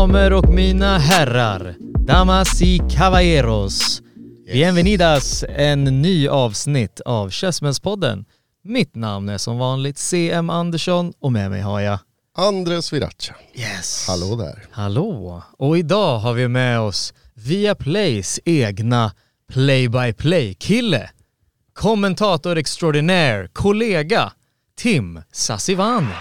Damer 0.00 0.32
och 0.32 0.48
mina 0.48 0.98
herrar. 0.98 1.76
Damas 2.06 2.62
y 2.62 2.80
caballeros. 2.96 4.02
Bienvenidas 4.52 5.44
en 5.48 5.84
ny 5.84 6.28
avsnitt 6.28 7.00
av 7.00 7.30
Kässmenspodden. 7.30 8.24
Mitt 8.64 8.94
namn 8.94 9.28
är 9.28 9.38
som 9.38 9.58
vanligt 9.58 9.98
CM 9.98 10.50
Andersson 10.50 11.12
och 11.20 11.32
med 11.32 11.50
mig 11.50 11.60
har 11.60 11.80
jag... 11.80 11.98
Andres 12.36 12.92
Viracha. 12.92 13.34
Yes. 13.54 14.06
Hallå 14.08 14.36
där. 14.36 14.64
Hallå. 14.70 15.42
Och 15.58 15.78
idag 15.78 16.18
har 16.18 16.32
vi 16.32 16.48
med 16.48 16.80
oss 16.80 17.14
Viaplays 17.34 18.40
egna 18.44 19.12
play-by-play-kille. 19.52 21.10
Kommentator 21.72 22.56
extraordinaire, 22.56 23.48
kollega, 23.52 24.32
Tim 24.76 25.22
Sassivani. 25.32 26.14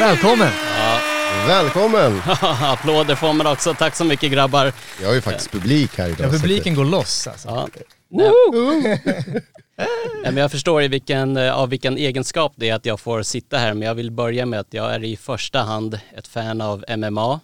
Välkommen! 0.00 0.52
Välkommen! 1.32 2.20
Applåder 2.42 3.14
får 3.14 3.32
man 3.32 3.46
också. 3.46 3.74
Tack 3.74 3.96
så 3.96 4.04
mycket 4.04 4.32
grabbar. 4.32 4.72
Vi 5.00 5.04
har 5.06 5.14
ju 5.14 5.20
faktiskt 5.20 5.50
publik 5.50 5.98
här 5.98 6.08
idag. 6.08 6.26
Ja, 6.26 6.30
publiken 6.30 6.74
går 6.74 6.84
loss 6.84 7.26
alltså. 7.26 7.48
Ja. 7.48 7.68
Nej. 8.08 8.30
Nej, 10.22 10.32
men 10.32 10.36
jag 10.36 10.50
förstår 10.50 10.82
i 10.82 10.88
vilken, 10.88 11.36
eh, 11.36 11.54
av 11.58 11.68
vilken 11.68 11.96
egenskap 11.98 12.52
det 12.56 12.68
är 12.68 12.74
att 12.74 12.86
jag 12.86 13.00
får 13.00 13.22
sitta 13.22 13.58
här, 13.58 13.74
men 13.74 13.88
jag 13.88 13.94
vill 13.94 14.10
börja 14.10 14.46
med 14.46 14.60
att 14.60 14.74
jag 14.74 14.94
är 14.94 15.04
i 15.04 15.16
första 15.16 15.62
hand 15.62 16.00
ett 16.16 16.28
fan 16.28 16.60
av 16.60 16.84
MMA. 16.96 17.40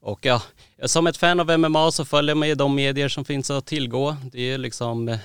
Och 0.00 0.26
ja, 0.26 0.42
som 0.84 1.06
ett 1.06 1.16
fan 1.16 1.40
av 1.40 1.58
MMA 1.58 1.92
så 1.92 2.04
följer 2.04 2.34
man 2.34 2.48
ju 2.48 2.54
de 2.54 2.74
medier 2.74 3.08
som 3.08 3.24
finns 3.24 3.50
att 3.50 3.66
tillgå. 3.66 4.16
Det 4.32 4.52
är 4.52 4.58
liksom 4.58 5.08
eh, 5.08 5.18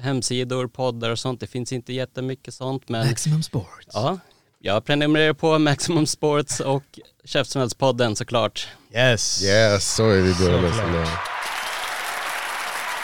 hemsidor, 0.00 0.66
poddar 0.66 1.10
och 1.10 1.18
sånt. 1.18 1.40
Det 1.40 1.46
finns 1.46 1.72
inte 1.72 1.92
jättemycket 1.92 2.54
sånt, 2.54 2.88
men 2.88 3.06
Maximum 3.08 3.42
Sports. 3.42 3.86
ja, 3.92 4.18
jag 4.66 4.84
prenumererar 4.84 5.32
på 5.32 5.58
Maximum 5.58 6.06
Sports 6.06 6.60
och 6.60 6.82
Käftsmällspodden 7.24 8.16
såklart. 8.16 8.68
Yes. 8.94 9.44
Yes, 9.44 9.94
så 9.94 10.10
är 10.10 10.20
vi 10.22 10.34
börjar. 10.34 10.60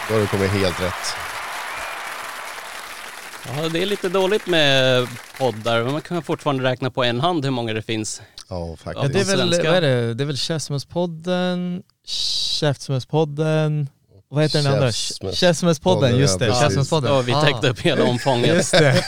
Då 0.09 0.15
har 0.15 0.21
du 0.21 0.27
kommit 0.27 0.51
helt 0.51 0.81
rätt. 0.83 1.15
Ja, 3.57 3.69
det 3.69 3.83
är 3.83 3.87
lite 3.87 4.09
dåligt 4.09 4.47
med 4.47 5.07
poddar, 5.39 5.83
men 5.83 5.93
man 5.93 6.01
kan 6.03 6.23
fortfarande 6.23 6.65
räkna 6.65 6.91
på 6.91 7.05
en 7.05 7.21
hand 7.21 7.45
hur 7.45 7.53
många 7.53 7.73
det 7.73 7.83
finns. 7.83 8.23
Ja, 8.49 8.69
Ja, 8.69 8.77
faktiskt. 8.77 9.13
det 9.13 9.21
är 9.21 9.37
väl, 9.37 9.39
svenska. 9.53 9.69
vad 9.71 9.77
är 9.77 9.81
det? 9.81 10.15
Det 10.15 10.25
är 10.25 10.27
väl 10.27 10.37
Käftsmällspodden, 10.39 11.83
Käftsmällspodden, 12.61 13.89
vad 14.35 14.43
heter 14.43 14.63
den 14.63 14.73
andra? 14.73 14.91
Käftsmäll- 14.91 15.35
Käftsmällspodden, 15.35 16.19
just 16.19 16.39
det. 16.39 16.55
Käftsmällspodden. 16.61 17.13
Ja, 17.15 17.21
vi 17.21 17.33
täckte 17.33 17.69
upp 17.69 17.81
hela 17.81 18.05
omfånget. 18.05 18.47
Just 18.55 18.73
det. 18.73 19.05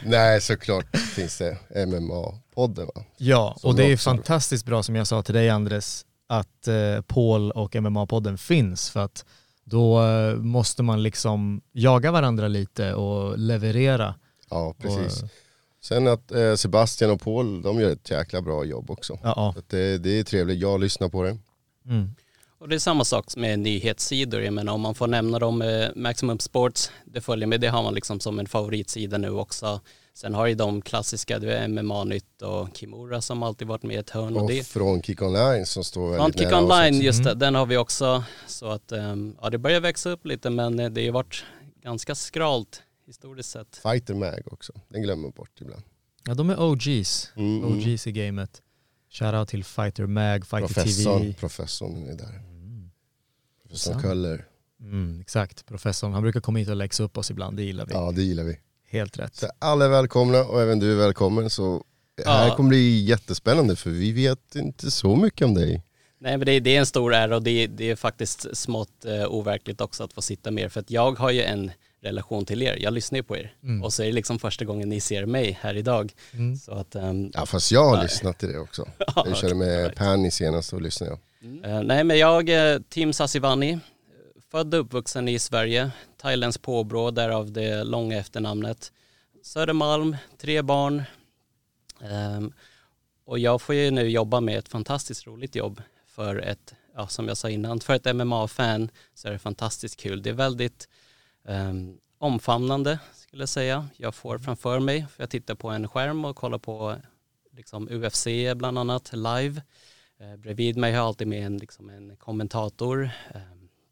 Nej, 0.04 0.40
såklart 0.40 0.96
finns 0.96 1.38
det 1.38 1.56
MMA-podden 1.74 2.86
va? 2.94 3.04
Ja, 3.16 3.56
Som 3.60 3.70
och 3.70 3.76
det 3.76 3.84
är 3.84 3.88
ju 3.88 3.96
fantastiskt 3.96 4.66
bra 4.66 4.82
som 4.82 4.96
jag 4.96 5.06
sa 5.06 5.22
till 5.22 5.34
dig 5.34 5.50
Andres, 5.50 6.04
att 6.28 6.68
eh, 6.68 7.00
Paul 7.06 7.50
och 7.50 7.74
MMA-podden 7.74 8.36
finns 8.36 8.90
för 8.90 9.00
att 9.00 9.24
då 9.64 10.02
eh, 10.06 10.34
måste 10.36 10.82
man 10.82 11.02
liksom 11.02 11.60
jaga 11.72 12.10
varandra 12.10 12.48
lite 12.48 12.94
och 12.94 13.38
leverera. 13.38 14.14
Ja, 14.50 14.74
precis. 14.80 15.22
Och, 15.22 15.28
Sen 15.82 16.08
att 16.08 16.32
eh, 16.32 16.54
Sebastian 16.54 17.10
och 17.10 17.20
Paul, 17.20 17.62
de 17.62 17.80
gör 17.80 17.90
ett 17.90 18.10
jäkla 18.10 18.42
bra 18.42 18.64
jobb 18.64 18.90
också. 18.90 19.18
ja, 19.22 19.32
ja. 19.36 19.52
Så 19.52 19.58
att 19.58 19.68
det, 19.68 19.98
det 19.98 20.18
är 20.18 20.24
trevligt, 20.24 20.58
jag 20.60 20.80
lyssnar 20.80 21.08
på 21.08 21.22
det. 21.22 21.38
Mm. 21.88 22.14
Och 22.58 22.68
det 22.68 22.74
är 22.74 22.78
samma 22.78 23.04
sak 23.04 23.36
med 23.36 23.58
nyhetssidor, 23.58 24.40
jag 24.42 24.52
menar 24.54 24.72
om 24.72 24.80
man 24.80 24.94
får 24.94 25.06
nämna 25.06 25.38
dem, 25.38 25.62
eh, 25.62 25.88
Maximum 25.96 26.38
Sports, 26.38 26.90
det 27.04 27.20
följer 27.20 27.46
med, 27.46 27.60
det 27.60 27.68
har 27.68 27.82
man 27.82 27.94
liksom 27.94 28.20
som 28.20 28.38
en 28.38 28.46
favoritsida 28.46 29.18
nu 29.18 29.30
också. 29.30 29.80
Sen 30.14 30.34
har 30.34 30.46
ju 30.46 30.54
de 30.54 30.82
klassiska, 30.82 31.38
du 31.38 31.50
är 31.52 31.68
MMA-nytt 31.68 32.42
och 32.42 32.68
Kimura 32.76 33.20
som 33.20 33.42
alltid 33.42 33.68
varit 33.68 33.82
med 33.82 33.96
i 33.96 33.98
ett 33.98 34.10
hörn. 34.10 34.36
Och 34.36 34.42
Och 34.42 34.48
det, 34.48 34.66
från 34.66 35.02
Kick 35.02 35.22
Online 35.22 35.66
som 35.66 35.84
står 35.84 36.02
väldigt 36.02 36.20
Frontkick 36.22 36.50
nära 36.50 36.56
oss 36.58 36.70
Online, 36.70 37.00
just 37.00 37.24
det, 37.24 37.30
Mm. 37.30 37.38
den 37.38 37.54
har 37.54 37.66
vi 37.66 37.76
också. 37.76 38.24
Så 38.46 38.66
att, 38.66 38.92
ehm, 38.92 39.36
ja 39.42 39.50
det 39.50 39.58
börjar 39.58 39.80
växa 39.80 40.10
upp 40.10 40.26
lite 40.26 40.50
men 40.50 40.78
eh, 40.80 40.90
det 40.90 41.00
har 41.00 41.04
ju 41.04 41.10
varit 41.10 41.44
ganska 41.82 42.14
skralt 42.14 42.82
historiskt 43.06 43.50
sett. 43.50 43.76
Fighter 43.76 44.14
Mag 44.14 44.42
också, 44.52 44.72
den 44.88 45.02
glömmer 45.02 45.22
man 45.22 45.30
bort 45.30 45.60
ibland. 45.60 45.82
ja, 46.26 46.34
de 46.34 46.50
är 46.50 46.60
OGs. 46.62 47.32
Mm. 47.36 47.64
OGs 47.64 48.06
i 48.06 48.12
gamet. 48.12 48.62
Shoutout 49.10 49.48
till 49.48 49.64
Fighter 49.64 50.06
Mag, 50.06 50.46
Fighter 50.46 50.66
Professorn, 50.74 51.20
TV. 51.20 51.32
professorn 51.32 52.08
är 52.08 52.14
där. 52.14 52.24
Mm. 52.34 52.90
Professorn 53.62 53.92
Sant. 53.94 54.04
Köller. 54.04 54.44
Mm, 54.80 55.20
exakt, 55.20 55.66
professorn. 55.66 56.12
Han 56.12 56.22
brukar 56.22 56.40
komma 56.40 56.58
hit 56.58 56.68
och 56.68 56.76
läxa 56.76 57.02
upp 57.02 57.18
oss 57.18 57.30
ibland, 57.30 57.56
det 57.56 57.62
gillar 57.62 57.86
vi. 57.86 57.92
Ja, 57.94 58.12
det 58.12 58.22
gillar 58.22 58.44
vi. 58.44 58.58
Helt 58.88 59.18
rätt. 59.18 59.34
Så 59.36 59.46
alla 59.58 59.84
är 59.84 59.88
välkomna 59.88 60.44
och 60.44 60.62
även 60.62 60.78
du 60.78 60.92
är 60.92 60.96
välkommen. 60.96 61.50
Så 61.50 61.84
här 62.26 62.48
Ja. 62.48 62.56
kommer 62.56 62.68
bli 62.68 63.04
jättespännande 63.04 63.76
för 63.76 63.90
vi 63.90 64.12
vet 64.12 64.54
inte 64.56 64.90
så 64.90 65.16
mycket 65.16 65.44
om 65.44 65.54
dig. 65.54 65.82
Nej 66.18 66.36
men 66.38 66.46
det, 66.46 66.52
är- 66.52 66.60
det 66.60 66.76
är 66.76 66.80
en 66.80 66.86
stor 66.86 67.14
ära 67.14 67.36
och 67.36 67.42
det, 67.42 67.66
det 67.66 67.90
är 67.90 67.96
faktiskt 67.96 68.56
smått 68.56 69.04
eh, 69.04 69.26
overkligt 69.28 69.80
också 69.80 70.04
att 70.04 70.12
få 70.12 70.22
sitta 70.22 70.50
med 70.50 70.64
er 70.64 70.68
för 70.68 70.80
att 70.80 70.90
jag 70.90 71.18
har 71.18 71.30
ju 71.30 71.42
en 71.42 71.70
relation 72.06 72.44
till 72.46 72.62
er, 72.62 72.76
jag 72.80 72.92
lyssnar 72.92 73.16
ju 73.16 73.22
på 73.22 73.36
er 73.36 73.54
Mm. 73.62 73.82
och 73.82 73.92
så 73.92 74.02
är 74.02 74.06
det 74.06 74.12
liksom 74.12 74.38
första 74.38 74.64
gången 74.64 74.88
ni 74.88 75.00
ser 75.00 75.26
mig 75.26 75.58
här 75.60 75.74
idag. 75.76 76.12
Mm. 76.32 76.56
Så 76.56 76.72
att, 76.72 76.94
ehm, 76.94 77.30
Ja 77.34 77.46
fast 77.46 77.72
jag 77.72 77.84
har 77.84 77.94
Nej. 77.96 78.02
lyssnat 78.02 78.38
till 78.38 78.48
det 78.52 78.58
också. 78.58 78.88
Ja, 78.98 79.24
Jag 79.28 79.36
körde 79.36 79.54
med 79.54 79.82
right. 79.82 79.94
Penny 79.96 80.30
senast 80.30 80.72
och 80.72 80.82
lyssnade 80.82 81.12
jag. 81.12 81.18
Eh, 81.70 81.82
nej 81.82 82.04
men 82.04 82.18
jag, 82.18 82.48
eh, 82.48 82.78
Tim 82.88 83.12
Sassivani, 83.12 83.78
född 84.50 84.74
och 84.74 84.80
uppvuxen 84.80 85.28
i 85.28 85.38
Sverige, 85.38 85.90
thailändsk 86.22 86.62
påbrå, 86.62 87.10
därav 87.10 87.52
det 87.52 87.84
långa 87.84 88.18
efternamnet. 88.18 88.92
Södermalm, 89.42 90.16
tre 90.38 90.62
barn. 90.62 91.02
Ehm, 92.02 92.52
och 93.24 93.38
jag 93.38 93.62
får 93.62 93.74
ju 93.74 93.90
nu 93.90 94.08
jobba 94.08 94.40
med 94.40 94.58
ett 94.58 94.68
fantastiskt 94.68 95.26
roligt 95.26 95.54
jobb 95.54 95.82
för 96.08 96.36
ett, 96.38 96.74
ja, 96.96 97.06
som 97.08 97.28
jag 97.28 97.36
sa 97.36 97.50
innan, 97.50 97.80
för 97.80 97.94
ett 97.94 98.14
MMA-fan 98.16 98.90
så 99.14 99.28
är 99.28 99.32
det 99.32 99.38
fantastiskt 99.38 100.00
kul. 100.00 100.22
Det 100.22 100.30
är 100.30 100.34
väldigt 100.34 100.88
um, 101.48 101.98
omfamnande 102.18 102.98
skulle 103.14 103.42
jag 103.42 103.48
säga. 103.48 103.88
Jag 103.96 104.14
får 104.14 104.38
framför 104.38 104.80
mig, 104.80 105.06
för 105.06 105.22
jag 105.22 105.30
tittar 105.30 105.54
på 105.54 105.68
en 105.68 105.88
skärm 105.88 106.24
och 106.24 106.36
kollar 106.36 106.58
på 106.58 106.96
liksom 107.50 107.88
UFC 107.90 108.26
bland 108.56 108.78
annat 108.78 109.12
live. 109.12 109.62
Eh, 110.18 110.36
bredvid 110.36 110.76
mig 110.76 110.92
har 110.92 110.98
jag 110.98 111.06
alltid 111.06 111.28
med 111.28 111.46
en, 111.46 111.58
liksom 111.58 111.90
en 111.90 112.16
kommentator. 112.16 113.10
Eh, 113.34 113.40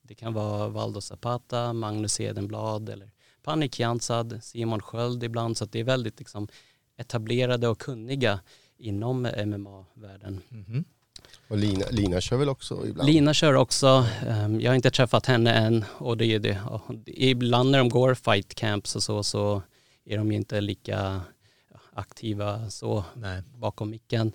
det 0.03 0.14
kan 0.14 0.32
vara 0.34 0.69
Valdo 0.69 1.00
Zapata, 1.00 1.72
Magnus 1.72 2.20
Edenblad 2.20 2.88
eller 2.88 3.10
Panik 3.43 3.81
Jansad, 3.81 4.38
Simon 4.43 4.82
Sköld 4.82 5.25
ibland. 5.25 5.56
Så 5.56 5.64
att 5.64 5.72
det 5.72 5.81
är 5.81 5.84
väldigt 5.84 6.19
liksom, 6.19 6.48
etablerade 6.97 7.69
och 7.69 7.78
kunniga 7.78 8.41
inom 8.76 9.22
MMA-världen. 9.22 10.41
Mhm. 10.48 10.84
Och 11.49 11.56
Lina, 11.58 11.85
Lina 11.91 12.20
kör 12.20 12.37
väl 12.37 12.49
också 12.49 12.87
ibland? 12.87 13.08
Lina 13.11 13.35
kör 13.35 13.55
också, 13.55 14.06
ehm, 14.29 14.61
jag 14.61 14.70
har 14.70 14.76
inte 14.76 14.91
träffat 14.91 15.26
henne 15.26 15.53
än 15.53 15.85
och 15.99 16.17
det 16.17 16.25
är 16.25 16.38
det. 16.38 16.58
Ibland 17.06 17.70
när 17.70 17.79
de 17.79 17.88
går 17.88 18.14
fight 18.14 18.55
camps 18.55 18.97
och 18.97 19.03
så, 19.03 19.23
så 19.23 19.62
är 20.05 20.17
de 20.19 20.32
ju 20.32 20.37
inte 20.37 20.61
lika 20.61 21.20
aktiva 21.94 22.70
så 22.70 23.05
Nej. 23.14 23.43
bakom 23.55 23.91
micken. 23.91 24.32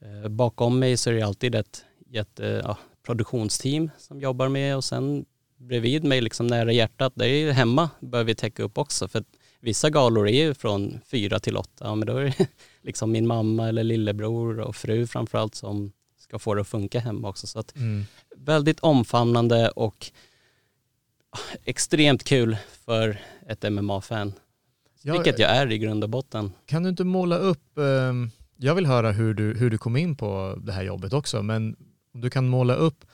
Eh, 0.00 0.28
Bakom 0.28 0.78
mig 0.78 0.96
så 0.96 1.10
är 1.10 1.14
det 1.14 1.22
alltid 1.22 1.54
ett 1.54 1.84
jätte, 2.10 2.62
ja, 2.64 2.76
produktionsteam 3.06 3.90
som 3.98 4.20
jobbar 4.20 4.48
med 4.48 4.76
och 4.76 4.84
sen 4.84 5.24
bredvid 5.56 6.04
mig 6.04 6.20
liksom 6.20 6.46
nära 6.46 6.72
hjärtat, 6.72 7.12
det 7.16 7.24
är 7.28 7.38
ju 7.38 7.50
hemma 7.50 7.90
bör 8.00 8.24
vi 8.24 8.34
täcka 8.34 8.62
upp 8.62 8.78
också 8.78 9.08
för 9.08 9.24
vissa 9.60 9.90
galor 9.90 10.28
är 10.28 10.44
ju 10.46 10.54
från 10.54 11.00
fyra 11.06 11.38
till 11.38 11.56
åtta, 11.56 11.84
ja, 11.84 11.94
men 11.94 12.06
då 12.06 12.16
är 12.16 12.24
det 12.24 12.46
liksom 12.82 13.12
min 13.12 13.26
mamma 13.26 13.68
eller 13.68 13.84
lillebror 13.84 14.60
och 14.60 14.76
fru 14.76 15.06
framförallt 15.06 15.54
som 15.54 15.92
ska 16.30 16.38
få 16.38 16.54
det 16.54 16.60
att 16.60 16.68
funka 16.68 17.00
hemma 17.00 17.28
också. 17.28 17.46
Så 17.46 17.58
att 17.58 17.76
Mm. 17.76 18.04
väldigt 18.36 18.80
omfamnande 18.80 19.68
och 19.70 20.10
extremt 21.64 22.24
kul 22.24 22.56
för 22.84 23.20
ett 23.48 23.62
MMA-fan. 23.72 24.32
Ja, 25.02 25.12
Vilket 25.12 25.38
jag 25.38 25.50
är 25.50 25.72
i 25.72 25.78
grund 25.78 26.04
och 26.04 26.10
botten. 26.10 26.52
Kan 26.66 26.82
du 26.82 26.88
inte 26.88 27.04
måla 27.04 27.36
upp, 27.38 27.78
ehm, 27.78 28.30
jag 28.56 28.74
vill 28.74 28.86
höra 28.86 29.12
hur 29.12 29.34
du, 29.34 29.54
hur 29.54 29.70
du 29.70 29.78
kom 29.78 29.96
in 29.96 30.16
på 30.16 30.58
det 30.62 30.72
här 30.72 30.82
jobbet 30.82 31.12
också, 31.12 31.42
men 31.42 31.76
om 32.14 32.20
du 32.20 32.30
kan 32.30 32.48
måla 32.48 32.74
upp, 32.74 33.04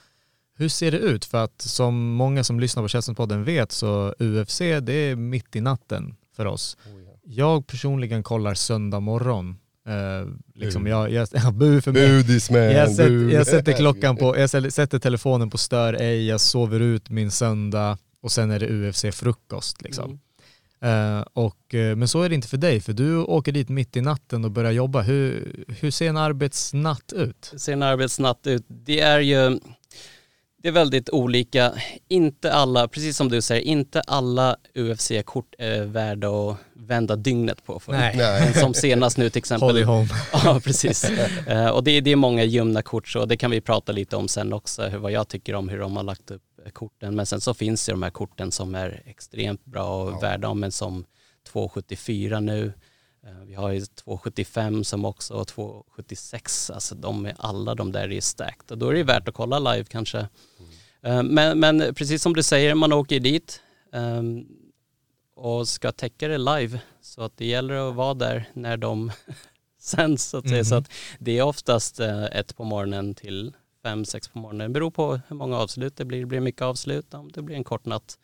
hur 0.59 0.69
ser 0.69 0.91
det 0.91 0.99
ut? 0.99 1.25
För 1.25 1.45
att 1.45 1.61
som 1.61 2.15
många 2.15 2.45
som 2.45 2.61
lyssnar 2.61 2.83
på 2.83 2.89
Källstenspodden 2.89 3.45
vet 3.45 3.73
så 3.73 4.15
UFC 4.19 4.59
det 4.59 4.93
är 4.93 5.17
mitt 5.17 5.57
i 5.57 5.61
natten 5.61 6.17
för 6.37 6.47
oss. 6.47 6.77
Jag 7.23 7.67
personligen 7.67 8.23
kollar 8.23 8.55
söndag 8.55 9.01
morgon. 9.01 9.57
Eh, 9.87 10.27
liksom 10.55 10.85
Bu. 10.85 10.91
jag, 10.91 11.13
jag, 11.13 11.29
ja, 11.33 11.51
bu 11.51 11.81
för 11.81 11.93
mig. 11.93 12.09
Budisman, 12.09 12.61
Jag, 12.61 12.91
sätter, 12.91 13.09
bu. 13.11 13.31
jag 13.33 13.47
sätter 13.47 13.73
klockan 13.73 14.17
på, 14.17 14.39
jag 14.39 14.51
sätter- 14.51 14.99
telefonen 14.99 15.51
på 15.51 15.59
stör 15.59 15.95
ej, 15.95 16.27
jag 16.27 16.41
sover 16.41 16.81
ut 16.81 17.11
min 17.11 17.31
söndag 17.31 17.99
och 18.21 18.33
sen 18.33 18.51
är 18.51 18.59
det 18.59 18.67
UFC-frukost 18.69 19.83
liksom. 19.83 20.21
Eh, 20.81 21.21
och, 21.33 21.75
eh, 21.75 21.97
men 21.97 22.09
så 22.09 22.23
är 22.23 22.29
det 22.29 22.35
inte 22.35 22.49
för 22.49 22.57
dig, 22.57 22.81
för 22.81 22.93
du 22.93 23.17
åker 23.17 23.53
dit 23.53 23.69
mitt 23.69 23.97
i 23.97 24.01
natten 24.01 24.45
och 24.45 24.51
börjar 24.51 24.73
jobba. 24.73 25.03
Hur, 25.03 25.53
hur 25.81 25.91
ser 25.91 26.09
en 26.09 26.17
arbetsnatt 26.17 27.13
ut? 27.13 27.53
ser 27.57 27.73
en 27.73 27.83
arbetsnatt 27.83 28.47
ut? 28.47 28.65
Det 28.69 29.01
är 29.01 29.21
ju 29.21 29.59
det 30.63 30.69
är 30.69 30.73
väldigt 30.73 31.11
olika. 31.11 31.73
Inte 32.09 32.53
alla, 32.53 32.89
precis 32.89 33.17
som 33.17 33.29
du 33.29 33.41
säger, 33.43 33.63
inte 33.63 34.01
alla 34.01 34.57
UFC-kort 34.75 35.55
är 35.59 35.83
värda 35.85 36.29
att 36.29 36.57
vända 36.75 37.17
dygnet 37.17 37.65
på. 37.65 37.81
För. 37.81 37.93
Nej. 37.93 38.15
Nej. 38.17 38.55
Som 38.55 38.75
senast 38.75 39.19
nu 39.19 39.31
till 39.31 39.39
exempel. 39.41 39.69
Holly 39.69 39.83
Holm. 39.83 40.07
Ja, 40.33 40.61
precis. 40.65 41.05
Eh, 41.47 41.69
och 41.69 41.85
det, 41.85 41.91
är- 41.91 42.01
det 42.01 42.11
är 42.13 42.17
många 42.17 42.45
ljumna 42.45 42.83
kort 42.83 43.09
så 43.09 43.25
det 43.25 43.37
kan 43.37 43.51
vi 43.51 43.61
prata 43.61 43.93
lite 43.93 44.17
om 44.17 44.29
sen 44.29 44.53
också, 44.53 44.83
hur, 44.83 44.99
vad 44.99 45.13
jag 45.13 45.29
tycker 45.29 45.55
om 45.55 45.69
hur 45.69 45.79
de 45.79 45.97
har 45.97 46.03
lagt 46.05 46.31
upp 46.31 46.43
eh, 46.65 46.71
korten. 46.71 47.15
Men 47.17 47.27
sen 47.27 47.41
så 47.41 47.55
finns 47.55 47.87
det 47.87 47.93
de 47.93 48.03
här 48.03 48.11
korten 48.11 48.53
som 48.53 48.75
är 48.75 49.03
extremt 49.07 49.65
bra 49.65 50.03
och 50.03 50.23
värda 50.23 50.49
om, 50.49 50.61
men 50.61 50.73
som 50.73 51.05
274 51.53 52.41
nu. 52.41 52.73
Eh, 53.27 53.45
Vi 53.47 53.55
har 53.55 53.71
ju 53.71 53.81
275 53.81 54.85
som 54.85 55.05
också 55.05 55.35
och 55.35 55.49
276, 55.49 56.71
alltså 56.71 56.95
de 56.95 57.27
är, 57.27 57.35
alla 57.39 57.75
de 57.75 57.93
där 57.93 58.13
är 58.13 58.21
stacked 58.21 58.71
och 58.73 58.79
då 58.79 58.89
är 58.89 58.95
det 58.95 59.03
värt 59.05 59.29
att 59.29 59.35
kolla 59.35 59.59
live 59.59 59.85
kanske. 59.85 60.19
Eh, 61.03 61.23
Men, 61.23 61.61
men 61.61 61.95
precis 61.95 62.23
som 62.23 62.35
du 62.35 62.43
säger, 62.43 62.75
man 62.75 62.93
åker 62.93 63.21
dit 63.21 63.61
ehm, 63.93 64.47
och 65.35 65.69
ska 65.69 65.93
täcka 65.93 66.29
det 66.29 66.39
live 66.39 66.81
så 67.01 67.23
att 67.23 67.37
det 67.37 67.47
gäller 67.47 67.89
att 67.89 67.95
vara 67.95 68.15
där 68.15 68.49
när 68.53 68.77
de 68.77 69.13
sänds 69.81 70.25
så 70.25 70.39
att 70.39 70.49
säga. 70.49 70.65
Så 70.65 70.75
att 70.75 70.91
det 71.19 71.39
är 71.39 71.43
oftast 71.43 72.01
eh, 72.01 72.25
ett 72.25 72.57
på 72.57 72.65
morgonen 72.65 73.15
till 73.15 73.53
fem, 73.83 74.05
sex 74.05 74.29
på 74.29 74.39
morgonen. 74.39 74.73
Det 74.73 74.75
beror 74.75 74.91
på 74.91 75.21
hur 75.29 75.37
många 75.37 75.57
avslut 75.59 75.97
det 75.97 76.05
blir. 76.05 76.21
Det 76.21 76.27
blir 76.27 76.41
mycket 76.41 76.63
avslut, 76.63 77.15
om 77.15 77.33
det 77.33 77.43
blir 77.43 77.57
en 77.57 77.65
kort 77.65 77.85
natt. 77.85 78.19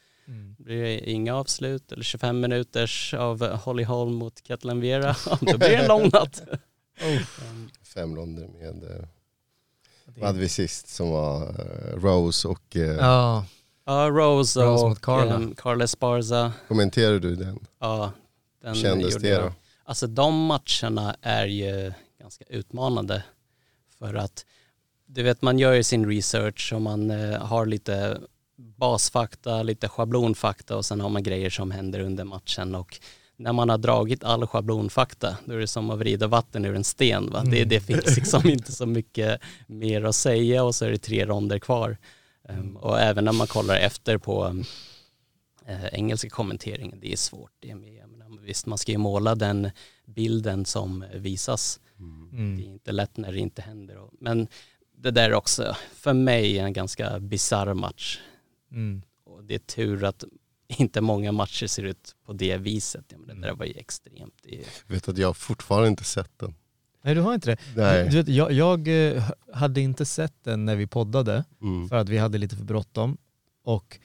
Blir 0.59 0.83
det 0.83 1.11
inga 1.11 1.35
avslut 1.37 1.93
eller 1.93 2.03
25 2.03 2.41
minuters 2.41 3.15
av 3.15 3.47
Holly 3.47 3.85
Holm 3.85 4.15
mot 4.15 4.47
Ketlin 4.47 4.81
Vera, 4.81 5.17
då 5.41 5.59
blir 5.59 5.59
det 5.59 5.77
en 5.77 5.89
lång 5.89 6.09
natt. 6.13 6.43
Fem 7.95 8.17
ronder 8.17 8.49
med, 8.49 8.85
eh, 8.85 9.05
vad 10.17 10.27
hade 10.27 10.39
vi 10.39 10.49
sist 10.49 10.89
som 10.89 11.11
var 11.11 11.43
eh, 11.43 11.97
Rose 12.01 12.49
och, 12.49 12.77
eh, 12.77 12.83
Ja, 12.97 13.47
Ja, 13.85 14.09
Rose 14.11 14.61
och 14.61 14.67
Rose 14.67 14.89
mot 14.89 15.01
Carla. 15.01 15.35
ehm, 15.35 15.55
Carla 15.55 15.85
Esparza. 15.85 16.53
kommenterar 16.69 17.19
du 17.19 17.37
den? 17.37 17.59
Ja, 17.81 18.13
den 18.63 18.75
Kändes 18.75 19.17
det 19.17 19.35
då? 19.37 19.53
Alltså 19.85 20.07
de 20.07 20.47
matcherna 20.47 21.17
är 21.23 21.47
ju 21.47 21.93
ganska 22.21 22.45
utmanande 22.49 23.25
för 23.99 24.15
att 24.15 24.47
du 25.07 25.23
vet 25.23 25.43
man 25.43 25.59
gör 25.59 25.73
ju 25.73 25.83
sin 25.83 26.07
research 26.09 26.73
och 26.75 26.83
man 26.83 27.11
eh, 27.11 27.39
har 27.41 27.67
lite 27.67 28.21
basfakta, 28.83 29.63
lite 29.63 29.89
schablonfakta 29.89 30.77
och 30.77 30.85
sen 30.85 31.01
har 31.01 31.09
man 31.09 31.23
grejer 31.23 31.51
som 31.51 31.71
händer 31.71 32.01
under 32.01 32.25
matchen 32.25 32.75
och 32.75 33.01
när 33.37 33.53
man 33.53 33.69
har 33.69 33.79
dragit 33.79 34.25
all 34.25 34.47
schablonfakta 34.47 35.37
då 35.45 35.55
är 35.55 35.59
det 35.59 35.67
som 35.67 35.91
att 35.91 35.99
vrida 35.99 36.27
vatten 36.27 36.65
ur 36.65 36.75
en 36.75 36.85
sten. 36.85 37.31
Va? 37.31 37.45
Det, 37.45 37.65
det 37.65 37.81
finns 37.81 38.17
liksom 38.17 38.49
inte 38.49 38.73
så 38.73 38.87
mycket 38.87 39.41
mer 39.67 40.05
att 40.05 40.15
säga 40.15 40.65
och 40.65 40.75
så 40.75 40.85
är 40.85 40.91
det 40.91 40.99
tre 40.99 41.27
ronder 41.27 41.59
kvar. 41.59 41.97
Ehm, 42.49 42.77
och 42.77 43.01
även 43.01 43.25
när 43.25 43.33
man 43.33 43.47
kollar 43.47 43.77
efter 43.77 44.19
på 44.19 44.45
um, 44.45 44.65
eh, 45.67 45.87
engelska 45.93 46.29
kommenteringen, 46.29 47.01
det 47.01 47.13
är 47.13 47.17
svårt. 47.17 47.53
Det 47.61 47.71
är 47.71 47.75
med, 47.75 48.05
visst, 48.41 48.67
man 48.67 48.79
ska 48.79 48.93
ju 48.93 48.99
måla 48.99 49.35
den 49.35 49.71
bilden 50.07 50.65
som 50.65 51.05
visas. 51.15 51.81
Mm. 51.99 52.57
Det 52.57 52.65
är 52.65 52.69
inte 52.69 52.93
lätt 52.93 53.17
när 53.17 53.33
det 53.33 53.39
inte 53.39 53.63
händer. 53.63 53.99
Men 54.21 54.49
det 54.97 55.11
där 55.11 55.31
är 55.31 55.35
också, 55.35 55.77
för 55.95 56.13
mig, 56.13 56.59
en 56.59 56.73
ganska 56.73 57.21
bisarr 57.21 57.75
match. 57.75 58.21
Mm. 58.73 59.03
Och 59.25 59.45
det 59.45 59.55
är 59.55 59.59
tur 59.59 60.05
att 60.05 60.25
inte 60.79 61.01
många 61.01 61.33
matcher 61.33 61.67
ser 61.67 61.83
ut 61.83 62.15
på 62.27 62.33
det 62.33 62.57
viset. 62.57 63.05
Ja, 63.09 63.17
men 63.27 63.41
det 63.41 63.47
där 63.47 63.55
var 63.55 63.67
ju 63.67 63.73
extremt. 63.77 64.47
Är, 64.47 64.61
Vet 64.87 65.09
att 65.09 65.19
jag 65.19 65.29
har 65.29 65.35
fortfarande 65.35 65.89
inte 65.89 66.05
sett 66.05 66.39
den. 66.39 66.55
Nej 67.05 67.15
du 67.15 67.21
har 67.21 67.35
inte 67.35 67.51
det? 67.51 67.57
Nej. 67.77 68.09
Du 68.09 68.17
vet, 68.17 68.29
jag, 68.29 68.53
jag 68.53 68.89
eh, 69.17 69.31
hade 69.53 69.81
inte 69.81 70.05
sett 70.05 70.35
den 70.45 70.65
när 70.65 70.77
vi 70.77 70.87
poddade 70.87 71.45
Mm. 71.63 71.89
för 71.89 71.97
att 71.97 72.09
vi 72.09 72.19
hade 72.19 72.39
lite 72.39 72.57
för 72.57 72.65
bråttom. 72.65 73.17
Och 73.65 73.99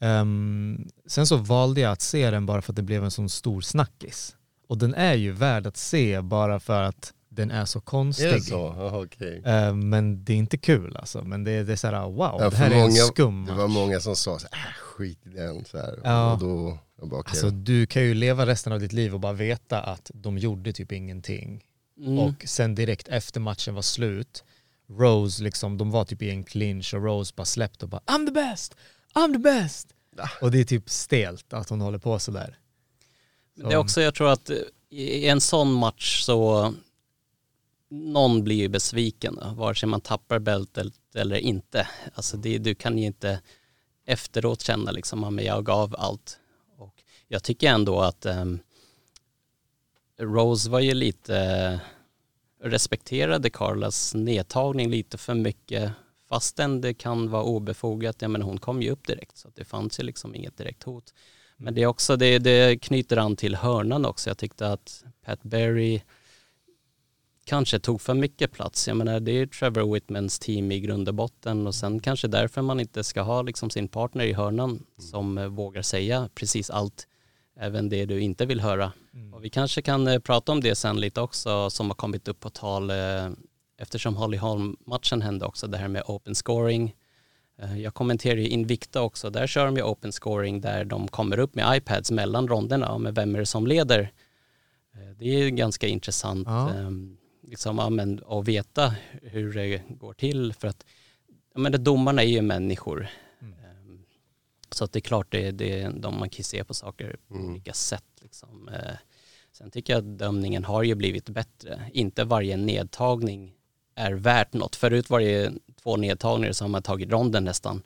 ehm, 0.00 0.88
sen 1.06 1.26
så 1.26 1.36
valde 1.36 1.80
jag 1.80 1.92
att 1.92 2.00
se 2.00 2.30
den 2.30 2.46
bara 2.46 2.62
för 2.62 2.72
att 2.72 2.76
det 2.76 2.82
blev 2.82 3.04
en 3.04 3.10
sån 3.10 3.28
stor 3.28 3.60
snackis. 3.60 4.36
Och 4.68 4.78
den 4.78 4.94
är 4.94 5.14
ju 5.14 5.32
värd 5.32 5.66
att 5.66 5.76
se 5.76 6.20
bara 6.20 6.60
för 6.60 6.82
att 6.82 7.14
den 7.34 7.50
är 7.50 7.64
så 7.64 7.80
konstig. 7.80 8.26
Är 8.26 8.32
det 8.32 8.40
så? 8.40 8.90
Okej. 9.04 9.42
Eh, 9.44 9.74
men 9.74 10.24
det 10.24 10.32
är 10.32 10.36
inte 10.36 10.58
kul 10.58 10.96
alltså. 10.96 11.24
Men 11.24 11.44
det, 11.44 11.62
det 11.62 11.72
är 11.72 11.76
såhär 11.76 12.02
wow, 12.08 12.36
Ja, 12.40 12.50
det 12.50 12.56
här 12.56 12.70
är 12.70 12.74
en 12.74 12.80
många- 12.80 12.92
skum 12.94 13.44
Det 13.46 13.52
var 13.52 13.68
många 13.68 14.00
som 14.00 14.16
sa 14.16 14.38
så 14.38 14.46
här, 14.52 14.68
äh, 14.68 14.74
skit 14.74 15.26
i 15.26 15.28
den. 15.28 15.64
Så 15.64 15.78
här. 15.78 15.98
Ja. 16.04 16.32
Och 16.32 16.38
då, 16.38 16.78
jag 17.00 17.08
bara, 17.08 17.20
okej. 17.20 17.30
Alltså 17.30 17.50
du 17.50 17.86
kan 17.86 18.02
ju 18.02 18.14
leva 18.14 18.46
resten 18.46 18.72
av 18.72 18.80
ditt 18.80 18.92
liv 18.92 19.14
och 19.14 19.20
bara 19.20 19.32
veta 19.32 19.80
att 19.80 20.10
de 20.14 20.38
gjorde 20.38 20.72
typ 20.72 20.92
ingenting. 20.92 21.64
mm. 21.98 22.18
Och 22.18 22.44
sen 22.46 22.74
direkt 22.74 23.08
efter 23.08 23.40
matchen 23.40 23.74
var 23.74 23.82
slut, 23.82 24.44
Rose 24.88 25.42
liksom, 25.42 25.78
de 25.78 25.90
var 25.90 26.04
typ 26.04 26.22
i 26.22 26.30
en 26.30 26.44
clinch 26.44 26.94
och 26.94 27.02
Rose 27.02 27.32
bara 27.36 27.44
släppte 27.44 27.84
och 27.84 27.88
bara 27.88 28.00
I'm 28.06 28.26
the 28.26 28.32
best, 28.32 28.76
I'm 29.14 29.32
the 29.32 29.38
best. 29.38 29.88
Och 30.40 30.50
det 30.50 30.60
är 30.60 30.64
typ 30.64 30.90
stelt 30.90 31.52
att 31.52 31.68
hon 31.68 31.80
håller 31.80 31.98
på 31.98 32.18
sådär. 32.18 32.58
Men 33.54 33.68
det 33.68 33.74
är 33.74 33.78
också, 33.78 34.00
jag 34.02 34.14
tror 34.14 34.28
att 34.32 34.50
i 34.90 35.28
en 35.28 35.40
sån 35.40 35.72
match 35.72 36.22
så 36.22 36.74
någon 37.92 38.44
blir 38.44 38.56
ju 38.56 38.68
besviken, 38.68 39.34
då, 39.34 39.54
vare 39.54 39.74
sig 39.74 39.88
man 39.88 40.00
tappar 40.00 40.38
bältet 40.38 40.92
eller 41.14 41.36
inte. 41.36 41.88
Alltså 42.14 42.36
det, 42.36 42.58
du 42.58 42.74
kan 42.74 42.98
ju 42.98 43.06
inte 43.06 43.40
efteråt 44.06 44.60
känna 44.60 44.90
liksom, 44.90 45.24
att 45.24 45.44
jag 45.44 45.64
gav 45.64 45.94
allt. 45.98 46.38
Och 46.78 47.02
jag 47.28 47.42
tycker 47.42 47.68
ändå 47.68 48.00
att 48.00 48.26
um, 48.26 48.58
Rose 50.20 50.70
var 50.70 50.80
ju 50.80 50.94
lite, 50.94 51.36
eh, 51.38 51.78
respekterade 52.68 53.50
Carlas 53.50 54.14
nedtagning 54.14 54.90
lite 54.90 55.18
för 55.18 55.34
mycket 55.34 55.92
fastän 56.28 56.80
det 56.80 56.94
kan 56.94 57.30
vara 57.30 57.42
obefogat. 57.42 58.22
ja 58.22 58.28
men 58.28 58.42
hon 58.42 58.58
kom 58.58 58.82
ju 58.82 58.90
upp 58.90 59.06
direkt 59.06 59.36
så 59.36 59.48
att 59.48 59.56
det 59.56 59.64
fanns 59.64 60.00
ju 60.00 60.02
liksom 60.02 60.34
inget 60.34 60.56
direkt 60.56 60.82
hot. 60.82 61.14
Men 61.56 61.74
det 61.74 61.82
är 61.82 61.86
också, 61.86 62.16
det, 62.16 62.38
det 62.38 62.82
knyter 62.82 63.16
an 63.16 63.36
till 63.36 63.54
hörnan 63.54 64.04
också. 64.04 64.30
Jag 64.30 64.38
tyckte 64.38 64.68
att 64.68 65.04
Pat 65.24 65.42
Berry 65.42 66.00
kanske 67.52 67.78
tog 67.78 68.00
för 68.00 68.14
mycket 68.14 68.52
plats. 68.52 68.88
Jag 68.88 68.96
menar 68.96 69.20
det 69.20 69.32
är 69.32 69.46
Trevor 69.46 69.94
Whitmans 69.94 70.38
team 70.38 70.72
i 70.72 70.80
grund 70.80 71.08
och 71.08 71.14
botten 71.14 71.66
och 71.66 71.74
sen 71.74 72.00
kanske 72.00 72.28
därför 72.28 72.62
man 72.62 72.80
inte 72.80 73.04
ska 73.04 73.22
ha 73.22 73.42
liksom 73.42 73.70
sin 73.70 73.88
partner 73.88 74.24
i 74.24 74.32
hörnan 74.32 74.82
som 74.98 75.38
eh, 75.38 75.46
vågar 75.46 75.82
säga 75.82 76.28
precis 76.34 76.70
allt, 76.70 77.06
även 77.60 77.88
det 77.88 78.06
du 78.06 78.20
inte 78.20 78.46
vill 78.46 78.60
höra. 78.60 78.92
Och 79.34 79.44
vi 79.44 79.50
kanske 79.50 79.82
kan 79.82 80.08
eh, 80.08 80.18
prata 80.18 80.52
om 80.52 80.60
det 80.60 80.74
sen 80.74 81.00
lite 81.00 81.20
också 81.20 81.70
som 81.70 81.86
har 81.90 81.94
kommit 81.94 82.28
upp 82.28 82.40
på 82.40 82.50
tal 82.50 82.90
eh, 82.90 82.96
eftersom 83.78 84.16
Holly 84.16 84.36
Holm-matchen 84.36 85.22
hände 85.22 85.46
också, 85.46 85.66
det 85.66 85.78
här 85.78 85.88
med 85.88 86.02
open 86.06 86.34
scoring. 86.34 86.94
Jag 87.76 87.94
kommenterar 87.94 88.36
ju 88.36 88.48
Invicta 88.48 89.02
också, 89.02 89.30
där 89.30 89.46
kör 89.46 89.66
de 89.66 89.76
ju 89.76 89.82
open 89.82 90.12
scoring 90.12 90.60
där 90.60 90.84
de 90.84 91.08
kommer 91.08 91.38
upp 91.38 91.54
med 91.54 91.76
iPads 91.76 92.10
mellan 92.10 92.48
ronderna, 92.48 92.98
med 92.98 93.14
vem 93.14 93.34
är 93.34 93.38
det 93.38 93.46
som 93.46 93.66
leder. 93.66 94.12
Det 95.18 95.42
är 95.42 95.48
ganska 95.50 95.86
intressant 95.86 96.48
Ja. 96.48 96.70
ehm, 96.70 97.16
liksom, 97.52 97.78
ja, 97.78 97.90
men, 97.90 98.20
att 98.26 98.48
veta 98.48 98.94
hur 99.22 99.52
det 99.52 99.82
går 99.88 100.12
till 100.12 100.52
för 100.58 100.68
att 100.68 100.84
men 101.54 101.72
det, 101.72 101.78
domarna 101.78 102.22
är 102.22 102.26
ju 102.26 102.42
människor. 102.42 103.06
Ehm, 103.40 104.04
Så 104.70 104.84
att 104.84 104.92
det 104.92 104.98
är 104.98 105.00
klart, 105.00 105.26
det, 105.30 105.50
det, 105.50 105.88
de, 105.88 106.18
man 106.18 106.28
kan 106.30 106.44
se 106.44 106.64
på 106.64 106.74
saker 106.74 107.16
på 107.28 107.34
olika 107.34 107.72
sätt. 107.72 108.04
Liksom. 108.22 108.68
Eh, 108.68 108.96
Sen 109.52 109.70
tycker 109.70 109.92
jag 109.92 109.98
att 110.00 110.18
dömningen 110.18 110.64
har 110.64 110.82
ju 110.82 110.94
blivit 110.94 111.28
bättre. 111.28 111.90
Inte 111.92 112.24
varje 112.24 112.56
nedtagning 112.56 113.52
är 113.94 114.12
värt 114.12 114.52
något. 114.52 114.76
Förut 114.76 115.10
var 115.10 115.20
det 115.20 115.52
två 115.82 115.96
nedtagningar 115.96 116.52
som 116.52 116.74
har 116.74 116.80
tagit 116.80 117.10
ronden 117.10 117.44
nästan. 117.44 117.82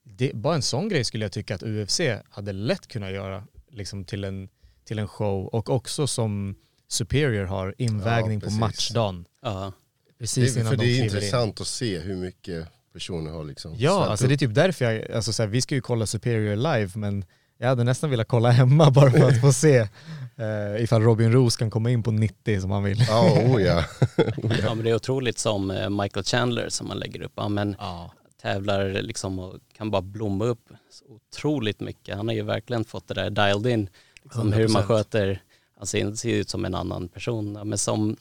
Det, 0.03 0.33
bara 0.33 0.55
en 0.55 0.61
sån 0.61 0.89
grej 0.89 1.03
skulle 1.03 1.25
jag 1.25 1.31
tycka 1.31 1.55
att 1.55 1.63
UFC 1.63 2.01
hade 2.29 2.53
lätt 2.53 2.87
kunnat 2.87 3.11
göra 3.11 3.47
liksom 3.69 4.05
till, 4.05 4.23
en, 4.23 4.49
till 4.83 4.99
en 4.99 5.07
show 5.07 5.45
och 5.45 5.69
också 5.69 6.07
som 6.07 6.55
Superior 6.91 7.45
har 7.45 7.75
invägning 7.77 8.39
Ja, 8.43 8.47
på 8.49 8.53
matchdagen. 8.53 9.25
Ja. 9.41 9.71
Precis 10.19 10.53
Det, 10.53 10.59
innan 10.59 10.69
för 10.71 10.77
de 10.77 10.85
det 10.85 10.91
är 10.91 10.95
kliver 10.95 11.09
in. 11.09 11.15
intressant 11.15 11.61
att 11.61 11.67
se 11.67 11.99
hur 11.99 12.15
mycket 12.15 12.67
personer 12.93 13.31
har 13.31 13.43
liksom 13.43 13.75
Ja, 13.77 14.05
alltså 14.05 14.27
det 14.27 14.33
är 14.33 14.37
typ 14.37 14.53
därför 14.55 14.85
jag, 14.91 15.11
alltså 15.11 15.33
så 15.33 15.43
här, 15.43 15.47
vi 15.49 15.61
ska 15.61 15.75
ju 15.75 15.81
kolla 15.81 16.05
Superior 16.05 16.55
live 16.55 16.91
men 16.95 17.25
jag 17.57 17.67
hade 17.67 17.83
nästan 17.83 18.09
velat 18.09 18.27
kolla 18.27 18.49
hemma 18.51 18.91
bara 18.91 19.11
för 19.11 19.27
att 19.29 19.41
få 19.41 19.53
se 19.53 19.77
eh, 19.77 20.83
ifall 20.83 21.01
Robin 21.01 21.31
Roos 21.31 21.57
kan 21.57 21.69
komma 21.69 21.89
in 21.91 22.03
på 22.03 22.11
90 22.11 22.61
som 22.61 22.71
han 22.71 22.83
vill. 22.83 23.05
Ja, 23.07 23.31
oh 23.45 23.61
ja. 23.61 23.83
ja, 24.61 24.75
men 24.75 24.83
det 24.83 24.89
är 24.89 24.95
otroligt 24.95 25.39
som 25.39 25.71
eh, 25.71 25.89
Michael 25.89 26.23
Chandler 26.25 26.69
som 26.69 26.87
man 26.87 26.99
lägger 26.99 27.21
upp. 27.21 27.33
Ja, 27.35 27.49
men 27.49 27.75
Ja. 27.79 28.11
tävlar 28.41 28.89
liksom 29.01 29.39
och 29.39 29.55
kan 29.77 29.91
bara 29.91 30.01
blomma 30.01 30.45
upp 30.45 30.69
så 30.91 31.05
otroligt 31.05 31.79
mycket. 31.79 32.17
Han 32.17 32.27
har 32.27 32.35
ju 32.35 32.41
verkligen 32.43 32.83
fått 32.85 33.07
det 33.07 33.13
där 33.13 33.29
dialed 33.29 33.71
in. 33.73 33.89
Liksom 34.23 34.53
hur 34.53 34.67
man 34.67 34.81
100%. 34.83 34.85
sköter, 34.85 35.41
han 35.81 35.87
ser, 35.87 36.11
ser 36.11 36.29
ut 36.29 36.49
som 36.49 36.65
en 36.65 36.75
annan 36.75 37.07
person. 37.07 37.53
Men 37.53 37.77
som 37.77 38.17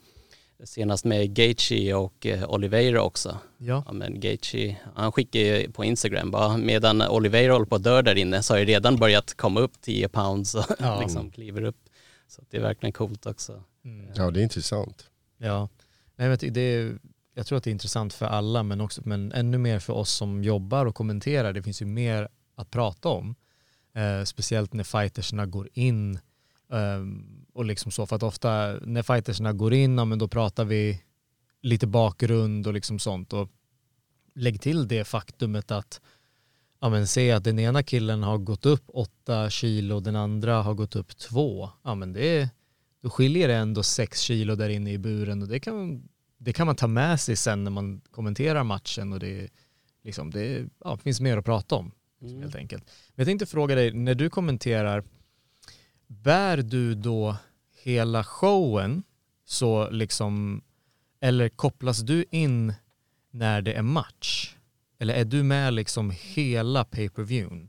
senast 0.64 1.04
med 1.04 1.34
Gaethje 1.34 1.94
och 1.94 2.26
eh, 2.26 2.50
Oliveira 2.50 3.02
också. 3.02 3.38
Ja. 3.58 3.82
Ja 3.86 3.92
men 3.92 4.20
Gaethje, 4.20 4.76
han 4.94 5.12
skickar 5.12 5.40
ju 5.40 5.72
på 5.72 5.84
Instagram 5.84 6.30
bara 6.30 6.56
medan 6.56 7.02
Oliveira 7.02 7.52
håller 7.52 7.66
på 7.66 7.76
att 7.76 7.82
dö 7.82 8.02
där 8.02 8.14
inne 8.18 8.42
så 8.42 8.54
har 8.54 8.58
ju 8.58 8.64
redan 8.64 8.96
börjat 8.96 9.34
komma 9.34 9.60
upp 9.60 9.80
10 9.80 10.08
pounds 10.08 10.54
och 10.54 10.64
Ja. 10.78 11.00
liksom 11.02 11.30
kliver 11.30 11.62
upp. 11.62 11.76
Så 12.28 12.42
det 12.50 12.56
är 12.56 12.60
verkligen 12.60 12.92
coolt 12.92 13.26
också. 13.26 13.62
ja, 14.14 14.30
det 14.30 14.40
är 14.40 14.42
intressant. 14.42 15.10
Ja, 15.38 15.68
Nej, 16.16 16.28
men 16.28 16.52
det 16.52 16.60
är, 16.60 16.98
jag 17.34 17.46
tror 17.46 17.58
att 17.58 17.64
det 17.64 17.70
är 17.70 17.72
intressant 17.72 18.14
för 18.14 18.26
alla 18.26 18.62
men, 18.62 18.80
också, 18.80 19.02
men 19.04 19.32
ännu 19.32 19.58
mer 19.58 19.78
för 19.78 19.92
oss 19.92 20.10
som 20.10 20.44
jobbar 20.44 20.86
och 20.86 20.94
kommenterar. 20.94 21.52
Det 21.52 21.62
finns 21.62 21.82
ju 21.82 21.86
mer 21.86 22.28
att 22.56 22.70
prata 22.70 23.08
om. 23.08 23.34
Eh, 23.94 24.24
speciellt 24.24 24.72
när 24.72 24.84
fightersna 24.84 25.46
går 25.46 25.68
in 25.72 26.18
ehm, 26.72 27.39
och 27.60 27.66
liksom 27.66 27.92
så. 27.92 28.06
För 28.06 28.16
att 28.16 28.22
ofta 28.22 28.78
när 28.82 29.02
fightersna 29.02 29.52
går 29.52 29.74
in, 29.74 29.98
ja, 29.98 30.04
men 30.04 30.18
då 30.18 30.28
pratar 30.28 30.64
vi 30.64 31.02
lite 31.62 31.86
bakgrund 31.86 32.66
och 32.66 32.74
liksom 32.74 32.98
sånt. 32.98 33.32
Och 33.32 33.48
lägg 34.34 34.60
till 34.60 34.88
det 34.88 35.04
faktumet 35.04 35.70
att 35.70 36.00
ja, 36.80 36.88
men 36.88 37.06
se 37.06 37.32
att 37.32 37.44
den 37.44 37.58
ena 37.58 37.82
killen 37.82 38.22
har 38.22 38.38
gått 38.38 38.66
upp 38.66 38.84
åtta 38.86 39.50
kilo 39.50 39.94
och 39.94 40.02
den 40.02 40.16
andra 40.16 40.62
har 40.62 40.74
gått 40.74 40.96
upp 40.96 41.16
två. 41.16 41.70
Ja, 41.84 41.94
men 41.94 42.12
det 42.12 42.50
då 43.02 43.10
skiljer 43.10 43.48
det 43.48 43.54
ändå 43.54 43.82
sex 43.82 44.20
kilo 44.20 44.54
där 44.54 44.68
inne 44.68 44.92
i 44.92 44.98
buren 44.98 45.42
och 45.42 45.48
det 45.48 45.60
kan, 45.60 46.08
det 46.38 46.52
kan 46.52 46.66
man 46.66 46.76
ta 46.76 46.86
med 46.86 47.20
sig 47.20 47.36
sen 47.36 47.64
när 47.64 47.70
man 47.70 48.00
kommenterar 48.10 48.64
matchen 48.64 49.12
och 49.12 49.20
det, 49.20 49.48
liksom, 50.04 50.30
det 50.30 50.68
ja, 50.84 50.96
finns 50.96 51.20
mer 51.20 51.36
att 51.36 51.44
prata 51.44 51.74
om 51.74 51.92
Mm. 52.22 52.40
helt 52.42 52.54
enkelt. 52.54 52.84
Men 52.84 53.14
jag 53.22 53.26
tänkte 53.26 53.46
fråga 53.46 53.74
dig, 53.74 53.92
när 53.92 54.14
du 54.14 54.30
kommenterar, 54.30 55.04
bär 56.06 56.56
du 56.56 56.94
då 56.94 57.36
hela 57.82 58.24
showen 58.24 59.02
så 59.44 59.90
liksom, 59.90 60.62
eller 61.20 61.48
kopplas 61.48 61.98
du 62.00 62.24
in 62.30 62.74
när 63.30 63.62
det 63.62 63.72
är 63.72 63.82
match? 63.82 64.54
Eller 64.98 65.14
är 65.14 65.24
du 65.24 65.42
med 65.42 65.74
liksom 65.74 66.12
hela 66.20 66.84
pay-per-viewn? 66.84 67.68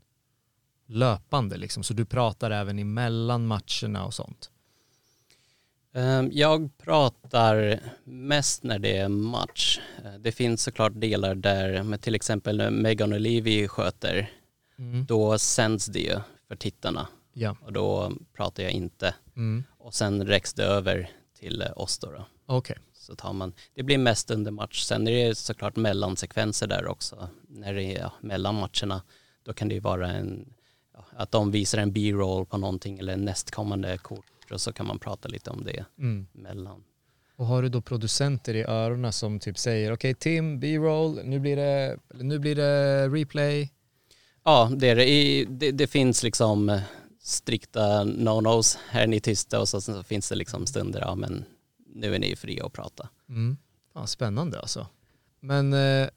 Löpande 0.86 1.56
liksom, 1.56 1.82
så 1.82 1.94
du 1.94 2.04
pratar 2.04 2.50
även 2.50 2.78
emellan 2.78 3.46
matcherna 3.46 4.04
och 4.04 4.14
sånt? 4.14 4.50
Ehm, 5.94 6.28
Jag 6.32 6.78
pratar 6.78 7.80
mest 8.04 8.62
när 8.62 8.78
det 8.78 8.96
är 8.96 9.08
match. 9.08 9.78
Eh, 10.04 10.14
Det 10.20 10.32
finns 10.32 10.62
såklart 10.62 10.92
delar 10.94 11.34
där, 11.34 11.82
med 11.82 12.00
till 12.02 12.14
exempel 12.14 12.56
när 12.56 12.70
Megan 12.70 13.12
Olivi 13.12 13.68
sköter, 13.68 14.30
Mm. 14.78 15.04
då 15.06 15.38
sänds 15.38 15.86
det 15.86 15.98
ju 16.00 16.16
för 16.48 16.56
tittarna 16.56 17.08
Ja. 17.32 17.56
och 17.64 17.72
då 17.72 18.12
pratar 18.36 18.62
jag 18.62 18.72
inte. 18.72 19.14
Mm. 19.36 19.64
Och 19.82 19.94
sen 19.94 20.26
räcks 20.26 20.54
det 20.54 20.64
över 20.64 21.10
till 21.38 21.62
eh, 21.62 21.68
oss 21.76 21.98
då. 21.98 22.10
då. 22.10 22.26
Okej. 22.46 22.76
Så 22.92 23.14
tar 23.16 23.32
man, 23.32 23.52
det 23.74 23.82
blir 23.82 23.98
mest 23.98 24.30
under 24.30 24.50
match. 24.50 24.82
Sen 24.82 25.08
är 25.08 25.28
det 25.28 25.34
såklart 25.34 25.76
mellansekvenser 25.76 26.66
där 26.66 26.86
också. 26.86 27.28
När 27.48 27.74
det 27.74 27.82
är 27.84 28.00
ja, 28.00 28.12
mellan 28.20 28.54
matcherna, 28.54 29.02
då 29.42 29.52
kan 29.52 29.68
det 29.68 29.74
ju 29.74 29.80
vara 29.80 30.10
en, 30.12 30.54
ja, 30.94 31.04
att 31.16 31.30
de 31.30 31.50
visar 31.50 31.78
en 31.78 31.92
B-roll 31.92 32.46
på 32.46 32.58
någonting 32.58 32.98
eller 32.98 33.16
nästkommande 33.16 33.98
kort 33.98 34.50
och 34.50 34.60
så 34.60 34.72
kan 34.72 34.86
man 34.86 34.98
prata 34.98 35.28
lite 35.28 35.50
om 35.50 35.64
det 35.64 35.84
Mm. 35.98 36.26
mellan. 36.32 36.84
Och 37.36 37.46
har 37.46 37.62
du 37.62 37.68
då 37.68 37.80
producenter 37.80 38.54
i 38.54 38.62
öronen 38.62 39.12
som 39.12 39.40
typ 39.40 39.58
säger 39.58 39.92
okej 39.92 40.14
Tim, 40.14 40.60
B-roll, 40.60 41.20
nu 41.24 41.38
blir 41.40 41.56
det, 41.56 41.98
nu 42.14 42.38
blir 42.38 42.56
det 42.56 43.08
replay. 43.08 43.70
Ja, 44.44 44.70
det, 44.76 44.88
är 44.88 44.96
det. 44.96 45.08
I, 45.10 45.44
det, 45.44 45.70
det 45.70 45.86
finns 45.86 46.22
liksom 46.22 46.68
eh, 46.68 46.80
strikta 47.22 48.04
no-nos, 48.04 48.78
här 48.88 49.02
är 49.02 49.06
ni 49.06 49.20
tysta 49.20 49.60
och 49.60 49.68
så, 49.68 49.80
så 49.80 50.02
finns 50.02 50.28
det 50.28 50.34
liksom 50.34 50.66
stunder, 50.66 51.00
ja 51.00 51.14
men 51.14 51.44
nu 51.94 52.14
är 52.14 52.18
ni 52.18 52.36
fria 52.36 52.66
att 52.66 52.72
prata. 52.72 53.08
Mm. 53.28 53.56
Fan, 53.92 54.06
spännande 54.08 54.60
alltså. 54.60 54.86
Men 55.40 55.72
eh, 55.72 56.08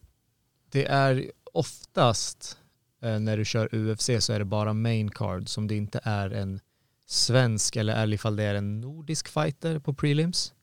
det 0.72 0.86
är 0.86 1.32
oftast 1.54 2.58
eh, 3.02 3.20
när 3.20 3.38
du 3.38 3.46
kör 3.46 3.76
UFC 3.76 4.10
så 4.20 4.34
är 4.34 4.40
det 4.40 4.46
bara 4.46 4.74
main 4.74 5.12
card 5.12 5.50
som 5.50 5.68
det 5.68 5.76
inte 5.76 6.00
är 6.04 6.30
en 6.30 6.60
svensk 7.06 7.76
eller 7.76 7.94
i 7.94 8.00
alla 8.00 8.18
fall 8.18 8.36
det 8.36 8.44
är 8.44 8.56
en 8.56 8.82
nordisk 8.82 9.28
fighter 9.28 9.80
på 9.80 9.94
prelims. 9.94 10.54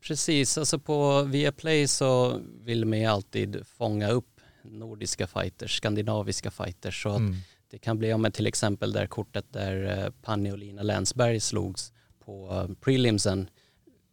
Precis, 0.00 0.58
alltså 0.58 0.78
på 0.78 1.22
Viaplay 1.22 1.88
så 1.88 2.40
vill 2.60 2.84
man 2.84 2.98
ju 2.98 3.06
alltid 3.06 3.66
fånga 3.66 4.08
upp 4.10 4.40
nordiska 4.62 5.26
fighters, 5.26 5.76
skandinaviska 5.76 6.50
fighters. 6.50 7.02
Så 7.02 7.08
att 7.08 7.18
Mm. 7.18 7.36
Det 7.76 7.80
kan 7.80 7.98
bli, 7.98 8.12
om 8.12 8.22
man 8.22 8.32
till 8.32 8.46
exempel 8.46 8.92
där 8.92 9.06
kortet 9.06 9.52
där 9.52 10.04
eh, 10.04 10.10
Panny 10.22 10.50
och 10.50 10.58
Lina 10.58 10.82
Länsberg 10.82 11.40
slogs 11.40 11.92
på 12.24 12.68
prelimsen, 12.80 13.50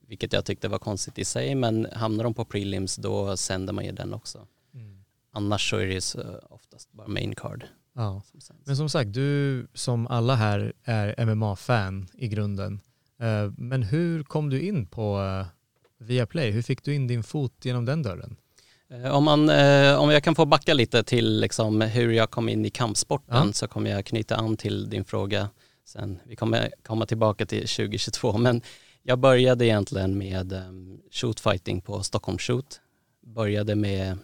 vilket 0.07 0.33
jag 0.33 0.45
tyckte 0.45 0.67
var 0.67 0.79
konstigt 0.79 1.19
i 1.19 1.25
sig, 1.25 1.55
men 1.55 1.87
hamnar 1.93 2.23
de 2.23 2.33
på 2.33 2.45
prelims 2.45 2.95
då 2.95 3.37
sänder 3.37 3.73
man 3.73 3.85
ju 3.85 3.91
den 3.91 4.13
också. 4.13 4.47
Annars 5.31 5.69
så 5.69 5.77
är 5.77 5.87
det 5.87 6.01
så 6.01 6.39
oftast 6.49 6.91
bara 6.91 7.07
main 7.07 7.35
card. 7.35 7.65
Ja. 7.93 8.21
Som. 8.39 8.55
Men 8.65 8.77
som 8.77 8.89
sagt, 8.89 9.13
du 9.13 9.67
som 9.73 10.07
alla 10.07 10.35
här 10.35 10.73
är 10.83 11.25
MMA-fan 11.25 12.07
i 12.13 12.27
grunden. 12.27 12.81
Eh, 13.19 13.51
Men 13.57 13.83
hur 13.83 14.23
kom 14.23 14.49
du 14.49 14.61
in 14.61 14.85
på 14.85 15.21
eh, 15.21 15.45
Viaplay? 15.97 16.51
Hur 16.51 16.61
fick 16.61 16.83
du 16.83 16.95
in 16.95 17.07
din 17.07 17.23
fot 17.23 17.65
genom 17.65 17.85
den 17.85 18.03
dörren? 18.03 18.35
Eh, 18.93 19.15
Om, 19.15 19.23
man, 19.23 19.49
eh, 19.49 19.95
om 19.99 20.09
jag 20.11 20.23
kan 20.23 20.35
få 20.35 20.45
backa 20.45 20.73
lite 20.73 21.03
till 21.03 21.39
liksom 21.39 21.81
hur 21.81 22.11
jag 22.11 22.31
kom 22.31 22.49
in 22.49 22.65
i 22.65 22.69
kampsporten 22.69 23.47
Ja. 23.47 23.53
så 23.53 23.67
kommer 23.67 23.89
jag 23.89 24.05
knyta 24.05 24.35
an 24.35 24.57
till 24.57 24.89
din 24.89 25.05
fråga 25.05 25.49
sen. 25.85 26.19
Vi 26.25 26.35
kommer 26.35 26.69
komma 26.83 27.05
tillbaka 27.05 27.45
till 27.45 27.67
2022 27.67 28.37
men 28.37 28.61
jag 29.03 29.19
började 29.19 29.65
egentligen 29.65 30.17
med 30.17 30.53
um, 30.53 30.99
shootfighting 31.11 31.81
på 31.81 32.03
Stockholm 32.03 32.37
Shoot. 32.37 32.81
Började 33.25 33.75
med, 33.75 34.17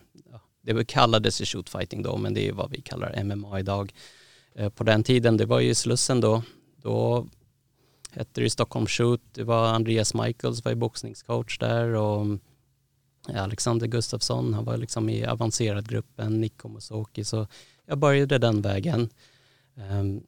det 0.62 0.88
kallades 0.88 1.42
ju 1.42 1.46
shootfighting 1.46 2.04
då 2.04 2.18
men 2.18 2.34
det 2.34 2.48
är 2.48 2.54
vad 2.54 2.72
vi 2.72 2.82
kallar 2.82 3.24
MMA 3.24 3.60
idag. 3.60 3.94
Eh, 4.56 4.70
på 4.70 4.84
den 4.84 5.04
tiden, 5.04 5.38
det 5.38 5.46
var 5.46 5.60
ju 5.60 5.76
Slussen 5.76 6.22
då, 6.22 6.44
då 6.82 7.28
hette 8.12 8.42
det 8.42 8.50
Stockholm 8.50 8.88
Shoot. 8.88 9.22
Det 9.34 9.44
var 9.44 9.68
Andreas 9.68 10.14
Michaels 10.14 10.66
var 10.66 10.72
ju 10.72 10.76
boxningscoach 10.76 11.58
där 11.58 11.88
och 11.96 12.26
Alexander 13.28 13.88
Gustafsson, 13.88 14.54
han 14.54 14.66
var 14.66 14.78
liksom 14.78 15.10
i 15.10 15.26
avancerad 15.26 15.90
gruppen, 15.90 16.42
Nick 16.42 16.58
Komosoki, 16.58 17.24
så 17.24 17.48
jag 17.86 17.98
började 17.98 18.38
den 18.38 18.62
vägen. 18.62 19.10
Ehm, 19.78 20.24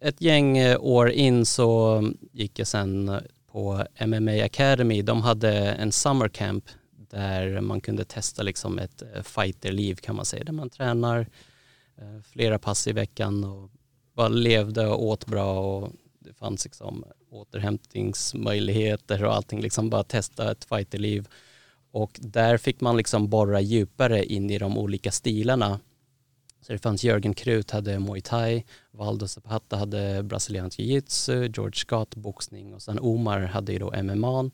ett 0.00 0.20
gäng 0.20 0.58
eh, 0.58 0.80
år 0.80 1.10
in 1.10 1.46
så 1.46 2.02
gick 2.32 2.58
jag 2.58 2.66
sen 2.66 3.20
på 3.52 3.86
MMA 4.06 4.44
Academy. 4.44 5.02
De 5.02 5.22
hade 5.22 5.52
en 5.52 5.92
summer 5.92 6.28
camp 6.28 6.64
där 7.10 7.60
man 7.60 7.80
kunde 7.80 8.04
testa 8.04 8.42
liksom 8.42 8.78
ett 8.78 9.02
eh, 9.02 9.22
fighterliv 9.22 9.94
kan 9.94 10.16
man 10.16 10.24
säga, 10.24 10.44
där 10.44 10.52
man 10.52 10.70
tränar 10.70 11.26
eh, 11.96 12.20
flera 12.22 12.58
pass 12.58 12.86
i 12.86 12.92
veckan 12.92 13.44
och 13.44 13.70
bara 14.14 14.28
levde 14.28 14.86
och 14.86 15.04
åt 15.04 15.26
bra 15.26 15.60
och 15.60 15.92
det 16.18 16.34
fanns 16.34 16.64
liksom 16.64 17.04
återhämtningsmöjligheter 17.30 19.24
och 19.24 19.34
allting, 19.34 19.60
liksom 19.60 19.90
bara 19.90 20.04
testa 20.04 20.50
ett 20.50 20.64
fighterliv. 20.64 21.28
Och 21.94 22.18
där 22.22 22.56
fick 22.56 22.80
man 22.80 22.96
liksom 22.96 23.28
borra 23.28 23.60
djupare 23.60 24.24
in 24.24 24.50
i 24.50 24.58
de 24.58 24.78
olika 24.78 25.12
stilarna. 25.12 25.80
Så 26.60 26.72
det 26.72 26.78
fanns 26.78 27.04
Jörgen 27.04 27.34
Krut 27.34 27.70
hade 27.70 27.98
muay 27.98 28.20
thai, 28.20 28.64
Valdo 28.90 29.28
Zapata 29.28 29.76
hade 29.76 30.22
brasiliansk 30.22 30.78
jiu-jitsu, 30.78 31.52
George 31.56 31.74
Scott 31.74 32.14
boxning 32.14 32.74
och 32.74 32.82
sen 32.82 32.98
Omar 32.98 33.40
hade 33.40 33.72
ju 33.72 33.78
då 33.78 34.02
MMA. 34.02 34.50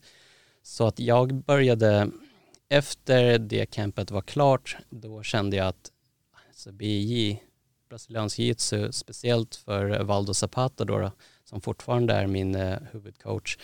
Så 0.63 0.87
att 0.87 0.99
jag 0.99 1.33
började, 1.33 2.11
efter 2.69 3.39
det 3.39 3.65
campet 3.65 4.11
var 4.11 4.21
klart, 4.21 4.77
då 4.89 5.23
kände 5.23 5.57
jag 5.57 5.67
att 5.67 5.91
alltså 6.47 6.71
BJ, 6.71 7.37
brasiliansk 7.89 8.39
jiu-jitsu, 8.39 8.91
speciellt 8.91 9.55
för 9.55 10.03
Valdo 10.03 10.33
Zapata 10.33 10.85
då, 10.85 10.99
då 10.99 11.11
som 11.43 11.61
fortfarande 11.61 12.13
är 12.13 12.27
min 12.27 12.55
eh, 12.55 12.77
huvudcoach, 12.91 13.57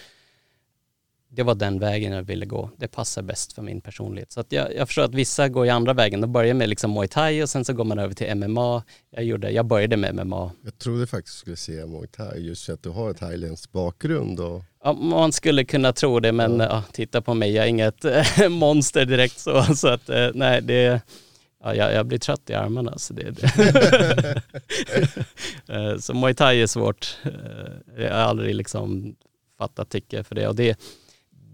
det 1.38 1.44
var 1.44 1.56
den 1.56 1.80
vägen 1.80 2.14
jag 2.14 2.24
ville 2.24 2.46
gå. 2.46 2.70
Det 2.78 2.88
passar 2.88 3.22
bäst 3.22 3.54
för 3.54 3.62
min 3.62 3.82
personlighet. 3.82 4.32
Så 4.32 4.40
att 4.40 4.52
jag, 4.52 4.76
jag 4.76 4.88
förstår 4.88 5.04
att 5.04 5.14
vissa 5.14 5.50
går 5.50 5.66
i 5.66 5.70
andra 5.70 5.94
vägen. 5.94 6.22
De 6.22 6.32
börjar 6.32 6.54
med 6.54 6.70
liksom 6.70 6.94
muay 6.94 7.08
thai 7.08 7.44
och 7.44 7.50
sen 7.50 7.66
så 7.66 7.74
går 7.74 7.84
man 7.84 8.00
över 8.00 8.14
till 8.14 8.36
MMA. 8.36 8.84
Jag, 9.10 9.24
gjorde, 9.24 9.52
jag 9.52 9.66
började 9.66 9.98
med 9.98 10.16
MMA. 10.16 10.52
Jag 10.64 10.78
trodde 10.78 11.08
faktiskt 11.08 11.38
du 11.38 11.40
skulle 11.40 11.56
säga 11.56 11.88
muay 11.88 12.08
thai 12.08 12.40
just 12.40 12.66
för 12.66 12.74
att 12.74 12.84
du 12.84 12.90
har 12.90 13.12
ett 13.12 13.18
thailändsk 13.18 13.72
bakgrund. 13.72 14.40
Och... 14.40 14.64
Ja, 14.84 14.94
man 14.94 15.32
skulle 15.32 15.66
kunna 15.66 15.94
tro 15.94 16.20
det 16.20 16.32
men 16.32 16.60
ja. 16.60 16.84
titta 16.92 17.22
på 17.22 17.34
mig, 17.34 17.52
jag 17.52 17.66
är 17.66 17.70
inget 17.70 18.06
eh, 18.06 18.50
monster 18.50 19.06
direkt 19.06 19.40
så. 19.40 19.64
så 19.76 19.88
att, 19.88 20.10
eh, 20.10 20.30
nej, 20.34 20.62
det, 20.62 21.02
ja, 21.64 21.76
jag, 21.76 21.94
jag 21.94 22.06
blir 22.06 22.20
trött 22.20 22.50
i 22.50 22.54
armarna. 22.54 22.98
Så, 22.98 23.14
det, 23.14 23.32
det. 23.32 24.42
Eh, 25.70 25.98
så 25.98 26.14
muay 26.14 26.34
thai 26.34 26.62
är 26.62 26.68
svårt. 26.68 27.18
Jag 27.98 28.14
har 28.14 28.20
aldrig 28.20 28.56
liksom 28.56 29.16
fattat 29.58 29.90
tycke 29.90 30.24
för 30.24 30.36
det. 30.36 30.48
Och 30.48 30.56
det, 30.56 30.80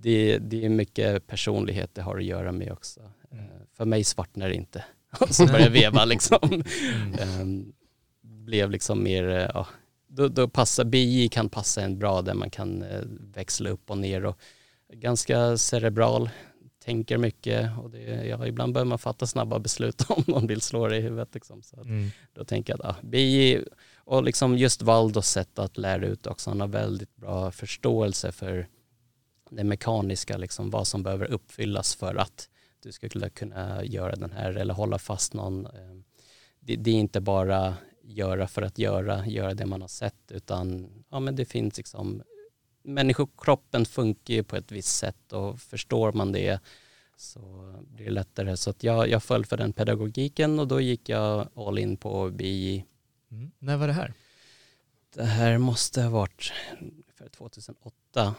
det, 0.03 0.37
det 0.37 0.65
är 0.65 0.69
mycket 0.69 1.27
personlighet 1.27 1.89
det 1.95 2.01
har 2.01 2.17
att 2.17 2.23
göra 2.25 2.51
med 2.51 2.71
också. 2.71 2.99
Eh, 3.31 3.37
För 3.77 3.85
mig 3.85 4.03
svartnar 4.03 4.49
det 4.49 4.55
inte. 4.55 4.85
Och 5.19 5.35
så 5.35 5.45
börjar 5.45 5.59
jag 5.59 5.69
veva 5.69 6.05
liksom. 6.05 6.39
Ehm, 7.19 7.73
Blev 8.21 8.71
liksom 8.71 9.03
mer, 9.03 9.29
eh, 9.29 9.49
ja, 9.53 9.67
då, 10.07 10.27
då 10.27 10.47
passar, 10.47 10.83
BJ 10.83 11.27
kan 11.29 11.49
passa 11.49 11.81
en 11.81 11.99
bra 11.99 12.21
där 12.21 12.33
man 12.33 12.49
kan 12.49 12.81
eh, 12.81 13.01
växla 13.35 13.69
upp 13.69 13.89
och 13.89 13.97
ner 13.97 14.25
och 14.25 14.37
ganska 14.93 15.57
cerebral, 15.57 16.29
tänker 16.85 17.17
mycket 17.17 17.69
och 17.79 17.89
det, 17.89 18.25
ja, 18.27 18.47
ibland 18.47 18.73
behöver 18.73 18.89
man 18.89 18.99
fatta 18.99 19.27
snabba 19.27 19.59
beslut 19.59 20.05
om 20.09 20.23
någon 20.27 20.47
vill 20.47 20.61
slå 20.61 20.87
dig 20.87 20.99
i 20.99 21.01
huvudet 21.01 21.29
liksom. 21.33 21.63
Så 21.63 21.81
Mm. 21.81 22.09
då 22.33 22.43
tänker 22.45 22.73
jag 22.73 22.85
att 22.85 22.95
ah, 22.95 22.99
BJ 23.01 23.57
och 23.95 24.23
liksom 24.23 24.57
just 24.57 24.81
Valdos 24.81 25.27
sätt 25.29 25.59
att 25.59 25.77
lära 25.77 26.05
ut 26.05 26.27
också, 26.27 26.49
han 26.49 26.61
har 26.61 26.67
väldigt 26.67 27.15
bra 27.15 27.51
förståelse 27.51 28.31
för 28.31 28.67
det 29.55 29.63
mekaniska, 29.63 30.37
liksom, 30.37 30.69
vad 30.69 30.87
som 30.87 31.03
behöver 31.03 31.25
uppfyllas 31.31 31.95
för 31.95 32.15
att 32.15 32.49
du 32.79 32.91
ska 32.91 33.09
kunna- 33.29 33.83
göra 33.85 34.15
den 34.15 34.31
här 34.31 34.53
eller 34.55 34.73
hålla 34.73 34.99
fast 34.99 35.33
någon. 35.33 35.65
eh, 35.65 35.71
Det, 36.59 36.75
det 36.75 36.91
är 36.91 36.95
inte 36.95 37.21
bara 37.21 37.75
göra 38.03 38.47
för 38.47 38.61
att 38.61 38.77
göra, 38.79 39.25
göra 39.27 39.53
det 39.53 39.65
man 39.65 39.81
har 39.81 39.87
sett, 39.87 40.31
utan 40.31 40.89
ja, 41.09 41.19
men 41.19 41.35
det 41.35 41.45
finns 41.45 41.77
liksom, 41.77 42.23
människokroppen 42.83 43.85
funkar 43.85 44.33
ju 44.33 44.43
på 44.43 44.55
ett 44.55 44.71
visst 44.71 44.97
sätt 44.97 45.33
och 45.33 45.59
förstår 45.59 46.11
man 46.13 46.31
det 46.31 46.59
så 47.17 47.39
blir 47.87 48.05
det 48.05 48.11
lättare. 48.11 48.57
Så 48.57 48.69
att 48.69 48.83
jag, 48.83 49.09
jag 49.09 49.23
föll 49.23 49.45
för 49.45 49.57
den 49.57 49.73
pedagogiken 49.73 50.59
och 50.59 50.67
då 50.67 50.81
gick 50.81 51.09
jag 51.09 51.47
all 51.55 51.77
in 51.79 51.97
på 51.97 52.29
BI. 52.29 52.85
Mm. 53.31 53.51
När 53.59 53.77
var 53.77 53.87
det 53.87 53.93
här? 53.93 54.13
Det 55.15 55.23
här 55.23 55.57
måste 55.57 56.01
ha 56.01 56.09
varit 56.09 56.51
ungefär 56.81 57.29
2008. 57.29 58.35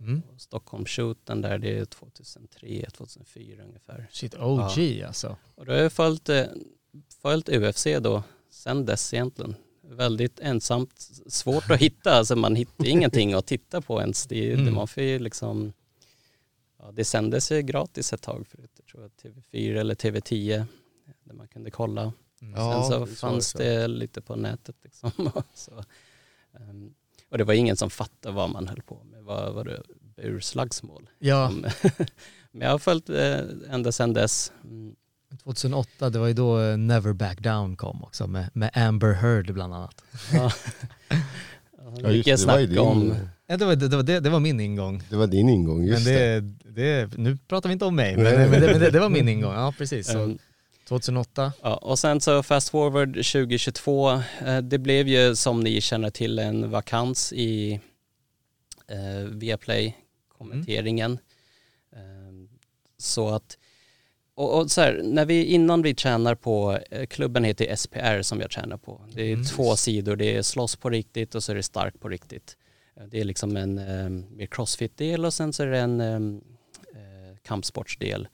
Mm. 0.00 0.22
Stockholm 0.38 0.84
shooten 0.86 1.40
där, 1.42 1.58
det 1.58 1.78
är 1.78 1.84
2003, 1.84 2.86
2004 2.92 3.62
ungefär. 3.64 4.08
Shit, 4.10 4.34
OG 4.34 5.02
alltså. 5.06 5.36
Och 5.54 5.66
då 5.66 5.72
har 5.72 5.78
jag 5.78 5.92
följt, 5.92 6.28
eh, 6.28 6.46
följt 7.22 7.48
UFC 7.48 7.86
då, 8.00 8.22
sen 8.50 8.86
dess 8.86 9.14
egentligen. 9.14 9.54
Väldigt 9.82 10.40
ensamt, 10.40 11.00
svårt 11.26 11.70
att 11.70 11.80
hitta, 11.80 12.10
alltså 12.12 12.36
man 12.36 12.56
hittar 12.56 12.86
ingenting 12.86 13.32
att 13.32 13.46
titta 13.46 13.80
på 13.80 14.00
ens. 14.00 14.26
Det, 14.26 14.52
Mm. 14.52 14.64
det 14.66 14.70
man 14.72 14.88
får 14.88 15.02
ju 15.02 15.18
liksom, 15.18 15.72
ja, 16.78 16.92
det 16.92 17.04
sändes 17.04 17.52
ju 17.52 17.62
gratis 17.62 18.12
ett 18.12 18.22
tag 18.22 18.46
förut, 18.46 18.70
jag 18.76 18.86
tror 18.86 19.04
att 19.04 19.22
TV4 19.22 19.76
eller 19.80 19.94
TV10, 19.94 20.64
där 21.24 21.34
man 21.34 21.48
kunde 21.48 21.70
kolla. 21.70 22.12
Mm. 22.42 22.54
Sen 22.54 22.84
så 22.84 23.04
det 23.04 23.06
fanns 23.14 23.48
så. 23.48 23.58
det 23.58 23.88
lite 23.88 24.20
på 24.20 24.36
nätet 24.36 24.76
liksom. 24.82 25.10
så, 25.54 25.84
ehm, 26.60 26.94
och 27.30 27.38
det 27.38 27.44
var 27.44 27.54
ingen 27.54 27.76
som 27.76 27.90
fattade 27.90 28.34
vad 28.34 28.50
man 28.50 28.68
höll 28.68 28.82
på 28.82 29.02
med, 29.04 29.22
vad 29.22 29.54
var 29.54 29.64
det, 29.64 29.82
burslagsmål. 30.22 31.08
Ja, 31.18 31.46
Mm. 31.48 31.70
Men 32.52 32.62
jag 32.66 32.70
har 32.70 32.78
följt 32.78 33.08
eh, 33.10 33.38
ända 33.70 33.92
sedan 33.92 34.12
dess. 34.12 34.52
Mm. 34.64 34.94
2008, 35.44 36.10
det 36.10 36.18
var 36.18 36.26
ju 36.26 36.32
då 36.34 36.60
eh, 36.60 36.76
Never 36.76 37.12
Back 37.12 37.40
Down 37.40 37.76
kom 37.76 38.04
också 38.04 38.26
med, 38.26 38.50
med 38.52 38.70
Amber 38.74 39.12
Heard 39.12 39.54
bland 39.54 39.74
annat. 39.74 40.04
Ja. 40.32 40.52
Ja, 42.02 42.10
just 42.10 42.46
det, 42.46 42.46
det 42.46 42.46
var 42.52 42.58
ju 42.58 42.78
om... 42.78 43.14
Ja, 43.46 43.56
det, 43.56 43.64
var, 43.64 43.76
det, 43.76 43.96
var, 43.96 44.02
det, 44.02 44.20
det 44.20 44.30
var 44.30 44.40
min 44.40 44.60
ingång. 44.60 45.02
det 45.10 45.16
var 45.16 45.26
din 45.26 45.48
ingång, 45.48 45.84
just 45.84 46.06
Men 46.06 46.14
det. 46.14 46.40
det, 46.40 47.06
det, 47.06 47.16
nu 47.18 47.36
pratar 47.36 47.68
vi 47.68 47.72
inte 47.72 47.84
om 47.84 47.96
mig, 47.96 48.16
men, 48.16 48.24
men, 48.24 48.50
det, 48.60 48.66
men 48.72 48.80
det, 48.80 48.90
det 48.90 49.00
var 49.00 49.08
min 49.08 49.28
ingång. 49.28 49.52
Ja, 49.54 49.74
precis. 49.78 50.06
Så 50.06 50.18
Ehm, 50.22 50.38
2008. 50.88 51.52
Ja, 51.62 51.74
och 51.76 51.98
sen 51.98 52.20
så 52.20 52.42
fast 52.42 52.68
forward 52.68 53.08
2022, 53.14 54.10
eh, 54.46 54.58
det 54.62 54.78
blev 54.78 55.08
ju 55.08 55.36
som 55.36 55.60
ni 55.60 55.80
känner 55.80 56.10
till 56.10 56.38
en 56.38 56.70
vakans 56.70 57.32
i 57.32 57.80
eh, 58.88 59.24
Viaplay 59.30 59.96
kommenteringen. 60.38 61.18
Eh, 61.92 62.00
så 62.98 63.28
att, 63.28 63.58
och, 64.34 64.58
och 64.60 64.70
så 64.70 64.80
här, 64.80 65.00
när 65.04 65.24
vi, 65.24 65.44
innan 65.44 65.82
vi 65.82 65.94
tränar 65.94 66.34
på, 66.34 66.78
eh, 66.90 67.06
klubben 67.06 67.44
heter 67.44 67.76
SPR 67.76 68.22
som 68.22 68.40
jag 68.40 68.50
tränar 68.50 68.76
på. 68.76 69.00
Det 69.12 69.22
är 69.22 69.32
Mm. 69.32 69.44
två 69.44 69.76
sidor, 69.76 70.16
det 70.16 70.36
är 70.36 70.42
slåss 70.42 70.76
på 70.76 70.90
riktigt 70.90 71.34
och 71.34 71.42
så 71.42 71.52
är 71.52 71.56
det 71.56 71.62
stark 71.62 72.00
på 72.00 72.08
riktigt. 72.08 72.56
Det 73.06 73.20
är 73.20 73.24
liksom 73.24 73.56
en 73.56 73.78
eh, 74.40 74.46
crossfit-del 74.46 75.24
och 75.24 75.34
sen 75.34 75.52
så 75.52 75.62
är 75.62 75.66
det 75.66 75.78
en 75.78 76.00
eh, 76.00 77.36
kampsportsdel 77.42 78.20
Mm. 78.20 78.30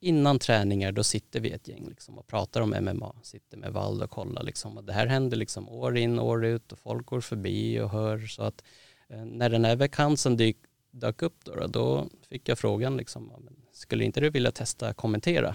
Innan 0.00 0.38
träningar 0.38 0.92
då 0.92 1.04
sitter 1.04 1.40
vi 1.40 1.50
ett 1.50 1.68
gäng 1.68 1.88
liksom 1.88 2.18
och 2.18 2.26
pratar 2.26 2.60
om 2.60 2.70
MMA, 2.70 3.14
sitter 3.22 3.56
med 3.56 3.72
Vald 3.72 4.02
och 4.02 4.10
kollar 4.10 4.42
liksom. 4.42 4.76
Och 4.76 4.84
det 4.84 4.92
här 4.92 5.06
händer 5.06 5.36
liksom 5.36 5.68
år 5.68 5.96
in 5.96 6.18
år 6.18 6.44
ut 6.44 6.72
och 6.72 6.78
folk 6.78 7.06
går 7.06 7.20
förbi 7.20 7.80
och 7.80 7.90
hör 7.90 8.18
så 8.18 8.42
att 8.42 8.64
eh, 9.08 9.24
när 9.24 9.50
den 9.50 9.64
här 9.64 9.76
vakansen 9.76 10.36
dyk, 10.36 10.56
dök 10.90 11.22
upp 11.22 11.44
då, 11.44 11.54
då, 11.54 11.66
då 11.66 12.08
fick 12.28 12.48
jag 12.48 12.58
frågan 12.58 12.96
liksom, 12.96 13.32
skulle 13.72 14.04
inte 14.04 14.20
du 14.20 14.30
vilja 14.30 14.50
testa 14.50 14.94
kommentera? 14.94 15.54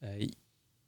Eh, 0.00 0.28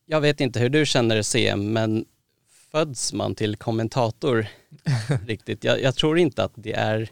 jag 0.07 0.21
vet 0.21 0.41
inte 0.41 0.61
hur 0.61 0.69
du 0.69 0.87
känner 0.87 1.17
det 1.17 1.25
CM, 1.25 1.73
men 1.73 2.05
föds 2.49 3.13
man 3.13 3.35
till 3.35 3.57
kommentator 3.57 4.47
riktigt? 5.27 5.65
Jag, 5.65 5.83
jag 5.83 5.95
tror 5.95 6.19
inte 6.19 6.45
att 6.45 6.53
det 6.55 6.73
är 6.73 7.11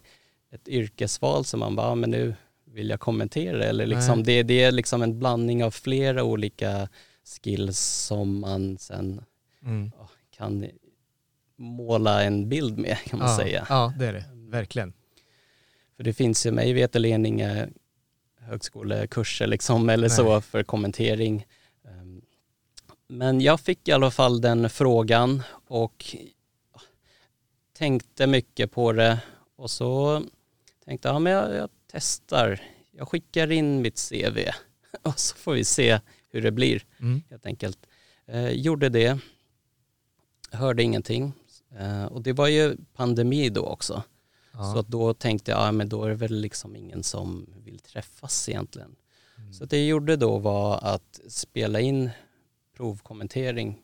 ett 0.51 0.69
yrkesval 0.69 1.45
som 1.45 1.61
man 1.61 1.77
bara, 1.77 1.95
men 1.95 2.11
nu 2.11 2.35
vill 2.79 2.91
jag 2.91 3.01
kommentera 3.01 3.65
eller 3.65 3.87
liksom, 3.87 4.23
det, 4.23 4.43
det 4.43 4.63
är 4.63 4.73
liksom 4.73 5.03
en 5.03 5.19
blandning 5.19 5.65
av 5.65 5.71
flera 5.71 6.25
olika 6.25 6.89
skills 7.25 7.79
som 7.79 8.41
man 8.41 8.79
sen 8.79 9.25
Mm. 9.63 9.91
kan 10.37 10.67
måla 11.57 12.23
en 12.23 12.49
bild 12.49 12.79
med 12.79 12.97
kan 13.07 13.19
man 13.19 13.29
ja, 13.31 13.37
säga. 13.37 13.67
Ja, 13.69 13.93
det 13.99 14.07
är 14.07 14.13
det. 14.13 14.25
Verkligen. 14.33 14.93
För 15.97 16.03
det 16.05 16.13
finns 16.13 16.47
ju 16.47 16.51
mig 16.51 16.73
veterligen 16.73 17.27
inga 17.27 17.69
högskolekurser 18.41 19.47
liksom 19.47 19.89
eller 19.89 20.09
Nej. 20.09 20.17
så 20.17 20.41
för 20.41 20.63
kommentering. 20.63 21.47
Ehm, 21.85 22.23
Men 23.09 23.41
jag 23.41 23.61
fick 23.61 23.89
i 23.89 23.93
alla 23.93 24.11
fall 24.11 24.41
den 24.41 24.71
frågan 24.71 25.43
och 25.67 26.17
tänkte 27.73 28.27
mycket 28.27 28.73
på 28.73 28.93
det 28.93 29.19
och 29.57 29.71
så 29.71 30.23
tänkte 30.85 31.09
jag, 31.09 31.15
ja, 31.15 31.19
men 31.19 31.33
jag, 31.33 31.55
jag 31.57 31.69
testar. 31.93 32.61
Jag 32.91 33.09
skickar 33.09 33.53
in 33.53 33.83
mitt 33.83 34.09
CV 34.11 34.39
och 35.03 35.19
så 35.19 35.37
får 35.37 35.53
vi 35.53 35.65
se 35.65 36.01
hur 36.31 36.43
det 36.43 36.51
blir 36.53 36.83
Mm. 37.01 37.23
helt 37.31 37.47
enkelt. 37.47 37.79
Eh, 38.27 38.49
gjorde 38.51 38.89
det, 38.89 39.19
hörde 40.51 40.83
ingenting. 40.83 41.33
Eh, 41.79 42.05
och 42.05 42.23
det 42.23 42.33
var 42.33 42.49
ju 42.49 42.77
pandemi 42.95 43.49
då 43.49 43.63
också. 43.67 44.03
Ja. 44.53 44.73
Så 44.75 44.83
då 44.83 45.15
tänkte 45.15 45.51
jag, 45.51 45.61
ja 45.61 45.73
men 45.73 45.89
då 45.89 46.05
är 46.05 46.09
det 46.09 46.15
väl 46.15 46.41
liksom 46.41 46.77
ingen 46.77 47.03
som 47.03 47.47
vill 47.65 47.79
träffas 47.79 48.49
egentligen. 48.49 48.97
Så 49.53 49.65
att 49.65 49.71
det 49.71 49.77
jag 49.79 49.87
gjorde 49.87 50.17
då 50.17 50.39
var 50.39 50.79
att 50.83 51.21
spela 51.29 51.81
in 51.81 52.11
provkommentering 52.77 53.79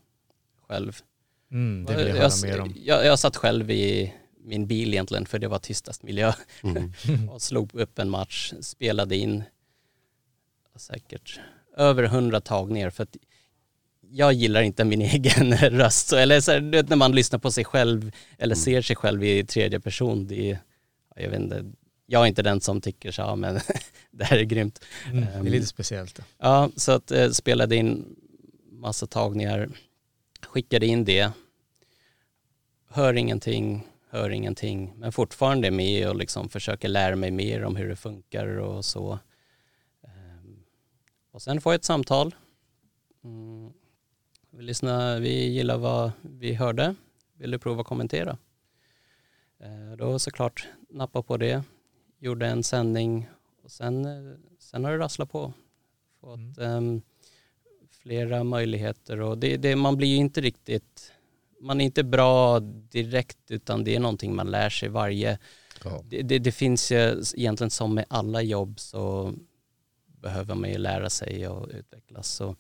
själv. 0.69 0.99
Mm, 1.51 1.85
det 1.85 1.97
vill 1.97 2.07
jag 2.07 2.17
jag, 2.17 2.23
höra 2.23 2.47
mer 2.47 2.61
om. 2.61 2.75
Jag, 2.77 3.07
jag 3.07 3.19
satt 3.19 3.37
själv 3.37 3.71
i 3.71 4.15
min 4.45 4.67
bil 4.67 4.93
egentligen 4.95 5.27
för 5.27 5.39
det 5.39 5.49
var 5.49 5.59
tystast 5.59 6.03
miljö 6.03 6.33
Mm. 6.63 7.29
och 7.31 7.43
slog 7.43 7.75
upp 7.75 7.99
en 7.99 8.11
match, 8.11 8.53
spelade 8.61 9.17
in 9.17 9.43
säkert 10.77 11.41
över 11.77 12.03
hundra 12.05 12.41
tagningar 12.41 12.91
för 12.91 13.03
att 13.03 13.17
jag 14.11 14.33
gillar 14.33 14.63
inte 14.63 14.85
min 14.85 15.03
egen 15.03 15.57
röst. 15.57 16.07
Så, 16.09 16.17
eller 16.17 16.41
så 16.41 16.53
här, 16.53 16.61
du 16.61 16.71
vet, 16.71 16.89
när 16.89 16.97
man 16.97 17.13
lyssnar 17.13 17.39
på 17.39 17.51
sig 17.51 17.65
själv 17.65 18.13
eller 18.39 18.55
ser 18.55 18.83
sig 18.83 18.97
själv 18.97 19.25
i 19.25 19.45
tredje 19.45 19.81
person, 19.81 20.27
det 20.27 20.51
är, 20.51 20.59
ja, 21.15 21.23
jag 21.23 21.31
vet 21.31 21.41
inte, 21.41 21.73
jag 22.07 22.23
är 22.23 22.27
inte 22.27 22.43
den 22.43 22.61
som 22.61 22.81
tycker 22.81 23.13
så, 23.13 23.23
ja, 23.23 23.37
men 23.37 23.61
det 24.11 24.25
här 24.25 24.39
är 24.39 24.43
grymt. 24.43 24.85
Mm, 25.11 25.21
det 25.25 25.31
är 25.33 25.39
Ehm, 25.39 25.45
lite 25.47 25.67
speciellt. 25.67 26.21
Ja, 26.39 26.71
så 26.77 26.93
att 26.93 27.11
eh, 27.11 27.31
spelade 27.31 27.77
in 27.77 28.17
massa 28.73 29.07
tagningar, 29.07 29.69
skickade 30.43 30.87
in 30.87 31.05
det, 31.05 31.31
hör 32.89 33.15
ingenting, 33.15 33.87
hör 34.15 34.31
ingenting, 34.31 34.93
men 34.97 35.13
fortfarande 35.13 35.67
är 35.69 35.73
med 35.73 36.09
och 36.09 36.17
liksom 36.17 36.49
försöker 36.49 36.89
lära 36.89 37.17
mig 37.17 37.31
mer 37.31 37.65
om 37.65 37.77
hur 37.77 37.89
det 37.89 37.97
funkar 37.97 38.47
och 38.47 38.85
så. 38.85 39.19
Ehm, 40.03 40.65
Och 41.31 41.43
sen 41.43 41.61
får 41.61 41.73
jag 41.73 41.79
ett 41.79 41.85
samtal. 41.85 42.35
Mm. 43.25 43.73
Vi, 44.51 44.63
lyssnar, 44.63 45.21
vi 45.21 45.45
gillar 45.49 45.79
vad 45.79 46.13
vi 46.23 46.55
hörde, 46.55 46.95
vill 47.39 47.51
du 47.51 47.59
prova 47.59 47.81
att 47.81 47.87
kommentera? 47.87 48.39
Eh, 49.61 49.97
Då 49.99 50.19
såklart 50.19 50.69
nappa 50.89 51.23
på 51.23 51.37
det, 51.37 51.63
gjorde 52.19 52.47
en 52.47 52.63
sändning 52.63 53.29
och 53.63 53.71
sen, 53.71 54.05
eh, 54.05 54.35
sen 54.59 54.85
har 54.85 54.93
det 54.93 54.99
rasslat 54.99 55.31
på. 55.33 55.53
Fått 56.21 56.59
ehm, 56.59 57.03
flera 57.91 58.45
möjligheter 58.45 59.21
och 59.21 59.39
det, 59.39 59.57
det, 59.57 59.77
man 59.77 59.97
blir 59.97 60.09
ju 60.09 60.17
inte 60.17 60.41
riktigt, 60.41 61.13
man 61.65 61.81
är 61.81 61.85
inte 61.85 62.05
bra 62.05 62.61
direkt 62.61 63.51
utan 63.51 63.85
det 63.85 63.97
är 63.97 64.01
någonting 64.01 64.35
man 64.35 64.51
lär 64.51 64.71
sig 64.71 64.89
varje, 64.89 65.39
Ja. 65.85 66.03
det, 66.09 66.23
det, 66.23 66.39
det 66.39 66.53
finns 66.53 66.93
ju 66.93 67.23
egentligen 67.37 67.71
som 67.71 67.95
med 67.95 68.05
alla 68.09 68.43
jobb 68.43 68.81
så 68.81 69.33
behöver 70.07 70.55
man 70.55 70.71
ju 70.71 70.79
lära 70.79 71.11
sig 71.11 71.49
och 71.49 71.69
utvecklas. 71.73 72.29
Så 72.29 72.57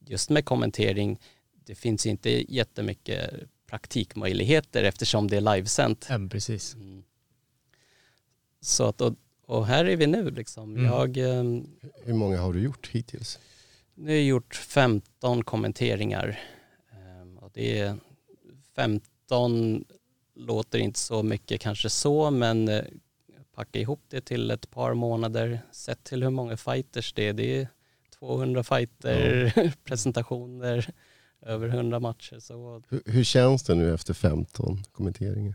just 0.00 0.30
med 0.30 0.44
kommentering, 0.44 1.20
det 1.64 1.74
finns 1.74 2.06
inte 2.06 2.54
jättemycket 2.54 3.30
praktikmöjligheter 3.66 4.84
eftersom 4.84 5.28
det 5.28 5.36
är 5.36 5.54
livesänt. 5.56 6.06
Ja, 6.10 6.18
precis. 6.30 6.74
Mm. 6.74 7.02
Så 8.60 8.84
att, 8.84 9.00
och, 9.00 9.14
och 9.46 9.66
här 9.66 9.84
är 9.84 9.96
vi 9.96 10.06
nu 10.06 10.30
liksom. 10.30 10.76
Mm. 10.76 10.84
Jag, 10.84 11.16
ehm, 11.16 11.66
Hur 12.04 12.14
många 12.14 12.40
har 12.40 12.52
du 12.52 12.60
gjort 12.62 12.88
hittills? 12.92 13.38
nu 13.94 14.10
har 14.10 14.14
jag 14.16 14.24
gjort 14.24 14.54
15 14.54 15.44
kommenteringar. 15.44 16.38
Ehm, 16.92 17.38
Och 17.38 17.50
det 17.54 17.78
är 17.80 17.96
15 18.76 19.84
låter 20.34 20.78
inte 20.78 20.98
så 20.98 21.22
mycket 21.22 21.60
kanske 21.60 21.90
så, 21.90 22.30
men 22.30 22.68
eh, 22.68 22.84
packa 23.54 23.78
ihop 23.78 24.00
det 24.08 24.20
till 24.20 24.50
ett 24.50 24.70
par 24.70 24.94
månader. 24.94 25.60
Sett 25.72 26.04
till 26.04 26.22
hur 26.22 26.30
många 26.30 26.56
fighters 26.56 27.12
det 27.12 27.28
är. 27.28 27.32
Det 27.32 27.60
är 27.60 27.68
200 28.18 28.64
fighter, 28.64 29.52
presentationer, 29.84 30.90
över 31.42 31.68
100 31.68 32.00
matcher. 32.00 32.38
Så 32.40 32.82
Hur, 32.88 33.02
hur 33.06 33.24
känns 33.24 33.62
det 33.62 33.74
nu 33.74 33.94
efter 33.94 34.14
15 34.14 34.82
kommenteringar? 34.92 35.54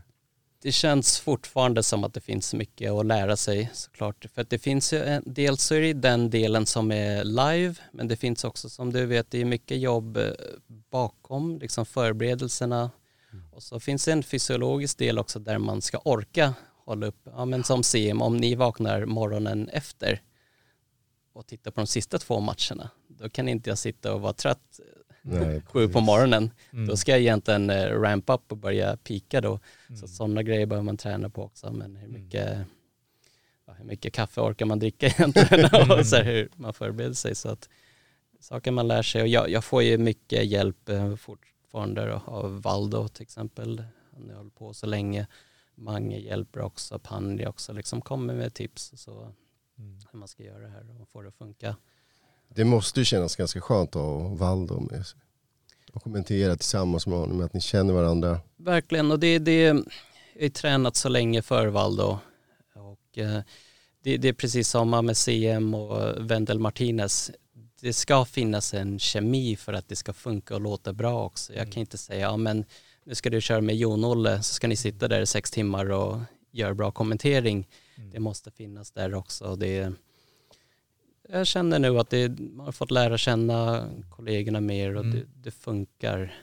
det 0.62 0.72
känns 0.72 1.20
fortfarande 1.20 1.82
som 1.82 2.04
att 2.04 2.14
det 2.14 2.20
finns 2.20 2.54
mycket 2.54 2.90
att 2.90 3.06
lära 3.06 3.36
sig 3.36 3.70
såklart. 3.72 4.26
För 4.34 4.42
att 4.42 4.50
det 4.50 4.58
finns 4.58 4.92
ju 4.92 5.02
en, 5.02 5.22
dels 5.26 5.62
så 5.62 5.74
är 5.74 5.80
det 5.80 5.92
den 5.92 6.30
delen 6.30 6.66
som 6.66 6.92
är 6.92 7.24
live, 7.24 7.74
men 7.92 8.08
det 8.08 8.16
finns 8.16 8.44
också 8.44 8.68
som 8.68 8.92
du 8.92 9.06
vet, 9.06 9.30
det 9.30 9.40
är 9.40 9.44
mycket 9.44 9.80
jobb 9.80 10.16
eh, 10.16 10.30
bakom, 10.66 11.58
liksom 11.58 11.86
förberedelserna. 11.86 12.90
Och 13.50 13.62
så 13.62 13.80
finns 13.80 14.04
det 14.04 14.12
en 14.12 14.22
fysiologisk 14.22 14.98
del 14.98 15.18
också 15.18 15.38
där 15.38 15.58
man 15.58 15.82
ska 15.82 15.98
orka 15.98 16.54
hålla 16.84 17.06
upp, 17.06 17.20
ja 17.24 17.44
men 17.44 17.64
som 17.64 17.82
CM, 17.82 18.22
om 18.22 18.36
ni 18.36 18.54
vaknar 18.54 19.04
morgonen 19.04 19.68
efter 19.68 20.22
och 21.32 21.46
tittar 21.46 21.70
på 21.70 21.80
de 21.80 21.86
sista 21.86 22.18
två 22.18 22.40
matcherna, 22.40 22.90
då 23.08 23.28
kan 23.28 23.48
inte 23.48 23.70
jag 23.70 23.78
sitta 23.78 24.14
och 24.14 24.20
vara 24.20 24.32
trött 24.32 24.80
Nej, 25.24 25.62
sju 25.66 25.88
på 25.88 26.00
morgonen. 26.00 26.50
Mm. 26.72 26.86
Då 26.86 26.96
ska 26.96 27.12
jag 27.12 27.20
egentligen 27.20 27.70
eh, 27.70 28.00
ramp 28.00 28.30
up 28.30 28.52
och 28.52 28.56
börja 28.56 28.96
pika 28.96 29.40
då. 29.40 29.60
Så 30.00 30.08
sådana 30.08 30.42
grejer 30.42 30.66
behöver 30.66 30.84
man 30.84 30.96
träna 30.96 31.30
på 31.30 31.42
också. 31.42 31.72
Men 31.72 31.96
hur 31.96 32.08
mycket, 32.08 32.58
ja, 33.66 33.72
hur 33.72 33.84
mycket 33.84 34.12
kaffe 34.12 34.40
orkar 34.40 34.66
man 34.66 34.78
dricka 34.78 35.06
egentligen? 35.18 35.64
och 35.90 36.06
så 36.06 36.16
här, 36.16 36.24
hur 36.24 36.48
man 36.56 36.74
förbereder 36.74 37.14
sig. 37.14 37.34
Så 37.34 37.48
att 37.48 37.68
saker 38.40 38.70
man 38.70 38.88
lär 38.88 39.02
sig. 39.02 39.22
Och 39.22 39.28
jag, 39.28 39.50
jag 39.50 39.64
får 39.64 39.82
ju 39.82 39.98
mycket 39.98 40.46
hjälp 40.46 40.88
eh, 40.88 41.16
fortfarande 41.72 42.06
då, 42.06 42.32
av 42.32 42.62
Valdo 42.62 43.08
till 43.08 43.22
exempel. 43.22 43.84
Han 44.12 44.28
har 44.30 44.36
hållit 44.36 44.54
på 44.54 44.74
så 44.74 44.86
länge. 44.86 45.26
Mange 45.74 46.18
hjälper 46.18 46.60
också, 46.60 46.98
Pandy 46.98 47.46
också, 47.46 47.72
liksom 47.72 48.00
kommer 48.00 48.34
med 48.34 48.54
tips. 48.54 48.92
Så 48.96 49.32
hur 50.12 50.18
man 50.18 50.28
ska 50.28 50.42
göra 50.42 50.58
det 50.58 50.68
här 50.68 51.00
och 51.00 51.08
få 51.08 51.22
det 51.22 51.28
att 51.28 51.34
funka. 51.34 51.76
Det 52.48 52.64
måste 52.64 53.00
ju 53.00 53.04
kännas 53.04 53.36
ganska 53.36 53.60
skönt 53.60 53.96
att 53.96 54.02
ha 54.02 54.18
Valdo 54.28 54.80
med 54.80 55.06
sig. 55.06 55.20
Och 55.92 56.02
kommentera 56.02 56.56
tillsammans 56.56 57.06
med 57.06 57.18
honom, 57.18 57.40
att 57.40 57.54
ni 57.54 57.60
känner 57.60 57.94
varandra. 57.94 58.40
Verkligen, 58.56 59.10
och 59.10 59.18
det, 59.18 59.38
det 59.38 59.62
jag 59.62 59.84
har 60.40 60.48
tränat 60.48 60.96
så 60.96 61.08
länge 61.08 61.42
för 61.42 61.66
Valdo. 61.66 62.18
Och 62.74 63.18
eh, 63.18 63.40
det, 64.02 64.16
det 64.16 64.28
är 64.28 64.32
precis 64.32 64.68
samma 64.68 65.02
med 65.02 65.16
CM 65.16 65.74
och 65.74 66.30
Wendel 66.30 66.58
Martinez. 66.58 67.30
Det 67.82 67.92
ska 67.92 68.24
finnas 68.24 68.74
en 68.74 68.98
kemi 68.98 69.56
för 69.56 69.72
att 69.72 69.88
det 69.88 69.96
ska 69.96 70.12
funka 70.12 70.54
och 70.54 70.60
låta 70.60 70.92
bra 70.92 71.24
också. 71.24 71.54
Jag 71.54 71.72
kan 71.72 71.80
inte 71.80 71.98
säga, 71.98 72.20
ja 72.20 72.36
men 72.36 72.64
nu 73.04 73.14
ska 73.14 73.30
du 73.30 73.40
köra 73.40 73.60
med 73.60 73.76
Jon-Olle 73.76 74.42
så 74.42 74.54
ska 74.54 74.68
ni 74.68 74.76
sitta 74.76 75.08
där 75.08 75.20
i 75.20 75.26
sex 75.26 75.50
timmar 75.50 75.90
och 75.90 76.20
göra 76.50 76.74
bra 76.74 76.90
kommentering. 76.90 77.68
Det 78.12 78.20
måste 78.20 78.50
finnas 78.50 78.90
där 78.90 79.14
också. 79.14 79.56
Det, 79.56 79.92
jag 81.28 81.46
känner 81.46 81.78
nu 81.78 81.98
att 81.98 82.10
det, 82.10 82.40
man 82.40 82.66
har 82.66 82.72
fått 82.72 82.90
lära 82.90 83.18
känna 83.18 83.88
kollegorna 84.10 84.60
mer 84.60 84.96
och 84.96 85.04
Mm. 85.04 85.16
det, 85.16 85.26
det 85.42 85.50
funkar. 85.50 86.34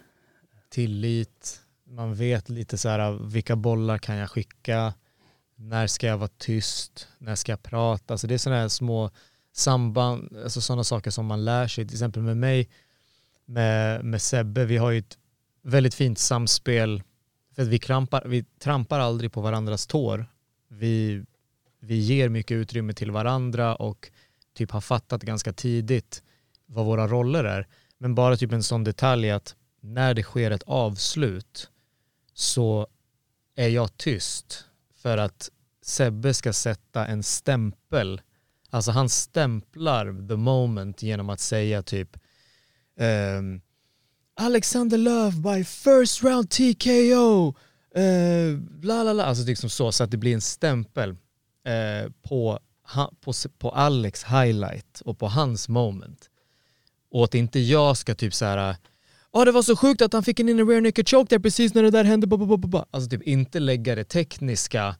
tillit, 0.69 1.61
man 1.83 2.15
vet 2.15 2.49
lite 2.49 2.77
så 2.77 2.89
här 2.89 3.11
vilka 3.11 3.55
bollar 3.55 3.97
kan 3.97 4.15
jag 4.15 4.29
skicka, 4.29 4.93
när 5.55 5.87
ska 5.87 6.07
jag 6.07 6.17
vara 6.17 6.29
tyst, 6.37 7.07
när 7.17 7.35
ska 7.35 7.51
jag 7.51 7.63
prata, 7.63 8.13
alltså 8.13 8.27
det 8.27 8.33
är 8.33 8.37
sådana 8.37 8.61
här 8.61 8.67
små 8.67 9.11
samband, 9.53 10.37
alltså 10.43 10.61
sådana 10.61 10.83
saker 10.83 11.11
som 11.11 11.25
man 11.25 11.45
lär 11.45 11.67
sig, 11.67 11.85
till 11.85 11.95
exempel 11.95 12.21
med 12.21 12.37
mig, 12.37 12.69
med, 13.45 14.05
med 14.05 14.21
Sebbe, 14.21 14.65
vi 14.65 14.77
har 14.77 14.91
ju 14.91 14.99
ett 14.99 15.17
väldigt 15.61 15.93
fint 15.93 16.19
samspel, 16.19 17.03
för 17.55 17.61
att 17.61 17.67
vi, 17.67 17.79
krampar, 17.79 18.23
vi 18.25 18.43
trampar 18.43 18.99
aldrig 18.99 19.31
på 19.31 19.41
varandras 19.41 19.87
tår, 19.87 20.25
vi, 20.67 21.23
vi 21.79 21.95
ger 21.95 22.29
mycket 22.29 22.55
utrymme 22.55 22.93
till 22.93 23.11
varandra 23.11 23.75
och 23.75 24.11
typ 24.53 24.71
har 24.71 24.81
fattat 24.81 25.23
ganska 25.23 25.53
tidigt 25.53 26.23
vad 26.65 26.85
våra 26.85 27.07
roller 27.07 27.43
är, 27.43 27.67
men 27.97 28.15
bara 28.15 28.37
typ 28.37 28.51
en 28.51 28.63
sån 28.63 28.83
detalj 28.83 29.31
att 29.31 29.55
när 29.81 30.13
det 30.13 30.23
sker 30.23 30.51
ett 30.51 30.63
avslut 30.63 31.69
så 32.33 32.87
är 33.55 33.67
jag 33.67 33.97
tyst. 33.97 34.65
För 34.95 35.17
att 35.17 35.51
Sebbe 35.81 36.33
ska 36.33 36.53
sätta 36.53 37.07
en 37.07 37.23
stämpel. 37.23 38.21
Alltså 38.69 38.91
han 38.91 39.09
stämplar 39.09 40.27
the 40.27 40.35
moment 40.35 41.03
genom 41.03 41.29
att 41.29 41.39
säga 41.39 41.83
typ 41.83 42.17
um, 42.99 43.61
Alexander 44.35 44.97
Love 44.97 45.31
by 45.31 45.63
first 45.63 46.23
round 46.23 46.49
TKO 46.49 47.53
Uh, 47.97 48.03
eh, 48.03 48.57
bla 48.57 49.03
bla 49.03 49.13
bla, 49.13 49.25
alltså 49.25 49.45
liksom 49.45 49.69
så, 49.69 49.91
så 49.91 50.03
att 50.03 50.11
det 50.11 50.17
blir 50.17 50.33
en 50.33 50.41
stämpel 50.41 51.09
uh, 51.09 52.11
på, 52.21 52.59
ha, 52.93 53.11
på, 53.21 53.33
på 53.57 53.69
Alex 53.69 54.23
highlight 54.23 55.01
och 55.05 55.19
på 55.19 55.27
hans 55.27 55.69
moment. 55.69 56.29
Och 57.11 57.23
att 57.23 57.35
inte 57.35 57.59
jag 57.59 57.97
ska 57.97 58.15
typ 58.15 58.33
så 58.33 58.45
här 58.45 58.75
Ja 59.33 59.45
det 59.45 59.51
var 59.51 59.61
så 59.61 59.75
sjukt 59.75 60.01
att 60.01 60.13
han 60.13 60.23
fick 60.23 60.39
en 60.39 60.49
in 60.49 60.67
rear 60.67 60.81
naked 60.81 61.09
choke 61.09 61.35
där 61.35 61.39
precis 61.39 61.73
när 61.73 61.83
det 61.83 61.91
där 61.91 62.03
hände. 62.03 62.27
Ba, 62.27 62.37
ba, 62.37 62.57
ba, 62.57 62.67
ba. 62.67 62.85
Alltså 62.91 63.09
typ 63.09 63.23
inte 63.23 63.59
lägga 63.59 63.95
det 63.95 64.03
tekniska 64.03 64.95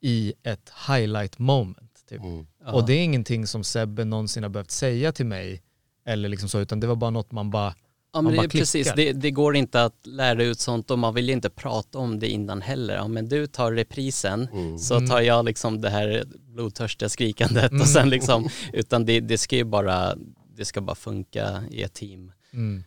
i 0.00 0.34
ett 0.42 0.72
highlight 0.88 1.38
moment. 1.38 1.85
Typ. 2.08 2.20
Mm. 2.20 2.46
Och 2.66 2.86
det 2.86 2.92
är 2.92 3.04
ingenting 3.04 3.46
som 3.46 3.64
Sebbe 3.64 4.04
någonsin 4.04 4.42
har 4.42 4.50
behövt 4.50 4.70
säga 4.70 5.12
till 5.12 5.26
mig. 5.26 5.62
Eller 6.06 6.28
liksom 6.28 6.48
så, 6.48 6.60
utan 6.60 6.80
det 6.80 6.86
var 6.86 6.96
bara 6.96 7.10
något 7.10 7.32
man 7.32 7.50
bara 7.50 7.74
Ja, 8.12 8.22
men 8.22 8.32
det 8.32 8.36
bara 8.36 8.44
är 8.44 8.48
precis, 8.48 8.92
det, 8.96 9.12
det 9.12 9.30
går 9.30 9.56
inte 9.56 9.82
att 9.84 10.06
lära 10.06 10.44
ut 10.44 10.60
sånt 10.60 10.90
och 10.90 10.98
man 10.98 11.14
vill 11.14 11.30
inte 11.30 11.50
prata 11.50 11.98
om 11.98 12.18
det 12.18 12.28
innan 12.28 12.62
heller. 12.62 12.94
Ja, 12.94 13.08
men 13.08 13.28
du 13.28 13.46
tar 13.46 13.72
reprisen 13.72 14.48
Mm. 14.52 14.78
så 14.78 15.06
tar 15.06 15.20
jag 15.20 15.44
liksom 15.44 15.80
det 15.80 15.90
här 15.90 16.24
blodtörstiga 16.54 17.08
skrikandet 17.08 17.72
och 17.72 17.88
sen 17.88 18.10
liksom, 18.10 18.48
utan 18.72 19.04
det, 19.04 19.20
det 19.20 19.38
ska 19.38 19.56
ju 19.56 19.64
bara, 19.64 20.14
det 20.56 20.64
ska 20.64 20.80
bara 20.80 20.94
funka 20.96 21.62
i 21.70 21.82
ett 21.82 21.94
team. 21.94 22.32
Mm. 22.52 22.84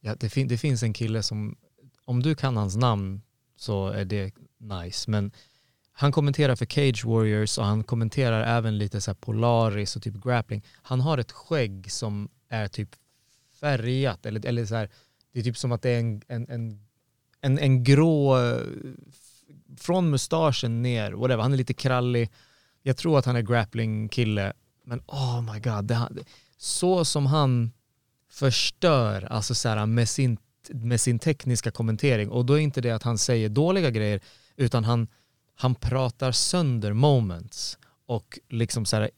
Ja, 0.00 0.14
det, 0.20 0.28
fin- 0.28 0.48
det 0.48 0.58
finns 0.58 0.82
en 0.82 0.92
kille 0.92 1.22
som, 1.22 1.56
om 2.04 2.22
du 2.22 2.34
kan 2.34 2.56
hans 2.56 2.76
namn, 2.76 3.20
så 3.56 3.88
är 3.88 4.04
det 4.04 4.32
nice. 4.60 5.10
Men 5.10 5.30
han 5.98 6.12
kommenterar 6.12 6.56
för 6.56 6.66
Cage 6.66 7.04
Warriors 7.04 7.58
och 7.58 7.64
han 7.64 7.84
kommenterar 7.84 8.56
även 8.58 8.78
lite 8.78 9.00
så 9.00 9.10
här 9.10 9.16
Polaris 9.16 9.96
och 9.96 10.02
typ 10.02 10.14
grappling. 10.24 10.64
Han 10.82 11.00
har 11.00 11.18
ett 11.18 11.32
skägg 11.32 11.92
som 11.92 12.28
är 12.48 12.68
typ 12.68 12.88
färgat 13.60 14.26
eller, 14.26 14.46
eller 14.46 14.66
så 14.66 14.74
här, 14.74 14.90
det 15.32 15.40
är 15.40 15.44
typ 15.44 15.56
som 15.56 15.72
att 15.72 15.82
det 15.82 15.90
är 15.90 16.00
en, 16.00 16.22
en, 16.28 16.50
en, 16.50 16.80
en, 17.40 17.58
en 17.58 17.84
grå, 17.84 18.38
eh, 18.38 18.60
från 19.76 20.10
mustaschen 20.10 20.82
ner, 20.82 21.12
whatever. 21.12 21.42
Han 21.42 21.52
är 21.52 21.56
lite 21.56 21.74
krallig. 21.74 22.30
Jag 22.82 22.96
tror 22.96 23.18
att 23.18 23.24
han 23.24 23.36
är 23.36 23.42
grappling-kille, 23.42 24.52
men 24.84 25.00
oh 25.06 25.52
my 25.52 25.60
god, 25.60 25.84
det, 25.84 26.24
så 26.56 27.04
som 27.04 27.26
han 27.26 27.72
förstör 28.30 29.24
alltså 29.32 29.54
så 29.54 29.68
här, 29.68 29.86
med, 29.86 30.08
sin, 30.08 30.38
med 30.68 31.00
sin 31.00 31.18
tekniska 31.18 31.70
kommentering. 31.70 32.30
Och 32.30 32.46
då 32.46 32.54
är 32.54 32.58
inte 32.58 32.80
det 32.80 32.90
att 32.90 33.02
han 33.02 33.18
säger 33.18 33.48
dåliga 33.48 33.90
grejer, 33.90 34.20
utan 34.56 34.84
han, 34.84 35.08
han 35.56 35.74
pratar 35.74 36.32
sönder 36.32 36.92
moments 36.92 37.78
och 38.06 38.38
liksom 38.48 38.84
så 38.84 38.96
här, 38.96 39.10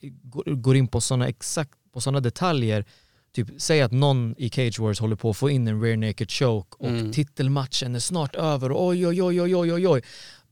går, 0.55 0.77
in 0.77 0.89
på 0.89 1.01
sådana 1.01 1.29
exakt 1.29 1.71
på 1.93 2.01
sådana 2.01 2.21
detaljer. 2.21 2.85
Typ, 3.33 3.49
säg 3.59 3.83
att 3.83 3.93
någon 3.93 4.35
i 4.39 4.51
Cage 4.51 4.79
Wars 4.79 5.01
håller 5.01 5.17
på 5.17 5.31
att 5.31 5.37
få 5.37 5.51
in 5.51 5.69
en 5.69 5.83
rear 5.83 5.97
naked 5.97 6.31
choke 6.31 6.77
och 6.79 6.89
Mm. 6.89 7.13
titelmatchen 7.13 7.95
är 7.95 7.99
snart 7.99 8.35
över 8.35 8.73
och 8.73 8.87
oj 8.87 9.07
oj 9.07 9.23
oj 9.23 9.41
oj 9.43 9.57
oj 9.57 9.73
oj 9.73 9.89
oj. 9.89 10.03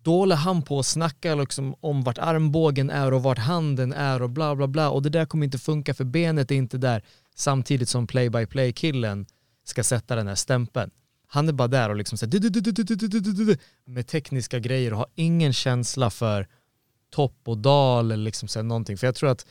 Då 0.02 0.18
håller 0.18 0.36
han 0.36 0.62
på 0.62 0.78
att 0.78 0.86
snacka 0.86 1.34
liksom 1.34 1.74
om 1.80 2.02
vart 2.02 2.18
armbågen 2.18 2.90
är 2.90 3.12
och 3.12 3.22
vart 3.22 3.38
handen 3.38 3.92
är 3.92 4.22
och 4.22 4.30
bla 4.30 4.56
bla 4.56 4.66
bla 4.66 4.90
och 4.90 5.02
det 5.02 5.08
där 5.08 5.26
kommer 5.26 5.44
inte 5.44 5.58
funka 5.58 5.94
för 5.94 6.04
benet 6.04 6.50
är 6.50 6.54
inte 6.54 6.78
där 6.78 7.02
samtidigt 7.34 7.88
som 7.88 8.06
play 8.06 8.30
by 8.30 8.46
play 8.46 8.72
killen 8.72 9.26
ska 9.64 9.84
sätta 9.84 10.16
den 10.16 10.26
här 10.28 10.34
stämpeln. 10.34 10.90
Han 11.26 11.48
är 11.48 11.52
bara 11.52 11.68
där 11.68 11.88
och 11.90 11.96
liksom 11.96 12.18
såhär, 12.18 13.58
med 13.90 14.06
tekniska 14.06 14.58
grejer 14.58 14.92
och 14.92 14.98
har 14.98 15.08
ingen 15.14 15.52
känsla 15.52 16.10
för 16.10 16.48
topp 17.10 17.40
och 17.44 17.58
dal 17.58 18.12
eller 18.12 18.24
liksom 18.24 18.48
såhär 18.48 18.64
någonting. 18.64 18.96
För 18.98 19.06
jag 19.06 19.14
tror 19.14 19.30
att 19.30 19.46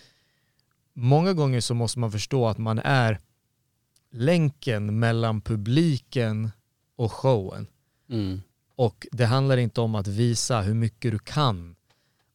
många 0.94 1.34
gånger 1.34 1.62
så 1.62 1.74
måste 1.74 2.00
man 2.00 2.12
förstå 2.12 2.48
att 2.48 2.58
man 2.58 2.80
är 2.80 3.20
länken 4.12 5.00
mellan 5.00 5.42
publiken 5.42 6.52
och 6.96 7.12
showen. 7.12 7.68
Mm. 8.10 8.42
Och 8.76 9.08
det 9.12 9.26
handlar 9.26 9.58
inte 9.58 9.82
om 9.82 9.96
att 9.96 10.08
visa 10.08 10.62
hur 10.62 10.74
mycket 10.74 11.12
du 11.12 11.20
kan 11.20 11.76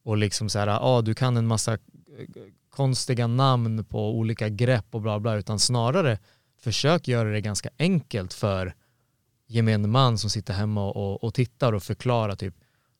och 0.03 0.17
liksom 0.17 0.49
såhär, 0.49 0.67
ja 0.67 0.79
ah, 0.79 1.01
du 1.01 1.13
kan 1.13 1.37
en 1.37 1.47
massa 1.47 1.77
konstiga 2.69 3.27
namn 3.27 3.85
på 3.85 4.17
olika 4.17 4.49
grepp 4.49 4.85
och 4.91 5.01
bla 5.01 5.19
bla, 5.19 5.35
utan 5.35 5.59
snarare 5.59 6.19
försök 6.59 7.07
göra 7.07 7.29
det 7.29 7.41
ganska 7.41 7.69
enkelt 7.77 8.33
för 8.33 8.73
gemene 9.51 9.87
man 9.87 10.17
som 10.17 10.29
sitter 10.29 10.53
hemma 10.53 10.85
och, 10.91 11.23
och 11.23 11.33
tittar 11.33 11.73
och 11.73 11.83
förklara 11.83 12.35
typ 12.35 12.55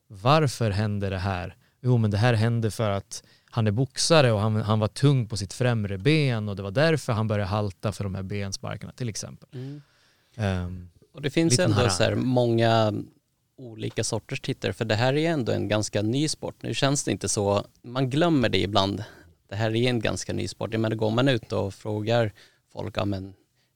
varför 0.08 0.70
hände 0.70 1.10
det 1.10 1.18
här? 1.18 1.56
Jo 1.80 1.96
men 1.98 2.10
det 2.10 2.16
här 2.16 2.34
hände 2.34 2.70
för 2.70 2.90
att 2.90 3.22
han 3.50 3.66
är 3.66 3.70
boxare 3.70 4.32
och 4.32 4.40
han, 4.40 4.56
han 4.56 4.78
var 4.80 4.88
tung 4.88 5.28
på 5.28 5.36
sitt 5.36 5.52
främre 5.52 5.98
ben 5.98 6.48
och 6.48 6.56
det 6.56 6.62
var 6.62 6.70
därför 6.70 7.12
han 7.12 7.28
började 7.28 7.48
halta 7.48 7.92
för 7.92 8.04
de 8.04 8.14
här 8.14 8.22
bensparkarna 8.22 8.92
till 8.92 9.08
exempel. 9.08 9.48
Mm. 9.52 9.82
Ehm, 10.36 10.90
Och 11.14 11.22
det 11.22 11.30
finns 11.30 11.58
ändå 11.58 11.76
harang. 11.76 11.90
så 11.90 12.02
här 12.02 12.14
många 12.14 12.92
olika 13.56 14.04
sorters 14.04 14.40
tittare, 14.40 14.72
för 14.72 14.84
det 14.84 14.94
här 14.94 15.14
är 15.14 15.30
ändå 15.30 15.52
en 15.52 15.68
ganska 15.68 16.02
ny 16.02 16.28
sport. 16.28 16.54
Nu 16.62 16.74
känns 16.74 17.04
det 17.04 17.10
inte 17.12 17.28
så, 17.28 17.64
man 17.82 18.10
glömmer 18.10 18.48
det 18.48 18.58
ibland. 18.58 19.04
Det 19.48 19.56
här 19.56 19.76
är 19.76 19.88
en 19.88 20.00
ganska 20.00 20.32
ny 20.32 20.48
sport. 20.48 20.72
Jag 20.72 20.80
menar, 20.80 20.96
går 20.96 21.10
man 21.10 21.28
ut 21.28 21.52
och 21.52 21.74
frågar 21.74 22.32
folk, 22.72 22.96
ja 22.96 23.04
men 23.04 23.34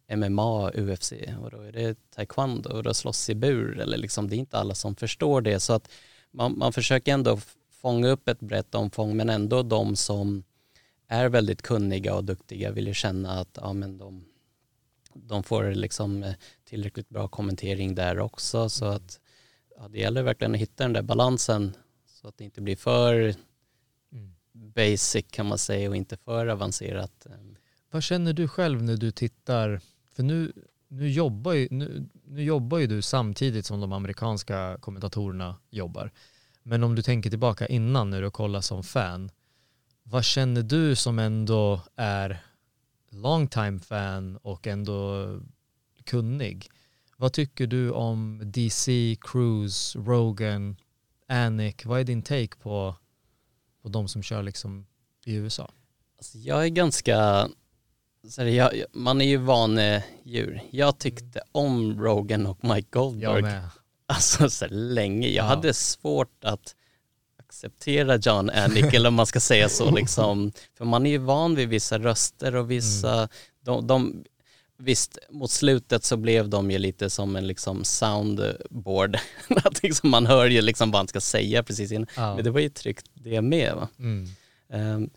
MMA, 0.09 0.71
UFC, 0.75 1.13
och 1.43 1.51
då 1.51 1.61
är 1.61 1.73
det 1.73 2.11
taekwondo 2.11 2.71
och 2.71 2.83
då 2.83 2.95
slåss 2.95 3.31
i 3.31 3.35
bur, 3.35 3.81
eller 3.81 3.99
liksom, 3.99 4.29
det 4.29 4.37
är 4.37 4.39
inte 4.39 4.59
alla 4.59 4.75
som 4.75 4.97
förstår 4.97 5.41
det. 5.41 5.61
Så 5.61 5.73
att 5.73 5.91
man, 6.31 6.59
man 6.59 6.73
försöker 6.73 7.13
ändå 7.13 7.39
fånga 7.71 8.09
upp 8.09 8.29
ett 8.29 8.41
brett 8.41 8.75
omfång, 8.75 9.17
men 9.17 9.31
ändå 9.31 9.63
de 9.63 9.97
som 9.97 10.45
är 11.09 11.29
väldigt 11.29 11.63
kunniga 11.63 12.15
och 12.15 12.25
duktiga 12.25 12.71
vill 12.71 12.87
ju 12.87 12.95
känna 12.95 13.41
att 13.41 13.59
ja, 13.61 13.73
men 13.73 13.99
de, 13.99 14.25
de 15.15 15.43
får 15.43 15.75
liksom 15.75 16.23
eh, 16.23 16.35
tillräckligt 16.65 17.09
bra 17.09 17.29
kommentering 17.29 17.95
där 17.95 18.19
också. 18.19 18.69
Så 18.69 18.85
att 18.85 19.21
ja, 19.77 19.89
det 19.89 19.99
gäller 19.99 20.23
verkligen 20.23 20.55
att 20.55 20.61
hitta 20.61 20.85
den 20.85 20.93
där 20.93 21.03
balansen 21.03 21.77
så 22.07 22.29
att 22.29 22.39
det 22.39 22.45
inte 22.45 22.61
blir 22.61 22.77
för 22.77 23.35
basic 24.53 25.27
kan 25.31 25.47
man 25.47 25.59
säga 25.59 25.89
och 25.89 25.97
inte 25.97 26.17
för 26.17 26.47
avancerat. 26.47 27.27
Ehm, 27.27 27.57
Vad 27.91 28.03
känner 28.03 28.33
du 28.33 28.49
själv 28.49 28.83
när 28.83 28.97
du 28.97 29.11
tittar, 29.11 29.81
för 30.17 30.23
nu, 30.23 30.53
nu, 30.89 31.11
jobbar 31.11 31.53
ju, 31.53 31.69
nu, 31.71 32.09
nu 32.25 32.43
jobbar 32.43 32.79
ju 32.79 32.87
du 32.87 33.03
samtidigt 33.03 33.67
som 33.67 33.81
de 33.81 33.93
amerikanska 33.93 34.79
kommentatorerna 34.81 35.57
jobbar. 35.71 36.13
Men 36.63 36.85
om 36.85 36.95
du 36.95 37.03
tänker 37.03 37.31
tillbaka 37.31 37.67
innan 37.67 38.11
när 38.11 38.23
du 38.23 38.31
kollar 38.31 38.61
som 38.61 38.83
fan, 38.83 39.31
vad 40.03 40.25
känner 40.25 40.63
du 40.63 40.97
som 40.97 41.19
ändå 41.19 41.81
är 41.97 42.43
long 43.11 43.49
time 43.49 43.79
fan 43.79 44.37
och 44.37 44.67
ändå 44.67 45.27
kunnig? 46.05 46.71
Vad 47.17 47.33
tycker 47.33 47.67
du 47.67 47.91
om 47.91 48.43
DC, 48.45 49.17
Cruise, 49.21 49.99
Rogan, 49.99 50.77
Anik? 51.29 51.87
Vad 51.87 52.01
är 52.01 52.05
din 52.05 52.23
take 52.23 52.57
på, 52.57 52.95
på 53.83 53.89
de 53.89 54.09
som 54.09 54.23
kör 54.23 54.43
liksom 54.43 54.87
i 55.25 55.35
USA? 55.35 55.71
Alltså 56.19 56.39
jag 56.39 56.65
är 56.65 56.69
ganska, 56.69 57.49
så 58.31 58.43
här, 58.43 58.49
jag, 58.49 58.71
man 58.93 59.21
är 59.21 59.27
ju 59.27 59.37
vanedjur. 59.37 60.61
Jag 60.71 60.99
tyckte 60.99 61.41
om 61.53 62.01
Rogan 62.01 62.47
och 62.47 62.65
Mike 62.65 62.89
Goldberg. 62.91 63.33
Jag 63.33 63.43
med. 63.43 63.69
Alltså 64.07 64.51
så 64.51 64.67
länge. 64.71 65.29
Jag 65.29 65.45
Ja. 65.45 65.49
hade 65.49 65.75
svårt 65.75 66.45
att 66.45 66.75
acceptera 67.39 68.17
John 68.17 68.51
Anik 68.51 68.95
eller 68.95 69.09
om 69.09 69.15
man 69.15 69.27
ska 69.27 69.41
säga 69.41 69.69
så 69.69 69.91
liksom. 69.91 70.53
För 70.79 70.85
man 70.85 71.07
är 71.07 71.11
ju 71.11 71.19
van 71.19 71.55
vid 71.55 71.69
vissa 71.69 71.99
röster 71.99 72.55
och 72.55 72.71
vissa, 72.71 73.29
de, 73.65 73.87
de, 73.87 74.25
visst 74.79 75.19
mot 75.31 75.51
slutet 75.51 76.05
så 76.05 76.17
blev 76.17 76.49
de 76.49 76.71
ju 76.71 76.79
lite 76.79 77.11
som 77.11 77.37
en 77.37 77.47
liksom 77.47 77.85
soundboard. 77.85 79.19
att 79.65 79.83
liksom 79.83 80.11
man 80.11 80.27
hör 80.27 80.47
ju 80.47 80.61
liksom 80.63 80.91
vad 80.91 80.99
han 80.99 81.09
ska 81.09 81.21
säga 81.21 81.63
precis 81.63 81.93
innan. 81.93 82.07
Ja. 82.17 82.35
Men 82.35 82.45
det 82.45 82.51
var 82.51 82.61
ju 82.61 82.69
tryggt 82.69 83.07
det 83.15 83.41
med 83.43 83.75
va. 83.75 83.89
Mm. 83.99 84.29
Ehm, 84.73 85.11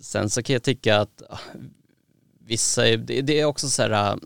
sen 0.00 0.30
så 0.30 0.42
kan 0.42 0.52
jag 0.54 0.62
tycka 0.62 0.98
att 1.00 1.22
ah, 1.30 1.38
vissa, 2.46 2.82
det, 2.82 3.22
det 3.22 3.40
är 3.40 3.44
också 3.44 3.68
så 3.68 3.82
här 3.82 3.90
ah, 3.90 4.18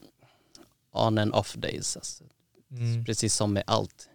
on 1.07 1.19
and 1.19 1.35
off 1.35 1.55
days. 1.55 1.97
Alltså. 1.97 2.25
Mm. 2.71 3.05
Precis 3.05 3.35
som 3.35 3.53
med 3.53 3.63
allt. 3.67 4.09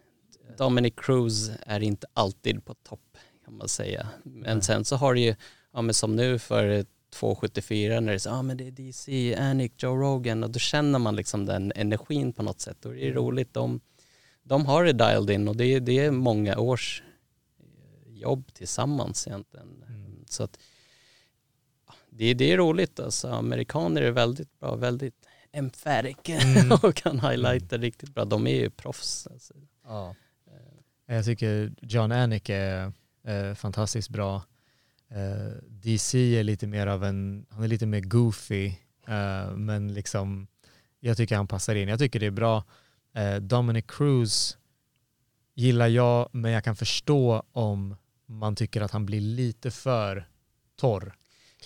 Dominic 0.58 0.94
Cruz 0.96 1.50
är 1.66 1.80
inte 1.82 2.06
alltid 2.14 2.64
på 2.64 2.74
topp 2.74 3.16
kan 3.44 3.56
man 3.56 3.68
säga. 3.68 4.08
Men 4.24 4.62
sen 4.62 4.84
så 4.84 4.96
har 4.96 5.14
du 5.14 5.20
ju, 5.20 5.34
ja 5.72 5.82
men 5.82 5.94
som 5.94 6.16
nu 6.16 6.38
för 6.38 6.84
274 7.10 8.00
när 8.00 8.08
det 8.12 8.14
är 8.16 8.18
så, 8.18 8.28
ja 8.28 8.42
men 8.42 8.56
det 8.56 8.66
är 8.66 8.70
DC, 8.70 9.34
Anik, 9.34 9.82
Joe 9.82 9.96
Rogan 9.96 10.44
och 10.44 10.50
då 10.50 10.58
känner 10.58 10.98
man 10.98 11.16
liksom 11.16 11.46
den 11.46 11.72
energin 11.76 12.32
på 12.32 12.42
något 12.42 12.60
sätt 12.60 12.84
och 12.86 12.92
det 12.92 13.08
är 13.08 13.12
roligt. 13.12 13.54
De, 13.54 13.80
de 14.42 14.66
har 14.66 14.84
det 14.84 14.92
dialed 14.92 15.30
in 15.30 15.48
och 15.48 15.56
det, 15.56 15.64
är- 15.64 15.80
det 15.80 15.98
är 15.98 16.10
många 16.10 16.58
års 16.58 17.02
eh, 17.60 18.14
jobb 18.14 18.54
tillsammans 18.54 19.26
egentligen. 19.26 19.84
Så 20.28 20.42
att 20.42 20.58
det, 22.16 22.34
det 22.34 22.52
är 22.52 22.56
roligt 22.56 23.00
alltså. 23.00 23.28
Amerikaner 23.28 24.02
är 24.02 24.10
väldigt 24.10 24.58
bra, 24.60 24.76
väldigt 24.76 25.14
emphatic 25.52 26.16
och 26.82 26.94
kan 26.94 27.20
highlighta 27.20 27.76
riktigt 27.76 28.14
bra. 28.14 28.24
De 28.24 28.46
är 28.46 28.60
ju 28.60 28.70
proffs. 28.70 29.26
Alltså. 29.26 29.54
Ja. 29.84 30.14
Jag 31.06 31.24
tycker 31.24 31.72
John 31.80 32.12
Anik 32.12 32.48
är 32.48 32.92
eh, 33.26 33.54
fantastiskt 33.54 34.08
bra. 34.08 34.42
Eh, 35.10 35.52
DC 35.68 36.18
är 36.18 36.44
lite 36.44 36.66
mer 36.66 36.86
av 36.86 37.04
en, 37.04 37.46
han 37.50 37.64
är 37.64 37.68
lite 37.68 37.86
mer 37.86 38.00
goofy, 38.00 38.66
eh, 39.06 39.50
men 39.56 39.94
liksom 39.94 40.46
jag 41.00 41.16
tycker 41.16 41.36
han 41.36 41.46
passar 41.46 41.74
in. 41.74 41.88
Jag 41.88 41.98
tycker 41.98 42.20
det 42.20 42.26
är 42.26 42.30
bra. 42.30 42.64
Eh, 43.14 43.36
Dominic 43.36 43.84
Cruz 43.88 44.58
gillar 45.54 45.88
jag, 45.88 46.28
men 46.32 46.50
jag 46.50 46.64
kan 46.64 46.76
förstå 46.76 47.42
om 47.52 47.96
man 48.26 48.56
tycker 48.56 48.80
att 48.80 48.90
han 48.90 49.06
blir 49.06 49.20
lite 49.20 49.70
för 49.70 50.28
torr 50.76 51.14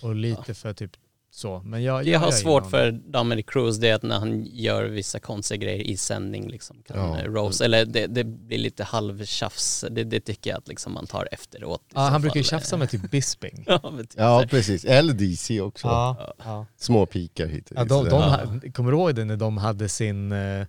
och 0.03 0.15
lite 0.15 0.55
för 0.55 0.73
typ 0.73 0.91
så. 1.33 1.63
Men 1.65 1.83
jag, 1.83 2.05
Det 2.05 2.11
jag 2.11 2.21
har 2.21 2.31
svårt 2.31 2.63
honom. 2.63 2.71
för 2.71 2.91
Dominic 2.93 3.47
Cruz 3.49 3.77
det 3.79 3.89
är 3.89 3.95
att 3.95 4.03
när 4.03 4.19
han 4.19 4.47
gör 4.47 4.85
vissa 4.85 5.21
konstiga 5.21 5.59
grejer 5.65 5.81
i 5.83 5.97
sändning 5.97 6.49
liksom, 6.49 6.77
kan 6.87 6.97
Ja. 6.99 7.19
ja. 7.21 7.27
Rose, 7.27 7.65
eller 7.65 7.85
det, 7.85 8.07
det 8.07 8.25
blir 8.25 8.59
lite 8.59 8.85
halvtjafs, 8.85 9.85
det, 9.91 10.05
det 10.05 10.21
tycker 10.21 10.51
jag 10.51 10.59
att 10.59 10.69
liksom 10.69 10.93
man 10.93 11.07
tar 11.07 11.29
efteråt. 11.33 11.83
Ja, 11.95 12.01
han 12.01 12.21
brukar 12.21 12.37
ju 12.41 12.45
tjafsa 12.45 12.77
med 12.77 12.91
typ 12.91 13.11
Bisping. 13.11 13.65
ja, 13.67 13.93
typ 13.99 14.11
Ja 14.17 14.45
precis, 14.51 14.85
eller 14.85 15.13
DC 15.13 15.61
också. 15.61 15.87
ja, 15.87 16.35
ja. 16.45 16.67
Små 16.77 17.07
pikar 17.07 17.47
hit 17.47 17.73
Ja, 17.75 17.85
de, 17.85 18.05
de, 18.09 18.23
ha- 18.23 18.61
kommer 18.75 18.91
du 18.91 18.97
ihåg 18.97 19.15
det 19.15 19.25
när 19.25 19.37
de 19.37 19.59
hade 19.59 19.89
sin, 19.89 20.33
eh, 20.33 20.61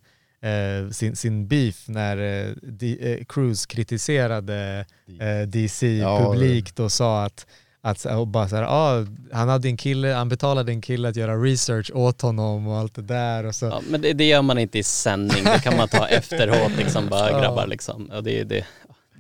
eh, 0.52 0.90
sin, 0.92 1.16
sin 1.16 1.48
beef 1.48 1.88
när 1.88 2.18
eh, 2.48 2.54
D, 2.64 2.98
eh, 3.02 3.26
Cruz 3.26 3.66
kritiserade 3.66 4.86
eh, 5.20 5.48
DC 5.48 5.98
Ja. 5.98 6.20
publikt 6.34 6.80
och 6.80 6.92
sa 6.92 7.24
att 7.26 7.48
Att 7.84 8.06
och 8.06 8.28
bara 8.28 8.50
så 8.50 8.56
här, 8.56 8.64
ah, 8.64 9.06
han 9.32 9.50
hade 9.50 9.68
en 9.68 9.78
kille, 9.78 10.08
han 10.08 10.30
betalade 10.30 10.72
en 10.72 10.82
kille 10.82 11.10
att 11.10 11.16
göra 11.16 11.36
research 11.36 11.92
åt 11.94 12.22
honom 12.22 12.68
och 12.68 12.78
allt 12.78 12.96
det 12.96 13.02
där 13.02 13.44
och 13.46 13.56
så. 13.56 13.66
Ja, 13.66 13.82
men 13.90 14.02
det, 14.02 14.14
det 14.14 14.28
gör 14.28 14.42
man 14.42 14.58
inte 14.58 14.80
i 14.80 14.84
sändning, 14.84 15.44
det 15.44 15.60
kan 15.64 15.78
man 15.78 15.88
ta 15.88 16.08
efteråt 16.10 16.72
liksom, 16.78 17.10
bara 17.10 17.32
Ja. 17.32 17.40
grabbar 17.40 17.68
liksom. 17.68 18.06
Och 18.06 18.24
det, 18.24 18.44
det, 18.44 18.66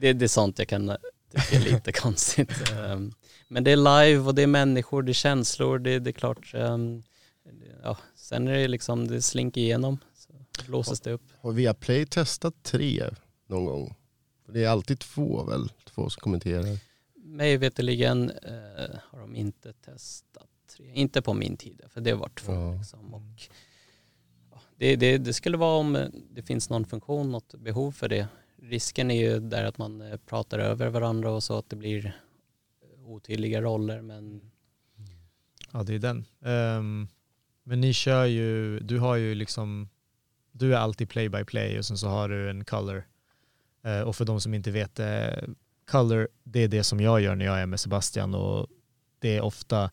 det, 0.02 0.14
det 0.14 0.26
är 0.26 0.28
sånt 0.28 0.60
jag 0.60 0.68
kan 0.68 0.98
tycka 1.32 1.56
är 1.56 1.60
lite 1.74 1.92
konstigt. 2.02 2.72
Ehm, 2.72 3.14
Men 3.48 3.64
det 3.64 3.72
är 3.72 3.76
live 4.06 4.20
och 4.28 4.36
det 4.36 4.42
är 4.42 4.48
människor, 4.48 5.04
det 5.04 5.12
är 5.12 5.14
känslor, 5.14 5.80
det, 5.80 6.00
det 6.00 6.10
är 6.10 6.14
klart. 6.14 6.52
ehm, 6.54 7.04
Ja, 7.84 7.98
sen 8.16 8.48
är 8.48 8.54
det 8.58 8.68
liksom, 8.68 9.08
det 9.08 9.22
slinker 9.22 9.62
igenom, 9.62 9.98
så 10.18 10.34
blåses 10.68 11.00
det 11.02 11.12
upp. 11.12 11.22
Har 11.42 11.52
Viaplay 11.52 12.06
testat 12.06 12.54
tre 12.64 13.04
någon 13.50 13.66
gång? 13.66 13.96
Det 14.54 14.64
är 14.64 14.70
alltid 14.70 15.00
två 15.00 15.44
väl? 15.44 15.72
Två 15.96 16.10
som 16.10 16.22
kommenterar. 16.22 16.78
Mig 17.32 17.58
veterligen 17.58 18.30
eh, 18.30 18.96
har 19.10 19.20
de 19.20 19.36
inte 19.36 19.74
testat 19.74 20.48
tre, 20.78 20.92
inte 20.94 21.22
på 21.22 21.34
min 21.34 21.58
tid, 21.58 21.82
för 21.90 22.02
det 22.02 22.14
var 22.14 22.30
två 22.30 22.54
Ja. 22.54 22.76
liksom. 22.76 23.14
Och, 23.14 23.42
ja, 24.52 24.62
det, 24.76 24.96
det, 24.96 25.18
det 25.18 25.34
skulle 25.34 25.58
vara 25.58 25.78
om 25.80 25.96
eh, 25.96 26.08
det 26.30 26.42
finns 26.42 26.70
någon 26.70 26.86
funktion, 26.86 27.32
något 27.32 27.56
behov 27.56 27.92
för 27.92 28.10
det. 28.10 28.28
Risken 28.62 29.12
är 29.12 29.22
ju 29.32 29.40
där 29.40 29.64
att 29.64 29.78
man 29.78 30.02
eh, 30.02 30.18
pratar 30.18 30.60
över 30.60 30.90
varandra 30.90 31.32
och 31.32 31.44
så 31.44 31.58
att 31.58 31.70
det 31.70 31.76
blir 31.76 32.06
eh, 32.06 33.10
otydliga 33.10 33.62
roller 33.62 34.02
men 34.02 34.52
Ja, 35.74 35.84
det 35.84 35.96
är 35.96 36.00
den. 36.00 36.26
Ehm, 36.42 37.08
men 37.64 37.82
ni 37.82 37.94
kör 37.94 38.26
ju, 38.26 38.80
du 38.80 39.00
har 39.00 39.16
ju 39.16 39.36
liksom, 39.36 39.90
du 40.52 40.74
är 40.74 40.78
alltid 40.78 41.10
play 41.10 41.30
by 41.30 41.44
play 41.46 41.80
och 41.80 41.86
sen 41.86 41.98
så 41.98 42.08
har 42.08 42.30
du 42.30 42.50
en 42.50 42.66
color. 42.66 43.08
Och 44.06 44.16
för 44.16 44.26
de 44.26 44.42
som 44.42 44.54
inte 44.54 44.72
vet 44.72 44.96
det, 44.96 45.44
color, 45.92 46.28
det 46.44 46.60
är 46.64 46.68
det 46.68 46.84
som 46.84 47.00
jag 47.00 47.22
gör 47.22 47.36
när 47.36 47.46
jag 47.46 47.60
är 47.62 47.66
med 47.66 47.80
Sebastian 47.80 48.36
och 48.36 48.68
det 49.22 49.38
är 49.38 49.42
ofta 49.42 49.90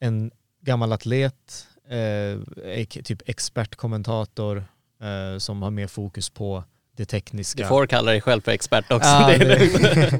en 0.00 0.30
gammal 0.62 0.92
atlet, 0.92 1.66
eh, 1.90 2.84
typ 2.86 3.28
expertkommentator 3.28 4.64
eh, 5.02 5.38
som 5.38 5.62
har 5.62 5.70
mer 5.70 5.86
fokus 5.86 6.30
på 6.30 6.64
det 6.96 7.04
tekniska. 7.04 7.62
du 7.62 7.68
får 7.68 7.86
kalla 7.86 8.10
dig 8.10 8.20
själv 8.20 8.40
för 8.40 8.52
expert 8.52 8.92
också. 8.92 9.08
Ja, 9.08 9.28
det 9.38 9.44
är 9.44 10.18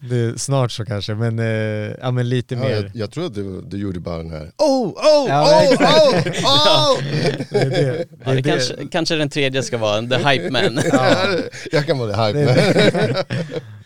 det- 0.00 0.38
snart 0.38 0.72
så 0.72 0.84
kanske, 0.84 1.14
men, 1.14 1.38
eh, 1.38 1.94
ja, 2.00 2.10
men 2.10 2.28
lite 2.28 2.54
Ja, 2.54 2.60
mer. 2.60 2.70
jag, 2.70 2.90
jag 2.94 3.10
tror 3.10 3.26
att 3.26 3.34
du, 3.34 3.60
du 3.62 3.76
gjorde 3.78 4.00
bara 4.00 4.16
den 4.16 4.30
här 4.30 4.52
Oh, 4.58 4.88
oh, 4.88 5.28
Ja, 5.28 5.60
oh, 5.60 5.72
exakt. 5.72 6.44
oh, 6.44 6.96
oh! 6.96 7.02
Det 7.50 7.58
är 7.60 7.70
det. 7.70 7.80
Det 7.80 8.06
ja, 8.24 8.30
det 8.30 8.36
det. 8.36 8.42
kanske, 8.42 8.88
kanske 8.92 9.14
den 9.14 9.28
tredje 9.30 9.62
ska 9.62 9.78
vara, 9.78 10.00
the 10.02 10.16
hype 10.28 10.50
man. 10.50 10.74
Jag 11.72 11.86
kan 11.86 11.98
vara 11.98 12.08
det 12.32 12.38
hype 12.40 12.50
är, 12.52 13.24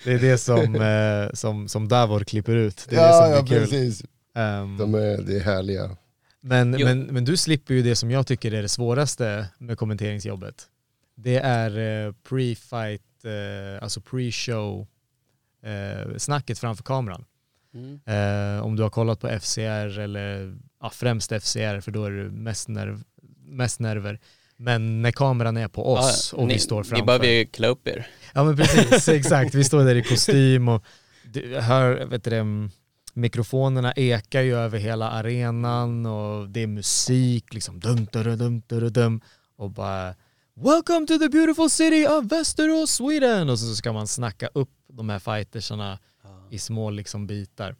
det 0.06 0.12
är 0.12 0.18
det 0.18 0.38
som, 0.38 0.74
eh, 0.74 1.32
som, 1.34 1.68
som 1.68 1.88
Davor 1.88 2.20
klipper 2.24 2.56
ut. 2.56 2.86
Det 2.88 2.96
är 2.96 3.00
Ja, 3.00 3.06
det 3.26 3.30
ja 3.30 3.36
som 3.36 3.44
är 3.44 3.48
kul. 3.48 3.60
precis. 3.60 4.04
Ehm, 4.34 4.76
De 4.76 4.94
är, 4.94 5.22
det 5.22 5.36
är 5.36 5.40
härliga. 5.40 5.96
men, 6.40 6.76
Jo. 6.78 6.86
men, 6.86 7.00
men 7.02 7.24
du 7.24 7.36
slipper 7.36 7.74
ju 7.74 7.82
det 7.82 7.96
som 7.96 8.10
jag 8.10 8.26
tycker 8.26 8.54
är 8.54 8.62
det 8.62 8.68
svåraste 8.68 9.46
med 9.58 9.78
kommenteringsjobbet. 9.78 10.66
Det 11.14 11.36
är 11.36 11.70
eh, 12.06 12.12
pre-fight, 12.28 13.00
eh, 13.24 13.82
alltså 13.82 14.00
pre-show 14.00 14.86
eh, 15.62 16.16
snacket 16.16 16.58
framför 16.58 16.84
kameran. 16.84 17.24
Mm. 17.74 18.00
Eh, 18.06 18.64
om 18.64 18.76
du 18.76 18.82
har 18.82 18.90
kollat 18.90 19.20
på 19.20 19.28
FCR 19.40 19.98
eller 19.98 20.56
ja, 20.82 20.90
främst 20.90 21.32
FCR 21.32 21.80
för 21.80 21.90
då 21.90 22.04
är 22.04 22.10
det 22.10 22.30
mest, 22.30 22.68
nerv, 22.68 23.02
mest 23.44 23.80
nerver. 23.80 24.20
Men 24.58 25.02
när 25.02 25.10
kameran 25.10 25.56
är 25.56 25.68
på 25.68 25.92
oss 25.92 26.30
Ja, 26.32 26.38
och 26.38 26.48
ni, 26.48 26.54
vi 26.54 26.60
står 26.60 26.82
framför. 26.82 26.96
Ni 26.96 27.06
behöver 27.06 27.26
ju 27.26 27.46
klä 27.46 27.68
upp 27.68 27.88
er. 27.88 28.06
Ja 28.34 28.44
men 28.44 28.56
precis, 28.56 29.08
exakt. 29.18 29.54
Vi 29.54 29.64
står 29.64 29.84
där 29.84 29.94
i 29.94 30.02
kostym 30.02 30.68
och 30.68 30.84
hör, 31.60 32.04
vet 32.04 32.24
du 32.24 32.30
det, 32.30 32.44
mikrofonerna 33.14 33.92
ekar 33.92 34.42
ju 34.42 34.56
över 34.56 34.78
hela 34.78 35.10
arenan 35.10 36.06
och 36.06 36.48
det 36.48 36.62
är 36.62 36.66
musik 36.66 37.54
liksom 37.54 37.80
dum 37.80 38.08
dum 38.12 38.38
dum 38.38 38.62
dum 38.66 38.92
dum 38.92 39.20
och 39.56 39.70
bara 39.70 40.14
Welcome 40.60 41.06
to 41.06 41.18
the 41.18 41.28
beautiful 41.28 41.70
city 41.70 42.06
of 42.06 42.24
Västerås, 42.24 42.90
Sweden! 42.90 43.50
Och 43.50 43.58
så 43.58 43.74
ska 43.74 43.92
man 43.92 44.06
snacka 44.06 44.48
upp 44.54 44.70
de 44.88 45.08
här 45.08 45.18
fightersarna 45.18 45.98
i 46.50 46.58
små 46.58 46.90
liksom 46.90 47.26
bitar. 47.26 47.76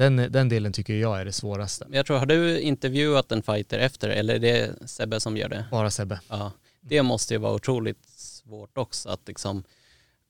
Den, 0.00 0.16
den 0.16 0.48
delen 0.48 0.72
tycker 0.72 0.94
jag 0.94 1.20
är 1.20 1.24
det 1.24 1.32
svåraste. 1.32 1.86
Jag 1.90 2.06
tror, 2.06 2.18
har 2.18 2.26
du 2.26 2.60
intervjuat 2.60 3.32
en 3.32 3.42
fighter 3.42 3.78
efter 3.78 4.08
eller 4.08 4.34
är 4.34 4.38
det 4.38 4.88
Sebbe 4.88 5.20
som 5.20 5.36
gör 5.36 5.48
det? 5.48 5.64
Bara 5.70 5.90
Sebbe. 5.90 6.20
Ja, 6.28 6.52
det 6.80 7.02
måste 7.02 7.34
ju 7.34 7.38
vara 7.38 7.52
otroligt 7.54 8.08
svårt 8.16 8.78
också 8.78 9.08
att 9.08 9.28
liksom 9.28 9.64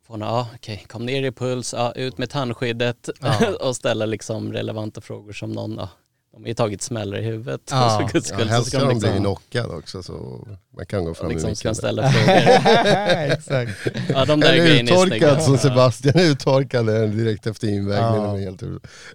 få 0.06 0.14
en, 0.14 0.20
ja 0.20 0.48
okej, 0.54 0.84
kom 0.88 1.06
ner 1.06 1.22
i 1.22 1.32
puls, 1.32 1.74
ja, 1.76 1.92
ut 1.92 2.18
med 2.18 2.30
tandskyddet 2.30 3.08
Ja. 3.20 3.54
och 3.60 3.76
ställa 3.76 4.06
liksom 4.06 4.52
relevanta 4.52 5.00
frågor 5.00 5.32
som 5.32 5.52
någon, 5.52 5.74
ja, 5.74 5.88
de 6.32 6.42
har 6.42 6.48
ju 6.48 6.54
tagit 6.54 6.82
smällar 6.82 7.18
i 7.18 7.22
huvudet. 7.22 7.60
Ja. 7.70 7.98
för 8.00 8.12
guds 8.12 8.30
Ja, 8.30 8.36
skull 8.36 8.48
så 8.48 8.54
helst 8.54 8.68
ska 8.68 8.78
ska 8.78 8.86
de 8.86 8.94
de 8.94 8.98
bli 8.98 9.08
liksom, 9.08 9.24
knockad 9.24 9.70
också 9.70 10.02
så 10.02 10.46
man 10.76 10.86
kan 10.86 11.04
gå 11.04 11.14
fram 11.14 11.26
med 11.26 11.34
liksom 11.34 11.54
ska 11.56 11.74
ställa 11.74 12.12
frågor. 12.12 12.38
exakt. 13.32 13.72
Ja, 14.08 14.24
de 14.24 14.40
där 14.40 14.52
Eller 14.52 14.82
uttorkad 14.82 15.42
som 15.42 15.58
Sebastian 15.58 16.18
uttorkade 16.18 17.06
direkt 17.06 17.46
efter 17.46 17.68
invägningen. 17.68 18.22
Ja. 18.22 18.38
Ja. 18.38 18.44
Helt, 18.44 18.62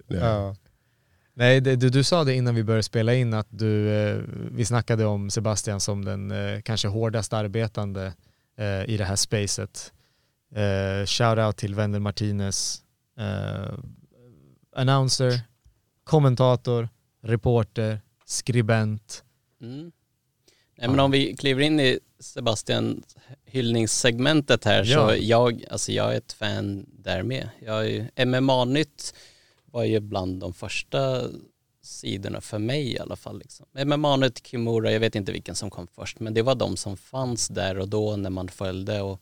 ja. 0.06 0.16
Ja. 0.16 0.56
Nej, 1.34 1.60
det, 1.60 1.76
du, 1.76 1.88
du 1.88 2.04
sa 2.04 2.24
det 2.24 2.34
innan 2.34 2.54
vi 2.54 2.64
började 2.64 2.82
spela 2.82 3.14
in 3.14 3.34
att 3.34 3.46
du, 3.50 3.90
eh, 3.90 4.20
vi 4.50 4.64
snackade 4.64 5.04
om 5.04 5.30
Sebastian 5.30 5.80
som 5.80 6.04
den 6.04 6.30
eh, 6.30 6.60
kanske 6.60 6.88
hårdast 6.88 7.32
arbetande 7.32 8.12
eh, 8.58 8.90
i 8.90 8.96
det 8.96 9.04
här 9.04 9.16
spacet. 9.16 9.92
Eh, 10.54 11.06
shout 11.06 11.38
out 11.38 11.56
till 11.56 11.74
Wendel 11.74 12.00
Martinez, 12.00 12.80
eh, 13.18 13.74
announcer, 14.76 15.40
kommentator, 16.04 16.88
reporter, 17.26 18.00
skribent. 18.24 19.24
Mm. 19.60 19.92
Nej, 20.78 20.88
men 20.88 21.00
om 21.00 21.10
vi 21.10 21.36
kliver 21.36 21.62
in 21.62 21.80
i 21.80 21.98
Sebastian 22.20 23.02
hyllningssegmentet 23.44 24.64
här 24.64 24.84
Ja. 24.84 25.08
så 25.08 25.16
jag, 25.20 25.64
alltså 25.70 25.92
jag 25.92 26.12
är 26.12 26.18
ett 26.18 26.32
fan 26.32 26.86
där 26.88 27.22
med. 27.22 27.48
Jag 27.58 28.08
MMA-nytt 28.26 29.14
var 29.64 29.84
ju 29.84 30.00
bland 30.00 30.40
de 30.40 30.54
första 30.54 31.22
sidorna 31.82 32.40
för 32.40 32.58
mig 32.58 32.92
i 32.92 32.98
alla 32.98 33.16
fall. 33.16 33.38
Liksom. 33.38 33.66
MMA-nytt, 33.72 34.46
Kimura, 34.46 34.92
jag 34.92 35.00
vet 35.00 35.14
inte 35.14 35.32
vilken 35.32 35.54
som 35.54 35.70
kom 35.70 35.86
först, 35.86 36.20
men 36.20 36.34
det 36.34 36.42
var 36.42 36.54
de 36.54 36.76
som 36.76 36.96
fanns 36.96 37.48
där 37.48 37.78
och 37.78 37.88
då 37.88 38.16
när 38.16 38.30
man 38.30 38.48
följde 38.48 39.00
och 39.00 39.20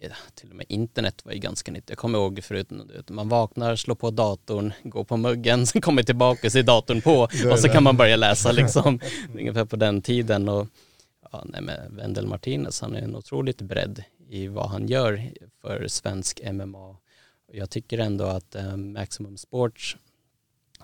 ja, 0.00 0.08
till 0.34 0.50
och 0.50 0.56
med 0.56 0.66
internet 0.68 1.24
var 1.24 1.32
ju 1.32 1.38
ganska 1.38 1.72
nytt. 1.72 1.88
Jag 1.88 1.98
kommer 1.98 2.18
ihåg 2.18 2.44
förut, 2.44 2.70
man 3.08 3.28
vaknar, 3.28 3.76
slår 3.76 3.94
på 3.94 4.10
datorn, 4.10 4.72
går 4.82 5.04
på 5.04 5.16
muggen, 5.16 5.66
sen 5.66 5.82
kommer 5.82 6.02
tillbaka 6.02 6.46
och 6.46 6.52
ser 6.52 6.62
datorn 6.62 7.00
på 7.00 7.28
och 7.52 7.58
så 7.58 7.68
kan 7.68 7.82
man 7.82 7.96
börja 7.96 8.16
läsa 8.16 8.52
liksom. 8.60 9.00
Ungefär 9.34 9.64
på 9.64 9.76
den 9.76 10.02
tiden 10.02 10.48
och 10.48 10.66
ja, 11.32 11.44
nej, 11.44 11.62
men 11.62 11.96
Wendel 11.96 12.26
Martinez, 12.26 12.80
han 12.80 12.96
är 12.96 13.02
en 13.02 13.16
otroligt 13.16 13.62
bredd 13.62 14.04
i 14.28 14.46
vad 14.46 14.68
han 14.68 14.88
gör 14.88 15.30
för 15.60 15.88
svensk 15.88 16.40
MMA. 16.52 16.96
Jag 17.52 17.70
tycker 17.70 17.98
ändå 17.98 18.24
att 18.24 18.54
eh, 18.54 18.76
Maximum 18.76 19.36
Sports, 19.36 19.96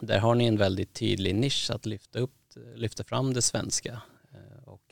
där 0.01 0.19
har 0.19 0.35
ni 0.35 0.47
en 0.47 0.57
väldigt 0.57 0.95
tydlig 0.95 1.35
nisch 1.35 1.71
att 1.71 1.87
lyfta 1.87 2.19
upp, 2.19 2.35
lyfta 2.75 3.05
fram 3.05 3.35
det 3.35 3.43
svenska. 3.43 4.01
Eh, 4.33 4.69
och 4.69 4.83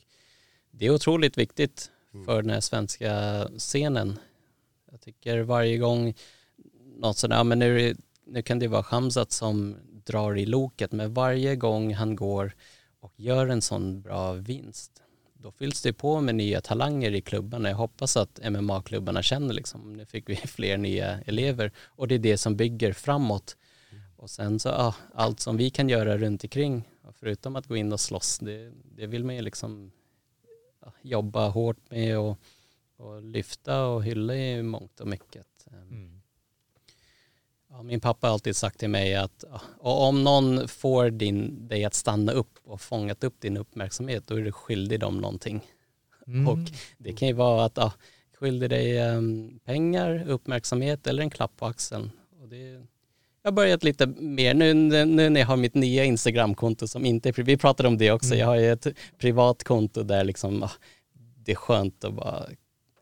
det 0.71 0.85
är 0.85 0.89
otroligt 0.89 1.37
viktigt 1.37 1.91
för 2.25 2.41
den 2.41 2.51
här 2.51 2.61
svenska 2.61 3.43
scenen. 3.57 4.19
Jag 4.91 5.01
tycker 5.01 5.39
varje 5.39 5.77
gång 5.77 6.13
något 6.97 7.17
sådär, 7.17 7.35
ja, 7.35 7.43
men 7.43 7.59
nu, 7.59 7.95
nu 8.25 8.41
kan 8.41 8.59
det 8.59 8.67
vara 8.67 8.81
Hamzat 8.81 9.31
som 9.31 9.75
drar 10.05 10.37
i 10.37 10.45
loket, 10.45 10.91
men 10.91 11.13
varje 11.13 11.55
gång 11.55 11.93
han 11.93 12.15
går 12.15 12.55
och 12.99 13.13
gör 13.15 13.47
en 13.47 13.61
sån 13.61 14.01
bra 14.01 14.33
vinst, 14.33 15.01
då 15.33 15.51
fylls 15.51 15.81
det 15.81 15.93
på 15.93 16.21
med 16.21 16.35
nya 16.35 16.61
talanger 16.61 17.11
i 17.11 17.21
klubbarna. 17.21 17.69
Jag 17.69 17.75
hoppas 17.75 18.17
att 18.17 18.39
MMA-klubbarna 18.43 19.21
känner 19.21 19.53
liksom, 19.53 19.93
nu 19.93 20.05
fick 20.05 20.29
vi 20.29 20.35
fler 20.35 20.77
nya 20.77 21.19
elever 21.21 21.71
och 21.85 22.07
det 22.07 22.15
är 22.15 22.19
det 22.19 22.37
som 22.37 22.55
bygger 22.55 22.93
framåt. 22.93 23.57
Och 24.17 24.29
sen 24.29 24.59
så, 24.59 24.69
ja, 24.69 24.95
allt 25.13 25.39
som 25.39 25.57
vi 25.57 25.69
kan 25.69 25.89
göra 25.89 26.17
runt 26.17 26.43
omkring, 26.43 26.83
förutom 27.13 27.55
att 27.55 27.67
gå 27.67 27.75
in 27.75 27.93
och 27.93 27.99
slåss, 27.99 28.39
det, 28.39 28.71
det 28.95 29.07
vill 29.07 29.23
man 29.23 29.35
ju 29.35 29.41
liksom 29.41 29.91
jobba 31.01 31.47
hårt 31.47 31.89
med 31.89 32.19
och, 32.19 32.37
och 32.97 33.23
lyfta 33.23 33.85
och 33.85 34.03
hylla 34.03 34.35
i 34.35 34.63
mångt 34.63 34.99
och 34.99 35.07
mycket. 35.07 35.67
Mm. 35.71 36.21
Ja, 37.69 37.83
min 37.83 37.99
pappa 37.99 38.27
har 38.27 38.33
alltid 38.33 38.55
sagt 38.55 38.79
till 38.79 38.89
mig 38.89 39.15
att 39.15 39.43
om 39.79 40.23
någon 40.23 40.67
får 40.67 41.09
din, 41.09 41.67
dig 41.67 41.85
att 41.85 41.93
stanna 41.93 42.31
upp 42.31 42.59
och 42.63 42.81
fångat 42.81 43.23
upp 43.23 43.41
din 43.41 43.57
uppmärksamhet, 43.57 44.27
då 44.27 44.35
är 44.35 44.41
du 44.41 44.51
skyldig 44.51 44.99
dem 44.99 45.17
någonting. 45.17 45.61
Mm. 46.27 46.47
Och 46.47 46.59
det 46.97 47.13
kan 47.13 47.27
ju 47.27 47.33
vara 47.33 47.65
att 47.65 47.77
ja, 47.77 47.93
skyldig 48.39 48.69
dig 48.69 48.99
em, 48.99 49.59
pengar, 49.63 50.23
uppmärksamhet 50.27 51.07
eller 51.07 51.23
en 51.23 51.29
klapp 51.29 51.57
på 51.57 51.65
axeln. 51.65 52.11
Och 52.41 52.47
det, 52.47 52.85
jag 53.45 53.51
har 53.51 53.55
börjat 53.55 53.83
lite 53.83 54.05
mer 54.07 54.53
nu, 54.53 54.73
nu 54.73 55.29
när 55.29 55.39
jag 55.39 55.47
har 55.47 55.57
mitt 55.57 55.73
nya 55.73 56.03
Instagramkonto 56.03 56.87
som 56.87 57.05
inte 57.05 57.29
är 57.29 57.43
vi 57.43 57.57
pratade 57.57 57.89
om 57.89 57.97
det 57.97 58.11
också, 58.11 58.27
Mm. 58.27 58.39
jag 58.39 58.47
har 58.47 58.55
ju 58.55 58.71
ett 58.71 58.87
privat 59.17 59.63
konto 59.63 60.03
där 60.03 60.23
liksom, 60.23 60.59
ja, 60.61 60.71
det 61.45 61.51
är 61.51 61.55
skönt 61.55 62.03
att 62.03 62.13
bara 62.13 62.45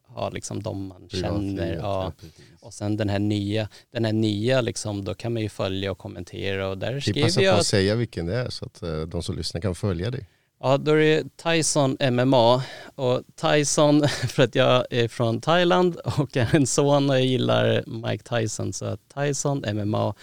ha 0.08 0.30
liksom 0.30 0.64
de 0.64 0.88
man 0.88 1.10
känner. 1.10 1.76
Ja. 1.76 2.14
Och 2.62 2.74
sen 2.74 2.98
den 2.98 3.10
här 3.10 3.20
nya, 3.20 3.70
den 3.92 4.06
här 4.06 4.14
nya 4.14 4.62
liksom, 4.62 5.06
då 5.06 5.14
kan 5.14 5.34
man 5.34 5.42
ju 5.42 5.50
följa 5.50 5.92
och 5.92 5.98
kommentera 5.98 6.70
och 6.70 6.78
där 6.78 6.94
Vi 6.94 7.02
skriver 7.02 7.22
passar 7.22 7.42
på 7.42 7.46
jag 7.46 7.54
att 7.54 7.60
att, 7.60 7.66
säga 7.66 7.96
vilken 7.96 8.26
det 8.26 8.36
är 8.36 8.50
så 8.50 8.66
att 8.66 8.84
eh, 8.84 9.02
de 9.02 9.24
som 9.24 9.36
lyssnar 9.38 9.62
kan 9.62 9.76
följa 9.76 10.12
dig 10.12 10.28
ja 10.64 10.78
då 10.78 10.92
är 10.92 10.98
det 10.98 11.38
Tyson 11.38 11.98
MMA 12.12 12.64
och 12.96 13.22
Tyson 13.36 14.08
för 14.28 14.44
att 14.44 14.56
jag 14.56 14.86
är 14.90 15.08
från 15.08 15.42
Thailand 15.42 15.96
och 15.96 16.38
är 16.38 16.56
en 16.56 16.68
son 16.68 17.10
och 17.10 17.16
jag 17.16 17.26
gillar 17.26 17.84
Mike 17.88 18.24
Tyson 18.24 18.74
så 18.74 18.86
att 18.86 19.00
Tyson 19.16 19.64
MMA 19.74 20.16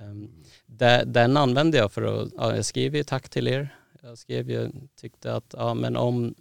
ehm, 0.00 0.30
den 1.06 1.36
använde 1.36 1.78
jag 1.78 1.92
för 1.92 2.02
att, 2.02 2.28
ja, 2.36 2.56
jag 2.56 2.64
skrev 2.64 2.96
ju 2.96 3.04
tack 3.04 3.28
till 3.28 3.48
er. 3.48 3.74
Jag 4.02 4.18
skrev 4.18 4.50
ju, 4.50 4.70
tyckte 5.00 5.34
att, 5.34 5.54
ja 5.56 5.74
men 5.74 5.96
om 5.96 6.34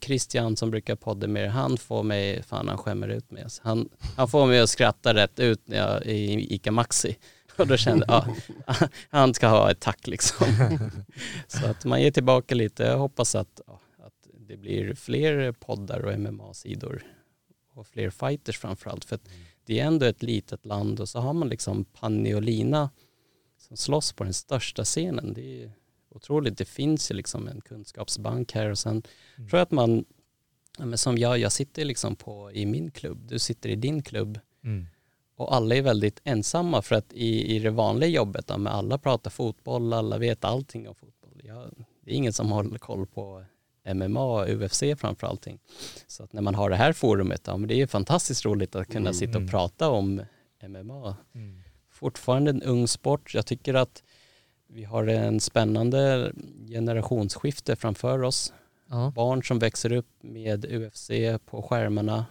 Christian 0.00 0.56
som 0.56 0.70
brukar 0.70 0.96
podda 0.96 1.26
med 1.26 1.44
er, 1.44 1.48
han 1.48 1.76
får 1.76 2.02
mig, 2.02 2.42
fan 2.42 2.68
han 2.68 2.78
skämmer 2.78 3.08
ut 3.08 3.30
mig. 3.30 3.42
Alltså, 3.42 3.62
han, 3.64 3.88
han 4.16 4.28
får 4.28 4.46
mig 4.46 4.60
att 4.60 4.70
skratta 4.70 5.14
rätt 5.14 5.40
ut 5.40 5.68
när 5.68 5.76
jag 5.76 6.06
är 6.06 6.10
i 6.10 6.54
ICA 6.54 6.70
Maxi. 6.70 7.16
Och 7.62 7.68
då 7.68 7.76
kände 7.76 8.04
jag, 8.08 8.36
ja, 8.66 8.74
han 9.10 9.34
ska 9.34 9.48
ha 9.48 9.70
ett 9.70 9.80
tack 9.80 10.06
liksom. 10.06 10.46
Så 11.46 11.66
att 11.66 11.84
man 11.84 12.02
ger 12.02 12.10
tillbaka 12.10 12.54
lite. 12.54 12.82
Jag 12.82 12.98
hoppas 12.98 13.34
att, 13.34 13.60
att 13.98 14.28
det 14.48 14.56
blir 14.56 14.94
fler 14.94 15.52
poddar 15.52 16.00
och 16.00 16.20
MMA-sidor 16.20 17.02
och 17.74 17.86
fler 17.86 18.10
fighters 18.10 18.58
framförallt. 18.58 19.04
För 19.04 19.18
det 19.66 19.80
är 19.80 19.86
ändå 19.86 20.06
ett 20.06 20.22
litet 20.22 20.66
land 20.66 21.00
och 21.00 21.08
så 21.08 21.20
har 21.20 21.32
man 21.32 21.48
liksom 21.48 21.84
Panni 21.84 22.34
och 22.34 22.42
Lina 22.42 22.90
som 23.58 23.76
slåss 23.76 24.12
på 24.12 24.24
den 24.24 24.34
största 24.34 24.84
scenen. 24.84 25.34
Det 25.34 25.62
är 25.62 25.72
otroligt. 26.10 26.58
Det 26.58 26.64
finns 26.64 27.10
ju 27.10 27.14
liksom 27.14 27.48
en 27.48 27.60
kunskapsbank 27.60 28.52
här 28.52 28.70
och 28.70 28.78
sen 28.78 29.02
tror 29.36 29.48
jag 29.50 29.60
att 29.60 29.70
man, 29.70 30.04
ja, 30.78 30.86
men 30.86 30.98
som 30.98 31.18
jag, 31.18 31.38
jag 31.38 31.52
sitter 31.52 31.84
liksom 31.84 32.16
på, 32.16 32.52
i 32.52 32.66
min 32.66 32.90
klubb, 32.90 33.28
du 33.28 33.38
sitter 33.38 33.68
i 33.68 33.76
din 33.76 34.02
klubb 34.02 34.38
Mm. 34.64 34.86
Och 35.42 35.54
alla 35.54 35.74
är 35.74 35.82
väldigt 35.82 36.20
ensamma 36.24 36.82
för 36.82 36.94
att 36.94 37.12
i, 37.12 37.56
i 37.56 37.58
det 37.58 37.70
vanliga 37.70 38.10
jobbet, 38.10 38.44
ja, 38.48 38.58
men 38.58 38.72
alla 38.72 38.98
pratar 38.98 39.30
fotboll, 39.30 39.92
alla 39.92 40.18
vet 40.18 40.44
allting 40.44 40.88
om 40.88 40.94
fotboll. 40.94 41.40
Jag, 41.44 41.70
det 42.04 42.10
är 42.10 42.14
ingen 42.14 42.32
som 42.32 42.52
håller 42.52 42.78
koll 42.78 43.06
på 43.06 43.44
MMA, 43.94 44.46
UFC 44.46 44.82
framför 44.96 45.26
allting. 45.26 45.58
Så 46.06 46.24
att 46.24 46.32
när 46.32 46.42
man 46.42 46.54
har 46.54 46.70
det 46.70 46.76
här 46.76 46.92
forumet, 46.92 47.42
ja, 47.46 47.56
men 47.56 47.68
det 47.68 47.80
är 47.80 47.86
fantastiskt 47.86 48.44
roligt 48.44 48.76
att 48.76 48.88
kunna 48.88 49.12
sitta 49.12 49.38
och 49.38 49.50
prata 49.50 49.90
om 49.90 50.22
MMA. 50.68 51.16
Fortfarande 51.90 52.50
en 52.50 52.62
ung 52.62 52.88
sport. 52.88 53.34
Jag 53.34 53.46
tycker 53.46 53.74
att 53.74 54.02
vi 54.66 54.84
har 54.84 55.06
en 55.06 55.40
spännande 55.40 56.32
generationsskifte 56.68 57.76
framför 57.76 58.22
oss. 58.22 58.52
Ja. 58.90 59.12
Barn 59.16 59.42
som 59.42 59.58
växer 59.58 59.92
upp 59.92 60.08
med 60.20 60.64
UFC 60.64 61.10
på 61.46 61.62
skärmarna. 61.62 62.26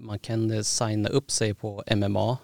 Man 0.00 0.18
kan 0.18 0.64
signa 0.64 1.08
upp 1.08 1.30
sig 1.30 1.54
på 1.54 1.84
MMA. 1.96 2.38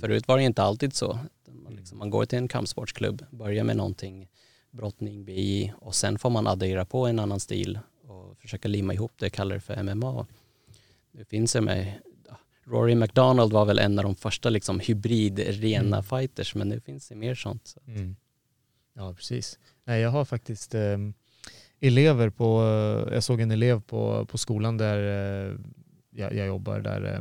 Förut 0.00 0.28
var 0.28 0.36
det 0.36 0.44
inte 0.44 0.62
alltid 0.62 0.94
så. 0.94 1.18
Man, 1.46 1.76
liksom, 1.76 1.98
man 1.98 2.10
går 2.10 2.24
till 2.24 2.38
en 2.38 2.48
kampsportsklubb, 2.48 3.24
börjar 3.30 3.64
med 3.64 3.76
någonting, 3.76 4.28
brottning, 4.70 5.24
BI 5.24 5.72
och 5.76 5.94
sen 5.94 6.18
får 6.18 6.30
man 6.30 6.46
addera 6.46 6.84
på 6.84 7.06
en 7.06 7.18
annan 7.18 7.40
stil 7.40 7.78
och 8.08 8.38
försöka 8.38 8.68
limma 8.68 8.94
ihop 8.94 9.12
det 9.18 9.26
och 9.26 9.32
kalla 9.32 9.54
det 9.54 9.60
för 9.60 9.82
MMA. 9.82 10.26
Nu 11.12 11.24
finns 11.24 11.52
det 11.52 11.60
med, 11.60 11.94
Rory 12.64 12.94
McDonald 12.94 13.52
var 13.52 13.64
väl 13.64 13.78
en 13.78 13.98
av 13.98 14.04
de 14.04 14.16
första 14.16 14.50
liksom 14.50 14.80
hybrid-rena 14.80 16.02
fighters 16.02 16.54
men 16.54 16.68
nu 16.68 16.80
finns 16.80 17.08
det 17.08 17.14
mer 17.14 17.34
sånt. 17.34 17.66
Så. 17.66 17.80
Mm. 17.86 18.16
Ja, 18.94 19.14
precis. 19.14 19.58
Nej, 19.84 20.00
jag 20.00 20.10
har 20.10 20.24
faktiskt 20.24 20.74
eh, 20.74 20.98
elever 21.80 22.30
på, 22.30 22.62
jag 23.12 23.24
såg 23.24 23.40
en 23.40 23.50
elev 23.50 23.80
på, 23.80 24.26
på 24.26 24.38
skolan 24.38 24.76
där 24.76 25.50
eh, 25.50 25.58
jag, 26.14 26.34
jag 26.34 26.46
jobbar, 26.46 26.80
där 26.80 27.14
eh, 27.14 27.20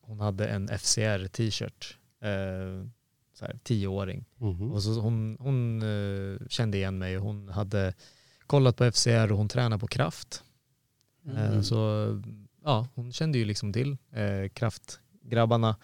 hon 0.00 0.20
hade 0.20 0.46
en 0.48 0.68
FCR-t-shirt, 0.68 1.96
eh, 2.22 2.86
så 3.34 3.44
här, 3.44 3.58
tioåring. 3.62 4.24
Mhm. 4.36 4.72
Och 4.72 4.82
så 4.82 5.00
hon 5.00 5.36
hon 5.40 5.82
eh, 5.82 6.46
kände 6.48 6.76
igen 6.76 6.98
mig 6.98 7.16
och 7.18 7.22
hon 7.24 7.48
hade 7.48 7.94
kollat 8.46 8.76
på 8.76 8.84
FCR 8.92 9.32
och 9.32 9.38
hon 9.38 9.48
tränar 9.48 9.78
på 9.78 9.86
kraft. 9.86 10.42
Eh, 11.26 11.46
Mm. 11.50 11.62
Så 11.62 11.76
ja, 12.64 12.88
hon 12.94 13.12
kände 13.12 13.38
ju 13.38 13.44
liksom 13.44 13.72
till 13.72 13.96
eh, 14.12 14.48
kraftgrabbarna. 14.54 15.76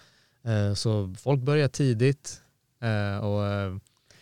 Eh, 0.44 0.74
så 0.74 1.14
folk 1.18 1.40
börjar 1.40 1.68
tidigt. 1.68 2.42
Eh, 2.80 3.18
och 3.24 3.46
eh, 3.46 3.76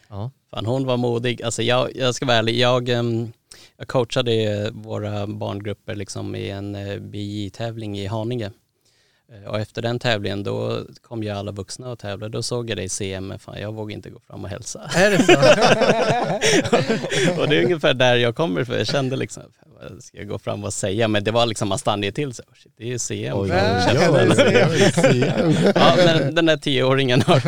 ja, 0.09 0.31
Fan, 0.51 0.67
hon 0.67 0.87
var 0.87 0.97
modig. 0.97 1.43
Alltså 1.43 1.62
jag, 1.62 1.97
jag 1.97 2.14
ska 2.14 2.27
vara 2.27 2.37
ärlig, 2.37 2.59
jag, 2.59 2.89
ehm, 2.89 3.33
jag 3.79 3.89
coachade 3.89 4.70
våra 4.74 5.27
barngrupper 5.27 5.95
liksom 5.95 6.35
i 6.35 6.51
en 6.51 6.74
eh, 6.74 6.99
BJ-tävling 6.99 7.99
i 7.99 8.07
Haninge. 8.07 8.51
Eh, 9.33 9.45
Och 9.51 9.61
efter 9.61 9.83
den 9.83 9.99
tävlingen 9.99 10.43
då 10.43 10.81
kom 11.03 11.22
ju 11.22 11.31
alla 11.31 11.53
vuxna 11.53 11.91
och 11.91 11.99
tävlade. 11.99 12.33
Då 12.33 12.43
såg 12.43 12.70
jag 12.70 12.77
dig 12.79 12.85
i 12.85 12.89
CM, 12.89 13.27
men 13.27 13.39
fan 13.39 13.61
jag 13.61 13.72
vågade 13.72 13.93
inte 13.93 14.11
gå 14.11 14.20
fram 14.20 14.45
och 14.45 14.51
hälsa. 14.51 14.81
är 14.97 15.11
det 15.11 15.22
så? 15.22 15.33
och 17.41 17.49
det 17.49 17.57
är 17.57 17.64
ungefär 17.64 17.95
där 17.95 18.16
jag 18.16 18.37
kommer 18.37 18.64
för 18.64 18.79
jag 18.79 18.87
kände 18.87 19.16
liksom, 19.16 19.43
vad 19.81 20.03
ska 20.03 20.18
jag 20.18 20.29
gå 20.29 20.39
fram 20.39 20.64
och 20.64 20.72
säga? 20.72 21.09
Men 21.09 21.24
det 21.24 21.31
var 21.31 21.47
liksom, 21.47 21.68
man 21.68 21.79
stannade 21.79 22.12
till 22.12 22.35
så, 22.35 22.43
shit, 22.55 22.72
det 22.77 22.85
är 22.85 22.89
ju 22.89 22.99
CM. 22.99 23.37
Oj, 23.39 23.49
Ja, 23.49 24.11
oj, 24.11 24.29
oj, 24.39 24.66
oj, 24.70 24.93
oj. 25.45 25.72
Ja, 25.74 25.95
men 25.97 26.35
den 26.35 26.47
där 26.47 26.57
tioåringen 26.57 27.22
har 27.22 27.43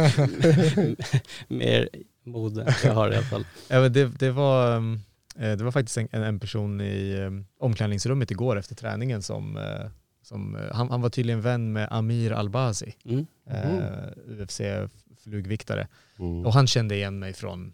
mer 1.55 1.89
mod 2.25 2.59
än 2.59 2.67
jag 2.85 2.93
har 2.93 3.13
i 3.13 3.17
alla 3.17 3.27
fall. 3.27 3.45
Ja, 3.69 3.81
men 3.81 3.93
det, 3.93 4.05
det, 4.19 4.31
var, 4.31 4.77
um, 4.77 5.01
det 5.41 5.65
var 5.65 5.71
faktiskt 5.71 5.97
en, 5.99 6.09
en 6.25 6.41
person 6.41 6.81
i 6.81 7.17
um, 7.21 7.47
omklädningsrummet 7.61 8.31
igår 8.31 8.59
efter 8.59 8.75
träningen 8.75 9.23
som, 9.23 9.57
eh, 9.57 9.91
som 10.23 10.57
eh, 10.57 10.63
han, 10.75 10.91
han 10.91 11.01
var 11.01 11.11
tydligen 11.11 11.41
vän 11.41 11.73
med 11.73 11.89
Amir 11.91 12.33
Albazi, 12.33 12.95
Mm. 13.05 13.27
eh, 13.51 13.89
UFC-flugviktare. 14.27 15.87
Mm. 16.19 16.47
Och 16.47 16.53
han 16.53 16.67
kände 16.67 16.95
igen 16.95 17.19
mig 17.19 17.33
från 17.33 17.73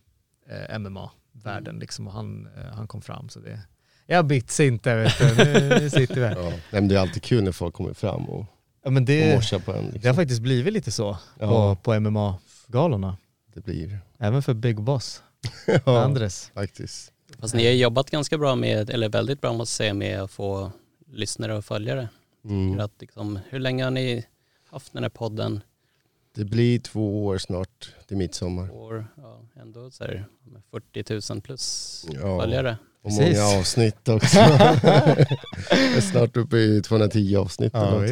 eh, 0.49 0.79
MMA-världen 0.79 1.79
liksom, 1.79 2.07
och 2.07 2.12
han, 2.12 2.49
eh, 2.57 2.75
han 2.75 2.89
kom 2.89 3.03
fram. 3.03 3.29
Så 3.29 3.41
det, 3.41 3.61
jag 4.07 4.27
bits 4.27 4.61
inte, 4.61 4.95
vet 4.97 5.19
du. 5.19 5.45
Nu, 5.45 5.69
nu 5.81 5.91
sitter 5.91 6.15
vi 6.15 6.21
här. 6.27 6.37
Ja. 6.43 6.53
Men 6.71 6.89
det 6.89 6.95
är 6.95 6.99
alltid 7.01 7.23
kul 7.23 7.45
när 7.45 7.53
folk 7.53 7.75
kommer 7.75 7.93
fram 7.95 8.25
och, 8.29 8.47
Ja, 8.85 8.91
men 8.91 9.03
och 9.03 9.07
det, 9.07 9.35
morsar 9.35 9.59
på 9.59 9.73
en. 9.73 9.77
det 9.79 9.85
har 9.87 9.93
Liksom. 9.93 10.15
faktiskt 10.15 10.43
blivit 10.43 10.73
lite 10.73 10.91
så 10.91 11.19
Ja. 11.39 11.49
på, 11.49 11.77
på 11.95 12.01
MMA-galorna. 12.01 13.17
Det 13.55 13.61
blir... 13.65 13.99
Även 14.19 14.43
för 14.43 14.55
Big 14.55 14.81
Boss, 14.81 15.23
Ja, 15.87 16.03
Andres. 16.05 16.51
faktiskt. 16.55 17.12
Fast 17.45 17.55
ni 17.55 17.67
har 17.67 17.73
jobbat 17.73 18.11
ganska 18.11 18.39
bra 18.39 18.57
med, 18.57 18.91
eller 18.91 19.09
väldigt 19.09 19.41
bra 19.41 19.53
måste 19.53 19.73
jag 19.73 19.87
säga, 19.87 19.95
med 19.95 20.23
att 20.23 20.31
få 20.31 20.73
lyssnare 21.07 21.57
och 21.57 21.65
följare. 21.65 22.09
Mm. 22.45 22.81
Att 22.81 22.93
liksom, 23.01 23.39
hur 23.49 23.59
länge 23.59 23.85
har 23.85 23.91
ni 23.91 24.27
haft 24.71 24.93
den 24.93 25.03
här 25.03 25.11
podden? 25.11 25.61
Det 26.35 26.45
blir 26.45 26.79
två 26.79 27.25
år 27.27 27.39
snart 27.39 27.95
till 28.07 28.17
midsommar. 28.17 28.71
År, 28.71 29.07
ja, 29.17 29.41
ändå 29.57 29.91
så 29.91 30.05
här, 30.05 30.25
40 30.71 31.33
000 31.33 31.41
plus 31.41 32.07
Ja. 32.13 32.41
följare. 32.41 32.79
Och 33.05 33.11
Precis. 33.11 33.39
många 33.39 33.59
avsnitt 33.61 34.09
också. 34.09 34.39
Jag 35.71 35.97
är 35.97 36.01
snart 36.01 36.37
uppe 36.37 36.57
i 36.57 36.83
210 36.83 37.37
avsnitt. 37.37 37.73
Ja. 37.75 38.03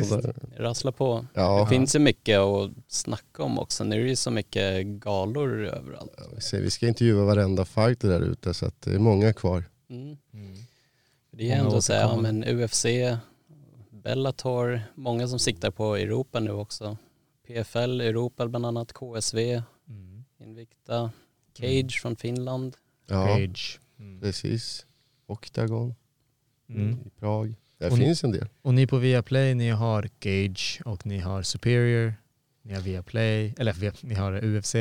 Rassla 0.57 0.93
på. 0.93 1.27
Ja, 1.35 1.61
Det 1.61 1.67
finns 1.77 1.95
ju 1.95 1.99
mycket 1.99 2.39
att 2.39 2.71
snacka 2.89 3.43
om 3.43 3.59
också. 3.59 3.85
Nu 3.85 3.97
är 4.01 4.03
det 4.03 4.09
ju 4.11 4.17
så 4.17 4.31
mycket 4.31 4.87
galor 4.87 5.65
överallt. 5.67 6.13
vi 6.35 6.41
ser, 6.41 6.61
vi 6.61 6.71
ska 6.71 6.89
intervjua 6.89 7.25
varenda 7.25 7.65
fighter 7.65 8.09
där 8.09 8.21
ute 8.21 8.55
så 8.55 8.67
att 8.67 8.83
det 8.83 8.95
är 8.95 8.99
många 8.99 9.33
kvar. 9.33 9.65
Mm. 9.91 10.17
Mm. 10.35 10.55
Det 11.31 11.51
är 11.51 11.57
ändå 11.59 11.83
så 11.83 11.93
här, 11.93 12.01
ja, 12.01 12.17
men 12.17 12.45
UFC, 12.45 12.87
Bellator, 13.91 14.83
många 14.95 15.29
som 15.29 15.39
siktar 15.39 15.71
på 15.71 15.97
Europa 15.97 16.41
nu 16.41 16.51
också. 16.51 16.97
PFL, 17.47 18.01
Europa 18.01 18.47
bland 18.49 18.67
annat, 18.67 18.93
KSV, 18.93 19.63
Mm. 19.89 20.25
Invicta, 20.41 21.11
Cage 21.59 22.01
från 22.03 22.17
Finland. 22.17 22.77
Ja, 23.09 23.27
Cage. 23.27 23.81
Mm. 24.03 24.21
precis. 24.21 24.87
Octagon 25.27 25.95
Mm. 26.69 26.99
i 27.07 27.11
Prag. 27.21 27.55
Det 27.79 27.91
Och- 27.91 27.99
finns 27.99 28.25
en 28.25 28.33
del. 28.33 28.49
Och 28.63 28.75
ni 28.75 28.87
på 28.87 28.99
Viaplay, 28.99 29.55
ni 29.55 29.69
har 29.71 30.09
Gage 30.21 30.81
och 30.85 31.07
ni 31.07 31.19
har 31.19 31.43
Superior. 31.43 32.15
Ni 32.63 32.75
har 32.75 32.81
Viaplay, 32.81 33.55
eller 33.59 34.05
ni 34.07 34.15
har 34.15 34.45
UFC. 34.45 34.75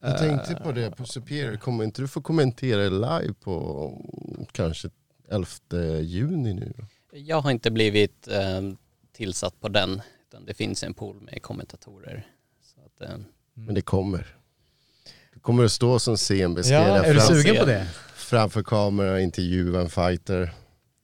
Jag 0.00 0.18
tänkte 0.18 0.52
Eh, 0.52 0.62
på 0.62 0.72
det 0.72 0.90
på 0.90 1.04
Superior, 1.04 1.56
kommer 1.56 1.84
inte 1.84 2.02
du 2.02 2.08
få 2.08 2.20
kommentera 2.20 2.88
live 2.88 3.34
på 3.34 4.44
kanske 4.52 4.90
11 5.28 6.00
juni 6.00 6.54
nu? 6.54 6.72
Jag 7.12 7.40
har 7.40 7.50
inte 7.50 7.70
blivit 7.70 8.28
eh, 8.28 8.72
tillsatt 9.12 9.60
på 9.60 9.68
den, 9.68 10.02
utan 10.28 10.44
det 10.44 10.54
finns 10.54 10.82
en 10.82 10.94
pool 10.94 11.20
med 11.20 11.42
kommentatorer. 11.42 12.26
Så 12.62 12.80
att, 12.80 13.10
eh, 13.10 13.18
Men 13.54 13.74
det 13.74 13.82
kommer. 13.82 14.36
Kommer 15.46 15.64
att 15.64 15.72
stå 15.72 15.98
som 15.98 16.18
CMB 16.18 16.58
Ja, 16.64 17.04
är 17.04 17.14
du 17.14 17.20
sugen 17.20 17.56
på 17.56 17.64
det? 17.64 17.86
framför 18.14 18.62
kamera, 18.62 19.20
intervjua 19.20 19.80
en 19.80 19.90
fighter 19.90 20.52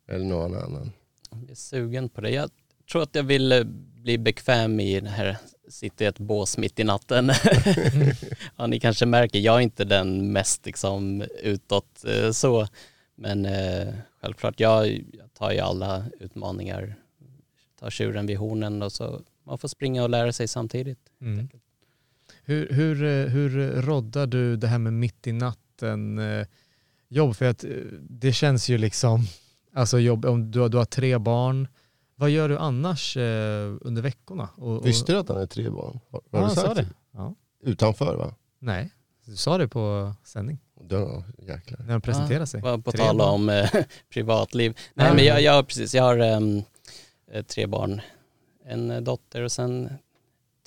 eller 0.08 0.24
någon 0.24 0.56
annan. 0.56 0.92
jag 1.30 1.50
är 1.50 1.54
sugen 1.54 2.08
på 2.08 2.20
det. 2.20 2.30
Jag 2.30 2.50
tror 2.92 3.02
att 3.02 3.14
jag 3.14 3.22
vill 3.22 3.52
eh, 3.52 3.64
bli 3.94 4.18
bekväm 4.18 4.80
i 4.80 5.00
det 5.00 5.08
här, 5.08 5.36
sitta 5.68 6.04
i 6.04 6.06
ett 6.06 6.18
bås 6.18 6.58
mitt 6.58 6.78
i 6.78 6.84
natten. 6.84 7.32
ja, 8.56 8.66
ni 8.66 8.80
kanske 8.80 9.06
märker, 9.06 9.38
jag 9.38 9.56
är 9.56 9.60
inte 9.60 9.84
den 9.84 10.32
mest 10.32 10.66
liksom, 10.66 11.24
utåt 11.42 12.04
eh, 12.04 12.30
så. 12.30 12.68
Men 13.14 13.46
eh, 13.46 13.94
självklart, 14.20 14.60
jag, 14.60 14.88
jag 14.88 15.34
tar 15.34 15.52
ju 15.52 15.58
alla 15.58 16.04
utmaningar 16.20 16.94
ta 17.80 17.90
tjuren 17.90 18.26
vid 18.26 18.36
hornen 18.36 18.82
och 18.82 18.92
så 18.92 19.20
man 19.46 19.58
får 19.58 19.68
springa 19.68 20.02
och 20.02 20.10
lära 20.10 20.32
sig 20.32 20.48
samtidigt. 20.48 21.00
Mm. 21.20 21.48
Hur, 22.44 22.68
hur, 22.68 23.04
eh, 23.04 23.26
hur 23.32 23.82
roddar 23.82 24.26
du 24.26 24.56
det 24.56 24.66
här 24.66 24.78
med 24.78 24.92
mitt 24.92 25.26
i 25.26 25.32
natten 25.32 26.18
eh, 26.18 26.46
jobb? 27.08 27.36
För 27.36 27.44
att 27.44 27.64
eh, 27.64 27.70
det 28.00 28.32
känns 28.32 28.68
ju 28.68 28.78
liksom, 28.78 29.20
alltså 29.74 29.98
jobb, 29.98 30.24
om 30.24 30.50
du, 30.50 30.60
har- 30.60 30.68
du 30.68 30.76
har 30.78 30.84
tre 30.84 31.18
barn, 31.18 31.68
vad 32.14 32.30
gör 32.30 32.48
du 32.48 32.58
annars 32.58 33.16
under 33.80 34.02
veckorna? 34.02 34.48
Och, 34.56 34.76
och, 34.76 34.86
Visste 34.86 35.12
du 35.12 35.18
att 35.18 35.28
han 35.28 35.40
är 35.40 35.46
tre 35.46 35.70
barn? 35.70 36.00
Har, 36.10 36.20
har 36.20 36.22
Ja, 36.30 36.38
du 36.38 36.44
han 36.44 36.50
sagt 36.50 36.66
sa 36.66 36.74
det. 36.74 36.86
Ja. 37.12 37.34
Utanför 37.62 38.16
va? 38.16 38.34
Nej, 38.58 38.90
du 39.26 39.36
sa 39.36 39.58
det 39.58 39.68
på 39.68 40.14
sändning 40.24 40.58
Ja, 40.88 41.24
jäklar. 41.38 41.78
när 41.86 41.92
de 41.92 42.00
presenterade 42.00 42.46
sig. 42.46 42.62
På, 42.62 42.92
tal 42.92 43.20
om 43.20 43.48
eh, 43.48 43.70
privatliv. 44.12 44.78
Nej 44.94 45.06
Ja. 45.06 45.14
men 45.14 45.24
jag, 45.24 45.42
jag, 45.42 45.66
precis, 45.66 45.94
jag 45.94 46.02
har 46.02 46.18
eh, 46.18 47.42
tre 47.42 47.66
barn. 47.66 48.00
En 48.64 49.04
dotter 49.04 49.42
och 49.42 49.52
sen 49.52 49.88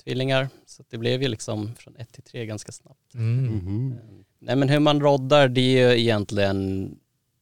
tvillingar. 0.06 0.48
Så 0.66 0.84
det 0.90 0.98
blev 0.98 1.22
ju 1.22 1.28
liksom 1.28 1.74
från 1.74 1.96
ett 1.96 2.12
till 2.12 2.22
tre 2.22 2.46
ganska 2.46 2.72
snabbt. 2.72 3.14
Mm. 3.14 3.46
Mhm. 3.46 3.98
Nej 4.38 4.56
men 4.56 4.68
hur 4.68 4.80
man 4.80 5.00
roddar 5.00 5.48
det 5.48 5.60
är 5.60 5.90
ju 5.90 6.00
egentligen, 6.00 6.90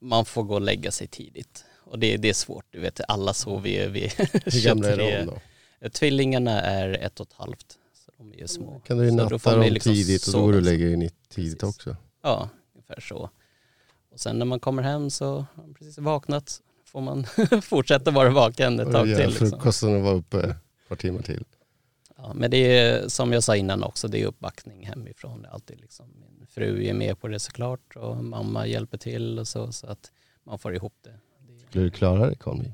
man 0.01 0.25
får 0.25 0.43
gå 0.43 0.55
och 0.55 0.61
lägga 0.61 0.91
sig 0.91 1.07
tidigt. 1.07 1.65
Och 1.85 1.99
det, 1.99 2.17
det 2.17 2.29
är 2.29 2.33
svårt, 2.35 2.65
du 2.71 2.81
vet 2.81 3.01
alla 3.09 3.35
sover 3.35 3.71
ju 3.71 3.89
vid 3.89 4.13
Hur 4.45 4.65
gamla 4.65 4.89
är 4.89 4.97
23. 4.97 5.19
de 5.19 5.25
då? 5.27 5.39
Eh, 5.81 5.91
Tvillingarna 5.91 6.61
är 6.61 6.89
ett 6.89 7.21
och 7.21 7.27
ett 7.27 7.33
halvt. 7.33 7.79
Så 7.95 8.13
de 8.17 8.33
är 8.33 8.37
ju 8.37 8.49
små. 8.49 8.81
Kan 8.87 8.99
du 8.99 9.11
natta 9.11 9.57
dem 9.57 9.73
liksom 9.73 9.93
tidigt 9.95 10.27
och 10.27 10.33
då 10.33 10.43
går 10.43 10.53
du 10.53 10.59
och 10.59 10.65
lägger 10.65 10.97
dig 10.97 11.11
tidigt 11.29 11.61
Precis. 11.61 11.63
också? 11.63 11.97
Ja, 12.23 12.49
ungefär 12.75 13.01
så. 13.01 13.31
Och 14.13 14.21
sen 14.21 14.39
när 14.39 14.47
man 14.47 14.61
kommer 14.61 14.83
hem 14.83 15.11
så 15.11 15.27
har 15.27 15.63
man 15.63 15.75
precis 15.75 15.99
vaknat. 15.99 16.61
Får 16.85 17.01
man 17.01 17.27
fortsätta 17.63 18.11
vara 18.11 18.31
vaken 18.31 18.81
ett 18.81 18.93
tag 18.93 19.07
till. 19.07 19.17
Liksom. 19.27 19.51
Frukosten 19.51 19.97
och 19.97 20.03
vara 20.03 20.15
uppe 20.15 20.41
ett 20.41 20.89
par 20.89 20.97
timmar 20.97 21.23
till. 21.23 21.45
Ja, 22.27 22.33
men 22.35 22.51
det 22.51 22.79
är 22.79 23.09
som 23.09 23.33
jag 23.33 23.43
sa 23.45 23.57
innan 23.57 23.83
också, 23.83 24.09
det 24.09 24.23
är 24.23 24.27
uppbackning 24.27 24.87
hemifrån. 24.87 25.43
Det 25.43 25.49
är 25.49 25.53
alltid 25.53 25.81
liksom, 25.81 26.07
min 26.17 26.47
fru 26.47 26.85
är 26.87 26.95
med 26.95 27.21
på 27.21 27.29
det 27.29 27.39
såklart 27.39 27.97
och 27.97 28.25
mamma 28.25 28.67
hjälper 28.67 28.99
till 28.99 29.39
och 29.39 29.49
så. 29.49 29.73
Så 29.73 29.87
att 29.87 30.13
man 30.45 30.59
får 30.59 30.75
ihop 30.75 30.95
det. 31.05 31.11
det 31.11 31.67
Skulle 31.71 31.85
du 31.85 31.91
klara 31.91 32.29
det 32.31 32.35
Conny? 32.37 32.73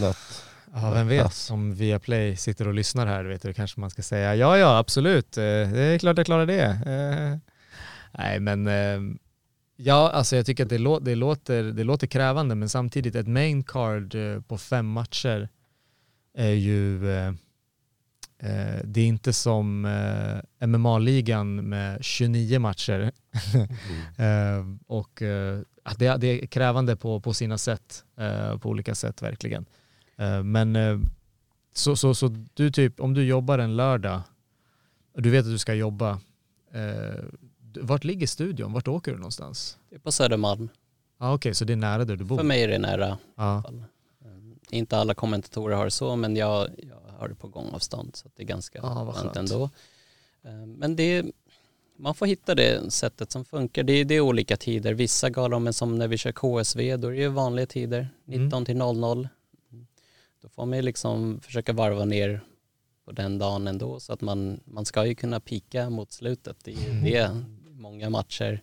Natt? 0.00 0.44
Ja, 0.74 0.90
vem 0.90 1.08
vet, 1.08 1.48
om 1.50 1.74
Viaplay 1.74 2.36
sitter 2.36 2.68
och 2.68 2.74
lyssnar 2.74 3.06
här, 3.06 3.24
vet 3.24 3.42
du, 3.42 3.52
kanske 3.54 3.80
man 3.80 3.90
ska 3.90 4.02
säga 4.02 4.34
ja, 4.36 4.58
ja, 4.58 4.78
absolut, 4.78 5.36
eh, 5.36 5.42
det 5.42 5.80
är 5.82 5.98
klart 5.98 6.16
jag 6.16 6.26
klarar 6.26 6.46
det. 6.46 6.62
Eh, 6.62 7.38
Nej, 8.18 8.40
men 8.40 8.66
eh, 8.66 9.00
ja, 9.76 10.10
alltså 10.10 10.36
jag 10.36 10.46
tycker 10.46 10.62
att 10.64 10.70
det, 10.70 10.78
lå- 10.78 11.00
det, 11.00 11.14
låter, 11.14 11.62
det 11.64 11.84
låter 11.84 12.06
krävande, 12.06 12.54
men 12.54 12.68
samtidigt 12.68 13.14
ett 13.14 13.28
main 13.28 13.62
card 13.64 14.16
på 14.48 14.58
fem 14.58 14.86
matcher 14.86 15.48
är 16.38 16.52
ju, 16.52 17.10
eh, 17.10 17.28
eh, 18.38 18.80
det 18.84 19.00
är 19.00 19.06
inte 19.06 19.32
som 19.32 19.84
eh, 19.84 20.66
MMA-ligan 20.66 21.68
med 21.68 22.04
29 22.04 22.58
matcher. 22.58 23.12
Eh, 24.18 24.64
och 24.86 25.22
eh, 25.22 25.60
det, 25.98 26.16
det 26.16 26.26
är 26.42 26.46
krävande 26.46 26.96
på, 26.96 27.20
på 27.20 27.34
sina 27.34 27.58
sätt, 27.58 28.04
eh, 28.18 28.58
på 28.58 28.68
olika 28.68 28.94
sätt 28.94 29.22
verkligen. 29.22 29.66
Eh, 30.16 30.42
men 30.42 30.76
eh, 30.76 30.98
så, 31.74 31.96
så, 31.96 32.14
så 32.14 32.28
du 32.54 32.70
typ, 32.70 33.00
om 33.00 33.14
du 33.14 33.24
jobbar 33.24 33.58
en 33.58 33.76
lördag, 33.76 34.20
och 35.14 35.22
du 35.22 35.30
vet 35.30 35.44
att 35.44 35.50
du 35.50 35.58
ska 35.58 35.74
jobba, 35.74 36.20
eh, 36.72 37.24
vart 37.80 38.04
ligger 38.04 38.26
studion? 38.26 38.72
Vart 38.72 38.88
åker 38.88 39.12
du 39.12 39.18
någonstans? 39.18 39.78
Det 39.90 39.96
är 39.96 40.00
på 40.00 40.12
Södermalm. 40.12 40.68
Ah, 41.18 41.34
Okej, 41.34 41.54
så 41.54 41.64
det 41.64 41.72
är 41.72 41.76
nära 41.76 42.04
där 42.04 42.16
du 42.16 42.24
bor? 42.24 42.36
För 42.36 42.44
mig 42.44 42.62
är 42.62 42.68
det 42.68 42.78
nära. 42.78 43.18
Ja. 43.36 43.62
Mm, 44.72 44.78
Inte 44.78 44.96
alla 44.98 45.14
kommentatorer 45.14 45.76
har 45.76 45.84
det 45.84 45.90
så, 45.90 46.16
men 46.16 46.36
jag, 46.36 46.68
jag 46.78 47.12
har 47.18 47.28
det 47.28 47.34
på 47.34 47.48
gångavstånd 47.48 48.16
så 48.16 48.28
det 48.36 48.42
är 48.42 48.46
ganska 48.46 48.80
vad 49.04 49.14
skönt 49.16 49.36
ändå. 49.36 49.70
Eh, 50.44 50.66
Men 50.66 50.96
det 50.96 51.24
man 52.00 52.14
får 52.14 52.26
hitta 52.26 52.54
det 52.54 52.92
sättet 52.92 53.32
som 53.32 53.44
funkar. 53.44 53.82
Det 53.82 53.92
är, 53.92 54.04
det 54.04 54.14
är 54.14 54.20
olika 54.20 54.56
tider. 54.56 54.94
Vissa 54.94 55.30
galor, 55.30 55.58
men 55.58 55.72
som 55.72 55.98
när 55.98 56.08
vi 56.08 56.16
kör 56.18 56.32
KSV, 56.32 56.96
då 56.96 57.08
är 57.08 57.12
det 57.12 57.18
ju 57.18 57.28
vanliga 57.28 57.66
tider, 57.66 58.08
Mm. 58.28 58.44
19 58.44 58.64
till 58.64 58.76
00. 58.76 59.28
Då 60.42 60.48
får 60.48 60.66
man 60.66 60.80
liksom 60.80 61.40
försöka 61.40 61.72
varva 61.72 62.04
ner 62.04 62.40
på 63.04 63.12
den 63.12 63.38
dagen 63.38 63.66
ändå, 63.68 64.00
så 64.00 64.12
att 64.12 64.20
man, 64.20 64.60
man 64.64 64.84
ska 64.84 65.06
ju 65.06 65.14
kunna 65.14 65.40
pika 65.40 65.90
mot 65.90 66.12
slutet. 66.12 66.56
Det 66.64 66.72
är 66.72 67.02
det, 67.04 67.44
många 67.70 68.10
matcher. 68.10 68.62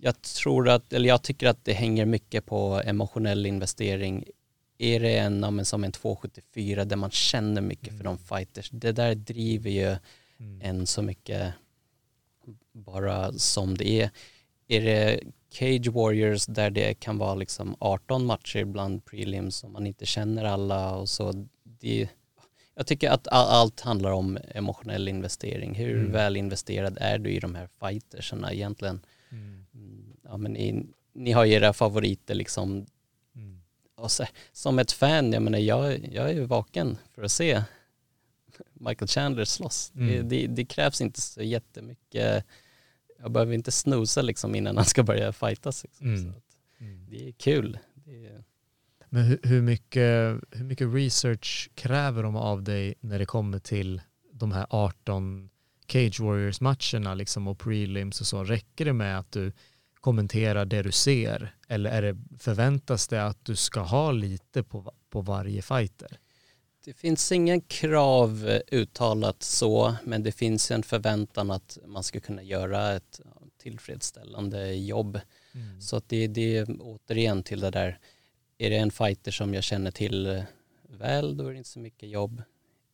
Jag 0.00 0.22
tror 0.22 0.68
att, 0.68 0.92
eller 0.92 1.08
jag 1.08 1.22
tycker 1.22 1.46
att 1.48 1.64
det 1.64 1.72
hänger 1.72 2.04
mycket 2.06 2.46
på 2.46 2.82
emotionell 2.84 3.46
investering. 3.46 4.24
Är 4.78 5.00
det 5.00 5.18
en, 5.18 5.42
ja, 5.42 5.50
men 5.50 5.64
som 5.64 5.84
en 5.84 5.92
274 5.92 6.84
där 6.84 6.96
man 6.96 7.10
känner 7.10 7.60
mycket 7.60 7.96
för 7.96 8.04
de 8.04 8.18
fighters, 8.18 8.70
det 8.72 8.92
där 8.92 9.14
driver 9.14 9.70
ju 9.70 9.96
en 10.60 10.86
så 10.86 11.02
mycket 11.02 11.54
bara 12.72 13.32
som 13.32 13.76
det 13.76 13.88
är. 13.88 14.10
Är 14.68 14.80
det 14.80 15.20
Cage 15.50 15.88
Warriors 15.88 16.46
där 16.46 16.70
det 16.70 16.94
kan 16.94 17.18
vara 17.18 17.34
liksom 17.34 17.76
18 17.78 18.26
matcher 18.26 18.64
bland 18.64 19.04
prelims 19.04 19.56
som 19.56 19.72
man 19.72 19.86
inte 19.86 20.06
känner 20.06 20.44
alla 20.44 20.94
och 20.96 21.08
så. 21.08 21.46
Det, 21.62 22.08
jag 22.74 22.86
tycker 22.86 23.10
att 23.10 23.28
all, 23.28 23.48
allt 23.48 23.80
handlar 23.80 24.10
om 24.10 24.38
emotionell 24.54 25.08
investering. 25.08 25.74
Hur 25.74 25.98
Mm. 25.98 26.12
väl 26.12 26.36
investerad 26.36 26.98
är 27.00 27.18
du 27.18 27.30
i 27.30 27.40
de 27.40 27.54
här 27.54 27.68
fightersarna 27.80 28.52
egentligen? 28.52 29.00
Mm. 29.32 29.66
Mm, 29.74 30.04
Ja, 30.24 30.36
men 30.36 30.52
ni, 30.52 30.86
ni 31.12 31.32
har 31.32 31.44
ju 31.44 31.52
era 31.52 31.72
favoriter 31.72 32.34
liksom. 32.34 32.86
Mm. 33.98 34.04
Och 34.04 34.10
så, 34.10 34.24
som 34.52 34.78
ett 34.78 34.92
fan, 34.92 35.32
jag 35.32 35.42
menar 35.42 35.58
jag, 35.58 36.08
jag 36.12 36.30
är 36.30 36.34
ju 36.34 36.44
vaken 36.44 36.98
för 37.14 37.22
att 37.22 37.32
se 37.32 37.62
Michael 38.72 39.08
Chandler 39.08 39.44
slåss. 39.44 39.90
Det, 39.94 40.00
Mm. 40.16 40.28
det, 40.28 40.46
det 40.46 40.64
krävs 40.64 41.00
inte 41.00 41.20
så 41.20 41.42
jättemycket, 41.42 42.44
jag 43.18 43.30
behöver 43.30 43.54
inte 43.54 43.72
snosa 43.72 44.22
liksom 44.22 44.54
innan 44.54 44.76
han 44.76 44.84
ska 44.86 45.02
börja 45.02 45.32
fightas. 45.32 45.84
Liksom. 45.84 46.06
Mm. 46.06 46.22
Så 46.22 46.28
att 46.38 46.44
det 47.10 47.28
är 47.28 47.32
kul. 47.32 47.78
Det 47.94 48.26
är, 48.26 48.44
Men 49.08 49.24
hur, 49.24 49.40
hur, 49.42 49.62
mycket, 49.62 50.38
hur 50.50 50.64
mycket 50.64 50.94
research 50.94 51.70
kräver 51.74 52.22
de 52.22 52.36
av 52.36 52.62
dig 52.62 52.94
när 53.00 53.18
det 53.18 53.26
kommer 53.26 53.58
till 53.58 54.00
de 54.32 54.52
här 54.52 54.66
18 54.70 55.50
Cage 55.86 56.20
Warriors-matcherna 56.20 57.14
liksom 57.14 57.48
och 57.48 57.58
prelims 57.58 58.20
och 58.20 58.26
så? 58.26 58.44
Räcker 58.44 58.84
det 58.84 58.92
med 58.92 59.18
att 59.18 59.32
du 59.32 59.52
kommenterar 60.00 60.64
det 60.64 60.82
du 60.82 60.92
ser 60.92 61.54
eller 61.68 61.90
är 61.90 62.02
det, 62.02 62.16
förväntas 62.38 63.08
det 63.08 63.24
att 63.24 63.44
du 63.44 63.56
ska 63.56 63.80
ha 63.80 64.12
lite 64.12 64.62
på, 64.62 64.92
på 65.10 65.20
varje 65.20 65.62
fighter? 65.62 66.18
Det 66.84 66.94
finns 66.94 67.32
ingen 67.32 67.60
krav 67.60 68.48
eh, 68.48 68.60
uttalat 68.80 69.42
så, 69.42 69.94
men 70.04 70.22
det 70.22 70.32
finns 70.32 70.70
en 70.70 70.82
förväntan 70.82 71.50
att 71.50 71.78
man 71.86 72.02
ska 72.02 72.20
kunna 72.20 72.42
göra 72.42 72.92
ett 72.92 73.20
tillfredsställande 73.58 74.74
jobb. 74.74 75.20
Så 75.80 75.96
att 75.96 76.08
det, 76.08 76.26
det 76.26 76.56
är 76.56 76.66
återigen 76.80 77.42
till 77.42 77.60
det 77.60 77.70
där, 77.70 77.98
är 78.58 78.70
det 78.70 78.76
en 78.76 78.90
fighter 78.90 79.30
som 79.30 79.54
jag 79.54 79.64
känner 79.64 79.90
till 79.90 80.26
eh, 80.26 80.42
väl, 80.88 81.36
då 81.36 81.46
är 81.46 81.52
det 81.52 81.58
inte 81.58 81.70
så 81.70 81.78
mycket 81.78 82.08
jobb. 82.08 82.42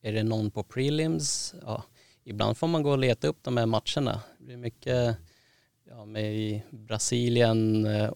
Är 0.01 0.13
det 0.13 0.23
någon 0.23 0.51
på 0.51 0.63
prelims, 0.63 1.55
ja, 1.61 1.83
ibland 2.23 2.57
får 2.57 2.67
man 2.67 2.83
gå 2.83 2.91
och 2.91 2.97
leta 2.97 3.27
upp 3.27 3.37
de 3.41 3.57
här 3.57 3.65
matcherna. 3.65 4.21
Det 4.39 4.53
är 4.53 4.57
mycket, 4.57 5.17
ja, 5.89 6.05
med 6.05 6.35
i 6.35 6.63
Brasilien, 6.69 7.85
eh, 7.85 8.13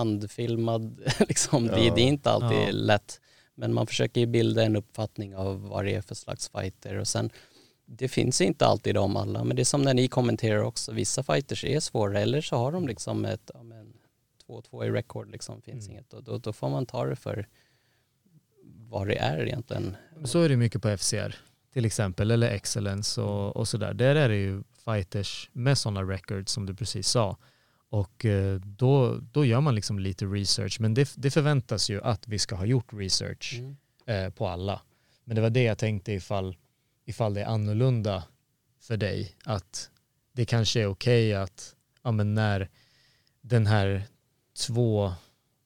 handfilmad, 0.00 1.00
liksom. 1.28 1.66
det, 1.66 1.84
Ja. 1.84 1.94
det 1.94 2.00
är 2.00 2.06
inte 2.06 2.30
alltid 2.30 2.58
Ja. 2.58 2.70
lätt. 2.72 3.20
Men 3.54 3.74
man 3.74 3.86
försöker 3.86 4.20
ju 4.20 4.26
bilda 4.26 4.62
en 4.64 4.76
uppfattning 4.76 5.36
av 5.36 5.68
vad 5.68 5.84
det 5.84 5.94
är 5.94 6.00
för 6.02 6.14
slags 6.14 6.48
fighter 6.48 6.94
och 6.98 7.08
sen 7.08 7.30
det 7.86 8.08
finns 8.08 8.40
inte 8.40 8.66
alltid 8.66 8.96
om 8.96 9.16
alla, 9.16 9.44
men 9.44 9.56
det 9.56 9.62
är 9.62 9.64
som 9.64 9.82
när 9.82 9.94
ni 9.94 10.08
kommenterar 10.08 10.62
också, 10.62 10.92
vissa 10.92 11.22
fighters 11.22 11.64
är 11.64 11.80
svåra 11.80 12.20
eller 12.20 12.40
så 12.40 12.56
har 12.56 12.72
de 12.72 12.88
liksom 12.88 13.24
ett, 13.24 13.50
ja, 13.54 13.62
men, 13.62 13.92
2-2 14.48 14.84
i 14.84 14.90
record 14.90 15.30
liksom, 15.30 15.62
finns 15.62 15.84
Mm. 15.86 15.92
inget 15.96 16.12
och 16.14 16.22
då, 16.24 16.38
då 16.38 16.52
får 16.52 16.70
man 16.70 16.86
ta 16.86 17.04
det 17.06 17.16
för 17.16 17.46
vad 18.88 19.06
det 19.06 19.14
är 19.18 19.46
egentligen. 19.46 19.96
Så 20.24 20.40
är 20.40 20.48
det 20.48 20.56
mycket 20.56 20.82
på 20.82 20.88
FCR 20.96 21.36
till 21.72 21.84
exempel, 21.84 22.30
eller 22.30 22.50
Excellence 22.50 23.20
och, 23.20 23.56
och 23.56 23.68
sådär. 23.68 23.94
Där 23.94 24.14
är 24.16 24.28
det 24.28 24.36
ju 24.36 24.62
fighters 24.84 25.50
med 25.52 25.78
sådana 25.78 26.02
records 26.02 26.52
som 26.52 26.66
du 26.66 26.74
precis 26.74 27.08
sa. 27.08 27.36
Och 27.90 28.24
eh, 28.24 28.60
då, 28.60 29.18
då 29.32 29.44
gör 29.44 29.60
man 29.60 29.74
liksom 29.74 29.98
lite 29.98 30.24
research, 30.26 30.76
men 30.80 30.94
det, 30.94 31.12
det 31.16 31.30
förväntas 31.30 31.90
ju 31.90 32.00
att 32.02 32.28
vi 32.28 32.38
ska 32.38 32.54
ha 32.54 32.64
gjort 32.64 32.92
research 32.92 33.54
Mm. 33.58 33.76
eh, 34.06 34.30
på 34.32 34.48
alla. 34.48 34.80
Men 35.24 35.34
det 35.36 35.42
var 35.42 35.50
det 35.50 35.62
jag 35.62 35.78
tänkte 35.78 36.12
ifall, 36.12 36.56
ifall 37.04 37.34
det 37.34 37.40
är 37.40 37.46
annorlunda 37.46 38.24
för 38.80 38.96
dig. 38.96 39.34
Att 39.44 39.90
det 40.32 40.44
kanske 40.44 40.80
är 40.80 40.86
okej 40.86 41.34
att 41.34 41.74
ja, 42.02 42.12
men 42.12 42.34
när 42.34 42.68
den 43.40 43.66
här 43.66 44.02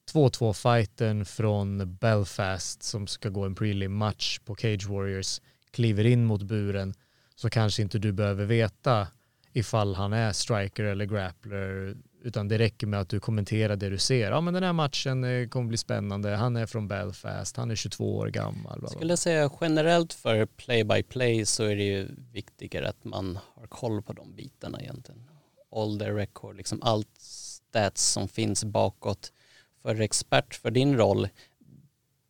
2-2 0.07 0.53
fighten 0.53 1.25
från 1.25 1.95
Belfast 1.95 2.83
som 2.83 3.07
ska 3.07 3.29
gå 3.29 3.45
en 3.45 3.55
prelim 3.55 3.95
match 3.95 4.39
på 4.39 4.55
Cage 4.55 4.85
Warriors 4.87 5.41
kliver 5.71 6.05
in 6.05 6.25
mot 6.25 6.41
buren 6.41 6.93
så 7.35 7.49
kanske 7.49 7.81
inte 7.81 7.99
du 7.99 8.11
behöver 8.11 8.45
veta 8.45 9.07
ifall 9.53 9.95
han 9.95 10.13
är 10.13 10.31
striker 10.31 10.83
eller 10.83 11.05
grappler 11.05 11.95
Utan 12.25 12.47
det 12.47 12.57
räcker 12.57 12.87
med 12.87 12.99
att 12.99 13.09
du 13.09 13.19
kommenterar 13.19 13.75
det 13.75 13.89
du 13.89 13.97
ser. 13.97 14.31
Ja 14.31 14.41
men 14.41 14.53
den 14.53 14.63
här 14.63 14.73
matchen 14.73 15.23
eh, 15.23 15.47
kommer 15.47 15.67
bli 15.67 15.77
spännande. 15.77 16.29
Han 16.29 16.55
är 16.55 16.65
från 16.65 16.87
Belfast, 16.87 17.57
han 17.57 17.71
är 17.71 17.75
22 17.75 18.17
år 18.17 18.27
gammal. 18.27 18.79
Bla. 18.79 18.89
Skulle 18.89 19.17
säga 19.17 19.51
generellt 19.61 20.13
för 20.13 20.45
play 20.45 20.83
by 20.83 21.03
play 21.03 21.45
så 21.45 21.63
är 21.63 21.75
det 21.75 21.83
ju 21.83 22.07
viktigare 22.31 22.89
att 22.89 23.03
man 23.03 23.39
har 23.55 23.67
koll 23.67 24.01
på 24.01 24.13
de 24.13 24.35
bitarna 24.35 24.81
egentligen. 24.81 25.23
All 25.71 25.99
the 25.99 26.11
record, 26.11 26.57
liksom 26.57 26.81
allt 26.81 27.17
stats 27.17 28.11
som 28.11 28.27
finns 28.27 28.63
bakåt. 28.63 29.33
För 29.81 30.01
expert 30.01 30.55
för 30.55 30.71
din 30.71 30.97
roll, 30.97 31.27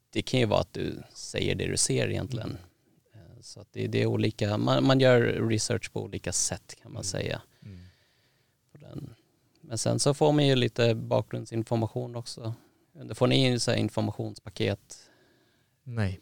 det 0.09 0.21
kan 0.21 0.39
ju 0.39 0.45
vara 0.45 0.61
att 0.61 0.73
du 0.73 1.03
säger 1.13 1.55
det 1.55 1.67
du 1.67 1.77
ser 1.77 2.09
egentligen. 2.09 2.57
Eh, 3.13 3.41
Så 3.41 3.59
att 3.59 3.67
det, 3.71 3.87
det 3.87 4.01
är 4.01 4.05
olika, 4.05 4.57
man, 4.57 4.83
man 4.87 4.99
gör 4.99 5.21
research 5.21 5.91
på 5.91 6.03
olika 6.03 6.33
sätt 6.33 6.75
kan 6.81 6.93
man 6.93 7.03
säga. 7.03 7.41
På 8.71 8.77
den. 8.77 9.15
Men 9.67 9.77
sen 9.77 9.99
så 9.99 10.13
får 10.13 10.31
man 10.31 10.47
ju 10.47 10.55
lite 10.55 10.95
bakgrundsinformation 10.95 12.15
också. 12.15 12.53
Då 13.03 13.15
får 13.15 13.27
ni 13.27 13.49
ju 13.49 13.59
så 13.59 13.71
här 13.71 13.77
informationspaket. 13.77 14.79
Nej, 15.83 16.19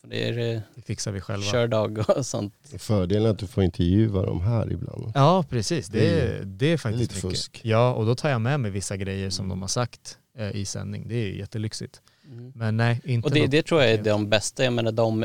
För 0.00 0.08
det 0.08 0.28
är 0.28 0.54
eh, 0.54 0.60
det 0.74 0.82
fixar 0.82 1.12
vi 1.12 1.20
själva. 1.20 1.44
kördag 1.52 1.98
och 2.16 2.26
sånt. 2.26 2.54
Fördelen 2.78 3.26
är 3.26 3.30
att 3.30 3.38
du 3.38 3.46
får 3.46 3.64
intervjua 3.64 4.22
dem 4.22 4.40
här 4.40 4.72
ibland. 4.72 5.12
Ja, 5.14 5.44
precis. 5.50 5.86
Det, 5.88 5.98
Det 6.00 6.20
är, 6.20 6.26
är- 6.40 6.44
det 6.44 6.66
är 6.66 6.76
faktiskt 6.76 7.00
lite 7.00 7.14
mycket. 7.26 7.30
fusk. 7.40 7.60
Ja, 7.64 7.94
och 7.94 8.06
då 8.06 8.14
tar 8.14 8.28
jag 8.30 8.40
med 8.40 8.60
mig 8.60 8.70
vissa 8.70 8.96
grejer 8.96 9.30
som 9.30 9.48
de 9.48 9.60
har 9.60 9.68
sagt 9.68 10.18
eh, 10.38 10.56
i 10.56 10.64
sändning. 10.64 11.08
Det 11.08 11.14
är 11.14 11.26
ju 11.26 11.38
jättelyxigt. 11.38 12.02
Mm. 12.30 12.52
Men 12.56 12.76
nej, 12.76 13.00
inte 13.04 13.28
Och 13.28 13.34
det, 13.34 13.46
det 13.46 13.62
tror 13.62 13.82
jag 13.82 13.90
är 13.92 14.02
de 14.02 14.28
bästa, 14.28 14.64
jag 14.64 14.72
menar 14.72 14.92
de 14.92 15.22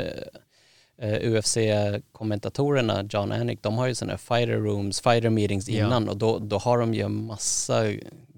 eh, 1.02 1.32
UFC-kommentatorerna, 1.32 3.04
John 3.10 3.32
Anik, 3.32 3.60
de 3.64 3.78
har 3.78 3.88
ju 3.88 3.96
sådana 3.96 4.14
här 4.14 4.18
fighter 4.18 4.58
rooms, 4.60 5.02
fighter 5.02 5.30
meetings 5.30 5.70
Ja. 5.70 5.86
innan 5.88 6.10
och 6.10 6.18
då, 6.18 6.40
då 6.40 6.58
har 6.58 6.78
de 6.80 6.94
ju 6.94 7.08
massa 7.08 7.84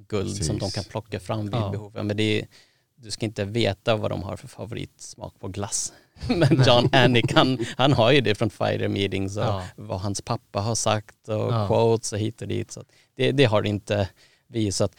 guld 0.08 0.36
som 0.46 0.56
de 0.56 0.60
Precis. 0.60 0.76
kan 0.76 0.84
plocka 0.84 1.20
fram 1.20 1.46
vid 1.46 1.54
Ja. 1.56 1.70
behov. 1.70 1.92
Ja, 1.96 2.04
Men 2.04 2.18
det 2.18 2.24
är, 2.42 2.48
du 2.96 3.12
ska 3.12 3.26
inte 3.26 3.46
veta 3.46 3.96
vad 3.96 4.12
de 4.12 4.24
har 4.24 4.38
för 4.38 4.48
favoritsmak 4.48 5.40
på 5.40 5.48
glass. 5.48 5.94
Men 6.28 6.64
John 6.68 6.90
Anik, 6.92 7.34
han, 7.34 7.58
han 7.78 7.94
har 7.94 8.12
ju 8.12 8.22
det 8.22 8.36
från 8.36 8.50
fighter 8.50 8.88
meetings 8.88 9.38
och 9.38 9.44
Ja. 9.44 9.64
vad 9.76 10.00
hans 10.00 10.22
pappa 10.22 10.60
har 10.60 10.76
sagt 10.76 11.30
och 11.30 11.36
Ja. 11.54 11.68
quotes 11.68 12.14
och 12.14 12.20
hit 12.20 12.42
och 12.42 12.48
dit. 12.48 12.72
Så 12.72 12.84
det, 13.16 13.32
det 13.32 13.44
har 13.46 13.64
inte 13.64 14.10
vi. 14.48 14.72
Så 14.72 14.84
att, 14.84 14.96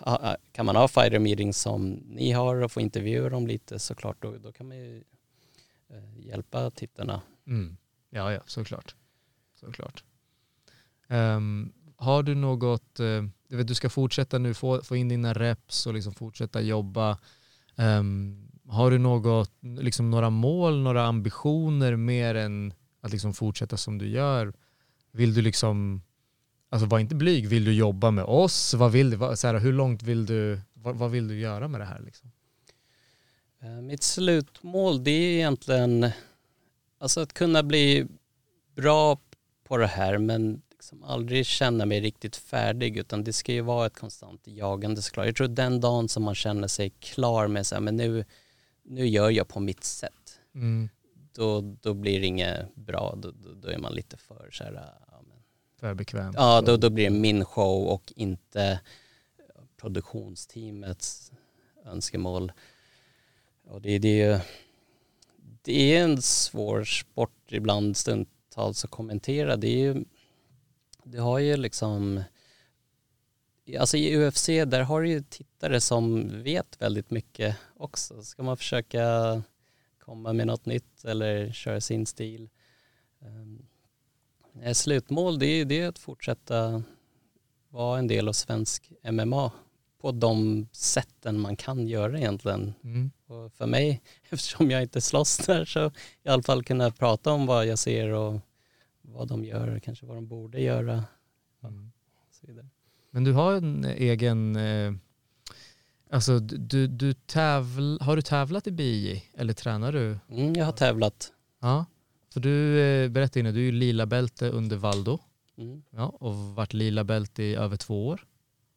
ah, 0.00 0.14
ah, 0.32 0.36
kan 0.52 0.66
man 0.66 0.76
ha 0.76 0.88
fighter 0.88 1.18
meetings 1.18 1.58
som 1.60 1.90
ni 2.06 2.32
har 2.32 2.56
och 2.62 2.72
få 2.72 2.80
intervjua 2.80 3.28
dem 3.28 3.46
lite 3.46 3.78
såklart, 3.78 4.16
då, 4.22 4.34
då 4.42 4.52
kan 4.52 4.68
man 4.68 4.76
ju 4.76 5.02
Eh, 5.90 6.26
hjälpa 6.26 6.70
tittarna. 6.70 7.22
Mm. 7.46 7.76
Ja, 8.10 8.32
ja, 8.32 8.40
såklart. 8.46 8.94
såklart. 9.60 10.04
Um, 11.08 11.72
har 11.96 12.22
du 12.22 12.34
något, 12.34 13.00
eh, 13.00 13.22
du, 13.48 13.56
vet, 13.56 13.66
du 13.68 13.74
ska 13.74 13.90
fortsätta 13.90 14.38
nu 14.38 14.54
få, 14.54 14.82
få 14.82 14.96
in 14.96 15.08
dina 15.08 15.32
reps 15.32 15.86
och 15.86 15.94
liksom 15.94 16.14
fortsätta 16.14 16.60
jobba. 16.60 17.18
Um, 17.76 18.48
har 18.68 18.90
du 18.90 18.98
något, 18.98 19.52
liksom 19.60 20.10
några 20.10 20.30
mål, 20.30 20.82
några 20.82 21.06
ambitioner 21.06 21.96
mer 21.96 22.34
än 22.34 22.72
att 23.00 23.12
liksom 23.12 23.34
fortsätta 23.34 23.76
som 23.76 23.98
du 23.98 24.08
gör? 24.08 24.52
Vill 25.12 25.34
du 25.34 25.42
liksom, 25.42 26.02
alltså 26.68 26.86
var 26.86 26.98
inte 26.98 27.14
blyg, 27.14 27.48
vill 27.48 27.64
du 27.64 27.74
jobba 27.74 28.10
med 28.10 28.24
oss? 28.24 28.74
Vad 28.74 28.92
vill 28.92 29.10
du, 29.10 29.16
vad, 29.16 29.38
så 29.38 29.46
här, 29.46 29.58
hur 29.58 29.72
långt 29.72 30.02
vill 30.02 30.26
du, 30.26 30.60
vad, 30.74 30.96
vad 30.96 31.10
vill 31.10 31.28
du 31.28 31.38
göra 31.38 31.68
med 31.68 31.80
det 31.80 31.84
här? 31.84 32.00
Liksom? 32.00 32.32
Eh, 33.66 33.80
Mitt 33.82 34.02
slutmål 34.02 35.04
det 35.04 35.10
är 35.10 35.34
egentligen 35.34 36.10
alltså 36.98 37.20
att 37.20 37.32
kunna 37.32 37.62
bli 37.62 38.06
bra 38.76 39.18
på 39.64 39.76
det 39.76 39.86
här 39.86 40.18
men 40.18 40.62
liksom 40.70 41.02
aldrig 41.04 41.46
känna 41.46 41.86
mig 41.86 42.00
riktigt 42.00 42.36
färdig 42.36 42.96
utan 42.96 43.24
det 43.24 43.32
ska 43.32 43.52
ju 43.52 43.60
vara 43.60 43.86
ett 43.86 43.98
konstant 43.98 44.40
jagande 44.46 45.02
såklart. 45.02 45.26
Jag 45.26 45.36
tror 45.36 45.48
den 45.48 45.80
dagen 45.80 46.08
som 46.08 46.22
man 46.22 46.34
känner 46.34 46.68
sig 46.68 46.90
klar 46.90 47.48
med 47.48 47.66
så 47.66 47.74
här, 47.74 47.82
men 47.82 47.96
nu, 47.96 48.24
nu 48.82 49.06
gör 49.06 49.30
jag 49.30 49.48
på 49.48 49.60
mitt 49.60 49.84
sätt 49.84 50.12
Mm. 50.54 50.88
då, 51.32 51.60
då 51.60 51.94
blir 51.94 52.20
det 52.20 52.26
inget 52.26 52.74
bra, 52.74 53.14
då, 53.16 53.30
då, 53.30 53.52
då 53.54 53.68
är 53.68 53.78
man 53.78 53.92
lite 53.94 54.16
för 54.16 54.48
så 54.52 54.64
här, 54.64 54.72
ja, 55.10 55.22
men, 55.28 55.36
För 55.80 55.94
bekväm. 55.94 56.32
ja 56.36 56.60
då, 56.60 56.76
då 56.76 56.90
blir 56.90 57.04
det 57.04 57.16
min 57.16 57.44
show 57.44 57.86
och 57.86 58.12
inte 58.16 58.80
produktionsteamets 59.76 61.32
önskemål. 61.84 62.52
Och 63.66 63.80
det, 63.82 63.98
det, 63.98 64.22
är 64.22 64.40
det 65.62 65.96
är 65.96 66.04
en 66.04 66.22
svår 66.22 66.84
sport 66.84 67.52
ibland 67.52 67.96
stundtals 67.96 68.84
att 68.84 68.90
kommentera. 68.90 69.56
Det 69.56 69.68
är 69.68 69.78
ju, 69.78 70.04
det 71.04 71.18
har 71.18 71.38
ju 71.38 71.56
liksom, 71.56 72.22
alltså 73.78 73.96
i 73.96 74.16
UFC 74.16 74.46
där 74.46 74.80
har 74.80 75.02
du 75.02 75.08
ju 75.08 75.22
tittare 75.22 75.80
som 75.80 76.28
vet 76.42 76.82
väldigt 76.82 77.10
mycket 77.10 77.56
också. 77.76 78.22
Ska 78.22 78.42
man 78.42 78.56
försöka 78.56 79.42
komma 79.98 80.32
med 80.32 80.46
något 80.46 80.66
nytt 80.66 81.04
eller 81.04 81.52
köra 81.52 81.80
sin 81.80 82.06
stil. 82.06 82.48
Um, 83.20 83.66
slutmål 84.74 85.38
det 85.38 85.46
är, 85.46 85.64
det 85.64 85.80
är 85.80 85.88
att 85.88 85.98
fortsätta 85.98 86.82
vara 87.68 87.98
en 87.98 88.06
del 88.06 88.28
av 88.28 88.32
svensk 88.32 88.92
MMA 89.10 89.52
på 90.00 90.12
de 90.12 90.68
sätten 90.72 91.40
man 91.40 91.56
kan 91.56 91.88
göra 91.88 92.18
egentligen. 92.18 92.74
Mm. 92.84 93.10
Och 93.26 93.52
för 93.52 93.66
mig, 93.66 94.02
eftersom 94.30 94.70
jag 94.70 94.82
inte 94.82 95.00
slåss 95.00 95.36
där, 95.36 95.64
så 95.64 95.90
i 96.22 96.28
alla 96.28 96.42
fall 96.42 96.64
kunna 96.64 96.90
prata 96.90 97.32
om 97.32 97.46
vad 97.46 97.66
jag 97.66 97.78
ser 97.78 98.08
och 98.08 98.40
vad 99.02 99.28
de 99.28 99.44
gör, 99.44 99.78
kanske 99.78 100.06
vad 100.06 100.16
de 100.16 100.26
borde 100.26 100.60
göra. 100.60 101.04
Mm. 101.64 101.92
Så 102.30 102.46
vidare. 102.46 102.66
Men 103.10 103.24
du 103.24 103.32
har 103.32 103.54
en 103.54 103.84
egen, 103.84 104.56
eh, 104.56 104.92
alltså 106.10 106.38
du, 106.38 106.86
du 106.86 107.14
tävl, 107.14 107.98
har 108.00 108.16
du 108.16 108.22
tävlat 108.22 108.66
i 108.66 108.70
BJ 108.70 109.24
eller 109.34 109.52
tränar 109.52 109.92
du? 109.92 110.18
Mm, 110.30 110.54
jag 110.54 110.64
har 110.64 110.72
tävlat. 110.72 111.32
Ja. 111.60 111.84
För 112.32 112.40
du 112.40 112.80
eh, 112.80 113.08
berättade 113.08 113.40
innan, 113.40 113.54
du 113.54 113.60
är 113.60 113.64
ju 113.64 113.72
lila 113.72 114.06
bälte 114.06 114.48
under 114.48 114.76
Valdo 114.76 115.18
Mm. 115.58 115.82
ja, 115.90 116.06
och 116.06 116.34
varit 116.34 116.72
lila 116.72 117.04
bälte 117.04 117.42
i 117.42 117.54
över 117.54 117.76
två 117.76 118.06
år. 118.06 118.26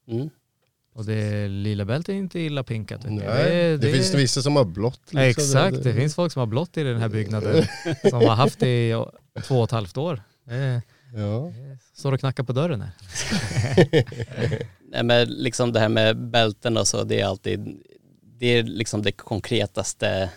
Mm. 0.07 0.29
Och 0.99 1.05
det 1.05 1.47
lila 1.47 1.85
bälte 1.85 2.13
är 2.13 2.15
inte 2.15 2.39
illa 2.39 2.63
pinkat. 2.63 3.03
vet 3.05 3.11
ni. 3.11 3.17
Nej, 3.27 3.77
det, 3.77 3.91
finns 3.93 4.13
vissa 4.13 4.41
som 4.41 4.55
har 4.55 4.65
blått. 4.65 5.01
Ja, 5.11 5.21
Exakt, 5.21 5.83
det 5.83 5.93
finns 5.93 6.15
folk 6.15 6.31
som 6.33 6.39
har 6.39 6.47
blått 6.47 6.77
i 6.77 6.83
den 6.83 6.97
här 7.01 7.09
byggnaden 7.09 7.63
som 8.09 8.19
har 8.19 8.35
haft 8.35 8.59
det 8.59 8.89
i 8.89 9.05
två 9.43 9.57
och 9.57 9.63
ett 9.63 9.71
halvt 9.71 9.97
år. 9.97 10.21
Det 10.45 10.81
Ja. 11.15 11.51
står 11.93 12.11
och 12.11 12.19
knackar 12.19 12.43
på 12.43 12.53
dörren 12.53 12.81
här. 12.81 12.91
Nej, 14.91 15.03
men 15.03 15.27
liksom 15.27 15.73
det 15.73 15.79
här 15.79 15.89
med 15.89 16.29
bälten 16.29 16.77
och 16.77 16.87
så, 16.87 17.03
det 17.03 17.21
är 17.21 17.25
alltid, 17.25 17.81
det 18.39 18.47
är 18.47 18.63
liksom 18.63 19.01
det 19.01 19.11
konkretaste 19.11 20.29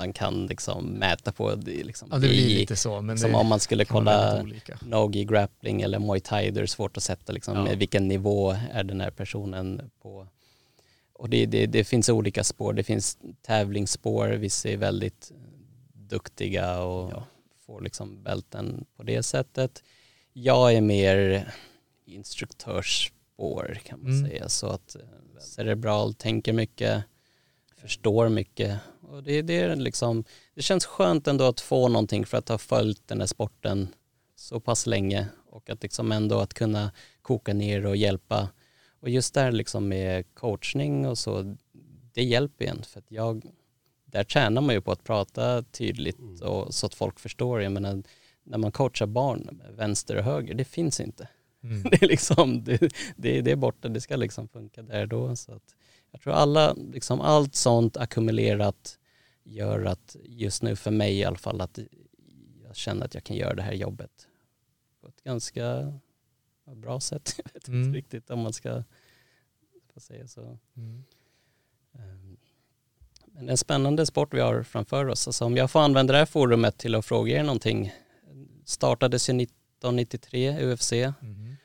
man 0.00 0.12
kan 0.12 0.46
liksom 0.46 0.84
mäta 0.86 1.32
på. 1.32 1.54
Det 1.54 1.84
liksom 1.84 2.08
Ja 2.12 2.18
det 2.18 2.28
blir 2.28 2.38
i- 2.50 2.54
lite 2.58 2.76
så. 2.76 3.00
Men 3.00 3.18
som 3.18 3.34
om 3.34 3.46
man 3.46 3.60
skulle 3.60 3.84
kolla. 3.84 4.44
Nogi 4.82 5.24
grappling 5.24 5.82
eller 5.82 5.98
Muay 5.98 6.20
Thai, 6.20 6.50
då 6.50 6.58
är 6.58 6.62
det 6.62 6.68
svårt 6.68 6.96
att 6.96 7.02
sätta 7.02 7.32
liksom, 7.32 7.56
Ja. 7.56 7.64
med 7.64 7.78
vilken 7.78 8.08
nivå 8.08 8.56
är 8.72 8.84
den 8.84 9.00
här 9.00 9.10
personen 9.10 9.90
på. 10.02 10.26
Och 11.12 11.28
det, 11.30 11.46
det, 11.46 11.66
det 11.66 11.84
finns 11.84 12.08
olika 12.08 12.44
spår, 12.44 12.72
det 12.72 12.82
finns 12.82 13.18
tävlingsspår, 13.42 14.28
vissa 14.28 14.68
är 14.68 14.76
väldigt 14.76 15.32
duktiga 15.94 16.80
och 16.80 17.22
får 17.66 17.80
liksom 17.80 18.22
bälten 18.22 18.84
på 18.96 19.02
det 19.02 19.22
sättet. 19.22 19.82
Jag 20.32 20.72
är 20.74 20.80
mer 20.80 21.48
instruktörsspår 22.06 23.78
kan 23.84 24.02
man 24.02 24.12
Mm. 24.12 24.30
säga, 24.30 24.48
så 24.48 24.66
att 24.66 24.96
eh, 24.96 25.40
cerebral 25.40 26.14
tänker 26.14 26.52
mycket, 26.52 27.04
förstår 27.80 28.28
mycket 28.28 28.80
och 29.02 29.22
det, 29.22 29.42
det 29.42 29.60
är 29.60 29.76
liksom 29.76 30.24
det 30.54 30.62
känns 30.62 30.86
skönt 30.86 31.26
ändå 31.26 31.44
att 31.44 31.60
få 31.60 31.88
någonting 31.88 32.26
för 32.26 32.38
att 32.38 32.48
ha 32.48 32.58
följt 32.58 33.08
den 33.08 33.20
här 33.20 33.26
sporten 33.26 33.88
så 34.36 34.60
pass 34.60 34.86
länge 34.86 35.26
och 35.50 35.70
att 35.70 35.82
liksom 35.82 36.12
ändå 36.12 36.38
att 36.38 36.54
kunna 36.54 36.92
koka 37.22 37.54
ner 37.54 37.86
och 37.86 37.96
hjälpa. 37.96 38.48
Och 39.00 39.08
just 39.08 39.34
där 39.34 39.52
liksom 39.52 39.88
med 39.88 40.34
coachning 40.34 41.06
och 41.06 41.18
så, 41.18 41.56
det 42.12 42.24
hjälper 42.24 42.64
en 42.64 42.82
för 42.82 42.98
att 42.98 43.10
jag, 43.10 43.44
där 44.04 44.24
tränar 44.24 44.60
man 44.60 44.74
ju 44.74 44.80
på 44.80 44.92
att 44.92 45.04
prata 45.04 45.62
tydligt 45.62 46.40
och 46.42 46.74
så 46.74 46.86
att 46.86 46.94
folk 46.94 47.20
förstår. 47.20 47.62
Jag 47.62 47.72
menar, 47.72 48.02
när 48.44 48.58
man 48.58 48.72
coachar 48.72 49.06
barn, 49.06 49.62
vänster 49.76 50.16
och 50.16 50.24
höger, 50.24 50.54
det 50.54 50.64
finns 50.64 51.00
inte. 51.00 51.28
Mm. 51.62 51.82
Det 51.90 52.02
är 52.02 52.08
liksom, 52.08 52.64
det, 52.64 52.78
det, 53.16 53.40
det 53.40 53.50
är 53.50 53.56
borta, 53.56 53.88
det 53.88 54.00
ska 54.00 54.16
liksom 54.16 54.48
funka 54.48 54.82
där 54.82 55.06
då. 55.06 55.36
Så 55.36 55.52
att 55.52 55.74
jag 56.10 56.20
tror 56.20 56.32
alla, 56.32 56.72
liksom 56.74 57.20
allt 57.20 57.54
sånt 57.54 57.96
ackumulerat 57.96 58.98
gör 59.44 59.84
att 59.84 60.16
just 60.24 60.62
nu 60.62 60.76
för 60.76 60.90
mig 60.90 61.18
i 61.18 61.24
alla 61.24 61.36
fall 61.38 61.60
att 61.60 61.78
jag 62.64 62.76
känner 62.76 63.04
att 63.06 63.14
jag 63.14 63.24
kan 63.24 63.36
göra 63.36 63.54
det 63.54 63.62
här 63.62 63.72
jobbet 63.72 64.28
på 65.00 65.08
ett 65.08 65.22
ganska 65.24 65.94
bra 66.74 67.00
sätt. 67.00 67.34
Jag 67.44 67.52
vet 67.54 67.68
Mm. 67.68 67.82
inte 67.82 67.98
riktigt 67.98 68.30
om 68.30 68.38
man 68.40 68.52
ska 68.52 68.82
säga 69.96 70.28
så. 70.28 70.58
Mm. 70.76 71.04
Ehm, 71.94 72.36
Men 73.26 73.48
en 73.48 73.56
spännande 73.56 74.06
sport 74.06 74.34
vi 74.34 74.40
har 74.40 74.62
framför 74.62 75.06
oss. 75.08 75.26
Alltså 75.26 75.44
om 75.44 75.56
jag 75.56 75.70
får 75.70 75.80
använda 75.80 76.12
det 76.12 76.18
här 76.18 76.26
forumet 76.26 76.78
till 76.78 76.94
att 76.94 77.04
fråga 77.06 77.38
er 77.38 77.42
någonting. 77.42 77.92
Startades 78.64 79.28
ju 79.30 79.34
1993 79.42 80.72
UFC. 80.72 80.92
Mhm. 81.20 81.56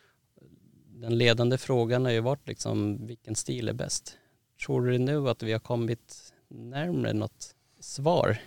den 1.01 1.17
ledande 1.17 1.57
frågan 1.57 2.05
har 2.05 2.11
ju 2.11 2.19
varit 2.19 2.47
liksom 2.47 3.07
vilken 3.07 3.35
stil 3.35 3.69
är 3.69 3.73
bäst? 3.73 4.17
Tror 4.65 4.87
du 4.87 4.97
nu 4.97 5.29
att 5.29 5.43
vi 5.43 5.51
har 5.51 5.59
kommit 5.59 6.33
närmare 6.49 7.13
något 7.13 7.55
svar? 7.79 8.37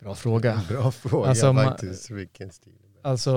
Bra 0.00 0.14
fråga. 0.14 0.62
Bra 0.68 0.92
fråga 0.92 1.28
Alltså, 1.28 1.54
faktiskt. 1.54 2.10
Vilken 2.10 2.52
stil. 2.52 2.72
Alltså 3.02 3.34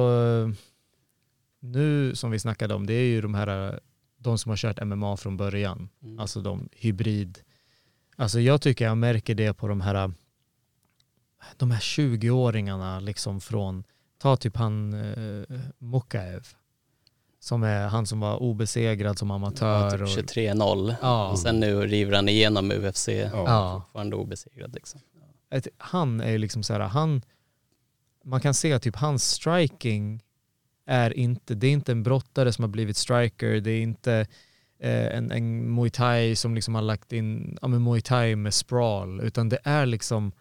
nu 1.59 2.15
som 2.15 2.31
vi 2.31 2.39
snackade 2.39 2.73
om, 2.73 2.85
det 2.85 2.93
är 2.93 3.05
ju 3.05 3.21
de 3.21 3.33
här, 3.33 3.79
de 4.17 4.37
som 4.37 4.49
har 4.49 4.57
kört 4.57 4.83
MMA 4.83 5.17
från 5.17 5.37
början. 5.37 5.89
Mm. 6.03 6.19
Alltså 6.19 6.41
de 6.41 6.69
hybrid. 6.71 7.39
Alltså 8.15 8.39
jag 8.39 8.61
tycker 8.61 8.85
jag 8.85 8.97
märker 8.97 9.35
det 9.35 9.53
på 9.53 9.67
de 9.67 9.81
här, 9.81 10.13
de 11.57 11.71
här 11.71 11.79
20-åringarna 11.79 12.99
liksom 12.99 13.41
från, 13.41 13.83
ta 14.17 14.37
typ 14.37 14.57
han 14.57 14.93
eh, 14.93 15.59
Mukaev. 15.77 16.47
Som 17.43 17.63
är 17.63 17.87
han 17.87 18.05
som 18.07 18.19
var 18.19 18.37
obesegrad 18.37 19.19
som 19.19 19.29
Ja, 19.29 19.35
amatör. 19.35 19.91
typ 19.91 20.01
och, 20.01 20.07
23-0. 20.07 20.95
Ja. 21.01 21.29
Och 21.31 21.39
sen 21.39 21.59
nu 21.59 21.81
river 21.87 22.13
han 22.15 22.29
igenom 22.29 22.71
UFC. 22.71 23.07
ja. 23.31 23.81
Fortfarande 23.85 24.15
obesegrad 24.15 24.73
liksom. 24.73 24.99
ett, 25.49 25.67
han 25.77 26.21
är 26.21 26.31
ju 26.31 26.37
liksom 26.37 26.63
så 26.63 26.73
här, 26.73 26.79
han, 26.79 27.21
man 28.23 28.41
kan 28.41 28.53
se 28.53 28.73
att 28.73 28.81
typ 28.81 28.95
hans 28.95 29.23
striking 29.23 30.23
är 30.85 31.17
inte, 31.17 31.55
det 31.55 31.67
är 31.67 31.71
inte 31.71 31.91
en 31.91 32.03
brottare 32.03 32.53
som 32.53 32.63
har 32.63 32.69
blivit 32.69 32.97
striker, 32.97 33.61
det 33.61 33.71
är 33.71 33.81
inte 33.81 34.25
eh, 34.79 35.17
en, 35.17 35.31
en 35.31 35.75
muay 35.75 35.89
thai 35.89 36.35
som 36.35 36.55
liksom 36.55 36.75
har 36.75 36.81
lagt 36.81 37.13
in, 37.13 37.57
ja 37.61 37.67
men 37.67 37.83
muay 37.83 38.01
thai 38.01 38.35
med 38.35 38.53
sprawl, 38.53 39.21
utan 39.21 39.49
det 39.49 39.59
är 39.63 39.85
liksom 39.85 40.31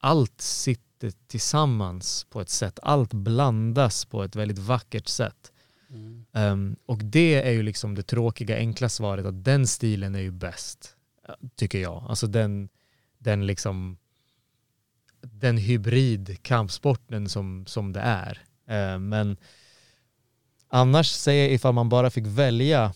allt 0.00 0.40
sitter 0.40 1.12
tillsammans 1.26 2.26
på 2.30 2.40
ett 2.40 2.48
sätt, 2.48 2.78
allt 2.82 3.12
blandas 3.14 4.04
på 4.04 4.22
ett 4.24 4.36
väldigt 4.36 4.58
vackert 4.58 5.08
sätt. 5.08 5.49
Mm. 5.90 6.24
Um, 6.32 6.76
och 6.86 7.04
det 7.04 7.42
är 7.48 7.50
ju 7.50 7.62
liksom 7.62 7.94
det 7.94 8.02
tråkiga 8.02 8.56
enkla 8.56 8.88
svaret 8.88 9.26
att 9.26 9.44
den 9.44 9.66
stilen 9.66 10.14
är 10.14 10.20
ju 10.20 10.30
bäst, 10.30 10.96
tycker 11.56 11.78
jag. 11.78 12.04
Alltså 12.08 12.26
den, 12.26 12.68
den 13.18 13.46
liksom 13.46 13.96
den 15.20 15.56
hybrid 15.56 16.42
kampsporten 16.42 17.28
som, 17.28 17.66
som 17.66 17.92
det 17.92 18.00
är. 18.00 18.38
Eh, 18.66 18.98
men 18.98 19.36
annars 20.68 21.10
säger 21.10 21.42
jag 21.42 21.52
ifall 21.52 21.74
man 21.74 21.88
bara 21.88 22.10
fick 22.10 22.26
välja 22.26 22.94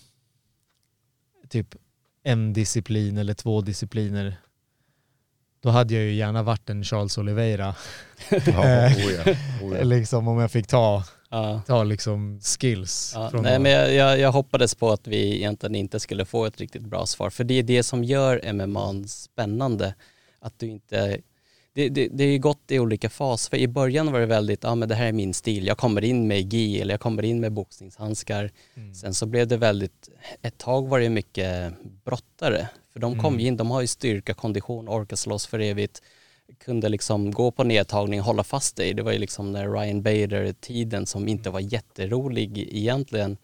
typ 1.48 1.74
en 2.22 2.52
disciplin 2.52 3.18
eller 3.18 3.34
två 3.34 3.60
discipliner 3.60 4.36
då 5.64 5.70
hade 5.70 5.94
jag 5.94 6.02
ju 6.02 6.12
gärna 6.12 6.42
varit 6.42 6.70
en 6.70 6.84
Charles 6.84 7.18
Oliveira. 7.18 7.74
Ja, 8.30 8.38
oh 8.38 9.12
ja, 9.12 9.32
oh 9.62 9.76
ja. 9.76 9.82
liksom 9.84 10.28
om 10.28 10.38
jag 10.38 10.50
fick 10.50 10.66
ta, 10.66 11.04
Ja. 11.34 11.62
ta 11.66 11.84
liksom 11.84 12.40
skills. 12.40 13.12
Ja, 13.14 13.30
nej, 13.42 13.58
men 13.58 13.72
jag, 13.72 13.94
jag, 13.94 14.18
jag 14.18 14.32
hoppades 14.32 14.74
på 14.74 14.90
att 14.92 15.06
vi 15.06 15.36
egentligen 15.36 15.74
inte 15.74 16.00
skulle 16.00 16.24
få 16.24 16.44
ett 16.46 16.60
riktigt 16.60 16.82
bra 16.82 17.06
svar. 17.06 17.30
För 17.30 17.44
det 17.44 17.54
är 17.54 17.62
det 17.62 17.82
som 17.82 18.04
gör 18.04 18.52
MMA 18.52 19.04
spännande. 19.08 19.94
Att 20.40 20.58
du 20.58 20.66
inte... 20.66 21.18
Det, 21.76 21.88
det, 21.88 22.08
det 22.12 22.24
är 22.24 22.38
gått 22.38 22.70
i 22.70 22.78
olika 22.78 23.10
faser. 23.10 23.50
För 23.50 23.56
i 23.56 23.68
början 23.68 24.12
var 24.12 24.20
det 24.20 24.26
väldigt, 24.26 24.62
ja 24.64 24.74
men 24.74 24.88
det 24.88 24.94
här 24.94 25.06
är 25.06 25.12
min 25.12 25.34
stil. 25.34 25.66
Jag 25.66 25.78
kommer 25.78 26.04
in 26.04 26.28
med 26.28 26.52
gi 26.52 26.80
eller 26.80 26.94
jag 26.94 27.00
kommer 27.00 27.22
in 27.24 27.40
med 27.40 27.52
boxningshandskar. 27.52 28.50
Mm. 28.76 28.94
Sen 28.94 29.14
så 29.14 29.26
blev 29.26 29.48
det 29.48 29.56
väldigt, 29.56 30.08
ett 30.42 30.58
tag 30.58 30.88
var 30.88 31.00
det 31.00 31.08
mycket 31.08 31.72
brottare. 32.04 32.68
För 32.92 33.00
de 33.00 33.18
kom 33.20 33.34
Mm. 33.34 33.46
in, 33.46 33.56
de 33.56 33.70
har 33.70 33.80
ju 33.80 33.86
styrka, 33.86 34.34
kondition, 34.34 34.88
orkar 34.88 35.16
slåss 35.16 35.46
för 35.46 35.58
evigt. 35.58 36.02
Kunde 36.58 36.88
liksom 36.88 37.30
gå 37.30 37.50
på 37.50 37.64
nedtagning, 37.64 38.20
hålla 38.20 38.44
fast 38.44 38.76
dig. 38.76 38.94
Det 38.94 39.02
var 39.02 39.12
ju 39.12 39.18
liksom 39.18 39.52
när 39.52 39.68
Ryan 39.68 40.02
Bader-tiden 40.02 41.06
som 41.06 41.28
inte 41.28 41.50
var 41.50 41.60
jätterolig 41.60 42.58
egentligen. 42.58 43.36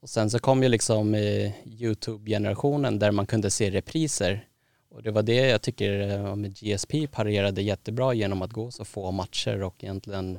Och 0.00 0.10
sen 0.10 0.30
så 0.30 0.38
kom 0.38 0.62
ju 0.62 0.68
liksom 0.68 1.14
eh, 1.14 1.52
YouTube-generationen 1.66 2.98
där 2.98 3.10
man 3.10 3.26
kunde 3.26 3.50
se 3.50 3.70
repriser. 3.70 4.48
Och 4.90 5.02
det 5.02 5.10
var 5.10 5.22
det 5.22 5.34
jag 5.34 5.62
tycker 5.62 6.10
eh, 6.10 6.36
med 6.36 6.56
GSP 6.56 7.06
parerade 7.06 7.62
jättebra 7.62 8.14
genom 8.14 8.42
att 8.42 8.52
gå 8.52 8.70
så 8.70 8.84
få 8.84 9.10
matcher 9.10 9.62
och 9.62 9.84
egentligen 9.84 10.38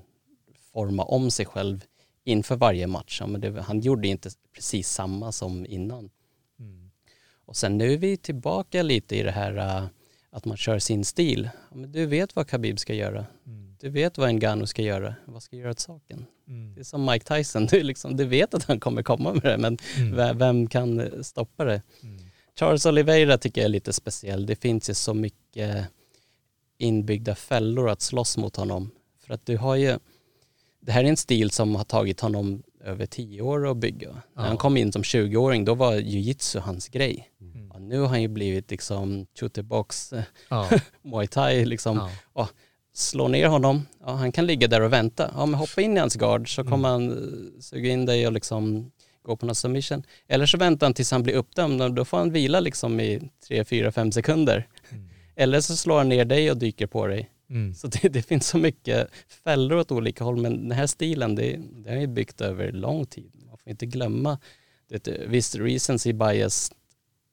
forma 0.74 1.04
om 1.04 1.32
sig 1.32 1.46
själv 1.46 1.86
inför 2.24 2.56
varje 2.56 2.88
match. 2.88 3.22
Men 3.28 3.42
det, 3.42 3.62
han 3.62 3.80
gjorde 3.80 4.08
inte 4.08 4.30
precis 4.54 4.90
samma 4.90 5.32
som 5.32 5.66
innan. 5.66 6.10
Mm. 6.60 6.92
Och 7.46 7.56
sen 7.56 7.78
nu 7.78 7.94
är 7.94 7.98
vi 7.98 8.18
tillbaka 8.18 8.84
lite 8.84 9.16
i 9.16 9.24
det 9.24 9.32
här 9.32 9.58
äh, 9.58 9.88
att 10.36 10.46
man 10.46 10.58
kör 10.58 10.80
sin 10.80 11.06
stil. 11.06 11.50
Men 11.72 11.92
du 11.92 12.06
vet 12.06 12.36
vad 12.36 12.48
Khabib 12.48 12.80
ska 12.80 12.94
göra. 12.94 13.26
Mm. 13.48 13.76
Du 13.80 13.90
vet 13.90 14.18
vad 14.18 14.34
Ngannou 14.34 14.66
ska 14.66 14.82
göra. 14.82 15.16
Vad 15.26 15.44
ska 15.44 15.56
göra 15.56 15.72
åt 15.72 15.80
saken? 15.80 16.26
Mm. 16.48 16.74
Det 16.74 16.80
är 16.80 16.84
som 16.84 17.06
Mike 17.06 17.36
Tyson. 17.36 17.66
Du, 17.72 17.84
liksom, 17.84 18.18
du 18.18 18.26
vet 18.26 18.54
att 18.54 18.64
han 18.64 18.80
kommer 18.80 19.04
komma 19.04 19.34
med 19.34 19.42
det 19.44 19.58
men 19.58 19.78
Mm. 19.98 20.16
ve- 20.16 20.34
vem 20.34 20.68
kan 20.68 21.00
eh, 21.00 21.22
stoppa 21.22 21.64
det? 21.66 21.82
Mm. 22.04 22.18
Charles 22.60 22.86
Oliveira 22.86 23.38
tycker 23.38 23.62
jag 23.62 23.66
är 23.66 23.70
lite 23.70 23.94
speciell. 23.94 24.46
Det 24.46 24.56
finns 24.56 24.90
ju 24.90 24.94
så 24.94 25.14
mycket 25.14 25.86
inbyggda 26.78 27.36
fällor 27.36 27.90
att 27.90 28.02
slåss 28.02 28.38
mot 28.38 28.56
honom. 28.56 28.92
För 29.26 29.34
att 29.34 29.46
du 29.46 29.58
har 29.58 29.76
ju, 29.76 29.98
det 30.80 30.92
här 30.92 31.04
är 31.04 31.08
en 31.10 31.18
stil 31.18 31.52
som 31.52 31.76
har 31.76 31.84
tagit 31.84 32.20
honom 32.20 32.64
över 32.86 33.06
tio 33.06 33.42
år 33.42 33.72
att 33.72 33.78
bygga. 33.78 34.10
När 34.10 34.22
Ja. 34.36 34.42
han 34.48 34.58
kom 34.58 34.78
in 34.78 34.92
som 34.92 35.02
20-åring 35.04 35.66
då 35.66 35.74
var 35.76 35.94
jujitsu 35.96 36.60
hans 36.60 36.88
grej. 36.90 37.30
Mm. 37.42 37.68
Ja, 37.74 37.80
nu 37.80 38.00
har 38.00 38.08
han 38.08 38.22
ju 38.22 38.28
blivit 38.28 38.72
liksom 38.72 39.26
box 39.64 40.14
eh, 40.14 40.24
Ja. 40.50 40.70
muay 41.04 41.28
thai 41.28 41.66
liksom. 41.66 42.10
Ja. 42.36 42.50
Slå 42.94 43.28
ner 43.28 43.48
honom, 43.48 43.88
ja, 44.06 44.12
han 44.12 44.32
kan 44.32 44.46
ligga 44.46 44.68
där 44.68 44.82
och 44.82 44.94
vänta. 44.94 45.32
Ja, 45.36 45.46
men 45.46 45.56
hoppa 45.60 45.82
in 45.82 45.98
i 45.98 46.00
hans 46.00 46.16
guard 46.16 46.56
så 46.56 46.64
kommer 46.64 46.90
han 46.90 47.12
eh, 47.12 47.62
suga 47.62 47.90
in 47.90 48.06
dig 48.06 48.28
och 48.28 48.34
liksom 48.34 48.92
gå 49.24 49.36
på 49.36 49.46
någon 49.46 49.56
submission. 49.56 50.04
Eller 50.28 50.46
så 50.46 50.58
väntar 50.58 50.88
han 50.88 50.94
tills 50.94 51.12
han 51.12 51.24
blir 51.24 51.34
uppdömd 51.34 51.82
och 51.82 51.94
då 51.94 52.06
får 52.06 52.18
han 52.18 52.32
vila 52.32 52.60
liksom 52.60 53.00
i 53.00 53.30
3, 53.48 53.66
4, 53.66 53.92
5 53.92 54.12
sekunder. 54.12 54.68
Mm. 54.90 55.10
Eller 55.36 55.62
så 55.62 55.76
slår 55.76 55.98
han 55.98 56.10
ner 56.10 56.26
dig 56.26 56.52
och 56.52 56.58
dyker 56.58 56.88
på 56.88 57.08
dig. 57.08 57.30
Mm. 57.50 57.74
Så 57.74 57.88
det, 57.88 58.10
det 58.10 58.22
finns 58.22 58.48
så 58.48 58.58
mycket 58.58 59.10
fällor 59.44 59.78
åt 59.78 59.92
olika 59.92 60.24
håll 60.24 60.38
men 60.38 60.62
den 60.62 60.78
här 60.78 60.88
stilen 60.88 61.36
det, 61.36 61.62
har 61.88 61.96
ju 61.96 62.08
byggt 62.08 62.42
över 62.42 62.72
lång 62.72 63.06
tid. 63.06 63.32
Man 63.48 63.58
får 63.58 63.70
inte 63.70 63.86
glömma, 63.86 64.40
det, 64.88 65.08
visst 65.28 65.56
recency 65.56 66.14
bias 66.14 66.72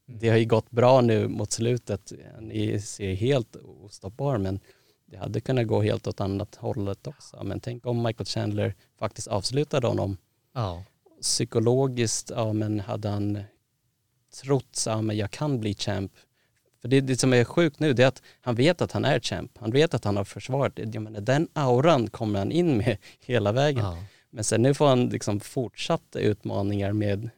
det 0.06 0.28
har 0.28 0.36
ju 0.36 0.44
gått 0.44 0.70
bra 0.70 1.00
nu 1.00 1.28
mot 1.28 1.52
slutet. 1.52 2.12
Ni 2.40 2.80
ser 2.80 3.14
helt 3.14 3.56
ostoppbar 3.56 4.38
men 4.38 4.60
det 5.06 5.16
hade 5.16 5.40
kunnat 5.40 5.66
gå 5.66 5.82
helt 5.82 6.06
åt 6.06 6.20
annat 6.20 6.54
hållet 6.54 7.06
också. 7.06 7.44
Men 7.44 7.60
tänk 7.60 7.86
om 7.86 8.02
Michael 8.02 8.26
Chandler 8.26 8.74
faktiskt 8.98 9.28
avslutade 9.28 9.86
honom 9.86 10.16
Ja. 10.54 10.84
psykologiskt, 11.20 12.30
ja 12.30 12.52
men 12.52 12.80
hade 12.80 13.08
han 13.08 13.42
trott, 14.42 14.82
ja 14.86 15.02
men 15.02 15.16
jag 15.16 15.30
kan 15.30 15.60
bli 15.60 15.74
champ. 15.74 16.12
För 16.82 16.88
det, 16.88 17.00
det 17.00 17.16
som 17.16 17.32
är 17.32 17.44
sjukt 17.44 17.80
nu 17.80 17.92
det 17.92 18.02
är 18.02 18.06
att 18.06 18.22
han 18.40 18.54
vet 18.54 18.82
att 18.82 18.92
han 18.92 19.04
är 19.04 19.20
champ. 19.20 19.58
Han 19.58 19.70
vet 19.70 19.94
att 19.94 20.04
han 20.04 20.16
har 20.16 20.24
försvarat. 20.24 20.72
Jag 20.76 21.02
menar, 21.02 21.20
den 21.20 21.48
auran 21.52 22.10
kommer 22.10 22.38
han 22.38 22.52
in 22.52 22.76
med 22.76 22.96
hela 23.26 23.52
vägen. 23.52 23.84
Ja. 23.84 23.98
Men 24.30 24.44
sen 24.44 24.62
nu 24.62 24.74
får 24.74 24.86
han 24.86 25.08
liksom 25.08 25.40
fortsatta 25.40 26.18
utmaningar 26.18 26.92
med 26.92 27.30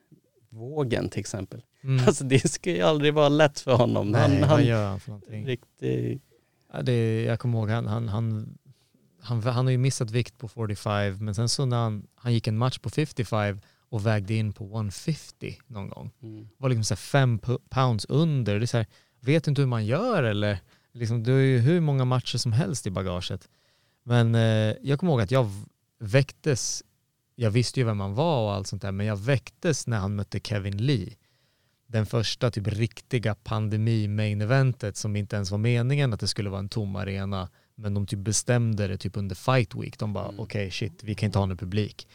vågen 0.48 1.08
till 1.08 1.20
exempel. 1.20 1.62
Mm. 1.84 2.04
Alltså 2.06 2.24
det 2.24 2.50
ska 2.50 2.70
ju 2.70 2.82
aldrig 2.82 3.14
vara 3.14 3.28
lätt 3.28 3.60
för 3.60 3.72
honom. 3.72 4.10
Nej, 4.10 4.20
han, 4.20 4.40
vad 4.40 4.48
han 4.48 4.64
gör 4.64 4.86
han 4.86 5.00
för 5.00 5.10
någonting? 5.10 5.46
riktigt, 5.46 6.22
Ja, 6.72 6.82
det, 6.82 7.22
jag 7.22 7.40
kommer 7.40 7.58
ihåg, 7.58 7.70
han, 7.70 7.86
han, 7.86 8.08
han, 8.08 8.58
han, 9.20 9.42
han 9.42 9.66
har 9.66 9.70
ju 9.70 9.78
missat 9.78 10.10
vikt 10.10 10.38
på 10.38 10.48
45, 10.48 11.24
men 11.24 11.34
sen 11.34 11.48
så 11.48 11.64
när 11.66 11.76
han, 11.76 12.06
han 12.14 12.32
gick 12.32 12.46
en 12.46 12.58
match 12.58 12.78
på 12.78 12.90
55 12.90 13.60
och 13.88 14.06
vägde 14.06 14.34
in 14.34 14.52
på 14.52 14.64
150 14.64 15.58
någon 15.66 15.88
gång. 15.88 16.10
mm, 16.22 16.48
var 16.58 16.68
liksom 16.68 16.84
så 16.84 16.96
fem 16.96 17.40
pounds 17.68 18.04
under. 18.04 18.58
Det 18.58 18.64
är 18.64 18.66
så 18.66 18.76
här, 18.76 18.86
vet 19.24 19.44
du 19.44 19.48
inte 19.50 19.62
hur 19.62 19.66
man 19.66 19.86
gör 19.86 20.22
eller? 20.22 20.58
Liksom, 20.92 21.22
du 21.22 21.32
har 21.32 21.38
ju 21.38 21.58
hur 21.58 21.80
många 21.80 22.04
matcher 22.04 22.38
som 22.38 22.52
helst 22.52 22.86
i 22.86 22.90
bagaget. 22.90 23.48
Men 24.02 24.34
eh, 24.34 24.74
jag 24.82 24.98
kommer 25.00 25.12
ihåg 25.12 25.20
att 25.20 25.30
jag 25.30 25.50
väcktes, 25.98 26.82
jag 27.34 27.50
visste 27.50 27.80
ju 27.80 27.86
vem 27.86 28.00
han 28.00 28.14
var 28.14 28.42
och 28.44 28.52
allt 28.54 28.66
sånt 28.66 28.82
där, 28.82 28.92
men 28.92 29.06
jag 29.06 29.16
väcktes 29.16 29.86
när 29.86 29.98
han 29.98 30.14
mötte 30.16 30.40
Kevin 30.40 30.76
Lee. 30.76 31.14
Den 31.86 32.06
första 32.06 32.50
typ 32.50 32.66
riktiga 32.68 33.34
pandemi-main-eventet 33.34 34.96
som 34.96 35.16
inte 35.16 35.36
ens 35.36 35.50
var 35.50 35.58
meningen 35.58 36.12
att 36.12 36.20
det 36.20 36.28
skulle 36.28 36.50
vara 36.50 36.58
en 36.58 36.68
tom 36.68 36.96
arena. 36.96 37.48
Men 37.74 37.94
de 37.94 38.06
typ 38.06 38.18
bestämde 38.18 38.86
det 38.86 38.98
typ 38.98 39.16
under 39.16 39.34
fight 39.34 39.74
week. 39.74 39.98
De 39.98 40.12
bara 40.12 40.28
Mm. 40.28 40.40
okej 40.40 40.70
shit, 40.70 41.04
vi 41.04 41.14
kan 41.14 41.26
inte 41.26 41.38
ha 41.38 41.46
någon 41.46 41.56
publik. 41.56 42.08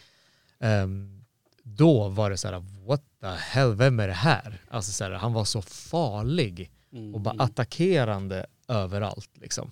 Ehm, 0.60 1.26
då 1.64 2.10
var 2.10 2.30
det 2.30 2.38
så 2.38 2.48
här, 2.48 2.64
what 2.88 3.02
the 3.22 3.28
hell, 3.28 3.76
vem 3.76 4.00
är 4.00 4.08
det 4.08 4.14
här? 4.14 4.62
Alltså 4.70 4.92
så 4.92 5.04
här, 5.04 5.12
han 5.12 5.34
var 5.34 5.46
så 5.46 5.62
farlig 5.62 6.72
mm, 6.94 7.16
och 7.16 7.22
bara 7.22 7.36
attackerande 7.44 8.46
överallt 8.68 9.30
liksom. 9.38 9.72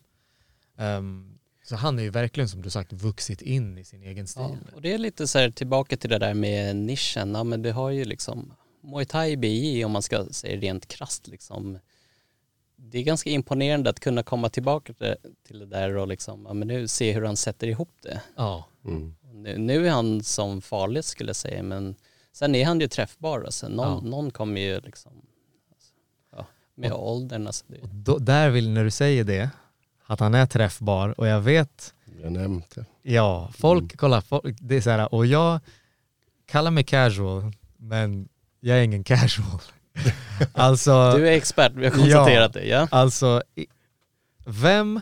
Ehm, 0.78 1.38
så 1.64 1.76
han 1.76 2.00
är 2.00 2.04
ju 2.04 2.10
verkligen 2.10 2.50
som 2.50 2.62
du 2.62 2.70
sagt 2.70 2.94
vuxit 2.94 3.42
in 3.42 3.78
i 3.78 3.84
sin 3.84 4.04
egen 4.04 4.28
stil. 4.28 4.44
Ja, 4.44 4.76
och 4.76 4.82
det 4.82 4.94
är 4.94 4.98
lite 4.98 5.28
så 5.28 5.40
här 5.40 5.50
tillbaka 5.52 5.98
till 5.98 6.10
det 6.10 6.18
där 6.18 6.34
med 6.34 6.76
nischen. 6.76 7.34
Ja, 7.36 7.44
men 7.44 7.62
det 7.62 7.72
har 7.72 7.90
ju 7.90 8.06
liksom 8.06 8.54
Muay 8.82 9.06
Thai 9.06 9.38
BI 9.38 9.84
om 9.86 9.92
man 9.92 10.02
ska 10.02 10.26
säga 10.26 10.58
rent 10.62 10.88
krasst 10.88 11.28
liksom. 11.28 11.80
Det 12.76 12.98
är 12.98 13.04
ganska 13.04 13.30
imponerande 13.30 13.90
att 13.90 14.00
kunna 14.00 14.24
komma 14.24 14.50
tillbaka 14.50 14.94
till- 15.48 15.60
det 15.60 15.66
där 15.66 15.96
och 15.98 16.08
liksom, 16.08 16.46
ja, 16.48 16.54
men 16.54 16.68
nu 16.68 16.88
se 16.88 17.14
hur 17.14 17.22
han 17.26 17.38
sätter 17.38 17.68
ihop 17.68 17.92
det. 18.02 18.22
Ja. 18.36 18.66
Mm. 18.86 19.16
Nu, 19.34 19.58
nu 19.58 19.88
är 19.88 19.92
han 19.92 20.24
som 20.24 20.62
farligast 20.62 21.10
skulle 21.10 21.30
jag 21.30 21.36
säga 21.36 21.64
men 21.64 21.96
Sen 22.32 22.56
är 22.56 22.66
han 22.66 22.80
ju 22.80 22.88
träffbar, 22.88 23.42
alltså. 23.44 23.68
någon, 23.70 24.04
Ja. 24.06 24.10
någon 24.10 24.32
kommer 24.32 24.62
ju 24.62 24.80
liksom, 24.80 25.12
ja, 26.78 26.82
med 26.82 26.92
åldern 26.94 27.48
alltså. 27.48 27.66
Det, 27.68 27.78
Då, 27.84 28.18
där 28.18 28.50
vill, 28.50 28.70
när 28.70 28.84
du 28.84 28.92
säger 28.92 29.24
det, 29.24 29.50
att 30.06 30.20
han 30.20 30.36
är 30.36 30.46
träffbar 30.46 31.20
och 31.20 31.28
jag 31.28 31.42
vet, 31.42 31.94
Jag 32.22 32.32
nämnt 32.32 32.76
det. 32.76 32.86
ja, 33.02 33.50
folk, 33.58 33.98
kolla, 33.98 34.22
folk, 34.22 34.58
det 34.62 34.76
är 34.76 34.82
så 34.82 34.90
här, 34.90 35.14
och 35.14 35.26
jag 35.26 35.60
kallar 36.46 36.72
mig 36.72 36.84
casual, 36.84 37.52
men 37.78 38.28
jag 38.60 38.78
är 38.78 38.82
ingen 38.82 39.04
casual. 39.04 39.60
alltså, 40.54 41.12
du 41.12 41.28
är 41.28 41.32
expert, 41.32 41.72
vi 41.76 41.84
har 41.86 41.92
konstaterat 41.92 42.54
det. 42.54 42.66
Ja. 42.66 42.88
Alltså, 42.92 43.44
vem, 44.46 45.02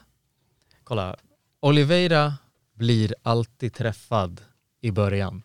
kolla, 0.83 1.15
Oliveira 1.59 2.33
blir 2.73 3.15
alltid 3.23 3.73
träffad 3.73 4.41
i 4.81 4.91
början. 4.91 5.41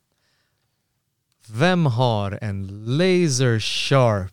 Vem 1.49 1.87
har 1.87 2.39
en 2.43 2.67
laser 2.97 3.61
sharp 3.61 4.33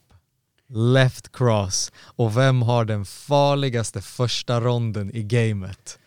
left 0.70 1.32
cross 1.32 1.92
och 2.00 2.38
vem 2.38 2.62
har 2.62 2.86
den 2.86 3.06
farligaste 3.06 4.02
första 4.02 4.62
ronden 4.62 5.16
i 5.16 5.24
gamet? 5.24 6.00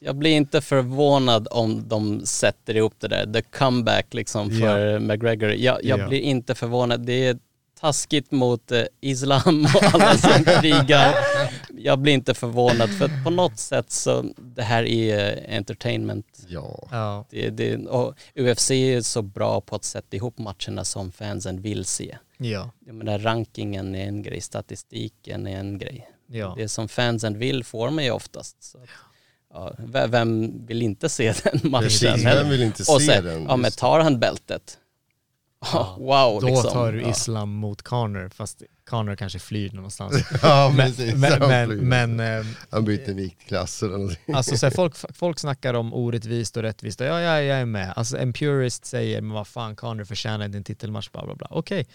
Jag 0.00 0.16
blir 0.16 0.30
inte 0.30 0.60
förvånad 0.60 1.48
om 1.50 1.88
de 1.88 2.26
sätter 2.26 2.76
ihop 2.76 2.94
det 2.98 3.08
där, 3.08 3.32
the 3.32 3.42
comeback 3.42 4.14
liksom 4.14 4.50
för 4.50 4.98
McGregor. 4.98 5.50
Jag, 5.52 5.84
jag 5.84 5.98
Ja. 6.00 6.08
blir 6.08 6.20
inte 6.20 6.54
förvånad. 6.54 7.00
Det 7.06 7.26
är 7.26 7.38
taskigt 7.80 8.30
mot 8.30 8.72
eh, 8.72 8.82
islam 9.00 9.68
och 9.74 9.82
alla 9.94 10.14
som 10.18 10.44
krigar. 10.60 11.14
Jag 11.78 11.98
blir 11.98 12.12
inte 12.12 12.34
förvånad 12.34 12.90
för 12.98 13.04
att 13.04 13.24
på 13.24 13.30
något 13.30 13.58
sätt 13.58 13.90
så, 13.92 14.24
det 14.36 14.62
här 14.62 14.82
är 14.84 15.48
eh, 15.50 15.56
entertainment. 15.56 16.26
Ja. 16.48 16.88
Ja, 16.90 17.26
Det, 17.30 17.50
det, 17.50 17.76
och 17.76 18.14
UFC 18.34 18.70
är 18.70 19.00
så 19.00 19.22
bra 19.22 19.60
på 19.60 19.76
att 19.76 19.84
sätta 19.84 20.16
ihop 20.16 20.38
matcherna 20.38 20.84
som 20.84 21.12
fansen 21.12 21.60
vill 21.62 21.84
se. 21.84 22.16
Ja, 22.38 22.70
Jag 22.86 22.94
menar 22.94 23.18
rankingen 23.18 23.94
är 23.94 24.06
en 24.08 24.22
grej, 24.22 24.40
statistiken 24.40 25.46
är 25.46 25.58
en 25.60 25.78
grej. 25.78 26.10
ja. 26.26 26.54
Det 26.56 26.68
som 26.68 26.88
fansen 26.88 27.38
vill 27.38 27.64
får 27.64 27.90
man 27.90 28.04
ju 28.04 28.10
oftast. 28.10 28.62
Så 28.62 28.78
att, 28.78 28.88
ja, 29.52 29.72
vem 30.08 30.52
vill 30.66 30.82
inte 30.82 31.08
se 31.08 31.32
den 31.44 31.70
matchen? 31.70 31.82
Precis, 31.88 32.24
vem 32.24 32.48
vill 32.48 32.62
inte 32.62 32.82
Och 32.82 33.02
se 33.02 33.06
sen, 33.14 33.24
den? 33.24 33.42
Ja 33.42 33.56
men 33.56 33.70
tar 33.70 34.00
han 34.00 34.18
bältet? 34.20 34.78
Ja, 35.72 35.96
wow 36.00 36.40
Då 36.40 36.46
liksom. 36.46 36.72
tar 36.72 36.92
du 36.92 37.02
islam 37.02 37.50
mot 37.50 37.82
Connor, 37.82 38.28
fast 38.28 38.62
Connor 38.84 39.16
kanske 39.16 39.38
flyr 39.38 39.70
någonstans. 39.72 40.14
Ja, 40.42 40.72
men, 40.76 40.86
precis. 40.86 41.14
men, 41.14 41.38
men, 41.88 41.88
men 42.16 42.40
eh, 42.40 42.46
Han 42.70 42.84
byter 42.84 43.14
viktklass 43.14 43.82
eller 43.82 43.92
någonting. 43.92 44.34
Alltså 44.34 44.56
så 44.56 44.66
här, 44.66 44.70
folk, 44.70 44.94
folk 45.16 45.38
snackar 45.38 45.74
om 45.74 45.94
orättvist 45.94 46.56
och 46.56 46.62
rättvist. 46.62 47.00
Ja, 47.00 47.06
ja, 47.20 47.40
jag 47.42 47.58
är 47.60 47.64
med. 47.64 47.92
Alltså 47.96 48.18
en 48.18 48.32
purist 48.32 48.84
säger, 48.84 49.20
men 49.20 49.30
vad 49.34 49.46
fan, 49.46 49.76
Conor 49.76 50.04
förtjänar 50.04 50.44
inte 50.46 50.58
en 50.58 50.64
titelmatch, 50.64 51.10
bla 51.10 51.24
bla 51.26 51.34
bla. 51.34 51.46
Okej. 51.50 51.78
Vet, 51.78 51.88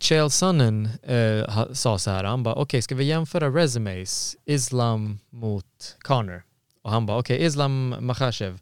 Chael 0.00 0.30
Sonnen 0.30 0.88
eh, 1.02 1.72
sa 1.72 1.98
så 1.98 2.10
här, 2.10 2.24
han 2.24 2.42
bara, 2.42 2.54
okej, 2.54 2.82
ska 2.82 2.94
vi 2.94 3.04
jämföra 3.04 3.48
resumes, 3.50 4.36
Islam 4.44 5.18
mot 5.30 5.96
Conor? 6.00 6.42
Och 6.82 6.90
han 6.90 7.06
bara, 7.06 7.18
okej, 7.18 7.44
Islam 7.44 7.96
Makhachev. 8.00 8.58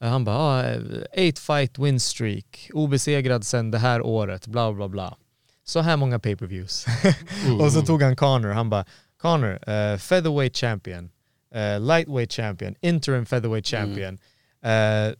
Eh, 0.00 0.08
Han 0.10 0.24
bara, 0.24 0.36
ah, 0.36 0.64
eh, 0.64 0.80
eight 1.12 1.38
fight 1.38 1.78
win 1.78 2.00
streak, 2.00 2.70
obesegrad 2.74 3.46
sedan 3.46 3.70
det 3.70 3.78
här 3.78 4.00
året, 4.02 4.46
bla 4.46 4.72
bla 4.72 4.88
bla. 4.88 5.16
Så 5.64 5.80
här 5.80 5.96
många 5.96 6.18
pay-per-views. 6.18 6.86
och 7.60 7.72
så 7.72 7.82
tog 7.82 8.02
han 8.02 8.16
Conor, 8.16 8.48
han 8.48 8.70
bara, 8.70 8.84
Conor, 9.20 9.68
eh, 9.70 9.96
featherweight 9.98 10.56
champion, 10.56 11.10
eh, 11.54 11.80
lightweight 11.80 12.32
champion, 12.32 12.74
interim 12.80 13.26
featherweight 13.26 13.66
champion. 13.66 14.18
Eh, 14.62 15.14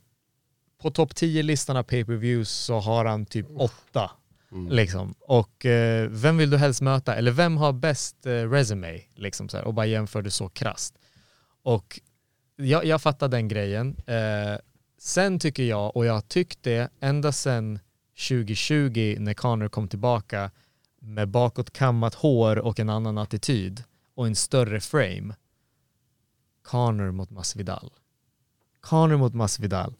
på 0.81 0.89
topp 0.91 1.13
10-listan 1.13 1.77
av 1.77 1.83
pay-per-views 1.83 2.49
så 2.49 2.79
har 2.79 3.05
han 3.05 3.25
typ 3.25 3.47
åtta. 3.57 4.11
Mm. 4.57 4.75
Liksom. 4.75 5.15
Och 5.19 5.65
eh, 5.65 6.09
vem 6.09 6.37
vill 6.37 6.49
du 6.49 6.57
helst 6.57 6.81
möta? 6.81 7.15
Eller 7.15 7.31
vem 7.31 7.57
har 7.57 7.73
bäst 7.73 8.25
eh, 8.25 8.31
resume? 8.31 9.01
Liksom 9.15 9.49
så 9.49 9.57
här, 9.57 9.63
och 9.63 9.73
bara 9.73 9.85
jämför 9.85 10.21
det 10.21 10.31
så 10.31 10.49
krasst. 10.49 10.97
Och 11.63 11.99
jag, 12.55 12.85
jag 12.85 13.01
fattar 13.01 13.27
den 13.27 13.47
grejen. 13.47 13.97
Eh, 14.07 14.59
sen 14.99 15.39
tycker 15.39 15.63
jag, 15.63 15.97
och 15.97 16.05
jag 16.05 16.13
har 16.13 16.21
tyckt 16.21 16.63
det 16.63 16.91
ända 16.99 17.31
sedan 17.31 17.79
2020 18.29 19.15
när 19.19 19.33
Connor 19.33 19.67
kom 19.67 19.87
tillbaka 19.87 20.51
med 20.99 21.27
bakåtkammat 21.27 22.13
hår 22.13 22.57
och 22.57 22.79
en 22.79 22.89
annan 22.89 23.17
attityd 23.17 23.83
och 24.15 24.27
en 24.27 24.35
större 24.35 24.79
frame. 24.79 25.35
Connor 26.63 27.11
mot 27.11 27.29
Masvidal. 27.29 27.91
Connor 28.79 29.17
mot 29.17 29.33
Masvidal. 29.33 29.95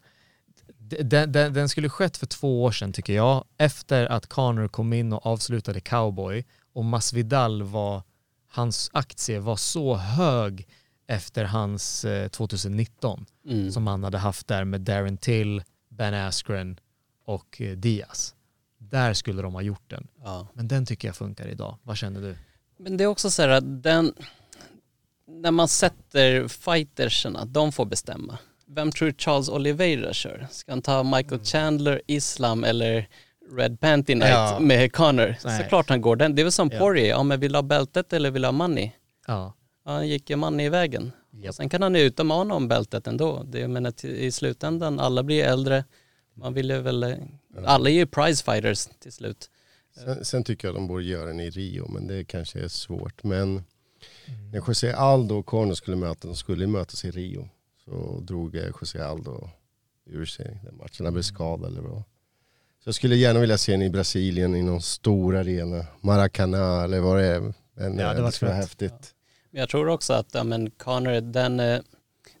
Den, 0.88 1.32
den, 1.32 1.52
den 1.52 1.68
skulle 1.68 1.88
skett 1.88 2.16
för 2.16 2.26
två 2.26 2.64
år 2.64 2.70
sedan 2.72 2.92
tycker 2.92 3.12
jag, 3.12 3.44
efter 3.58 4.06
att 4.06 4.26
Connor 4.26 4.68
kom 4.68 4.92
in 4.92 5.12
och 5.12 5.26
avslutade 5.26 5.80
cowboy 5.80 6.44
och 6.72 6.84
Masvidal 6.84 7.62
var, 7.62 8.02
hans 8.48 8.90
aktie 8.92 9.40
var 9.40 9.56
så 9.56 9.94
hög 9.96 10.66
efter 11.06 11.44
hans 11.44 12.04
eh, 12.04 12.28
2019 12.28 13.26
Mm. 13.48 13.72
som 13.72 13.86
han 13.86 14.04
hade 14.04 14.18
haft 14.18 14.46
där 14.48 14.64
med 14.64 14.80
Darren 14.80 15.16
Till, 15.18 15.62
Ben 15.88 16.14
Askren 16.14 16.80
och 17.24 17.60
eh, 17.60 17.76
Diaz. 17.76 18.34
Där 18.78 19.14
skulle 19.14 19.42
de 19.42 19.54
ha 19.54 19.62
gjort 19.62 19.90
den. 19.90 20.06
Ja. 20.24 20.48
Men 20.52 20.68
den 20.68 20.86
tycker 20.86 21.08
jag 21.08 21.16
funkar 21.16 21.46
idag. 21.48 21.78
Vad 21.82 21.96
känner 21.96 22.20
du? 22.20 22.36
Men 22.78 22.96
det 22.96 23.04
är 23.04 23.08
också 23.08 23.30
så 23.30 23.42
här 23.42 23.48
att 23.48 23.82
den, 23.82 24.14
när 25.26 25.50
man 25.50 25.68
sätter 25.68 26.48
fightersarna, 26.48 27.44
de 27.44 27.72
får 27.72 27.84
bestämma. 27.86 28.38
Vem 28.70 28.92
tror 28.92 29.12
Charles 29.18 29.48
Oliveira 29.48 30.12
kör? 30.12 30.46
Ska 30.50 30.72
han 30.72 30.82
ta 30.82 31.02
Michael 31.02 31.40
Chandler, 31.44 32.02
Islam 32.06 32.64
eller 32.64 33.08
Red 33.56 33.80
Panty 33.80 34.14
Night 34.14 34.30
Ja. 34.30 34.58
med 34.60 34.92
Connor? 34.92 35.36
Nej. 35.44 35.62
Såklart 35.62 35.88
han 35.88 36.00
går 36.00 36.16
den. 36.16 36.34
Det 36.34 36.42
är 36.42 36.44
väl 36.44 36.52
som 36.52 36.70
Ja. 36.72 36.78
Poirier, 36.78 37.08
ja 37.08 37.22
men 37.22 37.40
vill 37.40 37.54
ha 37.54 37.62
bältet 37.62 38.12
eller 38.12 38.30
vill 38.30 38.44
ha 38.44 38.52
money? 38.52 38.90
Ja. 39.26 39.54
Ja, 39.84 39.92
han 39.92 40.08
gick 40.08 40.30
ju 40.30 40.36
money 40.36 40.66
i 40.66 40.68
vägen. 40.68 41.12
Och 41.48 41.54
sen 41.54 41.68
kan 41.68 41.82
han 41.82 41.96
utmana 41.96 42.54
om 42.54 42.68
bältet 42.68 43.06
ändå. 43.06 43.42
Det, 43.42 43.92
till, 43.92 44.10
i 44.10 44.32
slutändan, 44.32 45.00
alla 45.00 45.22
blir 45.22 45.44
äldre. 45.44 45.84
Man 46.34 46.54
vill 46.54 46.70
ju 46.70 46.78
väl, 46.80 47.02
eh, 47.02 47.16
alla 47.64 47.90
är 47.90 47.94
ju 47.94 48.06
prize 48.06 48.44
fighters 48.44 48.86
till 49.00 49.12
slut. 49.12 49.50
Sen, 50.04 50.24
sen 50.24 50.44
tycker 50.44 50.68
jag 50.68 50.74
de 50.74 50.86
borde 50.86 51.04
göra 51.04 51.26
den 51.26 51.40
i 51.40 51.50
Rio, 51.50 51.88
men 51.88 52.06
det 52.06 52.24
kanske 52.24 52.60
är 52.60 52.68
svårt. 52.68 53.24
Men 53.24 53.62
när 54.52 54.62
José 54.68 54.92
Aldo 54.92 55.34
och 55.38 55.46
Conor 55.46 55.74
skulle 55.74 55.96
mötas, 55.96 56.22
de 56.22 56.36
skulle 56.36 56.66
mötas 56.66 57.04
i 57.04 57.10
Rio, 57.10 57.48
så 57.88 58.20
drog 58.20 58.56
eh, 58.56 58.64
José 58.80 58.98
Aldo 59.00 59.48
ur 60.06 60.24
sig 60.26 60.60
den 60.64 60.76
matchen. 60.76 61.06
Han 61.06 61.12
blev 61.12 61.22
skadad 61.22 61.70
eller 61.72 61.80
vad. 61.80 62.02
Så 62.82 62.88
jag 62.88 62.94
skulle 62.94 63.16
gärna 63.16 63.40
vilja 63.40 63.58
se 63.58 63.72
den 63.72 63.82
i 63.82 63.90
Brasilien 63.90 64.54
i 64.56 64.62
någon 64.62 64.82
stor 64.82 65.36
arena, 65.36 65.86
Maracanã 66.00 66.84
eller 66.84 67.00
vad 67.00 67.18
det 67.18 67.26
är. 67.26 67.40
Men 67.74 67.98
Ja, 67.98 68.12
det 68.12 68.18
eh, 68.18 68.22
var 68.22 68.30
skulle 68.30 68.50
vara 68.50 68.60
häftigt. 68.60 69.14
Men 69.50 69.60
jag 69.60 69.68
tror 69.68 69.88
också 69.88 70.12
att 70.12 70.26
ja, 70.32 70.44
men 70.44 70.70
Connor, 70.70 71.20
den, 71.20 71.60
eh, 71.60 71.80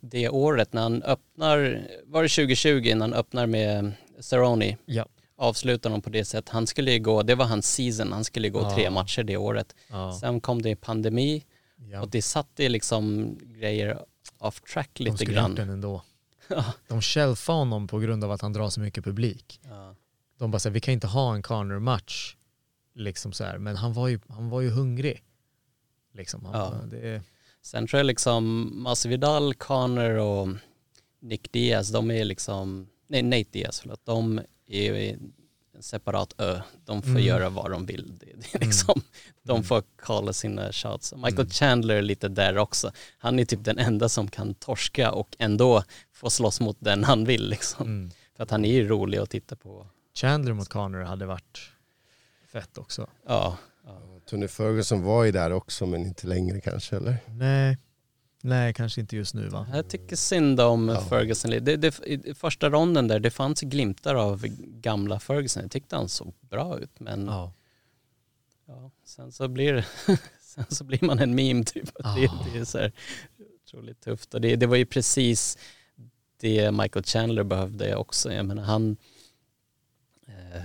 det 0.00 0.28
året 0.28 0.72
när 0.72 0.82
han 0.82 1.02
öppnar, 1.02 1.86
var 2.06 2.22
det 2.22 2.28
2020 2.28 2.94
när 2.94 3.00
han 3.00 3.14
öppnar 3.14 3.46
med 3.46 3.92
Cerrone, 4.20 4.76
Ja. 4.86 5.06
avslutar 5.36 5.90
honom 5.90 6.02
på 6.02 6.10
det 6.10 6.24
sättet. 6.24 6.48
Han 6.48 6.66
skulle 6.66 6.92
ju 6.92 6.98
gå, 6.98 7.22
det 7.22 7.34
var 7.34 7.44
hans 7.44 7.74
season, 7.74 8.12
han 8.12 8.24
skulle 8.24 8.46
ju 8.48 8.52
gå 8.52 8.60
Ja. 8.60 8.74
tre 8.74 8.90
matcher 8.90 9.22
det 9.22 9.36
året. 9.36 9.74
Ja. 9.90 10.18
Sen 10.20 10.40
kom 10.40 10.62
det 10.62 10.76
pandemi 10.76 11.44
ja. 11.90 12.02
och 12.02 12.08
det 12.10 12.22
satte 12.22 12.68
liksom 12.68 13.34
grejer 13.60 13.98
off 14.38 14.60
track 14.60 14.90
De 14.94 15.04
lite 15.04 15.16
skulle 15.16 15.32
grann. 15.34 15.54
den 15.54 15.70
ändå. 15.70 16.02
De 16.88 17.02
shelfade 17.02 17.58
honom 17.58 17.86
på 17.88 17.98
grund 17.98 18.24
av 18.24 18.32
att 18.32 18.40
han 18.42 18.52
drar 18.52 18.68
så 18.70 18.80
mycket 18.80 19.04
publik. 19.04 19.60
Ja. 19.64 19.94
De 20.38 20.50
bara 20.50 20.58
säger 20.58 20.74
vi 20.74 20.80
kan 20.80 20.94
inte 20.94 21.06
ha 21.06 21.34
en 21.34 21.42
Connor-match. 21.42 22.36
Liksom 22.94 23.32
så 23.32 23.44
här. 23.44 23.58
Men 23.58 23.76
han 23.76 23.92
var 23.92 24.08
ju, 24.08 24.20
han 24.28 24.48
var 24.48 24.60
ju 24.60 24.70
hungrig. 24.70 25.22
Liksom. 26.14 26.44
Han, 26.44 26.54
Ja. 26.54 26.74
det 26.90 27.08
är, 27.08 27.22
Sen 27.62 27.86
tror 27.86 27.98
jag 27.98 28.06
liksom 28.06 28.70
Masvidal, 28.82 29.54
Connor 29.54 30.10
och 30.10 30.48
Nick 31.20 31.52
Diaz, 31.52 31.88
de 31.88 32.10
är 32.10 32.24
liksom, 32.24 32.88
nej 33.06 33.22
Nate 33.22 33.44
Diaz 33.52 33.80
förlåt, 33.80 34.00
de 34.04 34.40
är 34.66 35.18
en 35.78 35.82
separat 35.82 36.34
ö. 36.38 36.60
De 36.84 37.02
får 37.02 37.10
Mm. 37.10 37.22
göra 37.22 37.48
vad 37.48 37.70
de 37.70 37.86
vill. 37.86 38.18
Det, 38.18 38.26
det 38.26 38.54
är 38.54 38.58
liksom, 38.66 39.00
De 39.42 39.64
får 39.64 39.82
kalla 40.02 40.32
sina 40.32 40.72
shots. 40.72 41.14
Michael 41.16 41.50
Chandler 41.50 41.94
är 41.94 42.02
lite 42.02 42.28
där 42.28 42.58
också. 42.58 42.92
Han 43.18 43.38
är 43.38 43.44
typ 43.44 43.64
den 43.64 43.78
enda 43.78 44.08
som 44.08 44.28
kan 44.28 44.54
torska 44.54 45.12
och 45.12 45.36
ändå 45.38 45.82
få 46.12 46.30
slåss 46.30 46.60
mot 46.60 46.76
den 46.80 47.04
han 47.04 47.24
vill 47.24 47.48
liksom. 47.48 47.86
mm. 47.86 48.10
För 48.36 48.42
att 48.42 48.50
han 48.50 48.64
är 48.64 48.72
ju 48.72 48.88
rolig 48.88 49.18
att 49.18 49.30
titta 49.30 49.56
på. 49.56 49.86
Chandler 50.14 50.52
mot 50.52 50.68
Connor 50.68 51.02
hade 51.02 51.26
varit 51.26 51.58
fett 52.52 52.78
också. 52.78 53.06
Ja, 53.26 53.56
Tony 54.26 54.48
Ferguson 54.48 55.02
var 55.02 55.24
ju 55.24 55.32
där 55.32 55.52
också, 55.52 55.86
men 55.86 56.06
inte 56.06 56.26
längre 56.26 56.60
kanske, 56.60 56.96
eller? 56.96 57.16
Nej, 57.26 57.78
nej 58.42 58.74
kanske 58.74 59.00
inte 59.00 59.16
just 59.16 59.34
nu 59.34 59.48
va? 59.48 59.66
Jag 59.72 59.88
tycker 59.88 60.16
synd 60.16 60.60
om 60.60 60.88
Ja. 60.88 61.00
Ferguson. 61.00 61.50
Det, 61.50 61.76
det, 61.76 62.00
I 62.06 62.34
första 62.34 62.70
ronden 62.70 63.08
där, 63.08 63.20
det 63.20 63.30
fanns 63.30 63.60
glimtar 63.60 64.14
av 64.14 64.46
gamla 64.60 65.20
Ferguson. 65.20 65.62
Jag 65.62 65.70
tyckte 65.70 65.96
han 65.96 66.08
såg 66.08 66.34
bra 66.40 66.78
ut, 66.78 67.00
men 67.00 67.26
ja. 67.26 67.52
Ja. 68.66 68.90
sen, 69.04 69.32
så 69.32 69.48
blir, 69.48 69.72
det- 69.72 69.84
sen 70.40 70.64
så 70.68 70.84
blir 70.84 71.04
man 71.04 71.18
en 71.18 71.34
meme 71.34 71.64
typ. 71.64 71.84
Det, 71.94 72.20
Ja. 72.22 72.46
det 72.52 72.58
är 72.58 72.64
så 72.64 72.78
här 72.78 72.92
otroligt 73.64 74.00
tufft. 74.00 74.34
Och 74.34 74.40
det, 74.40 74.56
det 74.56 74.66
var 74.66 74.76
ju 74.76 74.86
precis 74.86 75.58
det 76.40 76.70
Michael 76.70 77.04
Chandler 77.04 77.42
behövde 77.44 77.96
också. 77.96 78.32
Jag 78.32 78.46
menar, 78.46 78.62
han, 78.62 78.96
eh, 80.26 80.62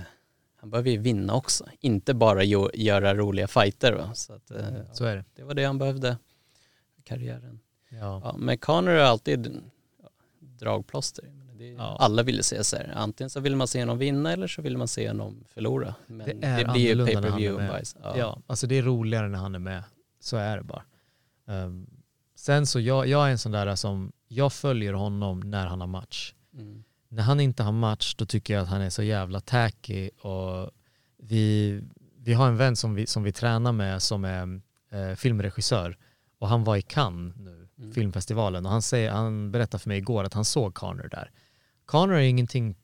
han 0.56 0.70
behöver 0.70 0.90
ju 0.90 0.98
vinna 0.98 1.34
också, 1.34 1.66
inte 1.80 2.14
bara 2.14 2.44
jo, 2.44 2.70
göra 2.74 3.14
roliga 3.14 3.48
fighter. 3.48 3.92
Va? 3.92 4.14
Så 4.14 4.32
att, 4.32 4.50
eh, 4.50 4.64
Så 4.92 5.04
är 5.04 5.16
det. 5.16 5.24
det 5.34 5.42
var 5.42 5.54
det 5.54 5.64
han 5.64 5.78
behövde 5.78 6.16
karriären. 7.04 7.60
Ja. 7.88 8.20
Ja, 8.24 8.36
men 8.38 8.58
Conor 8.58 8.92
är 8.92 9.04
alltid 9.04 9.62
ja, 10.02 10.08
dragplåster. 10.40 11.24
Det 11.58 11.70
är, 11.70 11.74
Ja. 11.76 11.96
Alla 12.00 12.22
vill 12.22 12.44
se 12.44 12.64
så 12.64 12.76
här. 12.76 12.92
Antingen 12.96 13.30
så 13.30 13.40
vill 13.40 13.56
man 13.56 13.68
se 13.68 13.80
honom 13.80 13.98
vinna 13.98 14.32
eller 14.32 14.46
så 14.46 14.62
vill 14.62 14.76
man 14.76 14.88
se 14.88 15.08
honom 15.08 15.44
förlora. 15.48 15.94
Men 16.06 16.26
Det 16.26 16.32
det, 16.32 16.46
är 16.46 16.72
blir 16.72 16.96
ju 16.96 17.04
pay 17.06 17.14
per 17.14 17.36
view 17.36 17.68
bajs. 17.68 17.96
Ja. 18.02 18.38
alltså 18.46 18.66
det 18.66 18.78
är 18.78 18.82
roligare 18.82 19.28
när 19.28 19.38
han 19.38 19.54
är 19.54 19.58
med. 19.58 19.82
Så 20.20 20.36
är 20.36 20.56
det 20.56 20.62
bara. 20.62 20.82
Ehm, 21.46 21.86
sen 22.34 22.66
så 22.66 22.80
jag, 22.80 23.06
jag 23.06 23.26
är 23.26 23.30
en 23.30 23.38
sån 23.38 23.52
där 23.52 23.74
som, 23.74 24.12
jag 24.28 24.52
följer 24.52 24.92
honom 24.92 25.40
när 25.40 25.66
han 25.66 25.80
har 25.80 25.88
match. 25.88 26.34
Mm. 26.54 26.84
När 27.08 27.22
han 27.22 27.40
inte 27.40 27.62
har 27.62 27.72
match 27.72 28.14
då 28.14 28.26
tycker 28.26 28.54
jag 28.54 28.62
att 28.62 28.68
han 28.68 28.80
är 28.80 28.90
så 28.90 29.02
jävla 29.02 29.40
tacky 29.40 30.10
och 30.10 30.70
vi, 31.18 31.80
vi 32.18 32.32
har 32.32 32.48
en 32.48 32.56
vän 32.56 32.76
som 32.76 32.94
vi, 32.94 33.06
som 33.06 33.22
vi 33.22 33.32
tränar 33.32 33.72
med 33.72 34.02
som 34.02 34.24
är 34.24 34.60
eh, 34.90 35.14
filmregissör 35.14 35.96
och 36.44 36.50
han 36.50 36.64
var 36.64 36.76
i 36.76 36.82
Cannes 36.82 37.36
nu, 37.36 37.68
Mm. 37.78 37.92
filmfestivalen 37.92 38.66
och 38.66 38.72
han, 38.72 38.82
säger, 38.82 39.10
han 39.10 39.50
berättade 39.50 39.82
för 39.82 39.88
mig 39.88 39.98
igår 39.98 40.24
att 40.24 40.34
han 40.34 40.44
såg 40.44 40.74
Connor 40.74 41.08
där. 41.10 41.30
Connor 41.86 42.14
är 42.14 42.20
ingenting 42.20 42.76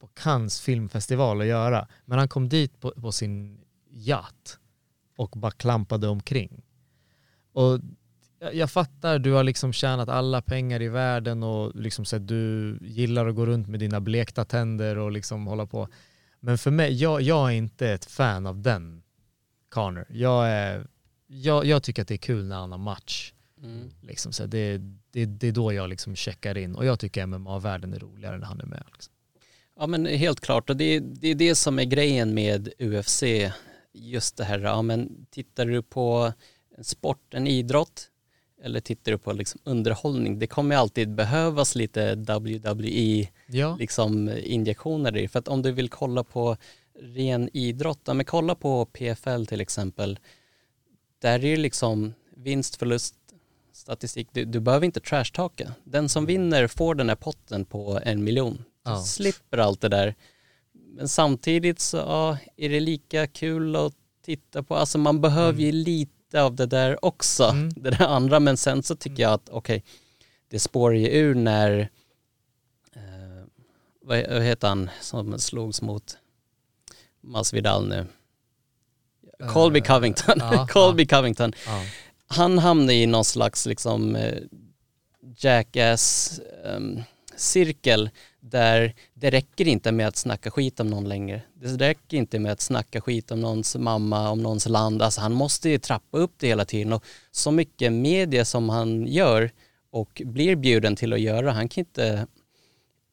på 0.00 0.06
Cannes 0.06 0.60
filmfestival 0.60 1.40
att 1.40 1.46
göra 1.46 1.88
men 2.04 2.18
han 2.18 2.28
kom 2.28 2.48
dit 2.48 2.80
på, 2.80 2.90
på 2.90 3.12
sin 3.12 3.60
yacht 3.90 4.58
och 5.16 5.30
bara 5.30 5.50
klampade 5.50 6.08
omkring. 6.08 6.62
Och 7.52 7.80
jag, 8.38 8.54
jag 8.54 8.70
fattar, 8.70 9.18
du 9.18 9.32
har 9.32 9.44
liksom 9.44 9.72
tjänat 9.72 10.08
alla 10.08 10.42
pengar 10.42 10.82
i 10.82 10.88
världen 10.88 11.42
och 11.42 11.74
liksom 11.74 12.04
så 12.04 12.18
du 12.18 12.78
gillar 12.82 13.26
att 13.26 13.34
gå 13.34 13.46
runt 13.46 13.68
med 13.68 13.80
dina 13.80 14.00
blekta 14.00 14.44
tänder 14.44 14.98
och 14.98 15.12
liksom 15.12 15.46
hålla 15.46 15.66
på. 15.66 15.88
Men 16.40 16.58
för 16.58 16.70
mig, 16.70 16.92
jag, 16.92 17.22
jag 17.22 17.48
är 17.48 17.54
inte 17.54 17.88
ett 17.90 18.04
fan 18.04 18.46
av 18.46 18.62
den 18.62 19.02
Connor. 19.68 20.06
Jag, 20.08 20.48
är, 20.48 20.86
jag, 21.26 21.64
jag 21.66 21.82
tycker 21.82 22.02
att 22.02 22.08
det 22.08 22.14
är 22.14 22.18
kul 22.18 22.44
när 22.44 22.56
han 22.56 22.70
har 22.72 22.78
match. 22.78 23.32
Mm. 23.62 23.90
Liksom 24.00 24.32
så 24.32 24.46
det, 24.46 24.78
det, 25.10 25.24
det 25.26 25.48
är 25.48 25.52
då 25.52 25.72
jag 25.72 25.88
liksom 25.90 26.16
checkar 26.16 26.56
in 26.58 26.74
och 26.74 26.84
jag 26.84 27.00
tycker 27.00 27.26
MMA-världen 27.26 27.94
är 27.94 27.98
roligare 27.98 28.38
när 28.38 28.46
han 28.46 28.60
är 28.60 28.66
med. 28.66 28.82
Liksom. 28.92 29.12
Ja 29.78 29.86
men 29.86 30.06
helt 30.06 30.40
klart 30.40 30.70
och 30.70 30.76
det, 30.76 30.84
är- 30.84 31.00
det 31.00 31.28
är 31.28 31.34
det 31.34 31.54
som 31.54 31.78
är 31.78 31.84
grejen 31.84 32.34
med 32.34 32.68
UFC. 32.78 33.22
Just 33.92 34.36
det 34.36 34.44
här, 34.44 34.58
ja 34.58 34.82
men 34.82 35.26
tittar 35.30 35.66
du 35.66 35.82
på 35.82 36.32
en 36.78 36.84
sport, 36.84 37.34
en 37.34 37.46
idrott 37.46 38.10
eller 38.62 38.80
tittar 38.80 39.12
du 39.12 39.18
på 39.18 39.32
liksom 39.32 39.60
underhållning, 39.64 40.38
det 40.38 40.46
kommer 40.46 40.76
alltid 40.76 41.14
behövas 41.14 41.74
lite 41.74 42.14
WWE 42.14 43.28
Ja, 43.46 43.76
liksom 43.76 44.28
injektioner 44.44 45.16
i. 45.16 45.28
För 45.28 45.38
att 45.38 45.48
om 45.48 45.62
du 45.62 45.72
vill 45.72 45.88
kolla 45.88 46.24
på 46.24 46.56
ren 47.00 47.50
idrott, 47.52 48.00
ja, 48.04 48.14
men 48.14 48.24
kolla 48.26 48.54
på 48.54 48.84
PFL 48.86 49.44
till 49.44 49.60
exempel. 49.60 50.18
Där 51.18 51.34
är 51.34 51.38
det 51.38 51.56
liksom 51.56 52.14
vinst, 52.36 52.76
förlust, 52.76 53.14
statistik. 53.72 54.28
Du, 54.32 54.44
du 54.44 54.60
behöver 54.60 54.86
inte 54.86 55.00
trashtalka. 55.00 55.72
Den 55.84 56.08
som 56.08 56.26
vinner 56.26 56.66
får 56.66 56.94
den 56.94 57.08
här 57.08 57.16
potten 57.16 57.64
på 57.64 58.00
en 58.04 58.24
miljon. 58.24 58.56
Du 58.56 58.90
Ja. 58.90 59.02
slipper 59.02 59.58
allt 59.58 59.80
det 59.80 59.88
där. 59.88 60.14
Men 60.72 61.08
samtidigt 61.08 61.80
så 61.80 61.96
ja, 61.96 62.38
är 62.56 62.68
det 62.68 62.80
lika 62.80 63.26
kul 63.26 63.76
att 63.76 63.94
titta 64.24 64.62
på. 64.62 64.74
Alltså 64.76 64.98
man 64.98 65.20
behöver 65.20 65.60
ju 65.60 65.72
lite 65.72 66.42
av 66.42 66.54
det 66.54 66.66
där 66.66 67.04
också. 67.04 67.44
Mm. 67.44 67.68
Det 67.76 67.90
där 67.90 68.06
andra. 68.06 68.40
Men 68.40 68.56
sen 68.56 68.82
så 68.82 68.96
tycker 68.96 69.22
jag 69.22 69.32
att 69.32 69.48
okej, 69.48 69.84
det 70.48 70.58
spårar 70.58 70.94
ju 70.94 71.08
ur 71.08 71.34
när 71.34 71.90
eh, 72.94 73.44
vad 74.00 74.42
heter 74.42 74.68
han 74.68 74.90
som 75.00 75.38
slogs 75.38 75.82
mot 75.82 76.18
Masvidal 77.20 77.88
nu? 77.88 78.06
Colby 79.52 79.78
Eh, 79.78 79.84
Covington. 79.84 80.34
ja, 80.40 80.66
Colby 80.70 81.06
Covington. 81.06 81.52
ja. 81.66 81.82
Han 82.28 82.58
hamnade 82.58 82.94
i 82.94 83.06
någon 83.06 83.24
slags 83.24 83.66
liksom 83.66 84.16
eh, 84.16 84.34
jackass 85.38 86.40
ehm, 86.64 87.02
cirkel 87.36 88.10
där 88.40 88.94
det 89.14 89.30
räcker 89.30 89.68
inte 89.68 89.92
med 89.92 90.08
att 90.08 90.16
snacka 90.16 90.50
skit 90.50 90.80
om 90.80 90.86
någon 90.90 91.08
längre. 91.08 91.42
Det 91.54 91.68
räcker 91.88 92.16
inte 92.16 92.38
med 92.38 92.52
att 92.52 92.60
snacka 92.60 93.00
skit 93.00 93.30
om 93.30 93.40
någons 93.40 93.76
mamma, 93.76 94.30
om 94.30 94.42
någons 94.42 94.68
land. 94.68 95.02
Alltså 95.02 95.20
han 95.20 95.32
måste 95.32 95.68
ju 95.68 95.78
trappa 95.78 96.18
upp 96.18 96.32
det 96.38 96.46
hela 96.46 96.64
tiden 96.64 96.92
och 96.92 97.04
så 97.30 97.50
mycket 97.50 97.92
media 97.92 98.44
som 98.44 98.68
han 98.68 99.06
gör 99.06 99.50
och 99.90 100.22
blir 100.24 100.56
bjuden 100.56 100.96
till 100.96 101.12
att 101.12 101.20
göra, 101.20 101.52
han 101.52 101.68
kan 101.68 101.80
inte 101.82 102.26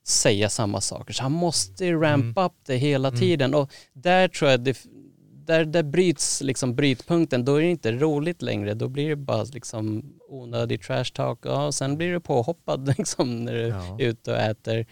säga 0.06 0.50
samma 0.50 0.82
saker. 0.82 1.14
Så 1.14 1.24
han 1.24 1.32
måste 1.32 1.92
rampa 1.94 2.42
Mm. 2.42 2.46
upp 2.46 2.58
det 2.66 2.76
hela 2.78 3.12
tiden 3.12 3.54
och 3.54 3.72
där 3.94 4.28
tror 4.28 4.52
jag 4.52 4.60
det, 4.60 4.78
där, 5.46 5.66
där 5.66 5.84
bryts 5.84 6.42
liksom 6.42 6.76
brytpunkten, 6.76 7.46
då 7.46 7.56
är 7.56 7.62
det 7.62 7.68
inte 7.70 7.92
roligt 7.92 8.42
längre. 8.42 8.74
Då 8.74 8.88
blir 8.88 9.10
det 9.10 9.16
bara 9.16 9.44
liksom 9.44 10.14
onödig 10.30 10.82
trash 10.82 11.04
talk 11.14 11.40
ja, 11.42 11.66
och 11.66 11.76
sen 11.76 11.98
blir 11.98 12.12
du 12.14 12.20
påhoppad 12.20 12.88
liksom 12.98 13.46
när 13.46 13.54
du 13.54 13.68
Ja. 13.68 13.98
är 14.00 14.06
ute 14.06 14.32
och 14.32 14.38
äter. 14.38 14.86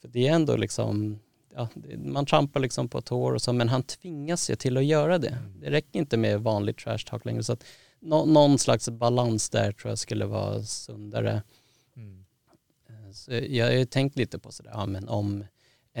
För 0.00 0.08
det 0.08 0.28
är 0.28 0.32
ändå 0.34 0.56
liksom, 0.56 1.18
ja, 1.54 1.68
man 2.04 2.26
trampar 2.26 2.60
liksom 2.60 2.88
på 2.88 3.00
tår 3.00 3.32
och 3.32 3.42
så, 3.42 3.52
men 3.52 3.68
han 3.68 3.82
tvingas 3.82 4.50
ju 4.50 4.54
till 4.56 4.76
att 4.76 4.84
göra 4.84 5.18
det. 5.18 5.38
Det 5.60 5.70
räcker 5.70 5.98
inte 5.98 6.16
med 6.16 6.40
vanlig 6.40 6.76
trash 6.76 6.98
talk 7.06 7.24
längre. 7.24 7.42
Så 7.42 7.52
att 7.52 7.64
nå, 8.00 8.24
någon 8.24 8.58
slags 8.58 8.88
balans 8.88 9.50
där 9.50 9.72
tror 9.72 9.90
jag 9.90 9.98
skulle 9.98 10.24
vara 10.26 10.62
sundare. 10.62 11.42
Mm. 11.96 12.24
Eh, 12.88 13.12
Så 13.12 13.32
jag 13.32 13.66
har 13.66 13.72
ju 13.72 13.84
tänkt 13.84 14.16
lite 14.16 14.38
på 14.38 14.52
sådär, 14.52 14.70
ja, 14.74 14.86
men 14.86 15.08
om 15.08 15.44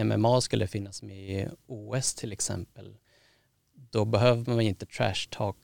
MMA 0.04 0.40
skulle 0.40 0.66
finnas 0.66 1.02
med 1.02 1.16
i 1.30 1.48
OS 1.66 2.14
till 2.14 2.32
exempel, 2.32 2.94
då 3.92 4.04
behöver 4.04 4.52
man 4.54 4.62
ju 4.64 4.68
inte 4.68 4.86
trash 4.86 5.28
talk 5.30 5.56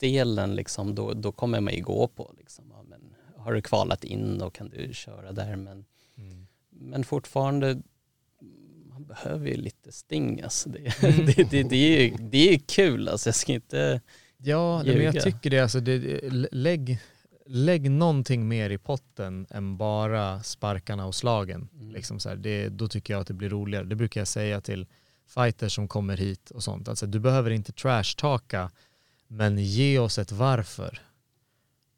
delen 0.00 0.54
liksom, 0.54 0.94
då, 0.94 1.12
då 1.14 1.32
kommer 1.32 1.60
man 1.60 1.74
ju 1.74 1.82
gå 1.82 2.08
på 2.08 2.34
liksom, 2.38 2.64
ja, 2.70 2.82
men 2.88 3.00
har 3.36 3.52
du 3.52 3.62
kvalat 3.62 4.04
in 4.04 4.38
då 4.38 4.50
kan 4.50 4.68
du 4.68 4.94
köra 4.94 5.32
där 5.32 5.56
men, 5.56 5.84
Mm. 6.18 6.46
men 6.70 7.04
fortfarande 7.04 7.82
man 8.90 9.04
behöver 9.04 9.48
ju 9.48 9.56
lite 9.56 9.92
sting 9.92 10.40
alltså. 10.42 10.68
det, 10.68 11.02
Mm. 11.02 11.26
det, 11.26 11.50
det, 11.50 11.62
det, 11.62 11.76
är 11.76 12.02
ju, 12.02 12.16
det 12.20 12.54
är 12.54 12.58
kul 12.58 13.08
alltså, 13.08 13.28
jag 13.28 13.34
ska 13.34 13.52
inte 13.52 14.00
Ja, 14.36 14.82
nej, 14.82 14.94
men 14.96 15.04
jag 15.04 15.14
Ljuga. 15.14 15.24
tycker 15.24 15.50
det. 15.50 15.58
Alltså, 15.58 15.80
det 15.80 15.98
lä- 16.32 16.48
lägg, 16.52 16.98
lägg 17.46 17.90
någonting 17.90 18.48
mer 18.48 18.70
i 18.70 18.78
potten 18.78 19.46
än 19.50 19.76
bara 19.76 20.42
sparkarna 20.42 21.06
och 21.06 21.14
slagen. 21.14 21.68
Mm. 21.74 21.92
Liksom 21.92 22.20
så 22.20 22.28
här, 22.28 22.36
det, 22.36 22.68
då 22.68 22.88
tycker 22.88 23.14
jag 23.14 23.20
att 23.20 23.26
det 23.26 23.34
blir 23.34 23.48
roligare. 23.48 23.84
Det 23.84 23.96
brukar 23.96 24.20
jag 24.20 24.28
säga 24.28 24.60
till 24.60 24.86
fighters 25.28 25.74
som 25.74 25.88
kommer 25.88 26.16
hit 26.16 26.50
och 26.50 26.62
sånt. 26.62 26.88
Alltså, 26.88 27.06
du 27.06 27.20
behöver 27.20 27.50
inte 27.50 27.72
trash-talka, 27.72 28.70
men 29.28 29.58
ge 29.58 29.98
oss 29.98 30.18
ett 30.18 30.32
varför. 30.32 31.00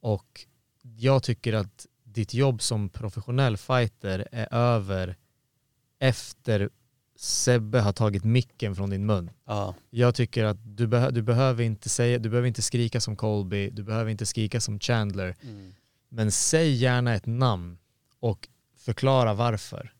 Och 0.00 0.46
jag 0.82 1.22
tycker 1.22 1.52
att 1.52 1.86
ditt 2.04 2.34
jobb 2.34 2.62
som 2.62 2.88
professionell 2.88 3.56
fighter 3.56 4.28
är 4.32 4.54
över 4.54 5.16
efter 5.98 6.70
Sebbe 7.16 7.80
har 7.80 7.92
tagit 7.92 8.24
micken 8.24 8.74
från 8.76 8.90
din 8.90 9.06
mun. 9.06 9.30
ja, 9.46 9.74
Jag 9.90 10.14
tycker 10.14 10.44
att 10.44 10.56
du, 10.76 10.86
beh- 10.86 11.10
du, 11.10 11.22
behöver 11.22 11.64
inte 11.64 11.88
säga, 11.88 12.18
du 12.18 12.28
behöver 12.28 12.48
inte 12.48 12.62
skrika 12.62 13.00
som 13.00 13.16
Colby, 13.16 13.70
du 13.70 13.82
behöver 13.82 14.10
inte 14.10 14.26
skrika 14.26 14.60
som 14.60 14.80
Chandler. 14.80 15.36
mm, 15.42 15.74
Men 16.08 16.32
säg 16.32 16.72
gärna 16.74 17.14
ett 17.14 17.26
namn 17.26 17.78
och 18.20 18.48
förklara 18.76 19.34
varför. 19.34 19.92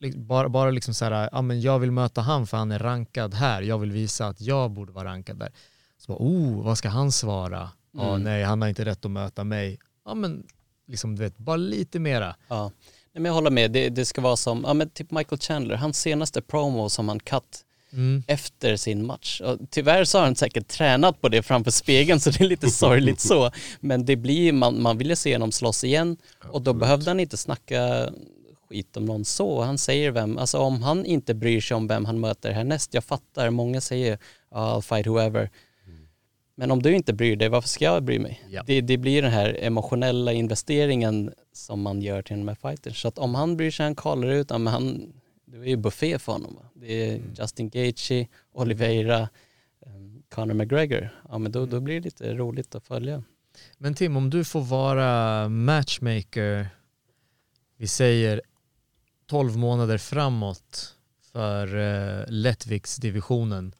Lik- 0.00 0.16
Bara, 0.16 0.48
bara 0.48 0.70
liksom 0.70 0.94
så 0.94 1.04
här, 1.04 1.28
ja 1.32 1.42
men 1.42 1.60
jag 1.60 1.78
vill 1.78 1.90
möta 1.90 2.20
han 2.20 2.46
för 2.46 2.56
han 2.56 2.72
är 2.72 2.78
rankad 2.78 3.34
här, 3.34 3.62
jag 3.62 3.78
vill 3.78 3.92
visa 3.92 4.26
att 4.26 4.40
jag 4.40 4.70
borde 4.70 4.92
vara 4.92 5.04
rankad 5.08 5.36
där. 5.38 5.52
Så 5.98 6.12
bara, 6.12 6.18
oh, 6.24 6.64
vad 6.64 6.78
ska 6.78 6.88
han 6.88 7.12
svara? 7.12 7.70
Ja, 7.92 8.08
Mm. 8.10 8.22
nej, 8.22 8.42
han 8.44 8.62
har 8.62 8.68
inte 8.68 8.84
rätt 8.84 9.04
att 9.04 9.10
möta 9.10 9.44
mig. 9.44 9.78
Ja 10.04 10.14
men, 10.14 10.46
liksom 10.86 11.16
du 11.16 11.22
vet, 11.22 11.38
bara 11.38 11.56
lite 11.56 11.98
mera. 11.98 12.36
Ja, 12.48 12.62
Nej, 13.12 13.22
men 13.22 13.24
jag 13.24 13.32
håller 13.34 13.50
med. 13.50 13.70
Det, 13.70 13.88
det 13.88 14.04
ska 14.04 14.20
vara 14.20 14.36
som, 14.36 14.64
ja 14.66 14.74
men 14.74 14.90
typ 14.90 15.10
Michael 15.10 15.40
Chandler, 15.40 15.74
hans 15.76 16.00
senaste 16.00 16.42
promo 16.42 16.88
som 16.88 17.08
han 17.08 17.20
cut 17.20 17.64
Mm. 17.92 18.22
efter 18.26 18.76
sin 18.76 19.06
match. 19.06 19.40
Och 19.40 19.58
tyvärr 19.70 20.04
så 20.04 20.18
har 20.18 20.24
han 20.24 20.36
säkert 20.36 20.68
tränat 20.68 21.20
på 21.20 21.28
det 21.28 21.42
framför 21.42 21.70
spegeln 21.70 22.20
så 22.20 22.30
det 22.30 22.40
är 22.40 22.48
lite 22.48 22.70
sorgligt 22.70 23.20
så. 23.20 23.50
Men 23.80 24.04
det 24.04 24.16
blir, 24.16 24.52
man, 24.52 24.82
man 24.82 24.98
ville 24.98 25.16
se 25.16 25.34
honom 25.34 25.52
slåss 25.52 25.84
igen 25.84 26.16
och 26.52 26.62
då 26.62 26.72
behövde 26.72 27.10
han 27.10 27.20
inte 27.20 27.36
snacka 27.36 28.10
skit 28.70 28.96
om 28.96 29.04
någon 29.04 29.24
så. 29.24 29.62
Han 29.62 29.78
säger 29.78 30.10
vem, 30.10 30.38
alltså 30.38 30.58
om 30.58 30.82
han 30.82 31.04
inte 31.06 31.34
bryr 31.34 31.60
sig 31.60 31.74
om 31.74 31.86
vem 31.86 32.04
han 32.04 32.20
möter 32.20 32.52
härnäst, 32.52 32.94
jag 32.94 33.04
fattar, 33.04 33.50
många 33.50 33.80
säger 33.80 34.18
I'll 34.50 34.80
fight 34.80 35.06
whoever. 35.06 35.50
Men 36.54 36.70
om 36.70 36.82
du 36.82 36.94
inte 36.94 37.12
bryr 37.12 37.36
dig, 37.36 37.48
varför 37.48 37.68
ska 37.68 37.84
jag 37.84 38.02
bry 38.02 38.18
mig? 38.18 38.42
Ja. 38.50 38.62
Det, 38.66 38.80
det 38.80 38.98
blir 38.98 39.22
den 39.22 39.30
här 39.30 39.56
emotionella 39.60 40.32
investeringen 40.32 41.32
som 41.52 41.82
man 41.82 42.02
gör 42.02 42.22
till 42.22 42.36
de 42.36 42.48
här 42.48 42.54
fighters. 42.54 43.02
Så 43.02 43.08
att 43.08 43.18
om 43.18 43.34
han 43.34 43.56
bryr 43.56 43.70
sig, 43.70 43.84
han 43.84 43.94
kallar 43.94 44.28
ut, 44.28 44.50
men 44.50 44.66
han, 44.66 45.12
det 45.44 45.56
är 45.56 45.64
ju 45.64 45.76
buffé 45.76 46.18
för 46.18 46.32
honom. 46.32 46.54
Va? 46.54 46.62
Det 46.74 46.92
är 46.92 47.16
Mm. 47.16 47.34
Justin 47.38 47.70
Gaethje, 47.70 48.28
Oliveira, 48.52 49.28
um, 49.86 50.22
Conor 50.28 50.54
McGregor. 50.54 51.08
Ja 51.28 51.38
men 51.38 51.52
då, 51.52 51.66
då 51.66 51.80
blir 51.80 51.94
det 51.94 52.04
lite 52.04 52.34
roligt 52.34 52.74
att 52.74 52.84
följa. 52.86 53.22
Men 53.78 53.94
Tim, 53.94 54.16
om 54.16 54.30
du 54.30 54.44
får 54.44 54.60
vara 54.60 55.48
matchmaker, 55.48 56.68
vi 57.76 57.88
säger 57.88 58.42
12 59.30 59.56
månader 59.56 59.98
framåt 59.98 60.96
för 61.32 61.76
uh, 61.76 62.24
lättviktsdivisionen. 62.28 63.74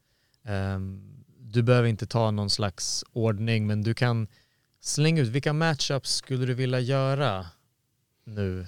Ehm, 0.45 1.03
du 1.39 1.63
behöver 1.63 1.89
inte 1.89 2.07
ta 2.07 2.31
någon 2.31 2.51
slags 2.51 3.05
ordning 3.13 3.67
men 3.67 3.83
du 3.83 3.95
kan 3.95 4.29
slänga 4.81 5.23
ut 5.23 5.29
vilka 5.29 5.53
matchups 5.53 6.15
skulle 6.15 6.47
du 6.47 6.55
vilja 6.55 6.81
göra 6.81 7.47
nu? 8.25 8.67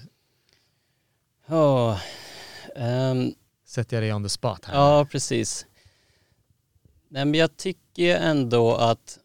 Ja, 1.46 2.00
ehm, 2.76 3.34
Sätter 3.64 3.96
jag 3.96 4.02
dig 4.04 4.12
on 4.12 4.22
the 4.22 4.28
spot 4.28 4.64
här. 4.64 4.74
ja 4.74 5.04
precis. 5.10 5.66
Nej 7.08 7.24
men 7.24 7.34
jag 7.34 7.56
tycker 7.56 8.16
ändå 8.16 8.74
att, 8.76 9.18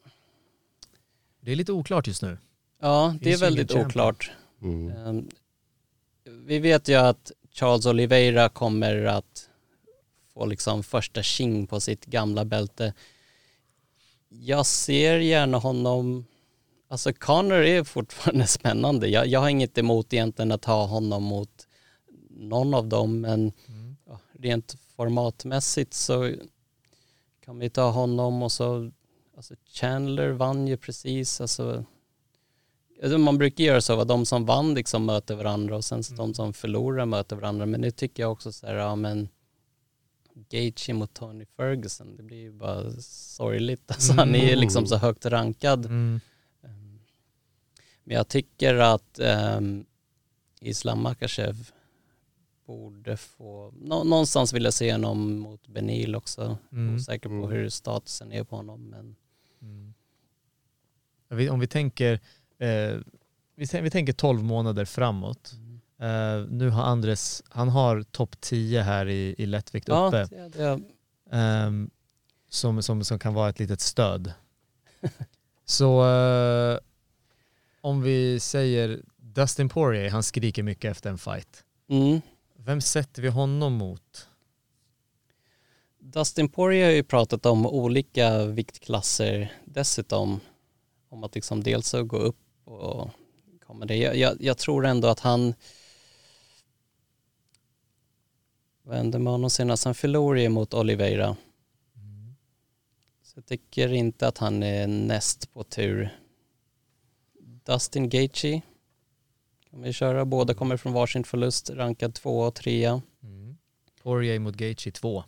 Det 1.42 1.52
är 1.52 1.56
lite 1.56 1.72
oklart 1.72 2.08
just 2.08 2.22
nu. 2.22 2.38
ja 2.82 3.16
det 3.22 3.26
är 3.26 3.32
Finns 3.32 3.42
ingen 3.42 3.56
väldigt 3.56 3.72
oklart. 3.76 4.32
Mm. 4.62 4.90
Ehm, 4.92 5.30
Vi 6.46 6.60
vet 6.60 6.88
ju 6.88 6.96
att 6.96 7.32
Charles 7.60 7.86
Oliveira 7.86 8.50
kommer 8.50 9.06
att 9.06 9.50
få 10.34 10.46
liksom 10.46 10.84
första 10.84 11.24
king 11.24 11.68
på 11.68 11.80
sitt 11.80 12.06
gamla 12.06 12.46
bälte. 12.46 12.94
Jag 14.30 14.66
ser 14.66 15.20
gärna 15.20 15.58
honom, 15.58 16.26
alltså 16.88 17.14
Connor 17.14 17.64
är 17.64 17.84
fortfarande 17.84 18.48
spännande. 18.48 19.08
Jag, 19.08 19.28
jag 19.28 19.40
har 19.40 19.50
inget 19.50 19.78
emot 19.78 20.14
egentligen 20.14 20.52
att 20.52 20.66
ha 20.66 20.86
honom 20.86 21.24
mot 21.24 21.68
någon 22.30 22.74
av 22.74 22.88
dem 22.88 23.22
men 23.22 23.52
ja, 24.06 24.20
rent 24.40 24.76
formatmässigt 24.96 25.94
så 25.94 26.34
kan 27.46 27.60
vi 27.60 27.70
ta 27.70 27.90
honom 27.90 28.44
och 28.44 28.52
så, 28.52 28.92
alltså 29.38 29.56
Chandler 29.66 30.30
vann 30.30 30.68
ju 30.68 30.78
precis, 30.78 31.42
alltså 31.42 31.86
Alltså, 33.04 33.18
man 33.18 33.38
brukar 33.38 33.64
göra 33.64 33.82
så 33.82 34.02
att 34.02 34.08
de 34.08 34.26
som 34.26 34.46
vann 34.46 34.74
liksom 34.74 35.06
möter 35.06 35.36
varandra 35.36 35.76
och 35.76 35.86
sen 35.86 36.04
så 36.04 36.14
de 36.14 36.34
som 36.34 36.54
förlorar 36.54 37.06
möter 37.06 37.36
varandra. 37.36 37.66
Men 37.66 37.82
nu 37.82 37.92
tycker 37.92 38.24
jag 38.24 38.32
också 38.32 38.52
så 38.52 38.68
här, 38.68 38.76
ja 38.76 38.96
men 38.96 39.30
Gaethje 40.50 40.94
mot 40.94 41.14
Tony 41.14 41.46
Ferguson, 41.46 42.16
det 42.16 42.24
blir 42.24 42.38
ju 42.38 42.52
bara 42.52 42.92
sorgligt. 43.02 43.84
Alltså 43.88 44.14
han 44.14 44.36
är 44.36 44.50
ju 44.50 44.56
liksom 44.56 44.88
så 44.88 44.98
högt 44.98 45.26
rankad. 45.26 45.86
Mm. 45.86 46.20
Men 48.04 48.16
jag 48.16 48.28
tycker 48.28 48.76
att 48.76 49.20
um, 49.58 49.86
Islam 50.62 51.02
Makachev 51.02 51.72
borde 52.66 53.18
få, 53.18 53.74
nå, 53.82 54.04
någonstans 54.04 54.54
vill 54.54 54.64
jag 54.64 54.74
se 54.74 54.92
honom 54.92 55.40
mot 55.40 55.68
Benil 55.68 56.16
också. 56.16 56.58
Mm. 56.72 56.96
Osäker 56.96 57.30
på 57.30 57.50
hur 57.50 57.70
statusen 57.70 58.32
är 58.32 58.44
på 58.44 58.56
honom 58.56 58.90
men 58.90 59.16
Mm. 61.30 61.54
Om 61.54 61.60
vi 61.60 61.68
tänker, 61.68 62.20
eh, 62.60 62.98
vi, 63.56 63.82
vi 63.82 63.90
tänker 63.90 64.14
12 64.14 64.44
månader 64.44 64.86
framåt. 64.86 65.54
Eh, 66.00 66.46
nu 66.50 66.70
har 66.70 66.84
Andres, 66.84 67.44
han 67.50 67.70
har 67.70 68.04
topp 68.04 68.36
10 68.42 68.82
här 68.82 69.10
i, 69.10 69.36
i 69.38 69.46
lättvikt 69.46 69.88
ja, 69.88 70.08
uppe. 70.08 70.50
det, 70.50 70.82
ehm, 71.32 71.90
som, 72.50 72.84
som, 72.84 73.04
som 73.04 73.20
kan 73.20 73.34
vara 73.34 73.50
ett 73.50 73.60
litet 73.60 73.82
stöd. 73.82 74.34
Så 75.66 76.10
eh, 76.10 76.80
om 77.82 78.02
vi 78.02 78.40
säger 78.40 79.02
Dustin 79.18 79.70
Poirier, 79.70 80.10
han 80.10 80.24
skriker 80.24 80.64
mycket 80.64 80.92
efter 80.92 81.10
en 81.10 81.18
fight. 81.18 81.64
mm. 81.90 82.22
Vem 82.60 82.82
sätter 82.82 83.22
vi 83.22 83.28
honom 83.28 83.74
mot? 83.74 84.30
Dustin 86.00 86.50
Poirier 86.50 86.86
har 86.86 86.94
ju 86.94 87.04
pratat 87.04 87.46
om 87.46 87.66
olika 87.66 88.46
viktklasser 88.46 89.54
dessutom. 89.66 90.40
Om 91.10 91.24
att 91.24 91.36
liksom 91.36 91.64
dels 91.64 91.94
att 91.94 92.08
gå 92.08 92.18
upp 92.18 92.47
och 92.68 93.10
komma 93.68 93.86
det. 93.86 93.96
Jag, 93.96 94.16
jag, 94.16 94.38
jag 94.40 94.58
tror 94.58 94.86
ändå 94.86 95.08
att 95.08 95.20
han 95.20 95.54
vad 98.84 98.98
hände 98.98 99.20
med 99.20 99.34
honom 99.34 99.50
senast? 99.50 99.86
Han 99.86 99.96
förlorade 99.96 100.42
ju 100.42 100.50
mot 100.50 100.74
Oliveira. 100.74 101.36
Så 103.24 103.38
jag 103.38 103.46
tycker 103.46 103.94
inte 103.94 104.28
att 104.28 104.38
han 104.38 104.64
är 104.64 104.88
näst 104.88 105.54
på 105.54 105.64
tur. 105.64 106.18
Dustin 107.40 108.10
Gaethje 108.10 108.62
kan 109.70 109.82
vi 109.82 109.94
köra. 109.94 110.26
Båda 110.26 110.54
kommer 110.54 110.78
från 110.78 110.94
varsin 110.94 111.24
förlust, 111.24 111.70
rankad 111.70 112.14
två 112.14 112.40
och 112.40 112.56
trea. 112.56 113.02
Poirier 114.08 114.40
mot 114.40 114.56
Gaethje 114.56 114.92
2. 114.92 115.24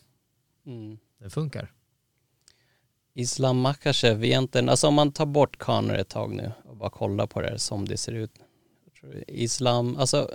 Mm. 0.66 0.98
Det 1.18 1.30
funkar. 1.30 1.72
Islam 3.14 3.60
Makachev 3.62 4.24
egentligen, 4.24 4.70
alltså 4.70 4.88
om 4.88 4.94
man 4.94 5.12
tar 5.12 5.26
bort 5.26 5.58
Conor 5.58 5.96
ett 5.96 6.10
tag 6.10 6.34
nu 6.36 6.52
och 6.66 6.76
bara 6.78 6.90
kollar 6.90 7.28
på 7.28 7.42
det 7.42 7.60
som 7.60 7.88
det 7.88 7.98
ser 7.98 8.12
ut. 8.12 8.32
Islam, 9.28 9.98
alltså 9.98 10.32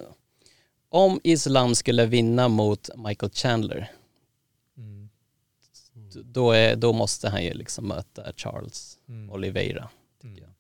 om 0.89 1.21
Islam 1.25 1.75
skulle 1.75 2.07
vinna 2.07 2.49
mot 2.49 2.91
Michael 2.97 3.33
Chandler 3.33 3.91
d- 5.93 6.21
då, 6.25 6.51
är, 6.53 6.77
då 6.77 6.93
måste 6.93 7.29
han 7.29 7.45
ju 7.45 7.55
liksom 7.55 7.89
möta 7.89 8.33
Charles 8.37 8.99
Oliveira. 9.31 9.89
Tycker 10.23 10.43
jag. 10.43 10.51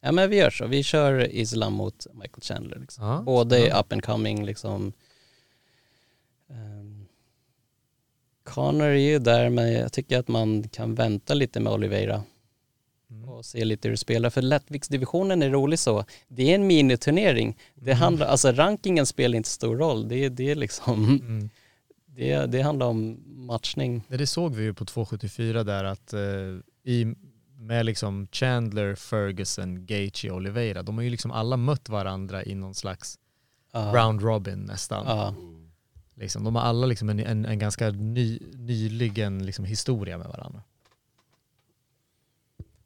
Ja 0.00 0.12
men 0.12 0.30
vi 0.30 0.36
gör 0.36 0.50
så, 0.50 0.66
vi 0.66 0.82
kör 0.82 1.32
Islam 1.34 1.72
mot 1.72 2.06
Michael 2.12 2.42
Chandler. 2.42 2.78
Liksom. 2.78 3.24
Båda 3.24 3.50
spännande. 3.50 3.76
är 3.76 3.80
up 3.80 3.92
and 3.92 4.02
coming 4.04 4.44
liksom. 4.44 4.92
Um, 6.48 6.99
Conor 8.50 8.86
är 8.86 8.94
ju 8.94 9.18
där 9.18 9.50
men 9.50 9.72
jag 9.72 9.92
tycker 9.92 10.18
att 10.18 10.28
man 10.28 10.68
kan 10.68 10.94
vänta 10.94 11.34
lite 11.34 11.60
med 11.60 11.72
Oliveira 11.72 12.22
och 13.26 13.44
se 13.44 13.64
lite 13.64 13.88
hur 13.88 13.90
det 13.92 13.96
spelar. 13.98 14.30
För 14.30 14.42
lättviktsdivisionen 14.42 15.42
är 15.42 15.50
rolig 15.50 15.78
så. 15.78 16.04
Det 16.28 16.50
är 16.50 16.54
en 16.54 16.66
miniturnering. 16.66 17.56
Det 17.74 17.92
handlar, 17.92 18.26
alltså 18.26 18.52
rankingen 18.52 19.06
spelar 19.06 19.36
inte 19.36 19.48
stor 19.48 19.76
roll. 19.76 20.08
Det, 20.08 20.24
är- 20.24 20.30
det 20.30 20.50
är 20.50 20.54
liksom, 20.54 21.20
det, 22.06 22.46
det 22.46 22.62
handlar 22.62 22.86
om 22.86 23.20
matchning. 23.46 24.02
Det 24.08 24.26
såg 24.26 24.54
vi 24.54 24.62
ju 24.64 24.74
på 24.74 24.84
274 24.84 25.64
där 25.64 25.84
att 25.84 26.12
eh, 26.12 26.20
i, 26.84 27.14
med 27.58 27.86
liksom 27.86 28.28
Chandler, 28.32 28.94
Ferguson, 28.94 29.86
Gaethje 29.86 30.30
och 30.30 30.36
Oliveira, 30.36 30.82
de 30.82 30.96
har 30.96 31.02
ju 31.04 31.10
liksom 31.10 31.30
alla 31.30 31.56
mött 31.56 31.88
varandra 31.88 32.44
i 32.44 32.54
någon 32.54 32.74
slags 32.74 33.18
Ja. 33.72 33.92
round 33.94 34.22
robin 34.22 34.58
nästan. 34.58 35.04
Ja. 35.06 35.34
Liksom, 36.20 36.44
de 36.44 36.54
har 36.56 36.62
alla 36.62 36.86
liksom 36.86 37.08
en, 37.08 37.20
en, 37.20 37.44
en 37.46 37.58
ganska 37.58 37.90
ny, 37.90 38.38
nyligen 38.54 39.46
liksom 39.46 39.64
historia 39.64 40.18
med 40.18 40.26
varandra. 40.26 40.62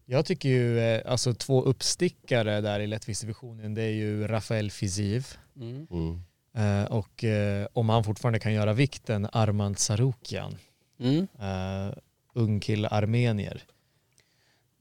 Jag 0.06 0.26
tycker 0.26 0.48
ju, 0.48 0.78
eh, 0.80 1.02
alltså 1.12 1.34
två 1.34 1.62
uppstickare 1.62 2.60
där 2.60 2.80
i 2.80 2.86
lättviktsdivisionen, 2.86 3.74
det 3.74 3.82
är 3.82 3.90
ju 3.90 4.26
Rafael 4.26 4.70
Fiziv 4.70 5.26
Mm. 5.56 5.86
Mm. 5.90 6.20
eh, 6.54 6.84
och 6.92 7.24
eh, 7.24 7.66
om 7.72 7.88
han 7.88 8.04
fortfarande 8.04 8.38
kan 8.38 8.52
göra 8.52 8.72
vikten, 8.72 9.28
Armand 9.32 9.78
Sarukian, 9.78 10.56
Mm. 10.98 11.26
eh, 11.40 11.94
ung 12.34 12.60
kille, 12.60 12.88
armenier. 12.88 13.62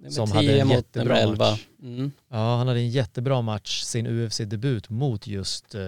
Som 0.09 0.27
10 0.27 0.35
hade 0.35 0.59
en 0.61 0.69
jättebra 0.69 1.03
nummer 1.15 1.21
11. 1.31 1.49
match. 1.51 1.67
Mm. 1.81 2.11
Ja, 2.29 2.57
han 2.57 2.67
hade 2.67 2.79
en 2.79 2.89
jättebra 2.89 3.41
match, 3.41 3.81
sin 3.81 4.07
UFC-debut 4.07 4.89
mot 4.89 5.27
just 5.27 5.75
eh, 5.75 5.81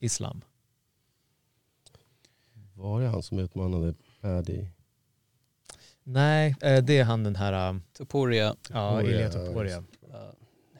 Islam. 0.00 0.40
Var 2.76 3.00
det 3.00 3.08
han 3.08 3.22
som 3.22 3.38
utmanade 3.38 3.94
Paddy? 4.20 4.66
Nej, 6.04 6.56
eh, 6.60 6.84
det 6.84 6.98
är 6.98 7.04
han 7.04 7.24
den 7.24 7.36
här, 7.36 7.70
eh, 7.70 7.76
Topuria, 7.92 8.56
ja, 8.72 8.90
Topuria, 8.90 9.10
Ilya 9.10 9.20
ja, 9.20 9.32
Topuria. 9.32 9.78
uh, 9.78 9.84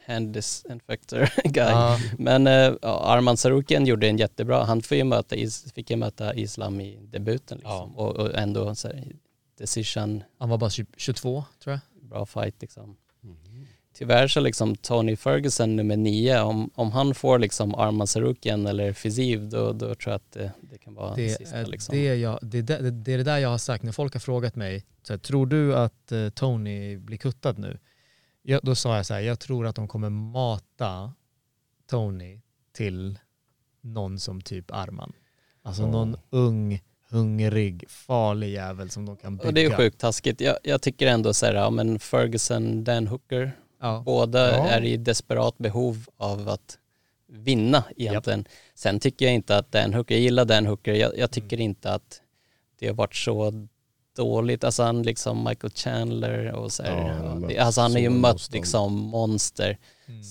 hand 0.07 0.33
disinfector 0.33 1.29
guy. 1.43 1.69
Ja, 1.69 1.99
Men 2.17 2.47
uh, 2.47 2.77
ja, 2.81 2.99
Arman 3.03 3.37
Sarukian 3.37 3.85
gjorde 3.85 4.07
en 4.07 4.17
jättebra, 4.17 4.63
han 4.63 4.81
får 4.81 4.97
ju 4.97 5.03
möta, 5.03 5.35
is, 5.35 5.73
fick 5.73 5.89
ju 5.89 5.95
möta 5.95 6.33
Islam 6.33 6.81
i 6.81 6.99
debuten 7.01 7.57
liksom. 7.57 7.97
och, 7.97 8.15
och 8.15 8.35
ändå 8.35 8.75
så 8.75 8.87
här, 8.87 9.05
decision, 9.57 10.23
han 10.39 10.49
var 10.49 10.57
bara 10.57 10.69
20 10.69 10.87
22 10.97 11.43
tror 11.63 11.73
jag. 11.73 12.09
bra 12.09 12.25
fight 12.25 12.61
liksom. 12.61 12.97
Tyvärr 13.97 14.27
så 14.27 14.39
liksom 14.39 14.75
Tony 14.75 15.15
Ferguson 15.15 15.75
nummer 15.75 15.97
nio, 15.97 16.41
om, 16.41 16.69
om 16.75 16.91
han 16.91 17.15
får 17.15 17.39
liksom 17.39 17.75
Arman 17.75 18.07
Sarukian 18.07 18.67
eller 18.67 18.93
Fiziv 18.93 19.49
då, 19.49 19.73
då 19.73 19.95
tror 19.95 20.11
jag 20.11 20.15
att 20.15 20.31
det, 20.31 20.51
det 20.61 20.77
kan 20.77 20.93
vara 20.93 21.15
Det 21.15 21.29
sista 21.29 21.61
liksom. 21.61 21.95
det, 21.95 22.15
jag, 22.15 22.39
det, 22.41 22.57
är 22.57 22.63
det, 22.63 22.91
det 22.91 23.13
är 23.13 23.17
det 23.17 23.23
där 23.23 23.37
jag 23.37 23.49
har 23.49 23.57
sagt 23.57 23.83
när 23.83 23.91
folk 23.91 24.13
har 24.13 24.19
frågat 24.19 24.55
mig, 24.55 24.85
så 25.03 25.13
här, 25.13 25.17
tror 25.17 25.45
du 25.45 25.75
att 25.75 26.11
eh, 26.11 26.29
Tony 26.29 26.97
blir 26.97 27.17
kuttad 27.17 27.57
nu? 27.57 27.79
Jag, 28.41 28.61
då 28.63 28.75
sa 28.75 28.95
jag 28.95 29.05
så 29.05 29.13
här, 29.13 29.21
jag 29.21 29.39
tror 29.39 29.67
att 29.67 29.75
de 29.75 29.87
kommer 29.87 30.09
mata 30.09 31.13
Tony 31.89 32.41
till 32.73 33.19
någon 33.81 34.19
som 34.19 34.41
typ 34.41 34.71
Arman. 34.71 35.13
Alltså 35.61 35.87
någon 35.87 36.17
ung, 36.29 36.81
hungrig, 37.09 37.85
farlig 37.89 38.49
jävel 38.49 38.89
som 38.89 39.05
de 39.05 39.17
kan 39.17 39.37
bygga. 39.37 39.47
Och 39.47 39.53
det 39.53 39.65
är 39.65 39.77
sjukt 39.77 39.99
taskigt. 39.99 40.41
Jag, 40.41 40.57
jag 40.63 40.81
tycker 40.81 41.07
ändå 41.07 41.33
så 41.33 41.45
här, 41.45 41.53
ja 41.53 41.69
men 41.69 41.99
Ferguson, 41.99 42.83
Dan 42.83 43.07
Hooker, 43.07 43.57
Ja. 43.79 44.01
båda 44.05 44.51
Ja. 44.57 44.67
är 44.67 44.83
i 44.83 44.97
desperat 44.97 45.57
behov 45.57 46.05
av 46.17 46.49
att 46.49 46.77
vinna 47.29 47.83
egentligen. 47.97 48.45
Sen 48.75 48.99
tycker 48.99 49.25
jag 49.25 49.33
inte 49.33 49.57
att 49.57 49.71
Dan 49.71 49.93
Hooker, 49.93 50.15
jag 50.15 50.21
gillar 50.21 50.45
Dan 50.45 50.65
Hooker, 50.65 50.93
jag, 50.93 51.17
jag 51.17 51.31
tycker 51.31 51.59
inte 51.61 51.93
att 51.93 52.21
det 52.79 52.87
har 52.87 52.93
varit 52.93 53.15
så 53.15 53.67
dåligt. 54.15 54.63
Alltså 54.63 54.83
han 54.83 55.03
liksom 55.03 55.43
Michael 55.43 55.73
Chandler 55.75 56.51
och 56.51 56.71
så 56.71 56.83
här, 56.83 57.07
Ja, 57.07 57.13
han 57.13 57.51
alltså 57.59 57.81
han 57.81 57.91
har 57.91 57.99
ju 57.99 58.09
mött 58.09 58.33
motstånd. 58.33 58.55
liksom 58.55 58.93
monster. 58.93 59.77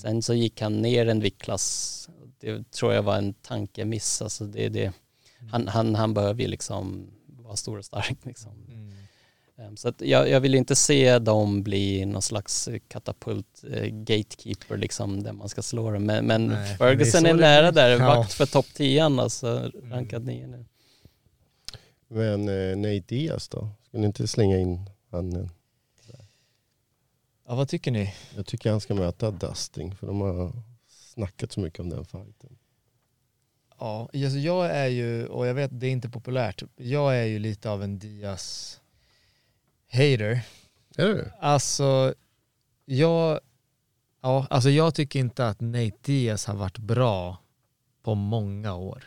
Sen 0.03 0.21
så 0.21 0.33
gick 0.33 0.61
han 0.61 0.81
ner 0.81 1.05
en 1.07 1.19
viktklass. 1.19 2.09
Det 2.39 2.71
tror 2.71 2.93
jag 2.93 3.03
var 3.03 3.17
en 3.17 3.33
tankemiss. 3.33 4.21
Alltså 4.21 4.45
det, 4.45 4.69
det, 4.69 4.91
han, 5.51 5.67
han, 5.67 5.95
han 5.95 6.13
behöver 6.13 6.41
ju 6.41 6.47
liksom 6.47 7.07
vara 7.27 7.55
stor 7.55 7.77
och 7.77 7.85
stark 7.85 8.17
liksom. 8.23 8.51
Mm. 9.57 9.69
Ehm, 9.69 9.77
Så 9.77 9.87
att 9.89 10.01
jag, 10.01 10.29
jag 10.29 10.39
vill 10.39 10.55
inte 10.55 10.75
se 10.75 11.19
dem 11.19 11.63
bli 11.63 12.05
någon 12.05 12.21
slags 12.21 12.69
katapult 12.87 13.63
eh, 13.71 13.85
gatekeeper 13.85 14.77
liksom 14.77 15.23
där 15.23 15.33
man 15.33 15.49
ska 15.49 15.61
slå 15.61 15.91
dem. 15.91 16.05
Men, 16.05 16.25
men 16.25 16.47
Nej, 16.47 16.77
Ferguson 16.77 17.25
är 17.25 17.29
är 17.29 17.33
nära 17.33 17.71
där, 17.71 17.89
Ja. 17.89 17.95
Mm. 17.95 18.07
vakt 18.07 18.33
för 18.33 18.45
topp 18.45 18.65
10 18.73 19.03
alltså 19.05 19.71
rankad 19.83 20.25
9 20.25 20.47
nu. 20.47 20.65
Men 22.07 22.49
eh, 22.49 22.77
Nate 22.77 22.99
Diaz 23.07 23.47
då? 23.47 23.69
Ska 23.87 23.97
ni 23.97 24.05
inte 24.05 24.27
slänga 24.27 24.57
in 24.57 24.89
han? 25.11 25.35
eh? 25.35 25.49
Ja, 27.47 27.55
vad 27.55 27.69
tycker 27.69 27.91
ni? 27.91 28.13
Jag 28.35 28.45
tycker 28.45 28.71
han 28.71 28.81
ska 28.81 28.93
möta 28.95 29.31
Dusting 29.31 29.95
för 29.95 30.07
de 30.07 30.21
har 30.21 30.51
snackat 30.87 31.51
så 31.51 31.59
mycket 31.59 31.79
om 31.79 31.89
den 31.89 32.05
fighten. 32.05 32.57
Ja, 33.79 34.09
alltså 34.13 34.37
jag 34.37 34.65
är 34.69 34.87
ju, 34.87 35.25
och 35.27 35.47
jag 35.47 35.53
vet 35.53 35.79
det 35.79 35.87
är 35.87 35.91
inte 35.91 36.09
populärt, 36.09 36.63
jag 36.75 37.17
är 37.17 37.23
ju 37.23 37.39
lite 37.39 37.69
av 37.69 37.83
en 37.83 37.99
Diaz 37.99 38.79
hater. 39.89 40.41
Är 40.97 41.07
det? 41.07 41.31
Alltså, 41.41 42.13
jag, 42.85 43.39
ja, 44.21 44.47
alltså 44.49 44.69
jag 44.69 44.95
tycker 44.95 45.19
inte 45.19 45.47
att 45.47 45.61
Nate 45.61 45.91
Diaz 46.01 46.45
har 46.45 46.55
varit 46.55 46.77
bra 46.77 47.37
på 48.03 48.15
många 48.15 48.73
år. 48.75 49.03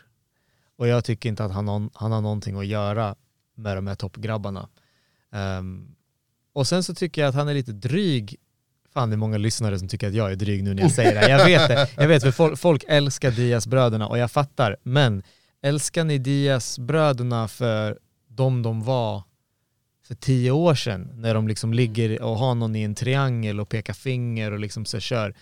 Och 0.77 0.87
jag 0.87 1.05
tycker 1.05 1.29
inte 1.29 1.45
att 1.45 1.51
han, 1.51 1.67
har- 1.67 1.89
han 1.93 2.11
har 2.11 2.21
någonting 2.21 2.59
att 2.59 2.65
göra 2.65 3.15
med 3.55 3.77
de 3.77 3.87
här 3.87 3.95
toppgrabbarna. 3.95 4.69
Ehm, 5.31 5.95
och 6.53 6.67
sen 6.67 6.83
så 6.83 6.93
tycker 6.95 7.21
jag 7.21 7.29
att 7.29 7.35
han 7.35 7.47
är 7.49 7.53
lite 7.53 7.71
dryg. 7.71 8.35
Fan 8.93 9.09
det 9.09 9.15
är 9.15 9.17
många 9.17 9.37
lyssnare 9.37 9.79
som 9.79 9.87
tycker 9.87 10.07
att 10.07 10.13
jag 10.13 10.31
är 10.31 10.35
dryg 10.35 10.63
nu 10.63 10.73
när 10.73 10.81
jag 10.81 10.91
säger 10.91 11.13
det. 11.21 11.29
Jag 11.29 11.45
vet 11.45 11.67
det. 11.67 11.89
Jag 12.01 12.07
vet 12.07 12.23
för 12.23 12.31
folk, 12.31 12.59
folk 12.59 12.83
älskar 12.87 13.31
Diaz-bröderna 13.31 14.07
och 14.07 14.17
jag 14.17 14.31
fattar. 14.31 14.77
Men 14.83 15.23
älskar 15.61 16.03
ni 16.03 16.17
Diaz-bröderna 16.17 17.47
för 17.47 17.99
de 18.27 18.61
de 18.63 18.83
var 18.83 19.23
för 20.07 20.15
tio 20.15 20.51
år 20.51 20.75
sedan 20.75 21.09
när 21.15 21.33
de 21.33 21.47
liksom 21.47 21.73
ligger 21.73 22.21
och 22.21 22.37
har 22.37 22.55
någon 22.55 22.75
i 22.75 22.81
en 22.81 22.95
triangel 22.95 23.59
och 23.59 23.69
pekar 23.69 23.93
finger 23.93 24.51
och 24.51 24.59
liksom 24.59 24.85
så 24.85 24.99
kör. 24.99 25.33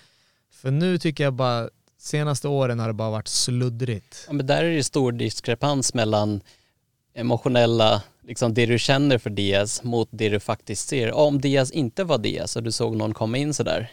För 0.51 0.71
nu 0.71 0.97
tycker 0.97 1.23
jag 1.23 1.33
bara, 1.33 1.69
senaste 1.97 2.47
åren 2.47 2.79
har 2.79 2.87
det 2.87 2.93
bara 2.93 3.09
varit 3.09 3.27
sluddrigt. 3.27 4.23
Ja, 4.27 4.33
men 4.33 4.47
där 4.47 4.63
är 4.63 4.75
det 4.75 4.83
stor 4.83 5.11
diskrepans 5.11 5.93
mellan 5.93 6.41
emotionella, 7.13 8.03
liksom 8.21 8.53
det 8.53 8.65
du 8.65 8.79
känner 8.79 9.17
för 9.17 9.29
Diaz 9.29 9.83
mot 9.83 10.07
det 10.11 10.29
du 10.29 10.39
faktiskt 10.39 10.87
ser. 10.87 11.11
Om 11.11 11.41
Diaz 11.41 11.71
inte 11.71 12.03
var 12.03 12.17
Diaz 12.17 12.55
och 12.55 12.63
du 12.63 12.71
såg 12.71 12.95
någon 12.95 13.13
komma 13.13 13.37
in 13.37 13.53
sådär, 13.53 13.91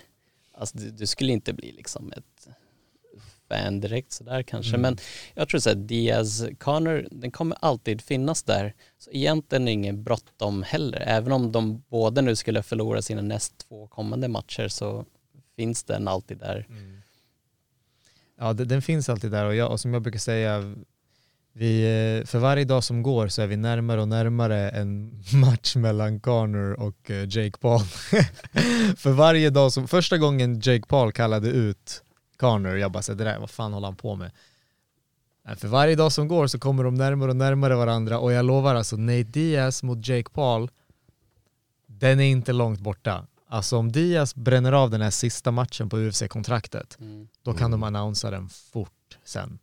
alltså 0.55 0.79
du, 0.79 0.91
du 0.91 1.07
skulle 1.07 1.33
inte 1.33 1.53
bli 1.53 1.73
liksom 1.73 2.13
ett 2.13 2.36
fan 3.49 3.81
direkt 3.81 4.13
sådär 4.13 4.43
kanske. 4.43 4.71
Mm. 4.71 4.81
Men 4.81 4.97
jag 5.35 5.49
tror 5.49 5.69
att 5.69 5.89
Diaz, 5.89 6.45
Connor, 6.59 7.07
den 7.11 7.31
kommer 7.31 7.57
alltid 7.61 8.01
finnas 8.03 8.43
där. 8.43 8.75
Så 8.99 9.11
egentligen 9.11 9.63
är 9.63 9.67
det 9.67 9.73
ingen 9.73 10.03
bråttom 10.05 10.63
heller. 10.63 11.03
Även 11.07 11.33
om 11.33 11.53
de 11.53 11.83
båda 11.89 12.21
nu 12.23 12.37
skulle 12.37 12.63
förlora 12.63 13.03
sina 13.03 13.23
näst 13.23 13.59
två 13.69 13.87
kommande 13.87 14.29
matcher 14.29 14.69
så 14.69 15.05
finns 15.57 15.85
den 15.85 16.09
alltid 16.09 16.39
där. 16.39 16.67
Ja, 18.39 18.53
det- 18.53 18.65
den 18.65 18.83
finns 18.83 19.09
alltid 19.09 19.31
där 19.31 19.45
och, 19.45 19.55
jag, 19.55 19.71
och 19.71 19.81
som 19.81 19.93
jag 19.93 20.03
brukar 20.03 20.19
säga, 20.19 20.75
vi, 21.53 21.83
eh, 22.21 22.27
för 22.27 22.39
varje 22.39 22.65
dag 22.65 22.85
som 22.85 23.03
går 23.03 23.29
så 23.29 23.43
är 23.43 23.47
vi 23.47 23.57
närmare 23.57 24.01
och 24.01 24.09
närmare 24.09 24.71
en 24.71 25.23
match 25.41 25.77
mellan 25.77 26.21
Conor 26.21 26.73
och 26.81 27.11
eh, 27.11 27.25
Jake 27.29 27.59
Paul. 27.61 27.81
för 28.97 29.11
varje 29.11 29.51
dag 29.51 29.73
som, 29.73 29.89
första 29.89 30.19
gången 30.19 30.55
Jake 30.63 30.87
Paul 30.89 31.13
kallade 31.13 31.49
ut 31.49 32.03
Conor, 32.37 32.77
jag 32.79 32.93
bara 32.93 33.03
så 33.03 33.15
det 33.15 33.25
där, 33.25 33.39
vad 33.39 33.51
fan 33.51 33.73
håller 33.73 33.87
han 33.87 33.97
på 33.97 34.15
med? 34.17 34.31
För 35.57 35.69
varje 35.69 35.95
dag 35.97 36.13
som 36.13 36.29
går 36.29 36.47
så 36.47 36.59
kommer 36.59 36.85
de 36.85 36.95
närmare 36.95 37.31
och 37.31 37.37
närmare 37.37 37.75
varandra 37.75 38.19
och 38.19 38.33
jag 38.33 38.45
lovar 38.45 38.75
alltså 38.75 38.97
Nate 38.97 39.23
Diaz 39.23 39.83
mot 39.83 40.09
Jake 40.09 40.31
Paul, 40.33 40.71
den 41.87 42.21
är 42.21 42.25
inte 42.25 42.53
långt 42.53 42.81
borta. 42.81 43.27
Alltså 43.49 43.77
om 43.79 43.93
Diaz 43.93 44.35
bränner 44.35 44.73
av 44.73 44.91
den 44.91 45.01
här 45.01 45.11
sista 45.11 45.51
matchen 45.51 45.89
på 45.89 45.97
UFC-kontraktet, 45.99 46.97
Mm. 47.01 47.29
då 47.43 47.53
kan 47.55 47.71
de 47.71 47.83
annonsera 47.83 48.31
den 48.31 48.49
fort 48.49 49.19
sen. 49.25 49.59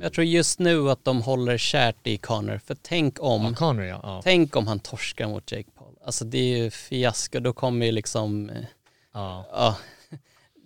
Jag 0.00 0.12
tror 0.12 0.24
just 0.24 0.58
nu 0.58 0.90
att 0.90 1.04
de 1.04 1.22
håller 1.22 1.58
kärt 1.58 2.06
i 2.06 2.16
Connor, 2.18 2.58
för 2.58 2.76
tänk 2.82 3.16
om, 3.20 3.44
Ja, 3.44 3.54
Conor 3.54 3.84
ja. 3.84 4.00
ja. 4.02 4.20
tänk 4.24 4.56
om 4.56 4.66
han 4.66 4.78
torskar 4.80 5.28
mot 5.28 5.52
Jake 5.52 5.70
Paul. 5.78 5.94
Alltså 6.04 6.24
det 6.24 6.38
är 6.38 6.58
ju 6.64 6.70
fiasko, 6.70 7.40
då 7.40 7.52
kommer 7.52 7.86
ju 7.86 7.92
liksom, 7.92 8.50
ja. 9.12 9.76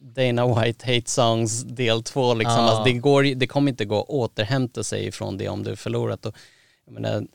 Dana 0.00 0.46
White 0.54 0.94
Hate 0.94 1.10
Songs 1.10 1.62
del 1.62 2.02
två 2.02 2.34
liksom. 2.34 2.58
Ja. 2.58 2.70
Alltså 2.70 2.84
det, 2.84 2.92
går, 2.92 3.22
det 3.22 3.46
kommer 3.46 3.70
inte 3.70 3.84
gå 3.84 4.00
att 4.00 4.08
återhämta 4.08 4.84
sig 4.84 5.06
ifrån 5.06 5.36
det 5.36 5.48
om 5.48 5.62
du 5.62 5.76
förlorat. 5.76 6.26
Och, 6.26 6.36
jag 6.84 6.94
menar, 6.94 7.26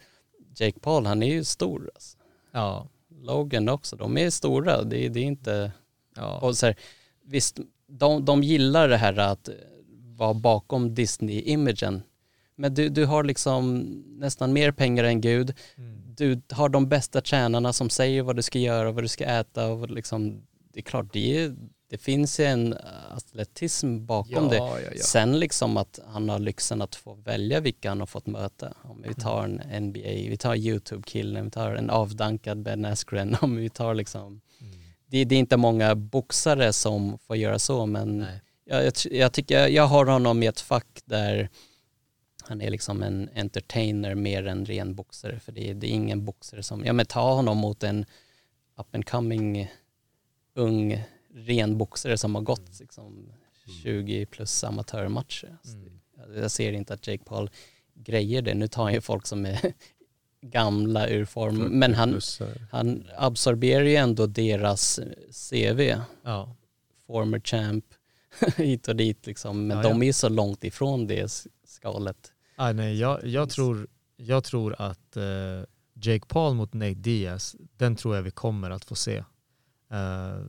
Jake 0.55 0.79
Paul, 0.79 1.05
han 1.05 1.23
är 1.23 1.33
ju 1.33 1.43
stor. 1.43 1.91
Alltså. 1.95 2.17
ja. 2.51 2.87
Logan 3.21 3.69
också, 3.69 3.95
de 3.95 4.17
är 4.17 4.29
stora. 4.29 4.83
Det, 4.83 5.09
det 5.09 5.19
är 5.19 5.23
inte... 5.23 5.71
ja. 6.15 6.39
Och 6.39 6.57
så 6.57 6.65
här, 6.65 6.75
visst, 7.23 7.59
de, 7.87 8.25
de 8.25 8.43
gillar 8.43 8.89
det 8.89 8.97
här 8.97 9.17
att 9.17 9.49
vara 10.17 10.33
bakom 10.33 10.95
Disney-imagen. 10.95 12.01
Men 12.55 12.73
du, 12.73 12.89
du 12.89 13.05
har 13.05 13.23
liksom 13.23 13.79
nästan 14.19 14.53
mer 14.53 14.71
pengar 14.71 15.03
än 15.03 15.21
Gud. 15.21 15.53
Mm. 15.77 16.01
Du 16.15 16.41
har 16.49 16.69
de 16.69 16.89
bästa 16.89 17.21
tränarna 17.21 17.73
som 17.73 17.89
säger 17.89 18.23
vad 18.23 18.35
du 18.35 18.41
ska 18.41 18.59
göra, 18.59 18.91
vad 18.91 19.03
du 19.03 19.07
ska 19.07 19.25
äta 19.25 19.67
och 19.67 19.89
liksom, 19.89 20.41
det 20.73 20.79
är 20.79 20.83
klart, 20.83 21.13
det, 21.13 21.37
är, 21.37 21.55
det 21.95 22.01
finns 22.01 22.39
ju 22.39 22.43
en 22.43 22.75
atletism 23.11 24.05
bakom 24.05 24.49
det. 24.49 24.55
Ja, 24.55 24.79
ja, 24.79 24.89
ja. 24.95 25.03
Sen 25.03 25.39
liksom 25.39 25.77
att 25.77 25.99
han 26.07 26.29
har 26.29 26.39
lyxen 26.39 26.81
att 26.81 26.95
få 26.95 27.13
välja 27.13 27.59
vilka 27.59 27.89
han 27.89 27.99
har 27.99 28.07
fått 28.07 28.27
möta. 28.27 28.73
Om 28.81 29.01
vi 29.07 29.13
tar 29.13 29.43
en 29.43 29.83
NBA, 29.83 29.99
vi 30.03 30.37
tar 30.37 30.55
YouTube-killen, 30.55 31.45
vi 31.45 31.51
tar 31.51 31.75
en 31.75 31.89
avdankad 31.89 32.61
Ben 32.61 32.85
Askren, 32.85 33.37
om 33.41 33.55
vi 33.55 33.69
tar 33.69 33.93
liksom 33.93 34.41
det, 35.07 35.25
det 35.25 35.35
är 35.35 35.39
inte 35.39 35.57
många 35.57 35.95
boxare 35.95 36.73
som 36.73 37.17
får 37.17 37.35
göra 37.35 37.59
så 37.59 37.85
men 37.85 38.25
jag, 38.65 38.85
jag, 38.85 38.93
jag 39.11 39.33
tycker 39.33 39.67
jag 39.67 39.87
har 39.87 40.05
honom 40.05 40.43
i 40.43 40.45
ett 40.45 40.59
fack 40.59 41.01
där 41.05 41.49
han 42.43 42.61
är 42.61 42.69
liksom 42.69 43.03
en 43.03 43.29
entertainer 43.35 44.15
mer 44.15 44.47
än 44.47 44.65
ren 44.65 44.95
boxare 44.95 45.39
för 45.39 45.51
det 45.51 45.69
är, 45.69 45.73
det 45.73 45.87
är 45.87 45.91
ingen 45.91 46.25
boxare 46.25 46.63
som, 46.63 46.85
ja 46.85 46.93
men 46.93 47.05
ta 47.05 47.33
honom 47.33 47.57
mot 47.57 47.83
en 47.83 48.05
up 48.77 48.95
and 48.95 49.05
coming 49.05 49.71
ung 50.55 51.03
ren 51.35 51.77
boxare 51.77 52.17
som 52.17 52.35
har 52.35 52.41
gått 52.41 52.79
liksom 52.79 53.29
20 53.83 54.25
plus 54.25 54.63
amatörmatcher. 54.63 55.57
Alltså, 55.61 55.77
det- 55.77 56.39
Jag 56.41 56.51
ser 56.51 56.71
inte 56.73 56.93
att 56.93 57.07
Jake 57.07 57.23
Paul 57.23 57.49
grejer 57.93 58.41
det. 58.41 58.53
Nu 58.53 58.67
tar 58.67 58.83
han 58.83 58.93
ju 58.93 59.01
folk 59.01 59.27
som 59.27 59.45
är 59.45 59.59
gamla 60.41 61.07
ur 61.09 61.25
form, 61.25 61.57
men 61.57 61.93
han, 61.93 62.13
eh, 62.13 62.47
han 62.71 63.03
absorberar 63.17 63.83
ju 63.85 63.95
ändå 63.95 64.25
deras 64.27 64.99
eh, 64.99 65.07
CV, 65.49 65.95
ja. 66.23 66.55
former 67.07 67.39
champ, 67.39 67.85
hit 68.57 68.87
och 68.87 68.95
dit 68.95 69.25
liksom. 69.27 69.67
Men 69.67 69.77
Ja, 69.77 69.83
de 69.83 70.03
ja. 70.03 70.07
är 70.09 70.13
så 70.13 70.29
långt 70.29 70.63
ifrån 70.63 71.07
det 71.07 71.47
skalet. 71.67 72.31
Ah, 72.55 72.71
nej, 72.71 72.99
jag, 72.99 73.25
jag, 73.27 73.49
tror, 73.49 73.87
jag 74.17 74.43
tror 74.43 74.75
att 74.81 75.17
eh, 75.17 75.23
Jake 75.93 76.25
Paul 76.27 76.55
mot 76.55 76.73
Nate 76.73 76.93
Diaz, 76.93 77.55
den 77.77 77.95
tror 77.95 78.15
jag 78.15 78.23
vi 78.23 78.31
kommer 78.31 78.69
att 78.69 78.85
få 78.85 78.95
se. 78.95 79.17
Eh, 79.91 80.39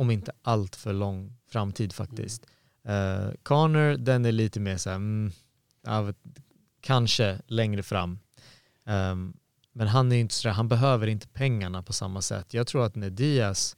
om 0.00 0.10
inte 0.10 0.32
allt 0.42 0.76
för 0.76 0.92
lång 0.92 1.36
framtid 1.48 1.92
faktiskt. 1.92 2.46
Eh, 2.84 3.30
Connor, 3.42 3.96
den 3.96 4.24
är 4.24 4.32
lite 4.32 4.60
mer 4.60 4.76
så 4.76 4.90
här, 4.90 4.96
mm, 4.96 5.32
vet, 6.06 6.16
kanske 6.80 7.40
längre 7.46 7.82
fram. 7.82 8.18
Ehm, 8.86 9.32
men 9.72 9.88
han 9.88 10.12
är 10.12 10.16
inte 10.16 10.34
så 10.34 10.48
där, 10.48 10.54
han 10.54 10.68
behöver 10.68 11.06
inte 11.06 11.28
pengarna 11.28 11.82
på 11.82 11.92
samma 11.92 12.22
sätt. 12.22 12.54
Jag 12.54 12.66
tror 12.66 12.84
att 12.84 12.94
när 12.96 13.10
Diaz, 13.10 13.76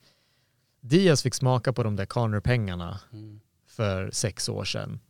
Diaz 0.81 1.23
fick 1.23 1.35
smaka 1.35 1.73
på 1.73 1.83
de 1.83 1.97
där 1.97 2.07
Connor-pengarna 2.07 3.01
Mm. 3.13 3.41
för 3.67 4.11
sex 4.11 4.49
år 4.49 4.65
sedan. 4.65 5.01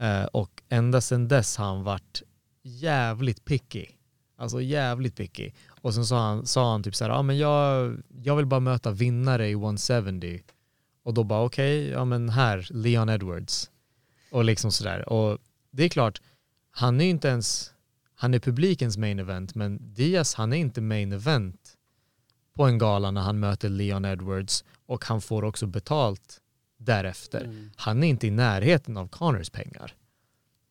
Eh, 0.00 0.24
och 0.24 0.62
ända 0.68 1.00
sedan 1.00 1.28
dess 1.28 1.56
har 1.56 1.64
han 1.66 1.82
varit 1.82 2.22
jävligt 2.62 3.44
picky. 3.44 3.86
Alltså 4.36 4.60
jävligt 4.60 5.16
picky. 5.16 5.50
Och 5.82 5.94
sen 5.94 6.06
sa 6.06 6.18
han, 6.18 6.46
sa 6.46 6.70
han 6.72 6.82
typ 6.82 6.94
så 6.94 7.04
här, 7.04 7.10
ja 7.10 7.22
men 7.22 7.38
jag, 7.38 7.96
jag 8.22 8.36
vill 8.36 8.46
bara 8.46 8.60
möta 8.60 8.90
vinnare 8.90 9.48
i 9.48 9.52
170. 9.52 10.42
Och 11.02 11.14
då 11.14 11.24
bara 11.24 11.44
okej, 11.44 11.88
ja 11.88 12.04
men 12.04 12.28
här, 12.28 12.68
Leon 12.70 13.08
Edwards. 13.08 13.70
Och 14.30 14.44
liksom 14.44 14.72
sådär. 14.72 15.08
Och 15.08 15.38
det 15.70 15.84
är 15.84 15.88
klart, 15.88 16.20
han 16.70 17.00
är 17.00 17.04
inte 17.04 17.28
ens, 17.28 17.72
han 18.14 18.34
är 18.34 18.38
publikens 18.38 18.96
main 18.96 19.18
event, 19.18 19.54
men 19.54 19.94
Diaz 19.94 20.34
han 20.34 20.52
är 20.52 20.56
inte 20.56 20.80
main 20.80 21.12
event 21.12 21.76
på 22.54 22.64
en 22.64 22.78
gala 22.78 23.10
när 23.10 23.20
han 23.20 23.40
möter 23.40 23.68
Leon 23.68 24.04
Edwards 24.04 24.64
och 24.86 25.04
han 25.04 25.20
får 25.20 25.44
också 25.44 25.66
betalt 25.66 26.40
därefter. 26.76 27.44
Mm. 27.44 27.70
Han 27.76 28.02
är 28.02 28.08
inte 28.08 28.26
i 28.26 28.30
närheten 28.30 28.96
av 28.96 29.08
Connors 29.08 29.50
pengar. 29.50 29.94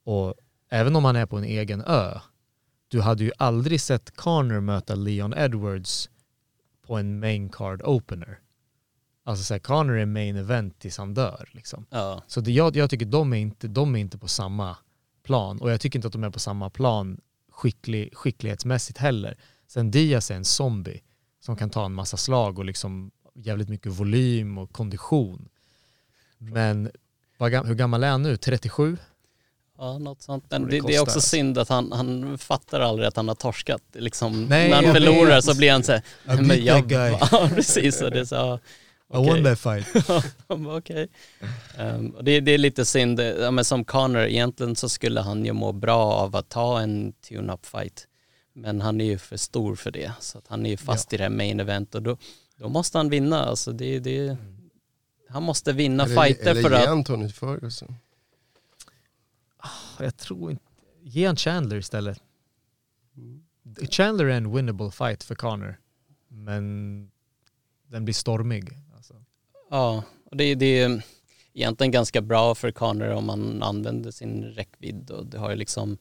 Och 0.03 0.35
även 0.69 0.95
om 0.95 1.05
han 1.05 1.15
är 1.15 1.25
på 1.25 1.37
en 1.37 1.43
egen 1.43 1.81
ö, 1.81 2.19
du 2.87 3.01
hade 3.01 3.23
ju 3.23 3.31
aldrig 3.37 3.81
sett 3.81 4.15
Connor 4.15 4.59
möta 4.59 4.95
Leon 4.95 5.33
Edwards 5.33 6.09
på 6.87 6.97
en 6.97 7.19
main 7.19 7.49
card 7.49 7.81
opener. 7.81 8.39
Alltså 9.23 9.43
så 9.43 9.53
här, 9.53 9.59
Connor 9.59 9.97
är 9.97 10.05
main 10.05 10.35
event 10.35 10.79
tills 10.79 10.97
han 10.97 11.13
dör. 11.13 11.49
Liksom. 11.51 11.85
Ja. 11.89 12.23
Så 12.27 12.41
det, 12.41 12.51
jag, 12.51 12.75
jag 12.75 12.89
tycker 12.89 13.05
de 13.05 13.33
är, 13.33 13.37
inte, 13.37 13.67
de 13.67 13.95
är 13.95 13.99
inte 13.99 14.17
på 14.17 14.27
samma 14.27 14.77
plan. 15.23 15.61
Och 15.61 15.71
jag 15.71 15.81
tycker 15.81 15.99
inte 15.99 16.07
att 16.07 16.13
de 16.13 16.23
är 16.23 16.29
på 16.29 16.39
samma 16.39 16.69
plan 16.69 17.21
skicklig, 17.51 18.15
skicklighetsmässigt 18.15 18.97
heller. 18.99 19.37
Sen 19.67 19.91
Diaz 19.91 20.31
är 20.31 20.35
en 20.35 20.45
zombie 20.45 21.01
som 21.39 21.55
kan 21.55 21.69
ta 21.69 21.85
en 21.85 21.93
massa 21.93 22.17
slag 22.17 22.59
och 22.59 22.65
liksom 22.65 23.11
jävligt 23.35 23.69
mycket 23.69 23.91
volym 23.91 24.57
och 24.57 24.71
kondition. 24.71 25.49
Men 26.37 26.91
vad 27.37 27.67
hur 27.67 27.75
gammal 27.75 28.03
är 28.03 28.09
han 28.11 28.21
nu? 28.23 28.37
37? 28.37 28.97
Ja, 29.77 29.97
något 29.97 30.21
sånt. 30.21 30.45
Men 30.49 30.65
det, 30.65 30.69
det 30.69 30.87
det 30.87 30.95
är 30.95 31.01
också 31.01 31.21
synd 31.21 31.57
att 31.57 31.69
han, 31.69 31.91
han 31.91 32.37
fattar 32.37 32.79
aldrig 32.79 33.07
att 33.07 33.15
han 33.15 33.27
har 33.27 33.35
torskat. 33.35 33.81
Liksom, 33.93 34.45
Nej, 34.45 34.69
när 34.69 34.83
han 34.83 34.93
förlorar 34.93 35.35
vet. 35.35 35.45
så 35.45 35.57
blir 35.57 35.71
han 35.71 35.83
så 35.83 35.91
här, 35.91 35.99
I 35.99 36.03
"Nej, 36.25 36.35
beat 36.37 36.47
men 36.47 36.63
jag, 36.65 36.77
that 36.79 36.87
guy." 36.89 37.11
Ja, 37.31 37.49
precis. 37.55 38.01
Och 38.01 38.11
det 38.11 38.19
är 38.19 38.25
så, 38.25 38.59
ja, 39.13 39.23
I 39.23 39.29
won 39.29 39.43
that 39.43 39.59
fight. 39.59 40.07
Bara, 40.47 40.77
Okej. 40.77 41.07
Ehm, 41.77 42.09
och 42.09 42.23
det, 42.23 42.39
det 42.39 42.51
är 42.51 42.57
lite 42.57 42.85
synd, 42.85 43.19
ja, 43.19 43.51
men 43.51 43.65
som 43.65 43.85
Connor, 43.85 44.21
egentligen 44.21 44.75
så 44.75 44.89
skulle 44.89 45.21
han 45.21 45.45
ju 45.45 45.53
må 45.53 45.71
bra 45.71 46.13
av 46.13 46.35
att 46.35 46.49
ta 46.49 46.79
en 46.79 47.13
tune-up 47.13 47.65
fight. 47.65 48.07
Men 48.53 48.81
han 48.81 49.01
är 49.01 49.05
ju 49.05 49.17
för 49.17 49.37
stor 49.37 49.75
för 49.75 49.91
det, 49.91 50.11
så 50.19 50.37
att 50.37 50.47
han 50.47 50.65
är 50.65 50.69
ju 50.69 50.77
fast 50.77 51.13
i 51.13 51.17
det 51.17 51.23
här 51.23 51.29
main 51.29 51.59
event 51.59 51.95
och 51.95 52.01
då, 52.01 52.17
då 52.57 52.69
måste 52.69 52.97
han 52.97 53.09
vinna. 53.09 53.45
Alltså 53.45 53.71
det, 53.71 53.99
det, 53.99 54.37
han 55.29 55.43
måste 55.43 55.73
vinna 55.73 56.03
Eller, 56.03 56.21
fighter 56.21 56.51
eller 56.51 56.61
för 56.61 56.69
ge 56.69 56.75
att... 56.75 56.87
han 56.87 57.03
Tony 57.03 57.29
Ferguson. 57.29 57.95
Jag 59.99 60.17
tror 60.17 60.51
inte... 60.51 60.63
Ge 61.03 61.25
han 61.25 61.35
Chandler 61.35 61.77
istället. 61.77 62.21
Chandler 63.89 64.25
är 64.25 64.37
en 64.37 64.55
winnable 64.55 64.91
fight 64.91 65.23
för 65.23 65.35
Connor. 65.35 65.79
Men 66.27 67.11
den 67.87 68.05
blir 68.05 68.13
stormig. 68.13 68.77
Ja, 69.73 70.03
och 70.25 70.37
det, 70.37 70.55
det 70.55 70.79
är 70.79 71.03
egentligen 71.53 71.91
ganska 71.91 72.21
bra 72.21 72.55
för 72.55 72.71
Connor 72.71 73.09
om 73.09 73.25
man 73.25 73.63
använder 73.63 74.11
sin 74.11 74.43
räckvidd 74.43 75.11
och 75.11 75.25
det 75.25 75.37
har 75.37 75.49
ju 75.49 75.55
liksom 75.55 75.97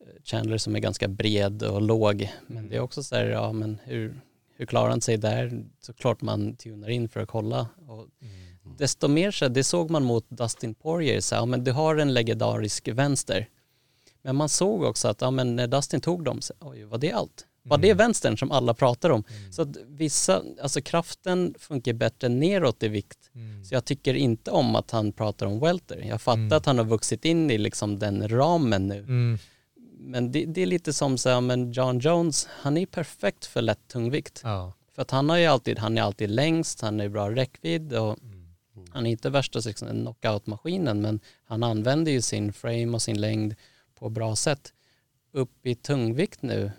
eh, 0.00 0.22
Chandler 0.24 0.58
som 0.58 0.76
är 0.76 0.80
ganska 0.80 1.08
bred 1.08 1.62
och 1.62 1.82
låg. 1.82 2.32
Men 2.46 2.68
det 2.68 2.76
är 2.76 2.80
också 2.80 3.02
så 3.02 3.14
här, 3.14 3.24
ja 3.24 3.52
men 3.52 3.78
hur, 3.84 4.20
hur 4.56 4.66
klarar 4.66 4.90
han 4.90 5.00
sig 5.00 5.16
där? 5.16 5.64
Såklart 5.80 6.22
man 6.22 6.56
tunar 6.56 6.88
in 6.88 7.08
för 7.08 7.20
att 7.20 7.28
kolla. 7.28 7.68
Och 7.88 8.06
desto 8.78 9.08
mer 9.08 9.30
så, 9.30 9.48
det 9.48 9.64
såg 9.64 9.90
man 9.90 10.04
mot 10.04 10.26
Dustin 10.28 10.74
Poirier, 10.74 11.20
så 11.20 11.34
ja 11.34 11.46
men 11.46 11.64
du 11.64 11.72
har 11.72 11.96
en 11.96 12.14
legendarisk 12.14 12.88
vänster. 12.88 13.48
Men 14.22 14.36
man 14.36 14.48
såg 14.48 14.82
också 14.82 15.08
att 15.08 15.20
ja, 15.20 15.30
men 15.30 15.56
när 15.56 15.66
Dustin 15.66 16.00
tog 16.00 16.24
dem, 16.24 16.40
så, 16.40 16.54
oj 16.60 16.84
var 16.84 16.98
det 16.98 17.12
allt? 17.12 17.46
Var 17.64 17.78
det 17.78 17.94
vänstern 17.94 18.38
som 18.38 18.52
alla 18.52 18.74
pratar 18.74 19.10
om? 19.10 19.24
Så 19.50 19.62
att 19.62 19.76
vissa, 19.86 20.42
alltså 20.62 20.80
kraften 20.80 21.54
funkar 21.58 21.92
bättre 21.92 22.28
neråt 22.28 22.82
i 22.82 22.88
vikt. 22.88 23.30
Så 23.68 23.74
jag 23.74 23.84
tycker 23.84 24.14
inte 24.14 24.50
om 24.50 24.76
att 24.76 24.90
han 24.90 25.12
pratar 25.12 25.46
om 25.46 25.60
welter. 25.60 26.04
Jag 26.08 26.22
fattar 26.22 26.56
att 26.56 26.66
han 26.66 26.78
har 26.78 26.84
vuxit 26.84 27.24
in 27.24 27.50
i 27.50 27.58
liksom 27.58 27.98
den 27.98 28.28
ramen 28.28 28.88
nu. 28.88 28.98
Mm. 28.98 29.38
Men 29.98 30.32
det, 30.32 30.44
det 30.44 30.62
är 30.62 30.66
lite 30.66 30.92
som 30.92 31.18
så 31.18 31.28
här, 31.28 31.40
men 31.40 31.72
John 31.72 31.98
Jones, 31.98 32.48
han 32.50 32.76
är 32.76 32.86
perfekt 32.86 33.46
för 33.46 33.62
lätt 33.62 33.88
tungvikt. 33.88 34.40
Ja. 34.44 34.72
För 34.94 35.02
att 35.02 35.10
han 35.10 35.28
har 35.28 35.36
ju 35.36 35.46
alltid, 35.46 35.78
han 35.78 35.98
är 35.98 36.02
alltid 36.02 36.30
längst, 36.30 36.80
han 36.80 37.00
är 37.00 37.08
bra 37.08 37.30
räckvidd 37.30 37.92
och 37.92 38.18
han 38.90 39.06
är 39.06 39.10
inte 39.10 39.30
värsta 39.30 39.58
liksom, 39.58 39.88
knockout-maskinen 39.88 41.00
men 41.00 41.20
han 41.44 41.62
använder 41.62 42.12
ju 42.12 42.22
sin 42.22 42.52
frame 42.52 42.94
och 42.94 43.02
sin 43.02 43.20
längd 43.20 43.54
på 43.98 44.08
bra 44.08 44.36
sätt. 44.36 44.72
Upp 45.32 45.66
i 45.66 45.74
tungvikt 45.74 46.42
nu, 46.42 46.72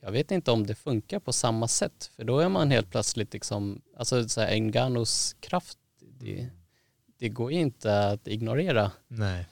jag 0.00 0.12
vet 0.12 0.30
inte 0.30 0.50
om 0.50 0.66
det 0.66 0.74
funkar 0.74 1.18
på 1.18 1.32
samma 1.32 1.68
sätt 1.68 2.10
för 2.16 2.24
då 2.24 2.38
är 2.38 2.48
man 2.48 2.70
helt 2.70 2.90
plötsligt 2.90 3.32
liksom, 3.32 3.82
alltså 3.96 4.28
så 4.28 4.40
här, 4.40 5.40
kraft, 5.40 5.78
det, 6.18 6.48
det 7.18 7.28
går 7.28 7.52
inte 7.52 8.08
att 8.08 8.28
ignorera. 8.28 8.90
Nej. 9.08 9.46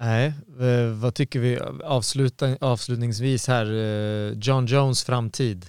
Nej, 0.00 0.32
eh, 0.60 0.90
vad 0.92 1.14
tycker 1.14 1.40
vi 1.40 1.58
Avsluta, 1.84 2.56
avslutningsvis 2.60 3.48
här, 3.48 3.72
eh, 3.72 4.32
John 4.38 4.66
Jones 4.66 5.04
framtid. 5.04 5.66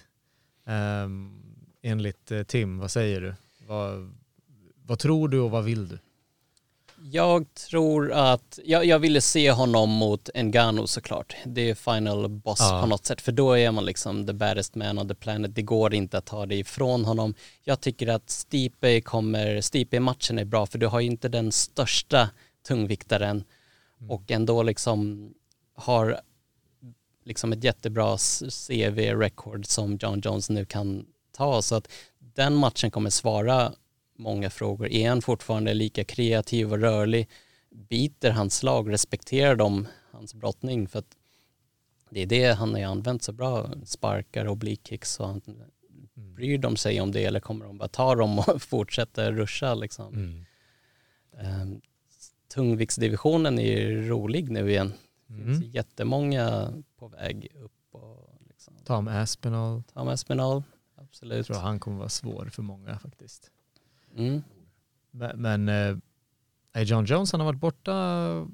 Ehm, 0.65 1.41
enligt 1.81 2.31
eh, 2.31 2.43
Tim, 2.43 2.79
vad 2.79 2.91
säger 2.91 3.21
du? 3.21 3.33
Vad, 3.67 4.13
vad 4.85 4.99
tror 4.99 5.29
du 5.29 5.39
och 5.39 5.51
vad 5.51 5.63
vill 5.63 5.87
du? 5.87 5.99
Jag 7.03 7.53
tror 7.53 8.11
att, 8.11 8.59
jag, 8.65 8.85
jag 8.85 8.99
ville 8.99 9.21
se 9.21 9.51
honom 9.51 9.89
mot 9.89 10.29
Ngannou 10.35 10.87
såklart. 10.87 11.35
Det 11.45 11.69
är 11.69 11.75
final 11.75 12.29
boss 12.29 12.59
Ja. 12.59 12.81
på 12.81 12.87
något 12.87 13.05
sätt. 13.05 13.21
För 13.21 13.31
då 13.31 13.57
är 13.57 13.71
man 13.71 13.85
liksom 13.85 14.27
the 14.27 14.33
baddest 14.33 14.75
man 14.75 14.99
on 14.99 15.07
the 15.07 15.15
planet. 15.15 15.55
Det 15.55 15.61
går 15.61 15.93
inte 15.93 16.17
att 16.17 16.25
ta 16.25 16.45
det 16.45 16.55
ifrån 16.55 17.05
honom. 17.05 17.33
Jag 17.63 17.81
tycker 17.81 18.07
att 18.07 18.29
Stipe 18.29 19.01
kommer, 19.01 19.61
Stipe-matchen 19.61 20.39
är 20.39 20.45
bra 20.45 20.65
för 20.65 20.77
du 20.77 20.87
har 20.87 20.99
ju 20.99 21.07
inte 21.07 21.29
den 21.29 21.51
största 21.51 22.29
tungviktaren 22.67 23.43
och 24.09 24.31
ändå 24.31 24.63
liksom 24.63 25.29
har 25.75 26.19
liksom 27.25 27.53
ett 27.53 27.63
jättebra 27.63 28.17
CV-record 28.17 29.65
som 29.65 29.97
John 30.01 30.21
Jones 30.23 30.49
nu 30.49 30.65
kan 30.65 31.05
ta. 31.37 31.61
Så 31.61 31.75
att 31.75 31.87
den 32.35 32.55
matchen 32.55 32.91
kommer 32.91 33.09
svara 33.09 33.73
många 34.21 34.49
frågor. 34.49 34.87
Är 34.91 35.09
han 35.09 35.21
fortfarande 35.21 35.73
lika 35.73 36.03
kreativ 36.03 36.71
och 36.71 36.79
rörlig? 36.79 37.29
Biter 37.69 38.31
hans 38.31 38.55
slag? 38.57 38.91
Respekterar 38.91 39.55
de 39.55 39.87
hans 40.11 40.33
brottning? 40.33 40.87
För 40.87 40.99
att 40.99 41.17
det 42.09 42.21
är 42.21 42.25
det 42.25 42.51
han 42.53 42.73
har 42.75 42.81
använt 42.81 43.23
så 43.23 43.31
bra. 43.31 43.69
Sparkar 43.85 44.45
och 44.45 44.59
kicks 44.83 45.19
och 45.19 45.27
han, 45.27 45.41
bryr 46.13 46.57
de 46.57 46.77
sig 46.77 47.01
om 47.01 47.11
det 47.11 47.25
eller 47.25 47.39
kommer 47.39 47.65
de 47.65 47.77
bara 47.77 47.89
ta 47.89 48.15
dem 48.15 48.39
och 48.39 48.61
fortsätta 48.61 49.31
ruscha 49.31 49.73
liksom? 49.75 50.45
Um, 51.31 51.81
tungviktsdivisionen 52.53 53.59
är 53.59 53.79
ju 53.79 54.07
rolig 54.09 54.49
nu 54.51 54.69
igen. 54.71 54.93
Det 55.27 55.33
finns 55.43 55.57
Mm. 55.57 55.69
jättemånga 55.71 56.73
på 56.97 57.07
väg 57.07 57.47
upp 57.55 57.71
och 57.95 58.35
liksom. 58.47 58.73
Tom 58.85 59.07
Aspinall, 59.07 59.83
Tom 59.93 60.07
Espinal, 60.09 60.63
jag 60.95 61.03
absolut. 61.05 61.45
tror 61.47 61.55
han 61.57 61.79
kommer 61.79 61.97
vara 61.97 62.09
svår 62.09 62.45
för 62.53 62.61
många 62.61 62.99
faktiskt. 62.99 63.51
Mm. 64.17 64.41
Men, 65.11 65.41
men 65.41 65.69
eh, 66.75 66.83
John 66.83 67.05
Jones 67.05 67.31
han 67.31 67.41
har 67.41 67.45
varit 67.45 67.59
borta 67.59 68.47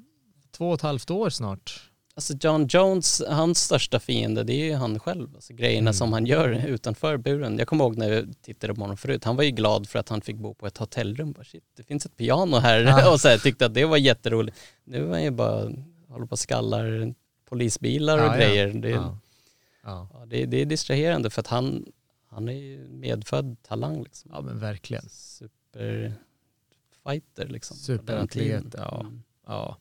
två 0.52 0.70
och 0.70 0.76
ett 0.76 0.82
halvt 0.82 1.12
år 1.12 1.30
snart. 1.30 1.84
Alltså 2.16 2.34
John 2.42 2.68
Jones, 2.70 3.22
hans 3.30 3.60
största 3.64 4.00
fiende 4.00 4.44
det 4.44 4.54
är 4.54 4.66
ju 4.66 4.74
han 4.74 5.00
själv. 5.00 5.36
Alltså 5.36 5.54
grejerna 5.54 5.80
Mm. 5.90 5.94
som 5.94 6.14
han 6.14 6.26
gör 6.26 6.66
utanför 6.68 7.18
buren. 7.18 7.58
Jag 7.58 7.68
kommer 7.68 7.84
ihåg 7.84 7.98
när 7.98 8.10
jag 8.12 8.34
tittade 8.42 8.74
på 8.76 8.82
honom 8.82 8.98
förut. 8.98 9.24
Han 9.24 9.36
var 9.36 9.44
ju 9.44 9.52
glad 9.52 9.90
för 9.90 10.00
att 10.00 10.10
han 10.10 10.22
fick 10.22 10.36
bo 10.36 10.54
på 10.54 10.68
ett 10.68 10.78
hotellrum. 10.78 11.32
Bara, 11.32 11.44
Shit, 11.44 11.64
det 11.78 11.84
finns 11.84 12.06
ett 12.06 12.18
piano 12.18 12.56
här. 12.58 12.80
Ja. 12.80 13.12
och 13.14 13.22
så 13.22 13.28
här, 13.28 13.38
tyckte 13.38 13.66
att 13.66 13.74
det 13.74 13.86
var 13.86 13.98
jätteroligt. 13.98 14.58
Nu 14.84 15.06
är 15.06 15.10
han 15.10 15.24
ju 15.24 15.32
bara, 15.32 15.72
håller 16.10 16.26
på 16.26 16.32
och 16.32 16.40
skallar 16.40 17.14
polisbilar 17.50 18.18
och 18.18 18.24
ja. 18.26 18.36
grejer. 18.36 18.68
Det, 18.68 18.90
Ja. 18.90 19.18
Ja. 19.84 20.10
ja, 20.14 20.26
det, 20.26 20.46
det 20.46 20.62
är 20.62 20.66
distraherande 20.66 21.30
för 21.30 21.40
att 21.42 21.48
han, 21.48 21.86
han 22.30 22.50
är 22.50 22.54
ju 22.54 22.88
medfödd 22.90 23.58
talang 23.62 24.04
liksom. 24.04 24.32
ja, 24.34 24.42
men 24.42 24.60
verkligen. 24.60 25.10
Superfighter 25.10 26.28
liksom. 27.48 27.78
Superatlet, 27.78 28.74
ja. 28.78 29.00
Mm. 29.02 29.24
Ja. 29.46 29.78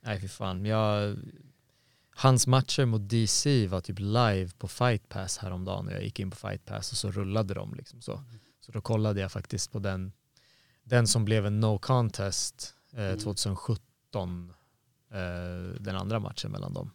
Nej, 0.00 0.20
fy 0.20 0.28
fan. 0.28 0.64
Jag, 0.64 1.16
hans 2.10 2.46
matcher 2.46 2.84
mot 2.84 3.08
DC 3.08 3.66
var 3.66 3.80
typ 3.80 3.98
live 3.98 4.50
på 4.58 4.68
Fight 4.68 5.08
Pass 5.08 5.38
häromdagen 5.38 5.84
när 5.84 5.92
jag 5.92 6.04
gick 6.04 6.20
in 6.20 6.30
på 6.30 6.36
Fight 6.36 6.64
Pass 6.64 6.92
och 6.92 6.98
så 6.98 7.10
rullade 7.10 7.54
de 7.54 7.74
liksom 7.74 8.00
så. 8.00 8.24
Så 8.60 8.72
då 8.72 8.80
kollade 8.80 9.20
jag 9.20 9.32
faktiskt 9.32 9.72
på 9.72 9.78
den, 9.78 10.12
den 10.84 11.06
som 11.06 11.24
blev 11.24 11.46
en 11.46 11.60
no 11.60 11.78
contest 11.78 12.74
eh, 12.92 13.14
2017, 13.14 14.52
eh, 15.10 15.16
den 15.80 15.96
andra 15.96 16.20
matchen 16.20 16.50
mellan 16.50 16.74
dem. 16.74 16.90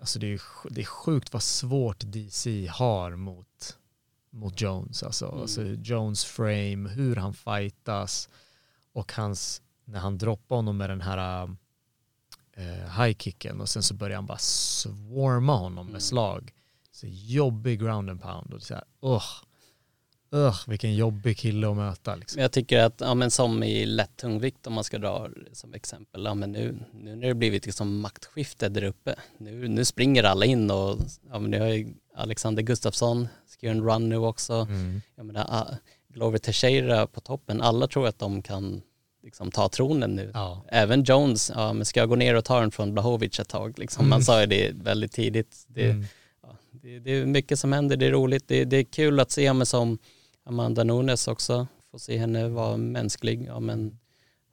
Alltså 0.00 0.18
det 0.18 0.32
är, 0.32 0.40
det 0.70 0.80
är 0.80 0.84
sjukt 0.84 1.32
vad 1.32 1.42
svårt 1.42 2.00
DC 2.00 2.66
har 2.66 3.16
mot, 3.16 3.78
mot 4.30 4.60
Jones. 4.60 5.02
Alltså, 5.02 5.26
alltså 5.26 5.62
Jones 5.62 6.24
frame, 6.24 6.88
hur 6.88 7.16
han 7.16 7.34
fightas 7.34 8.28
och 8.92 9.12
hans, 9.12 9.62
när 9.84 10.00
han 10.00 10.18
droppar 10.18 10.56
honom 10.56 10.76
med 10.76 10.90
den 10.90 11.00
här 11.00 11.44
eh, 12.52 13.02
high 13.02 13.16
kicken 13.18 13.60
och 13.60 13.68
sen 13.68 13.82
så 13.82 13.94
börjar 13.94 14.16
han 14.16 14.26
bara 14.26 14.38
swarma 14.38 15.56
honom 15.56 15.86
med 15.86 16.02
slag. 16.02 16.52
Så 16.92 17.06
jobbig 17.08 17.80
ground 17.80 18.10
and 18.10 18.22
pound 18.22 18.54
och 18.54 18.62
så 18.62 18.74
här, 18.74 18.84
uh, 19.04 19.22
uh, 20.34 20.54
vilken 20.66 20.94
jobbig 20.94 21.38
kille 21.38 21.70
att 21.70 21.76
möta 21.76 22.16
liksom. 22.16 22.42
Jag 22.42 22.52
tycker 22.52 22.78
att, 22.78 23.00
ja 23.00 23.14
men 23.14 23.30
som 23.30 23.62
i 23.62 23.86
lätt 23.86 24.16
tungvikt 24.16 24.66
om 24.66 24.72
man 24.72 24.84
ska 24.84 24.98
dra 24.98 25.28
som 25.52 25.74
exempel, 25.74 26.24
ja 26.24 26.34
men 26.34 26.52
nu, 26.52 26.78
nu 26.92 27.16
när 27.16 27.28
det 27.28 27.34
blivit 27.34 27.66
liksom 27.66 28.00
maktskifte 28.00 28.68
där 28.68 28.84
uppe, 28.84 29.14
nu, 29.38 29.68
nu 29.68 29.84
springer 29.84 30.24
alla 30.24 30.44
in 30.44 30.70
och, 30.70 30.98
ja 31.30 31.38
men 31.38 31.50
nu 31.50 31.60
har 31.60 31.66
ju 31.68 31.94
Alexander 32.16 32.62
Gustafsson, 32.62 33.28
ska 33.46 33.66
göra 33.66 33.76
en 33.76 33.84
run 33.84 34.08
nu 34.08 34.16
också, 34.16 34.52
Mm. 34.54 35.00
jag 35.16 35.26
menar, 35.26 35.46
ah, 35.48 35.66
Glover 36.14 36.38
Teixeira 36.38 37.06
på 37.06 37.20
toppen, 37.20 37.60
alla 37.62 37.86
tror 37.86 38.06
att 38.08 38.18
de 38.18 38.42
kan 38.42 38.82
liksom 39.22 39.50
ta 39.50 39.68
tronen 39.68 40.10
nu. 40.10 40.30
Ja. 40.34 40.64
Även 40.68 41.02
Jones, 41.04 41.52
ja 41.54 41.72
men 41.72 41.84
ska 41.84 42.00
jag 42.00 42.08
gå 42.08 42.16
ner 42.16 42.34
och 42.34 42.44
ta 42.44 42.60
den 42.60 42.70
från 42.70 42.92
Blahovic 42.94 43.40
ett 43.40 43.48
tag, 43.48 43.78
liksom, 43.78 44.08
man 44.08 44.22
sa 44.22 44.40
ju 44.40 44.46
det 44.46 44.70
väldigt 44.74 45.12
tidigt. 45.12 45.64
Det, 45.68 45.84
Mm. 45.90 46.04
ja, 46.42 46.56
det, 46.72 46.98
det 46.98 47.10
är 47.10 47.26
mycket 47.26 47.58
som 47.58 47.72
händer, 47.72 47.96
det 47.96 48.06
är 48.06 48.10
roligt, 48.10 48.48
det, 48.48 48.64
det 48.64 48.76
är 48.76 48.82
kul 48.84 49.20
att 49.20 49.30
se 49.30 49.52
mig 49.52 49.66
som 49.66 49.98
Amanda 50.44 50.84
Nunes 50.84 51.28
också, 51.28 51.66
få 51.90 51.98
se 51.98 52.16
henne 52.18 52.48
vara 52.48 52.76
mänsklig. 52.76 53.44
Ja, 53.46 53.60
men 53.60 53.98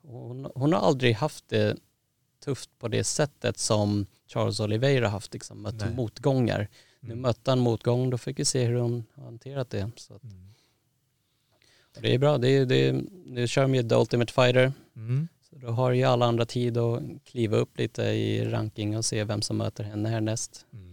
hon, 0.03 0.51
hon 0.55 0.73
har 0.73 0.79
aldrig 0.79 1.15
haft 1.15 1.47
det 1.49 1.77
tufft 2.45 2.69
på 2.79 2.87
det 2.87 3.03
sättet 3.03 3.57
som 3.57 4.05
Charles 4.27 4.59
Oliveira 4.59 5.07
haft, 5.09 5.33
liksom, 5.33 5.61
mött 5.61 5.79
Nej. 5.79 5.95
motgångar. 5.95 6.67
Nu 6.99 7.11
Mm. 7.11 7.21
mötte 7.21 7.51
han 7.51 7.59
motgång, 7.59 8.09
då 8.09 8.17
fick 8.17 8.39
vi 8.39 8.45
se 8.45 8.65
hur 8.65 8.75
hon 8.79 9.03
har 9.13 9.23
hanterat 9.23 9.69
det. 9.69 9.91
Så 9.95 10.13
att, 10.13 10.23
Mm. 10.23 10.53
det 12.01 12.13
är 12.13 12.17
bra, 12.19 12.37
det 12.37 12.49
är, 12.49 12.65
det 12.65 12.87
är, 12.87 13.03
nu 13.25 13.47
kör 13.47 13.61
de 13.61 13.75
ju 13.75 13.83
The 13.89 13.95
Ultimate 13.95 14.33
Fighter, 14.33 14.73
Mm. 14.95 15.27
så 15.49 15.55
då 15.55 15.67
har 15.67 15.91
ju 15.91 16.03
alla 16.03 16.25
andra 16.25 16.45
tid 16.45 16.77
att 16.77 17.01
kliva 17.25 17.57
upp 17.57 17.77
lite 17.77 18.03
i 18.03 18.45
ranking 18.45 18.97
och 18.97 19.05
se 19.05 19.23
vem 19.23 19.41
som 19.41 19.57
möter 19.57 19.83
henne 19.83 20.09
härnäst. 20.09 20.65
Mm. 20.73 20.86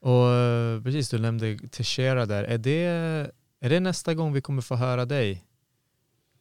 Och 0.00 0.30
eh, 0.30 0.82
precis, 0.82 1.08
du 1.10 1.18
nämnde 1.18 1.58
Teixeira 1.58 2.26
där. 2.26 2.44
Är 2.44 2.58
det, 2.58 2.84
är 3.60 3.70
det 3.70 3.80
nästa 3.80 4.14
gång 4.14 4.32
vi 4.32 4.40
kommer 4.40 4.62
få 4.62 4.74
höra 4.74 5.04
dig? 5.04 5.44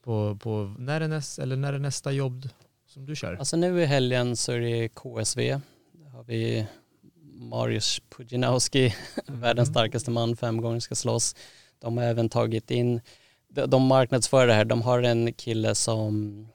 På, 0.03 0.35
på, 0.35 0.75
när, 0.77 1.01
är 1.01 1.07
näst, 1.07 1.39
eller 1.39 1.55
när 1.55 1.73
är 1.73 1.79
nästa 1.79 2.11
jobb 2.11 2.49
som 2.87 3.05
du 3.05 3.15
kör? 3.15 3.35
Alltså 3.35 3.57
nu 3.57 3.81
i 3.81 3.85
helgen 3.85 4.35
så 4.35 4.51
är 4.51 4.59
det 4.59 4.89
KSV. 4.89 5.59
Där 5.91 6.09
har 6.09 6.23
vi 6.23 6.65
Mariusz 7.23 8.01
Pudzianowski, 8.09 8.95
världens 9.27 9.69
starkaste 9.69 10.11
man, 10.11 10.37
fem 10.37 10.61
gånger 10.61 10.79
ska 10.79 10.95
slåss. 10.95 11.35
De 11.79 11.97
har 11.97 12.03
även 12.03 12.29
tagit 12.29 12.71
in, 12.71 13.01
de, 13.49 13.65
de 13.65 13.83
marknadsför 13.83 14.47
det 14.47 14.53
här, 14.53 14.65
de 14.65 14.81
har 14.81 15.03
en 15.03 15.33
kille 15.33 15.75
som 15.75 16.47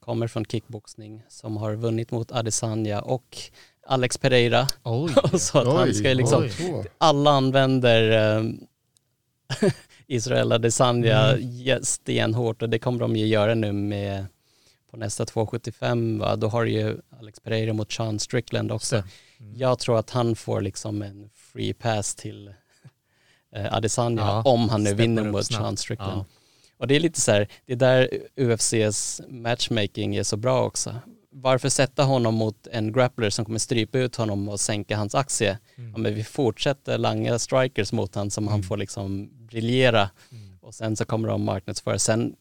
kommer 0.00 0.26
från 0.26 0.44
kickboxning 0.44 1.22
som 1.28 1.56
har 1.56 1.74
vunnit 1.74 2.10
mot 2.10 2.32
Adesanya 2.32 3.00
och 3.00 3.38
Alex 3.88 4.18
Pereira. 4.18 4.66
Oj! 4.84 5.14
så 5.38 5.58
att 5.58 5.66
han 5.66 5.94
ska 5.94 6.08
liksom, 6.12 6.42
oj. 6.60 6.86
Alla 6.98 7.30
använder 7.30 8.36
eh, 8.38 8.44
Israel 10.06 10.52
Adesanya 10.52 11.32
Mm. 11.32 11.82
stenhårt 11.84 12.62
och 12.62 12.68
det 12.68 12.78
kommer 12.78 12.98
de 13.00 13.16
ju 13.16 13.26
göra 13.26 13.54
nu 13.54 13.72
med 13.72 14.26
på 14.90 14.96
nästa 14.96 15.24
275 15.24 16.18
va? 16.18 16.36
då 16.36 16.48
har 16.48 16.64
ju 16.64 16.96
Alex 17.20 17.40
Pereira 17.40 17.72
mot 17.72 17.92
Sean 17.92 18.18
Strickland 18.18 18.72
också. 18.72 18.96
Mm. 18.96 19.08
Jag 19.56 19.78
tror 19.78 19.98
att 19.98 20.10
han 20.10 20.36
får 20.36 20.60
liksom 20.60 21.02
en 21.02 21.30
free 21.34 21.74
pass 21.74 22.14
till 22.14 22.48
eh, 23.54 23.74
Adesanya 23.74 24.22
Ja, 24.22 24.42
om 24.42 24.68
han 24.68 24.84
nu 24.84 24.94
vinner 24.94 25.24
mot 25.24 25.46
snabbt. 25.46 25.62
Sean 25.62 25.76
Strickland. 25.76 26.18
Ja. 26.18 26.24
Och 26.76 26.86
det 26.86 26.96
är 26.96 27.00
lite 27.00 27.20
så 27.20 27.32
här, 27.32 27.48
det 27.66 27.72
är 27.72 27.76
där 27.76 28.08
UFCs 28.36 29.20
matchmaking 29.28 30.16
är 30.16 30.22
så 30.22 30.36
bra 30.36 30.64
också. 30.64 30.94
Varför 31.42 31.68
sätta 31.68 32.04
honom 32.04 32.34
mot 32.34 32.66
en 32.66 32.92
grappler 32.92 33.30
som 33.30 33.44
kommer 33.44 33.58
strypa 33.58 33.98
ut 33.98 34.16
honom 34.16 34.48
och 34.48 34.60
sänka 34.60 34.96
hans 34.96 35.14
aktie? 35.14 35.58
Mm. 35.76 35.90
Ja, 35.92 35.98
men 35.98 36.14
vi 36.14 36.24
fortsätter 36.24 36.98
langa 36.98 37.38
strikers 37.38 37.92
mot 37.92 38.14
honom 38.14 38.30
som 38.30 38.48
han 38.48 38.62
får 38.62 38.76
liksom 38.76 39.30
briljera 39.46 40.10
Mm. 40.32 40.58
och 40.60 40.74
sen 40.74 40.96
så 40.96 41.04
kommer 41.04 41.28
de 41.28 41.44
marknadsföra. 41.44 41.98
Sen, 41.98 42.36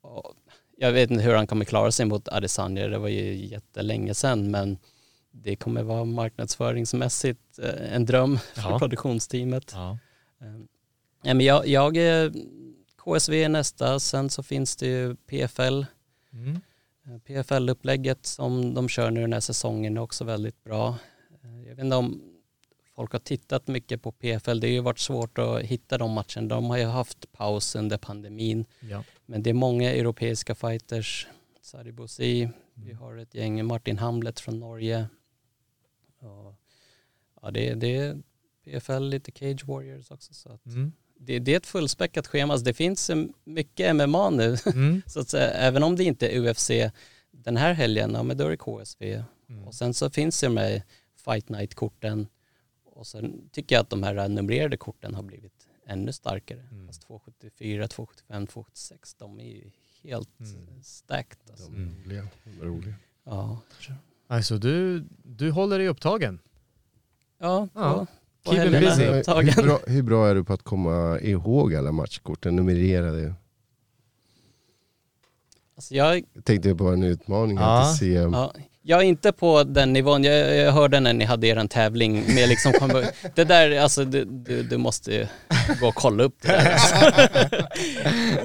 och 0.00 0.34
jag 0.76 0.92
vet 0.92 1.10
inte 1.10 1.22
hur 1.24 1.34
han 1.34 1.46
kommer 1.46 1.64
klara 1.64 1.92
sig 1.92 2.06
mot 2.06 2.28
Adesanya, 2.28 2.88
det 2.88 2.98
var 2.98 3.08
ju 3.08 3.46
jättelänge 3.46 4.14
sedan 4.14 4.50
men 4.50 4.78
det 5.32 5.56
kommer 5.56 5.82
vara 5.82 6.04
marknadsföringsmässigt 6.04 7.58
eh, 7.58 7.94
en 7.94 8.06
dröm 8.06 8.38
för 8.54 8.70
Ja. 8.70 8.78
produktionsteamet. 8.78 9.70
Ja. 9.74 9.98
Eh, 10.40 10.46
Nej, 11.24 11.34
men 11.34 11.46
jag, 11.46 11.66
jag 11.66 11.96
KSV 13.04 13.48
nästa, 13.48 14.00
sen 14.00 14.30
så 14.30 14.42
finns 14.42 14.76
det 14.76 14.86
ju 14.86 15.14
PFL. 15.16 15.82
Mm. 16.32 16.60
Eh, 17.10 17.18
PFL-upplägget 17.18 18.26
som 18.26 18.74
de 18.74 18.88
kör 18.88 19.10
nu 19.10 19.20
den 19.20 19.32
här 19.32 19.40
säsongen 19.40 19.96
är 19.96 20.00
också 20.00 20.24
väldigt 20.24 20.64
bra. 20.64 20.98
Eh, 21.44 21.60
Jag 21.68 21.74
vet 21.76 21.84
inte 21.84 21.96
om 21.96 22.22
folk 22.94 23.12
har 23.12 23.18
tittat 23.18 23.66
mycket 23.66 24.02
på 24.02 24.12
PFL, 24.12 24.60
det 24.60 24.66
har 24.66 24.72
ju 24.72 24.80
varit 24.80 24.98
svårt 24.98 25.38
att 25.38 25.62
hitta 25.62 25.98
de 25.98 26.10
matcherna. 26.12 26.48
De 26.48 26.64
har 26.64 26.78
ju 26.78 26.84
haft 26.84 27.32
paus 27.32 27.76
under 27.76 27.98
pandemin, 27.98 28.64
Ja. 28.80 29.04
men 29.26 29.42
det 29.42 29.50
är 29.50 29.54
många 29.54 29.90
europeiska 29.92 30.54
fighters. 30.54 31.26
Sari 31.62 31.92
Bosi, 31.92 32.48
vi 32.74 32.92
har 32.92 33.16
ett 33.16 33.34
gäng, 33.34 33.66
Martin 33.66 33.98
Hamlet 33.98 34.40
från 34.40 34.60
Norge. 34.60 35.08
Och, 36.20 36.54
ja, 37.42 37.50
det, 37.50 37.74
det 37.74 37.96
är 37.96 38.22
PFL, 38.64 39.02
lite 39.02 39.32
Cage 39.32 39.64
Warriors 39.66 40.10
också. 40.10 40.34
Så 40.34 40.52
att 40.52 40.66
Mm. 40.66 40.92
Det, 41.22 41.38
det 41.38 41.52
är 41.52 41.56
ett 41.56 41.66
fullspäckat 41.66 42.26
schema. 42.26 42.58
Så 42.58 42.64
det 42.64 42.74
finns 42.74 43.10
mycket 43.44 43.96
MMA 43.96 44.30
nu. 44.30 44.56
Mm. 44.66 45.02
Så 45.06 45.20
att 45.20 45.28
säga, 45.28 45.50
även 45.50 45.82
om 45.82 45.96
det 45.96 46.04
inte 46.04 46.28
är 46.28 46.40
UFC 46.50 46.70
den 47.30 47.56
här 47.56 47.72
helgen, 47.72 48.10
ja 48.14 48.22
men 48.22 48.36
då 48.36 48.46
är 48.46 48.50
det 48.50 48.56
KSV. 48.56 49.22
Mm. 49.48 49.64
Och 49.64 49.74
sen 49.74 49.94
så 49.94 50.10
finns 50.10 50.40
det 50.40 50.46
de 50.46 50.56
här 50.56 50.82
Fight 51.24 51.48
Night-korten. 51.48 52.26
Och 52.84 53.06
sen 53.06 53.48
tycker 53.52 53.74
jag 53.76 53.82
att 53.82 53.90
de 53.90 54.02
här 54.02 54.28
numrerade 54.28 54.76
korten 54.76 55.14
har 55.14 55.22
blivit 55.22 55.66
ännu 55.86 56.12
starkare. 56.12 56.60
Mm. 56.72 56.86
Fast 56.86 57.02
274, 57.02 57.88
275, 57.88 58.46
276, 58.46 59.14
de 59.14 59.40
är 59.40 59.44
ju 59.44 59.70
helt 60.02 60.40
Mm. 60.40 60.82
stacked. 60.82 61.38
Alltså. 61.50 61.68
De 61.70 61.82
är 61.82 62.04
roliga. 62.04 62.28
De 62.44 62.60
är 62.60 62.64
roliga. 62.64 62.94
Ja, 63.24 63.60
Alltså 64.26 64.58
du, 64.58 65.04
du 65.22 65.50
håller 65.50 65.78
dig 65.78 65.88
upptagen. 65.88 66.38
ja, 67.38 67.68
Ja. 67.74 68.06
På, 68.44 68.52
helgerna 68.52 68.90
Hur 68.90 69.62
bra, 69.62 69.78
hur 69.86 70.02
bra 70.02 70.28
är 70.28 70.34
du 70.34 70.44
på 70.44 70.52
att 70.52 70.62
komma 70.62 71.20
ihåg 71.20 71.74
alla 71.74 71.92
matchkorten, 71.92 72.56
numrerade? 72.56 73.34
Alltså 75.76 75.94
jag, 75.94 76.24
Jag 76.32 76.44
tänkte 76.44 76.74
på 76.74 76.88
en 76.88 77.02
utmaning 77.02 77.56
Ja. 77.56 77.94
till 77.98 77.98
CM. 77.98 78.32
Ja, 78.32 78.52
jag 78.82 79.00
är 79.00 79.04
inte 79.04 79.32
på 79.32 79.64
den 79.64 79.92
nivån. 79.92 80.24
Jag, 80.24 80.56
jag 80.56 80.72
hörde 80.72 81.00
när 81.00 81.12
ni 81.12 81.24
hade 81.24 81.46
er 81.46 81.66
tävling 81.66 82.12
med 82.34 82.48
liksom, 82.48 82.72
det 83.34 83.44
där, 83.44 83.78
alltså 83.80 84.04
du, 84.04 84.24
du, 84.24 84.62
du 84.62 84.76
måste 84.76 85.12
ju 85.12 85.26
gå 85.80 85.88
och 85.88 85.94
kolla 85.94 86.22
upp 86.24 86.42
det 86.42 86.48
där. 86.48 86.72
Alltså. 86.72 87.56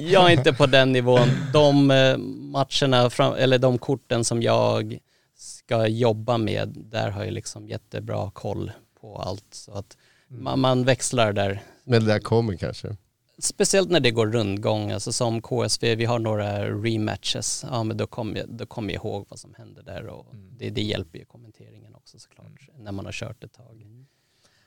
Jag 0.00 0.26
är 0.26 0.30
inte 0.30 0.52
på 0.52 0.66
den 0.66 0.92
nivån. 0.92 1.28
De 1.52 1.90
eh, 1.90 2.16
matcherna, 2.18 3.10
fram, 3.10 3.34
eller 3.34 3.58
de 3.58 3.78
korten 3.78 4.24
som 4.24 4.42
jag 4.42 4.98
ska 5.36 5.86
jobba 5.86 6.38
med, 6.38 6.74
där 6.76 7.10
har 7.10 7.24
jag 7.24 7.32
liksom 7.32 7.68
jättebra 7.68 8.30
koll 8.30 8.72
på 9.06 9.22
allt. 9.22 9.46
Så 9.50 9.72
att 9.72 9.96
man, 10.28 10.60
man 10.60 10.84
växlar 10.84 11.32
där. 11.32 11.62
Men 11.84 12.04
det 12.04 12.12
där 12.12 12.18
kommer 12.18 12.56
kanske. 12.56 12.96
Speciellt 13.38 13.90
när 13.90 14.00
det 14.00 14.10
går 14.10 14.26
rundgång, 14.26 14.90
alltså 14.90 15.12
som 15.12 15.42
KSV, 15.42 15.94
vi 15.94 16.04
har 16.04 16.18
några 16.18 16.70
rematches, 16.70 17.64
ja 17.70 17.84
men 17.84 17.96
då 17.96 18.06
kommer 18.06 18.38
jag, 18.38 18.48
då 18.48 18.66
kommer 18.66 18.94
jag 18.94 19.04
ihåg 19.04 19.26
vad 19.28 19.38
som 19.38 19.54
hände 19.54 19.82
där 19.82 20.06
och 20.06 20.26
det, 20.34 20.70
det 20.70 20.82
hjälper 20.82 21.18
ju 21.18 21.24
kommenteringen 21.24 21.94
också 21.94 22.18
såklart, 22.18 22.68
när 22.78 22.92
man 22.92 23.04
har 23.04 23.12
kört 23.12 23.44
ett 23.44 23.52
tag. 23.52 23.86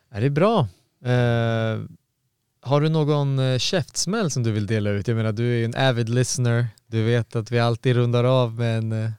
Är 0.09 0.21
det 0.21 0.29
bra? 0.29 0.59
Eh, 1.05 1.79
har 2.61 2.81
du 2.81 2.89
någon 2.89 3.39
eh, 3.39 3.57
käftsmäll 3.57 4.31
som 4.31 4.43
du 4.43 4.51
vill 4.51 4.67
dela 4.67 4.89
ut? 4.89 5.07
Jag 5.07 5.17
menar 5.17 5.31
du 5.31 5.53
är 5.53 5.57
ju 5.57 5.65
en 5.65 5.75
avid 5.75 6.09
listener, 6.09 6.67
du 6.87 7.03
vet 7.03 7.35
att 7.35 7.51
vi 7.51 7.59
alltid 7.59 7.95
rundar 7.95 8.23
av 8.23 8.53
med 8.53 8.77
en 8.77 8.91
eh, 8.91 9.11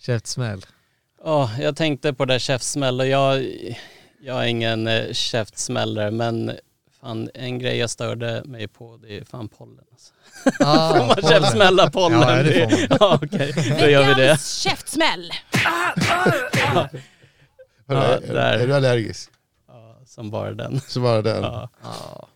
käftsmäll. 0.00 0.66
Ja, 1.24 1.50
jag 1.60 1.76
tänkte 1.76 2.12
på 2.12 2.24
det 2.24 2.34
där 2.34 2.38
käftsmäll 2.38 3.00
och 3.00 3.06
jag, 3.06 3.46
jag 4.20 4.42
är 4.44 4.46
ingen 4.46 4.86
eh, 4.86 5.12
käftsmällare 5.12 6.10
men 6.10 6.52
fan, 7.00 7.30
en 7.34 7.58
grej 7.58 7.76
jag 7.76 7.90
störde 7.90 8.42
mig 8.44 8.68
på 8.68 8.96
det 9.02 9.16
är 9.18 9.24
fan 9.24 9.48
pollen. 9.48 9.84
Alltså. 9.92 10.12
Ah, 10.64 10.94
Får 10.98 11.06
man 11.06 11.16
käftsmälla 11.32 11.90
pollen? 11.90 12.20
Ja, 12.20 12.42
det 12.42 12.52
får 12.52 12.70
man. 12.70 12.86
ja, 13.00 13.18
okej, 13.22 13.52
då 13.80 13.86
gör 13.86 14.02
vi 14.08 14.14
det. 14.14 14.22
Veckans 14.22 14.58
käftsmäll. 14.58 15.30
Ja, 17.88 17.96
är, 17.96 18.20
där. 18.34 18.58
är 18.58 18.66
du 18.66 18.74
allergisk? 18.74 19.30
Ja, 19.68 19.96
som 20.06 20.30
bara 20.30 20.52
den. 20.52 20.80
Så 20.80 21.00
var 21.00 21.16
det 21.16 21.22
den. 21.22 21.42
Ja. 21.42 21.70
Ja. 21.82 22.28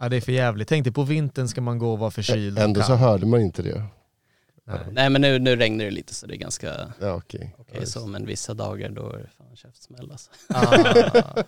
ja 0.00 0.08
det 0.08 0.16
är 0.16 0.20
för 0.20 0.32
jävligt. 0.32 0.68
Tänk 0.68 0.84
dig 0.84 0.92
på 0.92 1.02
vintern 1.02 1.48
ska 1.48 1.60
man 1.60 1.78
gå 1.78 1.92
och 1.92 1.98
vara 1.98 2.10
förkyld. 2.10 2.58
Ändå 2.58 2.82
så 2.82 2.94
hörde 2.94 3.26
man 3.26 3.40
inte 3.40 3.62
det. 3.62 3.82
Nej. 4.70 4.80
Nej 4.92 5.10
men 5.10 5.20
nu, 5.20 5.38
nu 5.38 5.56
regnar 5.56 5.84
det 5.84 5.90
lite 5.90 6.14
så 6.14 6.26
det 6.26 6.34
är 6.34 6.38
ganska 6.38 6.92
Ja 7.00 7.12
okej. 7.14 7.54
okej 7.58 7.86
så, 7.86 8.06
men 8.06 8.26
vissa 8.26 8.54
dagar 8.54 8.88
då 8.90 9.12
är 9.12 9.18
det 9.18 9.28
fan 9.38 9.56
käftsmäll 9.56 10.10
alltså. 10.10 10.30
Ah. 10.48 11.42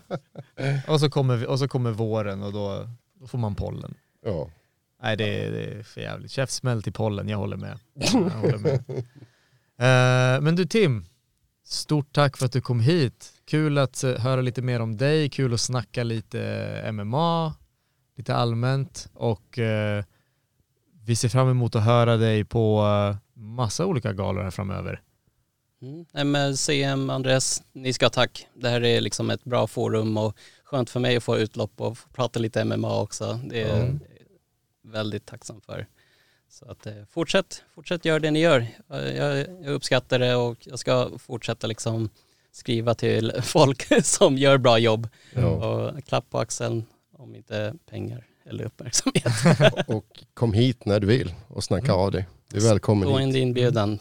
och, 0.93 1.01
så 1.01 1.11
kommer, 1.11 1.37
vi- 1.37 1.47
och 1.47 1.59
så 1.59 1.69
kommer 1.69 1.91
våren 1.91 2.43
och 2.43 2.53
då, 2.53 2.89
då 3.21 3.27
får 3.27 3.39
man 3.39 3.55
pollen. 3.55 3.95
Ja. 4.25 4.51
Nej 5.03 5.17
det 5.17 5.45
är, 5.45 5.51
det 5.53 5.65
är 5.65 5.83
för 5.83 6.01
jävligt. 6.01 6.31
Käftsmäll 6.31 6.83
till 6.83 6.93
pollen, 6.93 7.29
jag 7.29 7.39
håller 7.39 7.57
med. 7.57 7.79
Jag 8.13 8.21
håller 8.21 8.59
med. 8.59 8.85
Eh, 9.79 10.41
men 10.41 10.57
du 10.57 10.65
Tim, 10.67 11.07
stort 11.65 12.13
tack 12.13 12.37
för 12.37 12.47
att 12.47 12.53
du 12.53 12.61
kom 12.61 12.81
hit. 12.81 13.33
Kul 13.45 13.79
att 13.79 14.05
eh, 14.05 14.15
höra 14.19 14.41
lite 14.41 14.63
mer 14.63 14.81
om 14.81 14.97
dig, 14.97 15.31
kul 15.31 15.55
att 15.55 15.61
snacka 15.61 16.03
lite 16.05 16.43
eh, 16.85 16.93
MMA, 16.93 17.55
lite 18.17 18.35
allmänt 18.35 19.09
och 19.15 19.59
eh, 19.59 20.05
vi 21.07 21.17
ser 21.17 21.29
fram 21.29 21.49
emot 21.49 21.75
att 21.77 21.85
höra 21.85 22.17
dig 22.17 22.45
på 22.45 22.81
eh, 22.85 23.17
massa 23.43 23.87
olika 23.87 24.13
galor 24.13 24.43
här 24.43 24.51
framöver. 24.51 25.01
Mm. 25.83 26.07
Nej 26.13 26.25
men 26.25 26.57
CM, 26.57 27.11
Andres, 27.11 27.63
ni 27.73 27.93
ska 27.93 28.05
ha 28.07 28.11
tack. 28.11 28.47
Det 28.55 28.69
här 28.69 28.85
är 28.85 29.01
liksom 29.01 29.31
ett 29.31 29.45
bra 29.45 29.67
forum 29.67 30.17
och 30.17 30.37
skönt 30.65 30.91
för 30.91 31.01
mig 31.01 31.17
att 31.17 31.23
få 31.25 31.39
utlopp 31.39 31.81
och 31.81 31.99
få 31.99 32.09
prata 32.09 32.41
lite 32.41 32.65
MMA 32.65 33.01
också. 33.01 33.41
Det 33.45 33.63
är 33.63 33.81
Mm. 33.81 34.01
väldigt 34.85 35.27
tacksam 35.27 35.61
för. 35.61 35.87
Så 36.49 36.71
att 36.71 36.87
eh, 36.87 36.93
fortsätt, 37.11 37.63
fortsätt 37.75 38.05
göra 38.05 38.19
det 38.19 38.31
ni 38.31 38.41
gör. 38.41 38.67
Jag, 38.89 39.17
jag, 39.17 39.67
uppskattar 39.67 40.19
det 40.19 40.35
och 40.37 40.57
jag 40.61 40.79
ska 40.79 41.11
fortsätta 41.19 41.67
liksom 41.67 42.09
skriva 42.53 42.95
till 42.95 43.33
folk 43.43 43.87
som 44.05 44.39
gör 44.39 44.59
bra 44.59 44.79
jobb 44.79 45.09
Ja. 45.35 45.47
och 45.49 46.05
klapp 46.05 46.31
på 46.31 46.39
axeln 46.39 46.85
om 47.19 47.35
inte 47.35 47.75
pengar 47.91 48.27
eller 48.47 48.65
uppmärksamhet. 48.65 49.25
Och 49.89 50.05
kom 50.35 50.53
hit 50.53 50.87
när 50.87 51.01
du 51.01 51.07
vill 51.07 51.35
och 51.49 51.65
snacka 51.65 51.93
av 51.93 52.11
dig. 52.11 52.29
Du 52.49 52.57
är 52.59 52.63
välkommen 52.71 53.09
Gå 53.09 53.19
hit. 53.19 53.29
in 53.29 53.37
i 53.37 53.39
inbjudan. 53.39 53.99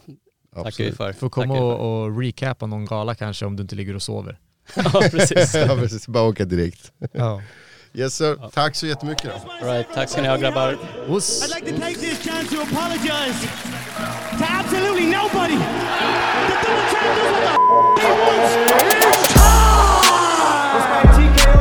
tackar 0.56 0.84
vi 0.84 0.92
för. 0.92 1.14
Får 1.14 1.30
komma 1.30 1.60
och, 1.60 2.04
och 2.04 2.20
recapa 2.22 2.66
någon 2.66 2.86
gala 2.86 3.16
kanske 3.16 3.46
om 3.46 3.56
du 3.56 3.62
inte 3.62 3.76
ligger 3.76 3.96
och 3.96 4.02
sover. 4.02 4.40
ja, 4.76 5.02
precis. 5.12 5.56
ja, 5.56 5.76
precis. 5.76 6.08
Bara 6.08 6.24
åka 6.24 6.46
direkt. 6.46 6.92
Ja. 7.12 7.42
Yes 7.94 8.16
sir. 8.16 8.50
Tack 8.54 8.76
så 8.76 8.88
jättemycket 8.88 9.24
då. 9.24 9.32
All 9.52 9.74
right, 9.74 9.88
tack 9.94 10.10
ska 10.10 10.22
ni 10.22 10.28
ha 10.28 10.38
grabbar. 10.38 10.78
Oss. 11.10 11.44
I'd 11.44 11.56
like 11.66 11.72
to 11.76 11.82
take 11.82 11.96
this 11.96 12.24
chance 12.26 12.56
to 12.56 12.62
apologize 12.62 13.48
to 14.40 14.46
absolutely 14.60 15.06
nobody. 15.06 15.58
The 16.48 16.56
double 16.64 16.86
champ 16.92 17.18
does 17.18 17.76
what 17.76 17.96
the 17.98 18.04
f- 20.84 21.18
he 21.18 21.26
wants. 21.48 21.61